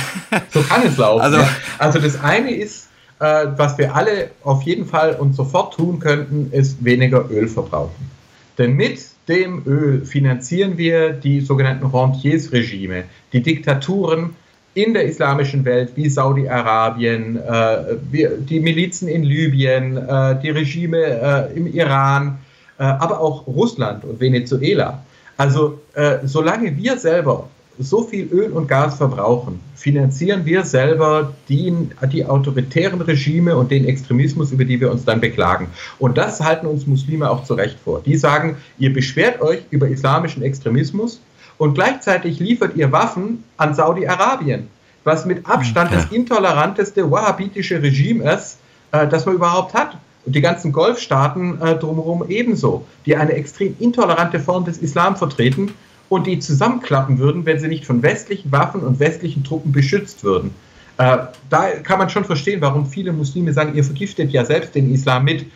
So 0.50 0.62
kann 0.62 0.82
es 0.82 0.96
laufen. 0.96 1.20
Also, 1.20 1.38
ja. 1.38 1.48
also 1.78 1.98
das 1.98 2.20
eine 2.22 2.54
ist, 2.54 2.87
äh, 3.20 3.46
was 3.56 3.78
wir 3.78 3.94
alle 3.94 4.30
auf 4.44 4.62
jeden 4.62 4.86
Fall 4.86 5.14
und 5.14 5.34
sofort 5.34 5.74
tun 5.74 5.98
könnten, 5.98 6.50
ist 6.52 6.84
weniger 6.84 7.30
Öl 7.30 7.48
verbrauchen. 7.48 8.10
Denn 8.58 8.74
mit 8.74 9.00
dem 9.28 9.62
Öl 9.66 10.04
finanzieren 10.04 10.78
wir 10.78 11.12
die 11.12 11.40
sogenannten 11.40 11.86
Rentiers-Regime, 11.86 13.04
die 13.32 13.42
Diktaturen 13.42 14.34
in 14.74 14.94
der 14.94 15.04
islamischen 15.04 15.64
Welt 15.64 15.92
wie 15.96 16.08
Saudi-Arabien, 16.08 17.36
äh, 17.36 17.96
die 18.12 18.60
Milizen 18.60 19.08
in 19.08 19.22
Libyen, 19.22 19.96
äh, 19.96 20.40
die 20.40 20.50
Regime 20.50 20.98
äh, 20.98 21.56
im 21.56 21.66
Iran, 21.66 22.38
äh, 22.78 22.84
aber 22.84 23.20
auch 23.20 23.46
Russland 23.46 24.04
und 24.04 24.20
Venezuela. 24.20 25.02
Also 25.36 25.80
äh, 25.94 26.18
solange 26.24 26.76
wir 26.76 26.96
selber 26.96 27.48
so 27.78 28.02
viel 28.02 28.28
Öl 28.32 28.52
und 28.52 28.66
Gas 28.66 28.96
verbrauchen, 28.96 29.60
finanzieren 29.76 30.44
wir 30.44 30.64
selber 30.64 31.32
die, 31.48 31.72
die 32.12 32.24
autoritären 32.24 33.00
Regime 33.00 33.56
und 33.56 33.70
den 33.70 33.84
Extremismus, 33.84 34.50
über 34.50 34.64
die 34.64 34.80
wir 34.80 34.90
uns 34.90 35.04
dann 35.04 35.20
beklagen. 35.20 35.68
Und 35.98 36.18
das 36.18 36.40
halten 36.40 36.66
uns 36.66 36.86
Muslime 36.86 37.30
auch 37.30 37.44
zu 37.44 37.54
Recht 37.54 37.78
vor. 37.84 38.02
Die 38.04 38.16
sagen, 38.16 38.56
ihr 38.78 38.92
beschwert 38.92 39.40
euch 39.40 39.60
über 39.70 39.88
islamischen 39.88 40.42
Extremismus 40.42 41.20
und 41.56 41.74
gleichzeitig 41.74 42.40
liefert 42.40 42.76
ihr 42.76 42.90
Waffen 42.90 43.44
an 43.56 43.74
Saudi-Arabien, 43.74 44.68
was 45.04 45.24
mit 45.24 45.46
Abstand 45.46 45.90
okay. 45.90 46.02
das 46.02 46.12
intoleranteste 46.12 47.10
wahhabitische 47.10 47.80
Regime 47.80 48.30
ist, 48.32 48.58
äh, 48.92 49.06
das 49.06 49.24
man 49.24 49.36
überhaupt 49.36 49.74
hat. 49.74 49.96
Und 50.26 50.34
die 50.34 50.40
ganzen 50.40 50.72
Golfstaaten 50.72 51.60
äh, 51.62 51.76
drumherum 51.76 52.24
ebenso, 52.28 52.84
die 53.06 53.16
eine 53.16 53.32
extrem 53.32 53.76
intolerante 53.78 54.40
Form 54.40 54.64
des 54.64 54.78
Islam 54.78 55.16
vertreten 55.16 55.72
und 56.08 56.26
die 56.26 56.38
zusammenklappen 56.38 57.18
würden, 57.18 57.44
wenn 57.46 57.58
sie 57.58 57.68
nicht 57.68 57.84
von 57.84 58.02
westlichen 58.02 58.50
Waffen 58.52 58.82
und 58.82 58.98
westlichen 59.00 59.44
Truppen 59.44 59.72
beschützt 59.72 60.24
würden. 60.24 60.54
Äh, 60.96 61.18
da 61.50 61.70
kann 61.82 61.98
man 61.98 62.10
schon 62.10 62.24
verstehen, 62.24 62.60
warum 62.60 62.86
viele 62.86 63.12
Muslime 63.12 63.52
sagen, 63.52 63.74
ihr 63.74 63.84
vergiftet 63.84 64.30
ja 64.30 64.44
selbst 64.44 64.74
den 64.74 64.92
Islam 64.92 65.24
mit. 65.24 65.46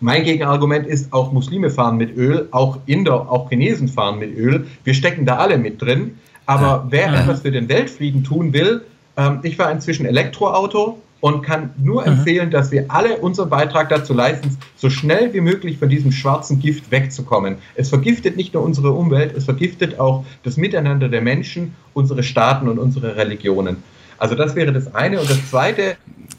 Mein 0.00 0.24
Gegenargument 0.24 0.86
ist, 0.86 1.12
auch 1.12 1.32
Muslime 1.32 1.70
fahren 1.70 1.96
mit 1.96 2.16
Öl, 2.16 2.48
auch 2.50 2.78
Inder, 2.86 3.30
auch 3.30 3.48
Chinesen 3.48 3.88
fahren 3.88 4.18
mit 4.18 4.36
Öl. 4.36 4.66
Wir 4.82 4.94
stecken 4.94 5.24
da 5.24 5.36
alle 5.36 5.56
mit 5.56 5.80
drin. 5.80 6.18
Aber 6.46 6.86
wer 6.90 7.12
etwas 7.12 7.40
für 7.40 7.50
den 7.50 7.68
Weltfrieden 7.70 8.22
tun 8.22 8.52
will, 8.52 8.82
ähm, 9.16 9.40
ich 9.42 9.58
war 9.58 9.70
inzwischen 9.70 10.04
Elektroauto, 10.04 11.00
und 11.24 11.40
kann 11.40 11.70
nur 11.78 12.02
mhm. 12.02 12.08
empfehlen, 12.08 12.50
dass 12.50 12.70
wir 12.70 12.84
alle 12.88 13.16
unseren 13.16 13.48
Beitrag 13.48 13.88
dazu 13.88 14.12
leisten, 14.12 14.58
so 14.76 14.90
schnell 14.90 15.32
wie 15.32 15.40
möglich 15.40 15.78
von 15.78 15.88
diesem 15.88 16.12
schwarzen 16.12 16.60
Gift 16.60 16.90
wegzukommen. 16.90 17.56
Es 17.76 17.88
vergiftet 17.88 18.36
nicht 18.36 18.52
nur 18.52 18.62
unsere 18.62 18.90
Umwelt, 18.90 19.34
es 19.34 19.46
vergiftet 19.46 19.98
auch 19.98 20.26
das 20.42 20.58
Miteinander 20.58 21.08
der 21.08 21.22
Menschen, 21.22 21.74
unsere 21.94 22.22
Staaten 22.22 22.68
und 22.68 22.78
unsere 22.78 23.16
Religionen. 23.16 23.82
Also 24.18 24.34
das 24.34 24.54
wäre 24.54 24.70
das 24.70 24.94
eine. 24.94 25.18
Und 25.18 25.30
das 25.30 25.48
zweite. 25.48 25.96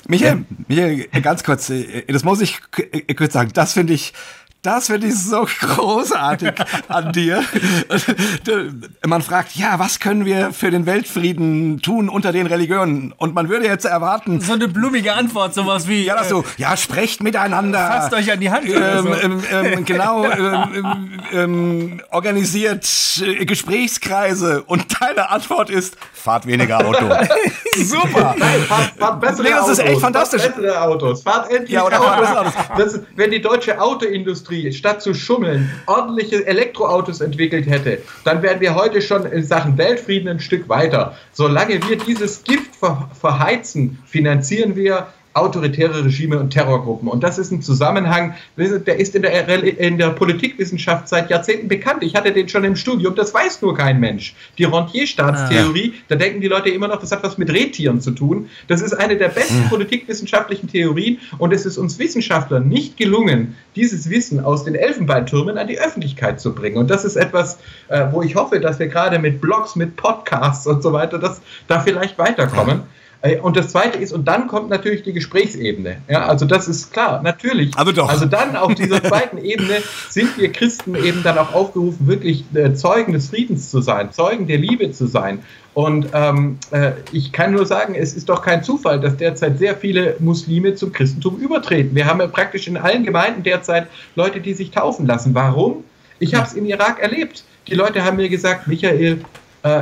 Michael, 0.08 0.46
Michael 0.68 1.08
ganz 1.24 1.44
kurz, 1.44 1.72
äh, 1.72 2.04
das 2.08 2.24
muss 2.24 2.42
ich 2.42 2.60
kurz 3.18 3.34
sagen, 3.34 3.50
das 3.56 3.74
finde 3.74 3.94
ich 3.94 4.14
das 4.66 4.88
finde 4.88 5.08
ich 5.08 5.16
so 5.16 5.46
großartig 5.60 6.54
an 6.88 7.12
dir. 7.12 7.44
Man 9.06 9.22
fragt, 9.22 9.56
ja, 9.56 9.78
was 9.80 10.00
können 10.00 10.26
wir 10.26 10.52
für 10.54 10.72
den 10.72 10.86
Weltfrieden 10.86 11.82
tun 11.82 12.10
unter 12.10 12.32
den 12.32 12.48
Religionen? 12.48 13.14
Und 13.18 13.36
man 13.36 13.50
würde 13.50 13.66
jetzt 13.66 13.86
erwarten. 13.86 14.42
So 14.42 14.54
eine 14.54 14.68
blumige 14.68 15.14
Antwort, 15.14 15.54
sowas 15.54 15.88
wie. 15.88 16.06
Ja, 16.06 16.16
das 16.16 16.30
so, 16.30 16.44
ja, 16.58 16.76
sprecht 16.78 17.22
miteinander. 17.22 17.80
Fasst 17.80 18.14
euch 18.14 18.32
an 18.32 18.40
die 18.40 18.50
Hand. 18.50 18.68
Ähm, 18.68 19.04
so. 19.04 19.14
ähm, 19.14 19.44
ähm, 19.52 19.86
genau, 19.86 20.26
ähm, 20.26 21.20
ähm, 21.32 22.02
organisiert 22.12 22.88
äh, 23.22 23.46
Gesprächskreise. 23.46 24.64
Und 24.64 25.02
deine 25.02 25.30
Antwort 25.30 25.70
ist, 25.70 25.98
fahrt 26.14 26.48
weniger 26.48 26.86
Auto. 26.86 27.06
Super. 27.78 28.36
Nein, 28.38 28.62
fahrt, 28.62 28.94
fahrt 28.98 29.22
bessere 29.22 29.44
nee, 29.44 29.50
das 29.50 29.64
Autos. 29.64 29.80
ist 29.80 29.86
echt 29.86 30.02
fantastisch. 30.02 30.42
Fahrt 30.42 30.56
bessere 30.56 30.82
Autos. 30.82 31.24
Fahrt 31.24 31.52
endlich 31.52 31.72
ja, 31.72 31.86
oder 31.86 32.00
Autos. 32.00 32.54
Das, 32.78 33.00
wenn 33.16 33.32
die 33.32 33.42
deutsche 33.42 33.80
Autoindustrie 33.80 34.55
Industrie 34.56 34.74
statt 34.74 35.02
zu 35.02 35.14
schummeln 35.14 35.70
ordentliche 35.86 36.46
Elektroautos 36.46 37.22
entwickelt 37.22 37.68
hätte, 37.68 38.02
dann 38.24 38.42
wären 38.42 38.62
wir 38.62 38.76
heute 38.76 39.02
schon 39.02 39.26
in 39.26 39.44
Sachen 39.44 39.78
Weltfrieden 39.78 40.30
ein 40.30 40.40
Stück 40.40 40.68
weiter. 40.70 41.18
Solange 41.32 41.82
wir 41.88 41.98
dieses 41.98 42.44
Gift 42.44 42.76
ver 42.76 43.10
verheizen, 43.20 44.00
finanzieren 44.06 44.76
wir 44.76 45.08
autoritäre 45.36 46.06
Regime 46.06 46.40
und 46.40 46.52
Terrorgruppen. 46.52 47.10
Und 47.10 47.22
das 47.22 47.38
ist 47.38 47.52
ein 47.52 47.62
Zusammenhang, 47.62 48.36
der 48.58 48.98
ist 48.98 49.16
in 49.16 49.22
der, 49.22 49.64
in 49.64 49.98
der 49.98 50.12
Politikwissenschaft 50.12 51.10
seit 51.10 51.30
Jahrzehnten 51.30 51.68
bekannt. 51.68 52.04
Ich 52.04 52.16
hatte 52.16 52.32
den 52.32 52.48
schon 52.48 52.64
im 52.64 52.78
Studium, 52.78 53.16
das 53.16 53.34
weiß 53.34 53.62
nur 53.62 53.76
kein 53.76 54.00
Mensch. 54.00 54.34
Die 54.58 54.64
Rentierstaatstheorie, 54.64 55.94
ah, 55.94 56.04
da 56.08 56.16
denken 56.16 56.40
die 56.40 56.48
Leute 56.48 56.70
immer 56.70 56.88
noch, 56.88 57.02
das 57.02 57.12
hat 57.12 57.22
was 57.24 57.38
mit 57.38 57.50
Rehtieren 57.52 58.00
zu 58.00 58.12
tun. 58.12 58.50
Das 58.70 58.82
ist 58.82 58.94
eine 58.94 59.18
der 59.18 59.28
besten 59.28 59.64
ja. 59.64 59.68
politikwissenschaftlichen 59.68 60.70
Theorien 60.70 61.20
und 61.38 61.52
es 61.52 61.66
ist 61.66 61.78
uns 61.78 62.00
Wissenschaftlern 62.00 62.70
nicht 62.70 62.96
gelungen, 62.96 63.56
dieses 63.76 64.10
Wissen 64.10 64.40
aus 64.40 64.64
den 64.64 64.76
Elfenbeintürmen 64.76 65.58
an 65.58 65.68
die 65.68 65.80
Öffentlichkeit 65.80 66.40
zu 66.40 66.56
bringen. 66.56 66.78
Und 66.78 66.90
das 66.90 67.04
ist 67.04 67.18
etwas, 67.18 67.60
äh, 67.90 68.06
wo 68.12 68.22
ich 68.22 68.36
hoffe, 68.36 68.62
dass 68.62 68.80
wir 68.80 68.88
gerade 68.88 69.20
mit 69.20 69.42
Blogs, 69.42 69.76
mit 69.76 69.98
Podcasts 69.98 70.66
und 70.66 70.82
so 70.82 70.94
weiter, 70.94 71.20
dass 71.20 71.42
da 71.68 71.82
vielleicht 71.82 72.18
weiterkommen. 72.18 72.78
Ja. 72.78 72.86
Äh, 73.26 73.40
und 73.40 73.58
das 73.58 73.70
Zweite 73.70 73.98
ist, 73.98 74.14
und 74.14 74.28
dann 74.28 74.48
kommt 74.48 74.70
natürlich 74.70 75.04
die 75.04 75.14
Gesprächsebene. 75.14 75.98
Ja, 76.08 76.26
also 76.28 76.46
das 76.46 76.68
ist 76.68 76.94
klar, 76.94 77.22
natürlich. 77.22 77.76
Aber 77.76 77.94
doch. 77.94 78.08
Also 78.08 78.26
dann 78.26 78.56
auf 78.56 78.76
dieser 78.76 79.04
zweiten 79.04 79.38
Ebene 79.38 79.82
sind 80.10 80.38
wir 80.38 80.52
Christen 80.52 80.96
eben 80.96 81.24
dann 81.24 81.38
auch 81.38 81.54
aufgerufen, 81.54 82.08
wirklich 82.08 82.46
äh, 82.54 82.74
Zeugen 82.74 83.14
des 83.14 83.30
Friedens 83.30 83.72
zu 83.72 83.82
sein, 83.82 84.12
Zeugen 84.12 84.48
der 84.48 84.58
Liebe 84.58 84.92
zu 84.92 85.08
sein. 85.08 85.40
Und 85.74 86.08
ähm, 86.14 86.58
äh, 86.72 86.92
ich 87.12 87.34
kann 87.34 87.52
nur 87.52 87.66
sagen, 87.66 87.96
es 87.96 88.14
ist 88.14 88.30
doch 88.30 88.42
kein 88.42 88.64
Zufall, 88.64 89.00
dass 89.02 89.18
derzeit 89.18 89.58
sehr 89.60 89.76
viele 89.76 90.16
Muslime 90.20 90.76
zum 90.76 90.94
Christentum 90.94 91.38
übertreten. 91.38 91.96
Wir 91.96 92.06
haben 92.06 92.22
ja 92.22 92.28
praktisch 92.28 92.68
in 92.68 92.78
allen 92.78 93.04
Gemeinden 93.04 93.44
derzeit 93.44 93.88
Leute, 94.16 94.40
die 94.40 94.54
sich 94.54 94.72
taufen 94.72 95.06
lassen. 95.06 95.34
Warum? 95.36 95.84
Ich 96.20 96.34
habe 96.34 96.48
es 96.48 96.54
im 96.54 96.66
Irak 96.66 97.02
erlebt. 97.02 97.44
Die 97.68 97.74
Leute 97.74 98.06
haben 98.06 98.16
mir 98.16 98.30
gesagt, 98.30 98.68
Michael, 98.68 99.20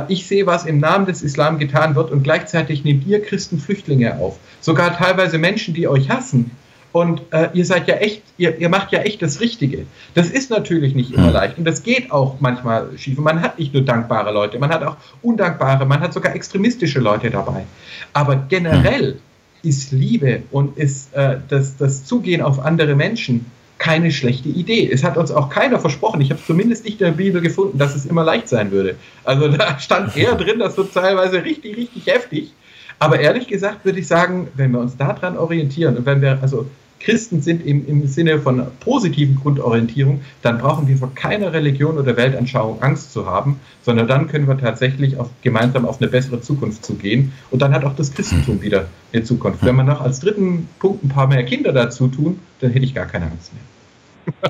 ich 0.08 0.26
sehe, 0.26 0.46
was 0.46 0.64
im 0.64 0.78
Namen 0.78 1.06
des 1.06 1.22
Islam 1.22 1.58
getan 1.58 1.94
wird 1.94 2.10
und 2.10 2.22
gleichzeitig 2.22 2.84
nehmt 2.84 3.06
ihr 3.06 3.22
Christen 3.22 3.58
Flüchtlinge 3.58 4.18
auf. 4.18 4.38
Sogar 4.60 4.96
teilweise 4.96 5.38
Menschen, 5.38 5.74
die 5.74 5.86
euch 5.88 6.08
hassen. 6.08 6.50
Und 6.92 7.22
äh, 7.32 7.48
ihr 7.54 7.66
seid 7.66 7.88
ja 7.88 7.96
echt, 7.96 8.22
ihr, 8.38 8.56
ihr 8.56 8.68
macht 8.68 8.92
ja 8.92 9.00
echt 9.00 9.20
das 9.20 9.40
Richtige. 9.40 9.84
Das 10.14 10.30
ist 10.30 10.48
natürlich 10.50 10.94
nicht 10.94 11.12
immer 11.12 11.26
hm. 11.26 11.32
leicht 11.32 11.58
und 11.58 11.64
das 11.64 11.82
geht 11.82 12.12
auch 12.12 12.36
manchmal 12.38 12.96
schief. 12.96 13.18
man 13.18 13.42
hat 13.42 13.58
nicht 13.58 13.74
nur 13.74 13.82
dankbare 13.82 14.32
Leute, 14.32 14.60
man 14.60 14.70
hat 14.70 14.84
auch 14.84 14.96
undankbare, 15.20 15.86
man 15.86 15.98
hat 16.00 16.12
sogar 16.12 16.36
extremistische 16.36 17.00
Leute 17.00 17.30
dabei. 17.30 17.64
Aber 18.12 18.36
generell 18.36 19.14
hm. 19.14 19.20
ist 19.68 19.90
Liebe 19.90 20.44
und 20.52 20.78
ist 20.78 21.12
äh, 21.14 21.38
das, 21.48 21.76
das 21.76 22.04
Zugehen 22.04 22.40
auf 22.40 22.60
andere 22.60 22.94
Menschen 22.94 23.46
keine 23.78 24.10
schlechte 24.12 24.48
Idee. 24.48 24.90
Es 24.90 25.04
hat 25.04 25.16
uns 25.16 25.30
auch 25.30 25.50
keiner 25.50 25.78
versprochen, 25.78 26.20
ich 26.20 26.30
habe 26.30 26.40
zumindest 26.46 26.84
nicht 26.84 27.00
in 27.00 27.06
der 27.06 27.12
Bibel 27.12 27.40
gefunden, 27.40 27.78
dass 27.78 27.94
es 27.94 28.06
immer 28.06 28.24
leicht 28.24 28.48
sein 28.48 28.70
würde. 28.70 28.96
Also 29.24 29.48
da 29.48 29.78
stand 29.80 30.16
eher 30.16 30.34
drin, 30.36 30.58
das 30.58 30.76
wird 30.76 30.94
teilweise 30.94 31.44
richtig, 31.44 31.76
richtig 31.76 32.06
heftig. 32.06 32.52
Aber 32.98 33.18
ehrlich 33.18 33.48
gesagt 33.48 33.84
würde 33.84 33.98
ich 33.98 34.06
sagen, 34.06 34.48
wenn 34.54 34.70
wir 34.70 34.78
uns 34.78 34.96
daran 34.96 35.36
orientieren 35.36 35.96
und 35.96 36.06
wenn 36.06 36.22
wir 36.22 36.38
also 36.40 36.66
Christen 37.04 37.42
sind 37.42 37.64
im, 37.66 37.86
im 37.86 38.06
Sinne 38.06 38.40
von 38.40 38.66
positiven 38.80 39.36
Grundorientierung, 39.36 40.22
dann 40.42 40.58
brauchen 40.58 40.88
wir 40.88 40.96
vor 40.96 41.14
keiner 41.14 41.52
Religion 41.52 41.98
oder 41.98 42.16
Weltanschauung 42.16 42.82
Angst 42.82 43.12
zu 43.12 43.26
haben, 43.26 43.60
sondern 43.82 44.08
dann 44.08 44.26
können 44.28 44.48
wir 44.48 44.56
tatsächlich 44.56 45.18
auf, 45.18 45.28
gemeinsam 45.42 45.84
auf 45.84 46.00
eine 46.00 46.10
bessere 46.10 46.40
Zukunft 46.40 46.84
zu 46.84 46.94
gehen. 46.94 47.32
Und 47.50 47.60
dann 47.60 47.74
hat 47.74 47.84
auch 47.84 47.94
das 47.94 48.12
Christentum 48.14 48.62
wieder 48.62 48.86
eine 49.12 49.22
Zukunft. 49.22 49.64
Wenn 49.64 49.76
wir 49.76 49.84
noch 49.84 50.00
als 50.00 50.20
dritten 50.20 50.68
Punkt 50.78 51.04
ein 51.04 51.10
paar 51.10 51.26
mehr 51.26 51.44
Kinder 51.44 51.72
dazu 51.72 52.08
tun, 52.08 52.40
dann 52.60 52.70
hätte 52.70 52.84
ich 52.84 52.94
gar 52.94 53.06
keine 53.06 53.26
Angst 53.26 53.52
mehr. 53.52 53.62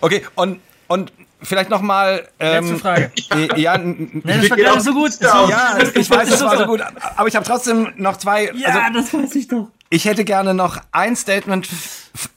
okay, 0.02 0.22
und, 0.36 0.60
und 0.88 1.14
vielleicht 1.42 1.70
noch 1.70 1.82
mal 1.82 2.28
ähm, 2.40 2.66
Letzte 2.66 2.80
Frage. 2.80 3.12
Äh, 3.34 3.62
ja, 3.62 3.78
nee, 3.78 4.22
das 4.24 4.50
war 4.50 4.58
gerade 4.58 4.82
so 4.82 4.94
gut. 4.94 5.12
Ja, 5.22 5.78
ich 5.94 6.10
weiß, 6.10 6.30
es 6.30 6.42
war 6.42 6.58
so 6.58 6.66
gut, 6.66 6.82
aber 7.16 7.28
ich 7.28 7.36
habe 7.36 7.46
trotzdem 7.46 7.94
noch 7.96 8.18
zwei. 8.18 8.52
Ja, 8.56 8.84
also, 8.88 9.00
das 9.00 9.14
weiß 9.14 9.36
ich 9.36 9.48
doch. 9.48 9.70
Ich 9.96 10.04
hätte 10.04 10.26
gerne 10.26 10.54
noch 10.54 10.78
ein 10.92 11.16
Statement 11.16 11.70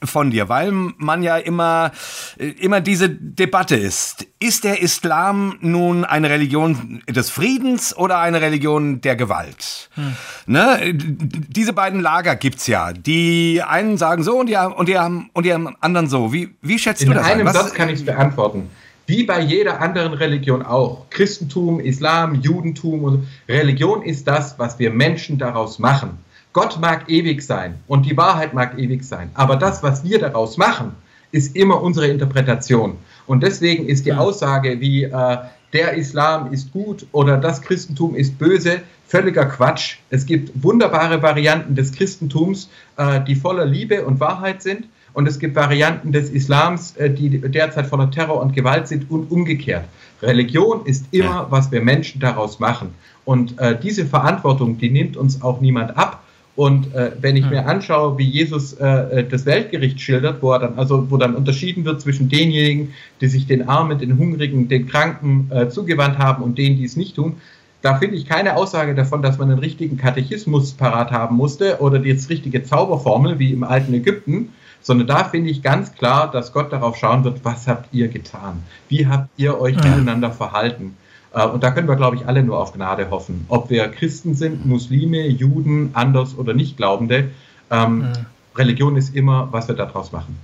von 0.01 0.31
dir, 0.31 0.47
weil 0.47 0.71
man 0.71 1.21
ja 1.23 1.35
immer, 1.35 1.91
äh, 2.37 2.51
immer 2.51 2.79
diese 2.79 3.09
Debatte 3.09 3.75
ist. 3.75 4.27
Ist 4.39 4.63
der 4.63 4.81
Islam 4.81 5.57
nun 5.59 6.05
eine 6.05 6.29
Religion 6.29 7.03
des 7.09 7.29
Friedens 7.29 7.93
oder 7.97 8.19
eine 8.19 8.39
Religion 8.39 9.01
der 9.01 9.17
Gewalt? 9.17 9.89
Hm. 9.95 10.15
Ne? 10.45 10.93
Diese 10.93 11.73
beiden 11.73 11.99
Lager 11.99 12.37
gibt's 12.37 12.65
ja. 12.67 12.93
Die 12.93 13.61
einen 13.61 13.97
sagen 13.97 14.23
so 14.23 14.39
und 14.39 14.47
die, 14.47 14.55
und 14.55 14.87
die, 14.87 14.95
und 14.95 15.45
die 15.45 15.51
anderen 15.51 16.07
so. 16.07 16.31
Wie, 16.31 16.55
wie 16.61 16.79
schätzt 16.79 17.01
In 17.01 17.09
du 17.09 17.15
das? 17.15 17.25
In 17.25 17.33
einem 17.33 17.47
ein? 17.47 17.53
Satz 17.53 17.73
kann 17.73 17.89
ich 17.89 17.95
es 17.95 18.05
beantworten. 18.05 18.69
Wie 19.05 19.25
bei 19.25 19.41
jeder 19.41 19.81
anderen 19.81 20.13
Religion 20.13 20.61
auch. 20.61 21.09
Christentum, 21.09 21.81
Islam, 21.81 22.35
Judentum. 22.35 23.27
Religion 23.49 24.01
ist 24.01 24.29
das, 24.29 24.57
was 24.57 24.79
wir 24.79 24.91
Menschen 24.91 25.37
daraus 25.37 25.77
machen. 25.77 26.19
Gott 26.53 26.79
mag 26.79 27.09
ewig 27.09 27.41
sein 27.41 27.75
und 27.87 28.05
die 28.05 28.17
Wahrheit 28.17 28.53
mag 28.53 28.77
ewig 28.79 29.03
sein, 29.03 29.29
aber 29.33 29.55
das, 29.55 29.83
was 29.83 30.03
wir 30.03 30.19
daraus 30.19 30.57
machen, 30.57 30.95
ist 31.31 31.55
immer 31.55 31.81
unsere 31.81 32.07
Interpretation. 32.07 32.97
Und 33.27 33.43
deswegen 33.43 33.85
ist 33.85 34.05
die 34.05 34.13
Aussage 34.13 34.79
wie 34.79 35.03
äh, 35.03 35.37
der 35.73 35.93
Islam 35.93 36.51
ist 36.51 36.71
gut 36.73 37.05
oder 37.11 37.37
das 37.37 37.61
Christentum 37.61 38.15
ist 38.15 38.39
böse 38.39 38.81
völliger 39.09 39.45
Quatsch. 39.45 39.97
Es 40.11 40.27
gibt 40.27 40.51
wunderbare 40.63 41.21
Varianten 41.23 41.73
des 41.73 41.91
Christentums, 41.91 42.69
äh, 42.97 43.19
die 43.21 43.35
voller 43.35 43.65
Liebe 43.65 44.05
und 44.05 44.19
Wahrheit 44.19 44.61
sind. 44.61 44.85
Und 45.13 45.27
es 45.27 45.39
gibt 45.39 45.55
Varianten 45.55 46.11
des 46.11 46.29
Islams, 46.29 46.95
äh, 46.95 47.09
die 47.09 47.39
derzeit 47.41 47.87
voller 47.87 48.11
Terror 48.11 48.39
und 48.39 48.53
Gewalt 48.53 48.87
sind 48.87 49.09
und 49.09 49.31
umgekehrt. 49.31 49.85
Religion 50.21 50.85
ist 50.85 51.05
immer, 51.09 51.47
was 51.49 51.71
wir 51.71 51.81
Menschen 51.81 52.21
daraus 52.21 52.59
machen. 52.59 52.93
Und 53.25 53.57
äh, 53.57 53.79
diese 53.79 54.05
Verantwortung, 54.05 54.77
die 54.77 54.91
nimmt 54.91 55.17
uns 55.17 55.41
auch 55.41 55.59
niemand 55.59 55.97
ab. 55.97 56.23
Und 56.59 56.93
äh, 56.93 57.13
wenn 57.21 57.37
ich 57.37 57.49
mir 57.49 57.65
anschaue, 57.67 58.17
wie 58.17 58.25
Jesus 58.25 58.73
äh, 58.73 58.85
äh, 58.85 59.23
das 59.23 59.45
Weltgericht 59.45 60.01
schildert, 60.01 60.41
wo 60.41 60.51
er 60.51 60.59
dann, 60.59 60.77
also 60.77 61.09
wo 61.09 61.15
dann 61.15 61.35
unterschieden 61.35 61.85
wird 61.85 62.01
zwischen 62.01 62.27
denjenigen, 62.27 62.93
die 63.21 63.27
sich 63.27 63.47
den 63.47 63.69
Armen, 63.69 63.97
den 63.97 64.17
Hungrigen, 64.17 64.67
den 64.67 64.85
Kranken 64.85 65.49
äh, 65.51 65.69
zugewandt 65.69 66.17
haben 66.17 66.43
und 66.43 66.57
denen, 66.57 66.75
die 66.75 66.83
es 66.83 66.97
nicht 66.97 67.15
tun, 67.15 67.37
da 67.81 67.95
finde 67.95 68.17
ich 68.17 68.27
keine 68.27 68.57
Aussage 68.57 68.93
davon, 68.93 69.21
dass 69.21 69.37
man 69.37 69.49
einen 69.49 69.59
richtigen 69.59 69.95
Katechismus 69.95 70.73
parat 70.73 71.11
haben 71.11 71.37
musste 71.37 71.79
oder 71.79 71.97
die 71.97 72.09
jetzt 72.09 72.29
richtige 72.29 72.61
Zauberformel 72.61 73.39
wie 73.39 73.53
im 73.53 73.63
alten 73.63 73.93
Ägypten, 73.93 74.49
sondern 74.81 75.07
da 75.07 75.23
finde 75.23 75.51
ich 75.51 75.61
ganz 75.61 75.93
klar, 75.93 76.29
dass 76.29 76.51
Gott 76.51 76.73
darauf 76.73 76.97
schauen 76.97 77.23
wird, 77.23 77.45
was 77.45 77.69
habt 77.69 77.93
ihr 77.93 78.09
getan? 78.09 78.63
Wie 78.89 79.07
habt 79.07 79.29
ihr 79.37 79.61
euch 79.61 79.77
miteinander 79.77 80.31
verhalten? 80.31 80.97
Äh, 81.33 81.45
und 81.45 81.63
da 81.63 81.71
können 81.71 81.87
wir, 81.87 81.95
glaube 81.95 82.15
ich, 82.15 82.27
alle 82.27 82.43
nur 82.43 82.59
auf 82.59 82.73
Gnade 82.73 83.09
hoffen. 83.09 83.45
Ob 83.49 83.69
wir 83.69 83.87
Christen 83.89 84.35
sind, 84.35 84.65
Muslime, 84.65 85.27
Juden, 85.27 85.91
anders 85.93 86.37
oder 86.37 86.53
Nichtglaubende. 86.53 87.31
Ähm, 87.71 87.99
mhm. 87.99 88.13
Religion 88.55 88.95
ist 88.95 89.15
immer, 89.15 89.47
was 89.51 89.67
wir 89.67 89.75
daraus 89.75 90.11
machen. 90.11 90.37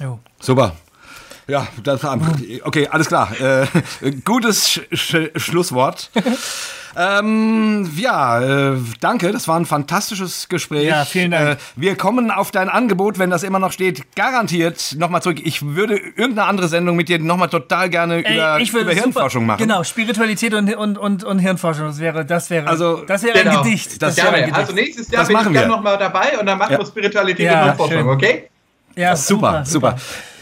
Jo. 0.00 0.18
Super. 0.40 0.72
Ja, 1.48 1.66
das, 1.82 2.04
okay, 2.64 2.88
alles 2.88 3.08
klar. 3.08 3.32
Äh, 3.40 3.66
gutes 4.24 4.68
Sch 4.68 4.80
Sch 4.92 5.16
Schlusswort. 5.36 6.10
Ähm, 6.96 7.90
ja, 7.96 8.72
äh, 8.72 8.76
danke, 9.00 9.32
das 9.32 9.48
war 9.48 9.58
ein 9.58 9.66
fantastisches 9.66 10.48
Gespräch. 10.48 10.86
Ja, 10.86 11.04
vielen 11.04 11.30
Dank. 11.30 11.50
Äh, 11.50 11.56
wir 11.76 11.96
kommen 11.96 12.30
auf 12.30 12.50
dein 12.50 12.68
Angebot, 12.68 13.18
wenn 13.18 13.30
das 13.30 13.42
immer 13.42 13.58
noch 13.58 13.72
steht, 13.72 14.14
garantiert 14.14 14.94
nochmal 14.98 15.22
zurück. 15.22 15.40
Ich 15.42 15.62
würde 15.74 15.96
irgendeine 15.96 16.44
andere 16.44 16.68
Sendung 16.68 16.96
mit 16.96 17.08
dir 17.08 17.18
nochmal 17.18 17.48
total 17.48 17.88
gerne 17.88 18.24
Ey, 18.24 18.34
über, 18.36 18.80
über 18.80 18.92
Hirnforschung 18.92 19.46
machen. 19.46 19.58
Genau, 19.58 19.84
Spiritualität 19.84 20.54
und, 20.54 20.74
und, 20.74 20.98
und, 20.98 21.24
und 21.24 21.38
Hirnforschung, 21.38 21.86
das 21.86 21.98
wäre, 21.98 22.24
das 22.24 22.50
wäre, 22.50 22.66
also, 22.66 23.04
das 23.06 23.22
wäre 23.22 23.38
genau. 23.38 23.58
ein 23.58 23.64
Gedicht. 23.64 24.02
Das, 24.02 24.14
das 24.14 24.24
wäre 24.24 24.34
ein 24.34 24.40
Gedicht. 24.40 24.56
Also 24.58 24.72
nächstes 24.74 25.10
Jahr 25.10 25.22
das 25.22 25.28
bin 25.28 25.38
ich 25.38 25.60
dann 25.60 25.68
nochmal 25.68 25.96
dabei 25.98 26.38
und 26.38 26.46
dann 26.46 26.58
machen 26.58 26.72
ja. 26.72 26.78
wir 26.78 26.86
Spiritualität 26.86 27.46
ja, 27.46 27.52
und 27.52 27.64
Hirnforschung, 27.64 27.98
schön. 27.98 28.08
okay? 28.08 28.48
Ja, 28.96 29.16
super, 29.16 29.64
super, 29.64 29.96
super. 29.96 29.96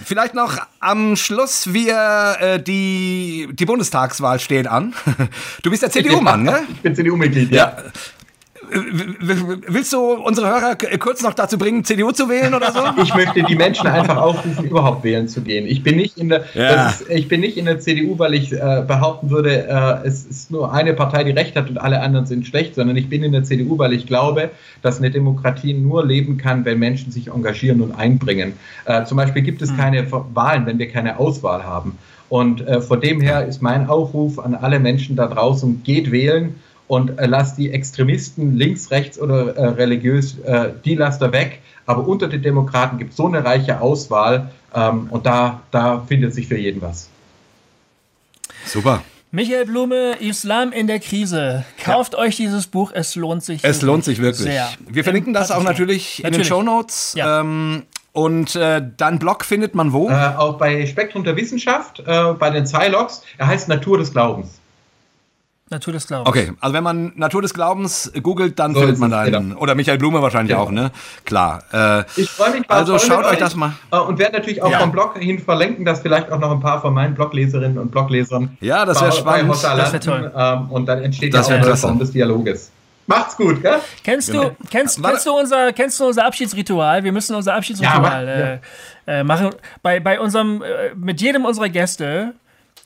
Vielleicht 0.05 0.35
noch 0.35 0.56
am 0.81 1.16
Schluss, 1.16 1.72
wir, 1.72 2.36
äh, 2.40 2.62
die, 2.62 3.48
die 3.52 3.64
Bundestagswahl 3.64 4.40
steht 4.40 4.66
an. 4.66 4.94
Du 5.62 5.70
bist 5.70 5.82
der 5.82 5.90
CDU-Mann, 5.90 6.43
ne? 6.43 6.62
Ich 6.72 6.81
bin 6.81 6.94
CDU-Mitglied, 6.94 7.52
ja. 7.52 7.77
ja. 7.77 7.82
Willst 8.70 9.92
du 9.92 10.12
unsere 10.12 10.48
Hörer 10.48 10.76
kurz 10.98 11.22
noch 11.22 11.34
dazu 11.34 11.59
bringen, 11.59 11.84
CDU 11.84 12.12
zu 12.12 12.28
wählen 12.28 12.55
oder 12.55 12.72
so? 12.72 12.80
Ich 13.02 13.14
möchte 13.14 13.42
die 13.42 13.55
Menschen 13.56 13.86
einfach 13.86 14.16
aufrufen, 14.16 14.64
überhaupt 14.64 15.02
wählen 15.05 15.28
zu 15.28 15.40
gehen. 15.42 15.66
Ich 15.66 15.82
bin 15.82 15.97
nicht 15.97 16.18
in 16.18 16.28
der, 16.28 16.44
ja. 16.55 16.88
ist, 16.88 17.09
ich 17.09 17.28
bin 17.28 17.40
nicht 17.40 17.56
in 17.56 17.64
der 17.64 17.80
CDU, 17.80 18.18
weil 18.18 18.34
ich 18.34 18.52
äh, 18.52 18.84
behaupten 18.86 19.30
würde, 19.30 19.66
äh, 19.66 20.06
es 20.06 20.24
ist 20.24 20.51
nur 20.51 20.72
eine 20.72 20.94
Partei, 20.94 21.24
die 21.24 21.32
Recht 21.32 21.56
hat 21.56 21.68
und 21.68 21.78
alle 21.78 22.01
anderen 22.01 22.26
sind 22.26 22.47
schlecht, 22.47 22.74
sondern 22.76 22.97
ich 22.97 23.09
bin 23.09 23.24
in 23.24 23.32
der 23.32 23.44
CDU, 23.44 23.78
weil 23.78 23.92
ich 23.92 24.06
glaube, 24.06 24.51
dass 24.82 24.98
eine 24.98 25.10
Demokratie 25.10 25.74
nur 25.74 26.06
leben 26.06 26.36
kann, 26.36 26.64
wenn 26.64 26.78
Menschen 26.78 27.10
sich 27.10 27.28
engagieren 27.28 27.80
und 27.80 27.92
einbringen. 27.92 28.55
Äh, 28.84 29.05
zum 29.05 29.16
Beispiel 29.16 29.42
gibt 29.42 29.62
es 29.62 29.70
hm. 29.70 29.76
keine 29.76 30.06
Wahlen, 30.34 30.66
wenn 30.66 30.78
wir 30.78 30.88
keine 30.88 31.18
Auswahl 31.18 31.64
haben. 31.64 31.98
Und 32.28 32.66
äh, 32.66 32.80
von 32.80 33.01
dem 33.01 33.20
her 33.20 33.44
ist 33.47 33.60
mein 33.60 33.88
Aufruf 33.88 34.38
an 34.38 34.55
alle 34.55 34.78
Menschen 34.78 35.16
da 35.16 35.26
draußen, 35.26 35.82
geht 35.82 36.12
wählen 36.12 36.55
und 36.91 37.21
äh, 37.21 37.27
lasst 37.27 37.57
die 37.57 37.71
Extremisten 37.71 38.57
links, 38.57 38.91
rechts 38.91 39.17
oder 39.17 39.55
äh, 39.55 39.65
religiös, 39.69 40.41
äh, 40.41 40.71
die 40.85 40.97
lasst 40.97 41.23
er 41.23 41.31
weg. 41.31 41.61
Aber 41.87 42.05
unter 42.09 42.27
den 42.27 42.43
Demokraten 42.43 42.99
gibt 42.99 43.12
es 43.12 43.17
so 43.17 43.29
eine 43.29 43.45
reiche 43.45 43.81
Auswahl 43.81 44.51
ähm, 44.75 45.07
und 45.09 45.25
da, 45.25 45.61
da 45.71 46.01
findet 46.09 46.35
sich 46.35 46.49
für 46.49 46.59
jeden 46.59 46.83
was. 46.83 47.09
Super. 48.67 49.05
Michael 49.31 49.67
Blume, 49.67 50.17
Islam 50.19 50.73
in 50.73 50.89
der 50.89 50.99
Krise. 50.99 51.65
Kauft 51.81 52.15
ja. 52.15 52.19
euch 52.19 52.35
dieses 52.35 52.67
Buch, 52.67 52.91
es 52.93 53.15
lohnt 53.15 53.45
sich. 53.45 53.62
Es 53.62 53.83
lohnt 53.83 54.05
sich 54.05 54.21
wirklich. 54.21 54.49
Sehr. 54.49 54.69
Wir 54.89 55.05
verlinken 55.05 55.33
das 55.33 55.53
auch 55.53 55.62
natürlich, 55.62 56.19
natürlich. 56.19 56.25
in 56.25 56.33
den 56.33 56.45
Show 56.45 56.62
Notes. 56.65 57.15
Ja. 57.17 57.41
Ähm, 57.41 57.85
und 58.11 58.57
äh, 58.57 58.83
dein 58.97 59.21
Blog 59.21 59.45
findet 59.45 59.77
man 59.77 59.93
wo? 59.93 60.11
Äh, 60.11 60.35
auch 60.37 60.59
bei 60.59 60.85
Spektrum 60.87 61.23
der 61.23 61.37
Wissenschaft, 61.37 62.01
äh, 62.05 62.33
bei 62.33 62.51
den 62.51 62.67
Zylogs. 62.67 63.23
Er 63.39 63.47
heißt 63.47 63.69
Natur 63.69 63.99
des 63.99 64.11
Glaubens. 64.11 64.60
Natur 65.70 65.92
des 65.92 66.06
Glaubens. 66.09 66.28
Okay, 66.28 66.52
also 66.60 66.74
wenn 66.74 66.82
man 66.82 67.12
Natur 67.14 67.42
des 67.42 67.55
Glaubens 67.55 68.10
googelt, 68.22 68.59
dann 68.59 68.74
so 68.74 68.80
findet 68.80 68.98
man 68.98 69.12
da 69.12 69.20
einen. 69.20 69.51
Genau. 69.51 69.60
Oder 69.60 69.76
Michael 69.76 69.98
Blume 69.98 70.20
wahrscheinlich 70.20 70.51
genau. 70.51 70.66
auch, 70.66 70.70
ne? 70.72 70.90
Klar. 71.24 71.62
Äh, 71.72 72.05
ich 72.16 72.28
freue 72.28 72.51
mich 72.51 72.68
Also 72.68 72.98
schaut 72.98 73.24
euch 73.24 73.38
das 73.38 73.55
mal. 73.55 73.74
Äh, 73.92 73.98
und 73.98 74.18
werde 74.18 74.38
natürlich 74.38 74.62
auch 74.62 74.70
ja. 74.70 74.80
vom 74.80 74.90
Blog 74.90 75.16
hin 75.18 75.38
verlinken, 75.38 75.84
dass 75.84 76.01
vielleicht 76.01 76.32
auch 76.32 76.40
noch 76.40 76.51
ein 76.51 76.60
paar 76.60 76.80
von 76.80 76.92
meinen 76.92 77.14
Blogleserinnen 77.14 77.78
und 77.78 77.92
Bloglesern. 77.92 78.56
Ja, 78.60 78.84
das 78.84 79.01
wäre 79.01 79.12
spannend. 79.12 79.51
Das 79.51 79.92
wäre 79.92 80.01
toll. 80.01 80.32
Ähm, 80.34 80.70
und 80.70 80.86
dann 80.86 81.02
entsteht 81.02 81.34
das 81.34 81.48
ja 81.48 81.60
auch 81.60 81.62
eine 81.64 81.76
Form 81.76 81.98
des 82.01 82.10
Dialoges. 82.10 82.72
Macht's 83.06 83.36
gut, 83.36 83.60
gell? 83.60 83.78
Kennst 84.05 84.32
du, 84.32 84.55
kennst, 84.70 85.02
kennst 85.02 85.26
du 85.26 85.32
unser, 85.32 85.72
kennst 85.72 85.98
du 85.98 86.06
unser 86.06 86.26
Abschiedsritual? 86.26 87.02
Wir 87.02 87.10
müssen 87.10 87.34
unser 87.34 87.55
Abschiedsritual 87.55 88.26
ja, 88.26 88.32
äh, 88.32 88.59
ja. 89.06 89.20
Äh, 89.20 89.24
machen. 89.24 89.51
Bei, 89.82 89.98
bei 89.98 90.20
unserem, 90.20 90.62
äh, 90.62 90.94
mit 90.94 91.20
jedem 91.20 91.44
unserer 91.44 91.68
Gäste 91.68 92.34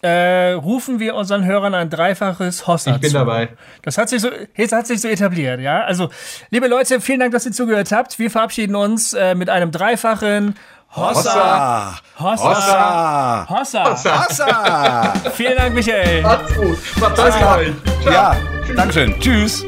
äh, 0.04 0.52
rufen 0.52 1.00
wir 1.00 1.14
unseren 1.14 1.44
Hörern 1.46 1.74
ein 1.74 1.88
dreifaches 1.88 2.66
Hossa 2.66 2.92
Ich 2.92 3.00
bin 3.00 3.10
zu. 3.10 3.16
dabei. 3.16 3.48
Das 3.82 3.96
hat 3.96 4.10
sich, 4.10 4.20
so, 4.20 4.28
das 4.56 4.72
hat 4.72 4.86
sich 4.86 5.00
so 5.00 5.08
etabliert, 5.08 5.60
ja. 5.60 5.82
Also, 5.82 6.10
liebe 6.50 6.68
Leute, 6.68 7.00
vielen 7.00 7.20
Dank, 7.20 7.32
dass 7.32 7.46
ihr 7.46 7.52
zugehört 7.52 7.90
habt. 7.90 8.18
Wir 8.18 8.30
verabschieden 8.30 8.76
uns 8.76 9.14
äh, 9.14 9.34
mit 9.34 9.48
einem 9.48 9.70
dreifachen 9.70 10.56
Hossa. 10.94 11.98
Hossa. 12.20 12.46
Hossa. 12.46 13.46
Hossa. 13.48 13.90
Hossa. 13.90 14.24
Hossa. 14.28 15.12
Vielen 15.34 15.56
Dank, 15.56 15.74
Michael. 15.74 16.22
Macht's 16.22 16.54
gut. 16.54 16.78
Macht's 17.00 17.20
gut. 17.20 18.12
Ja, 18.12 18.36
Dankeschön. 18.76 19.18
Tschüss. 19.18 19.64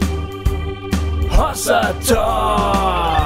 Hossa 1.37 1.93
Talk. 2.07 3.26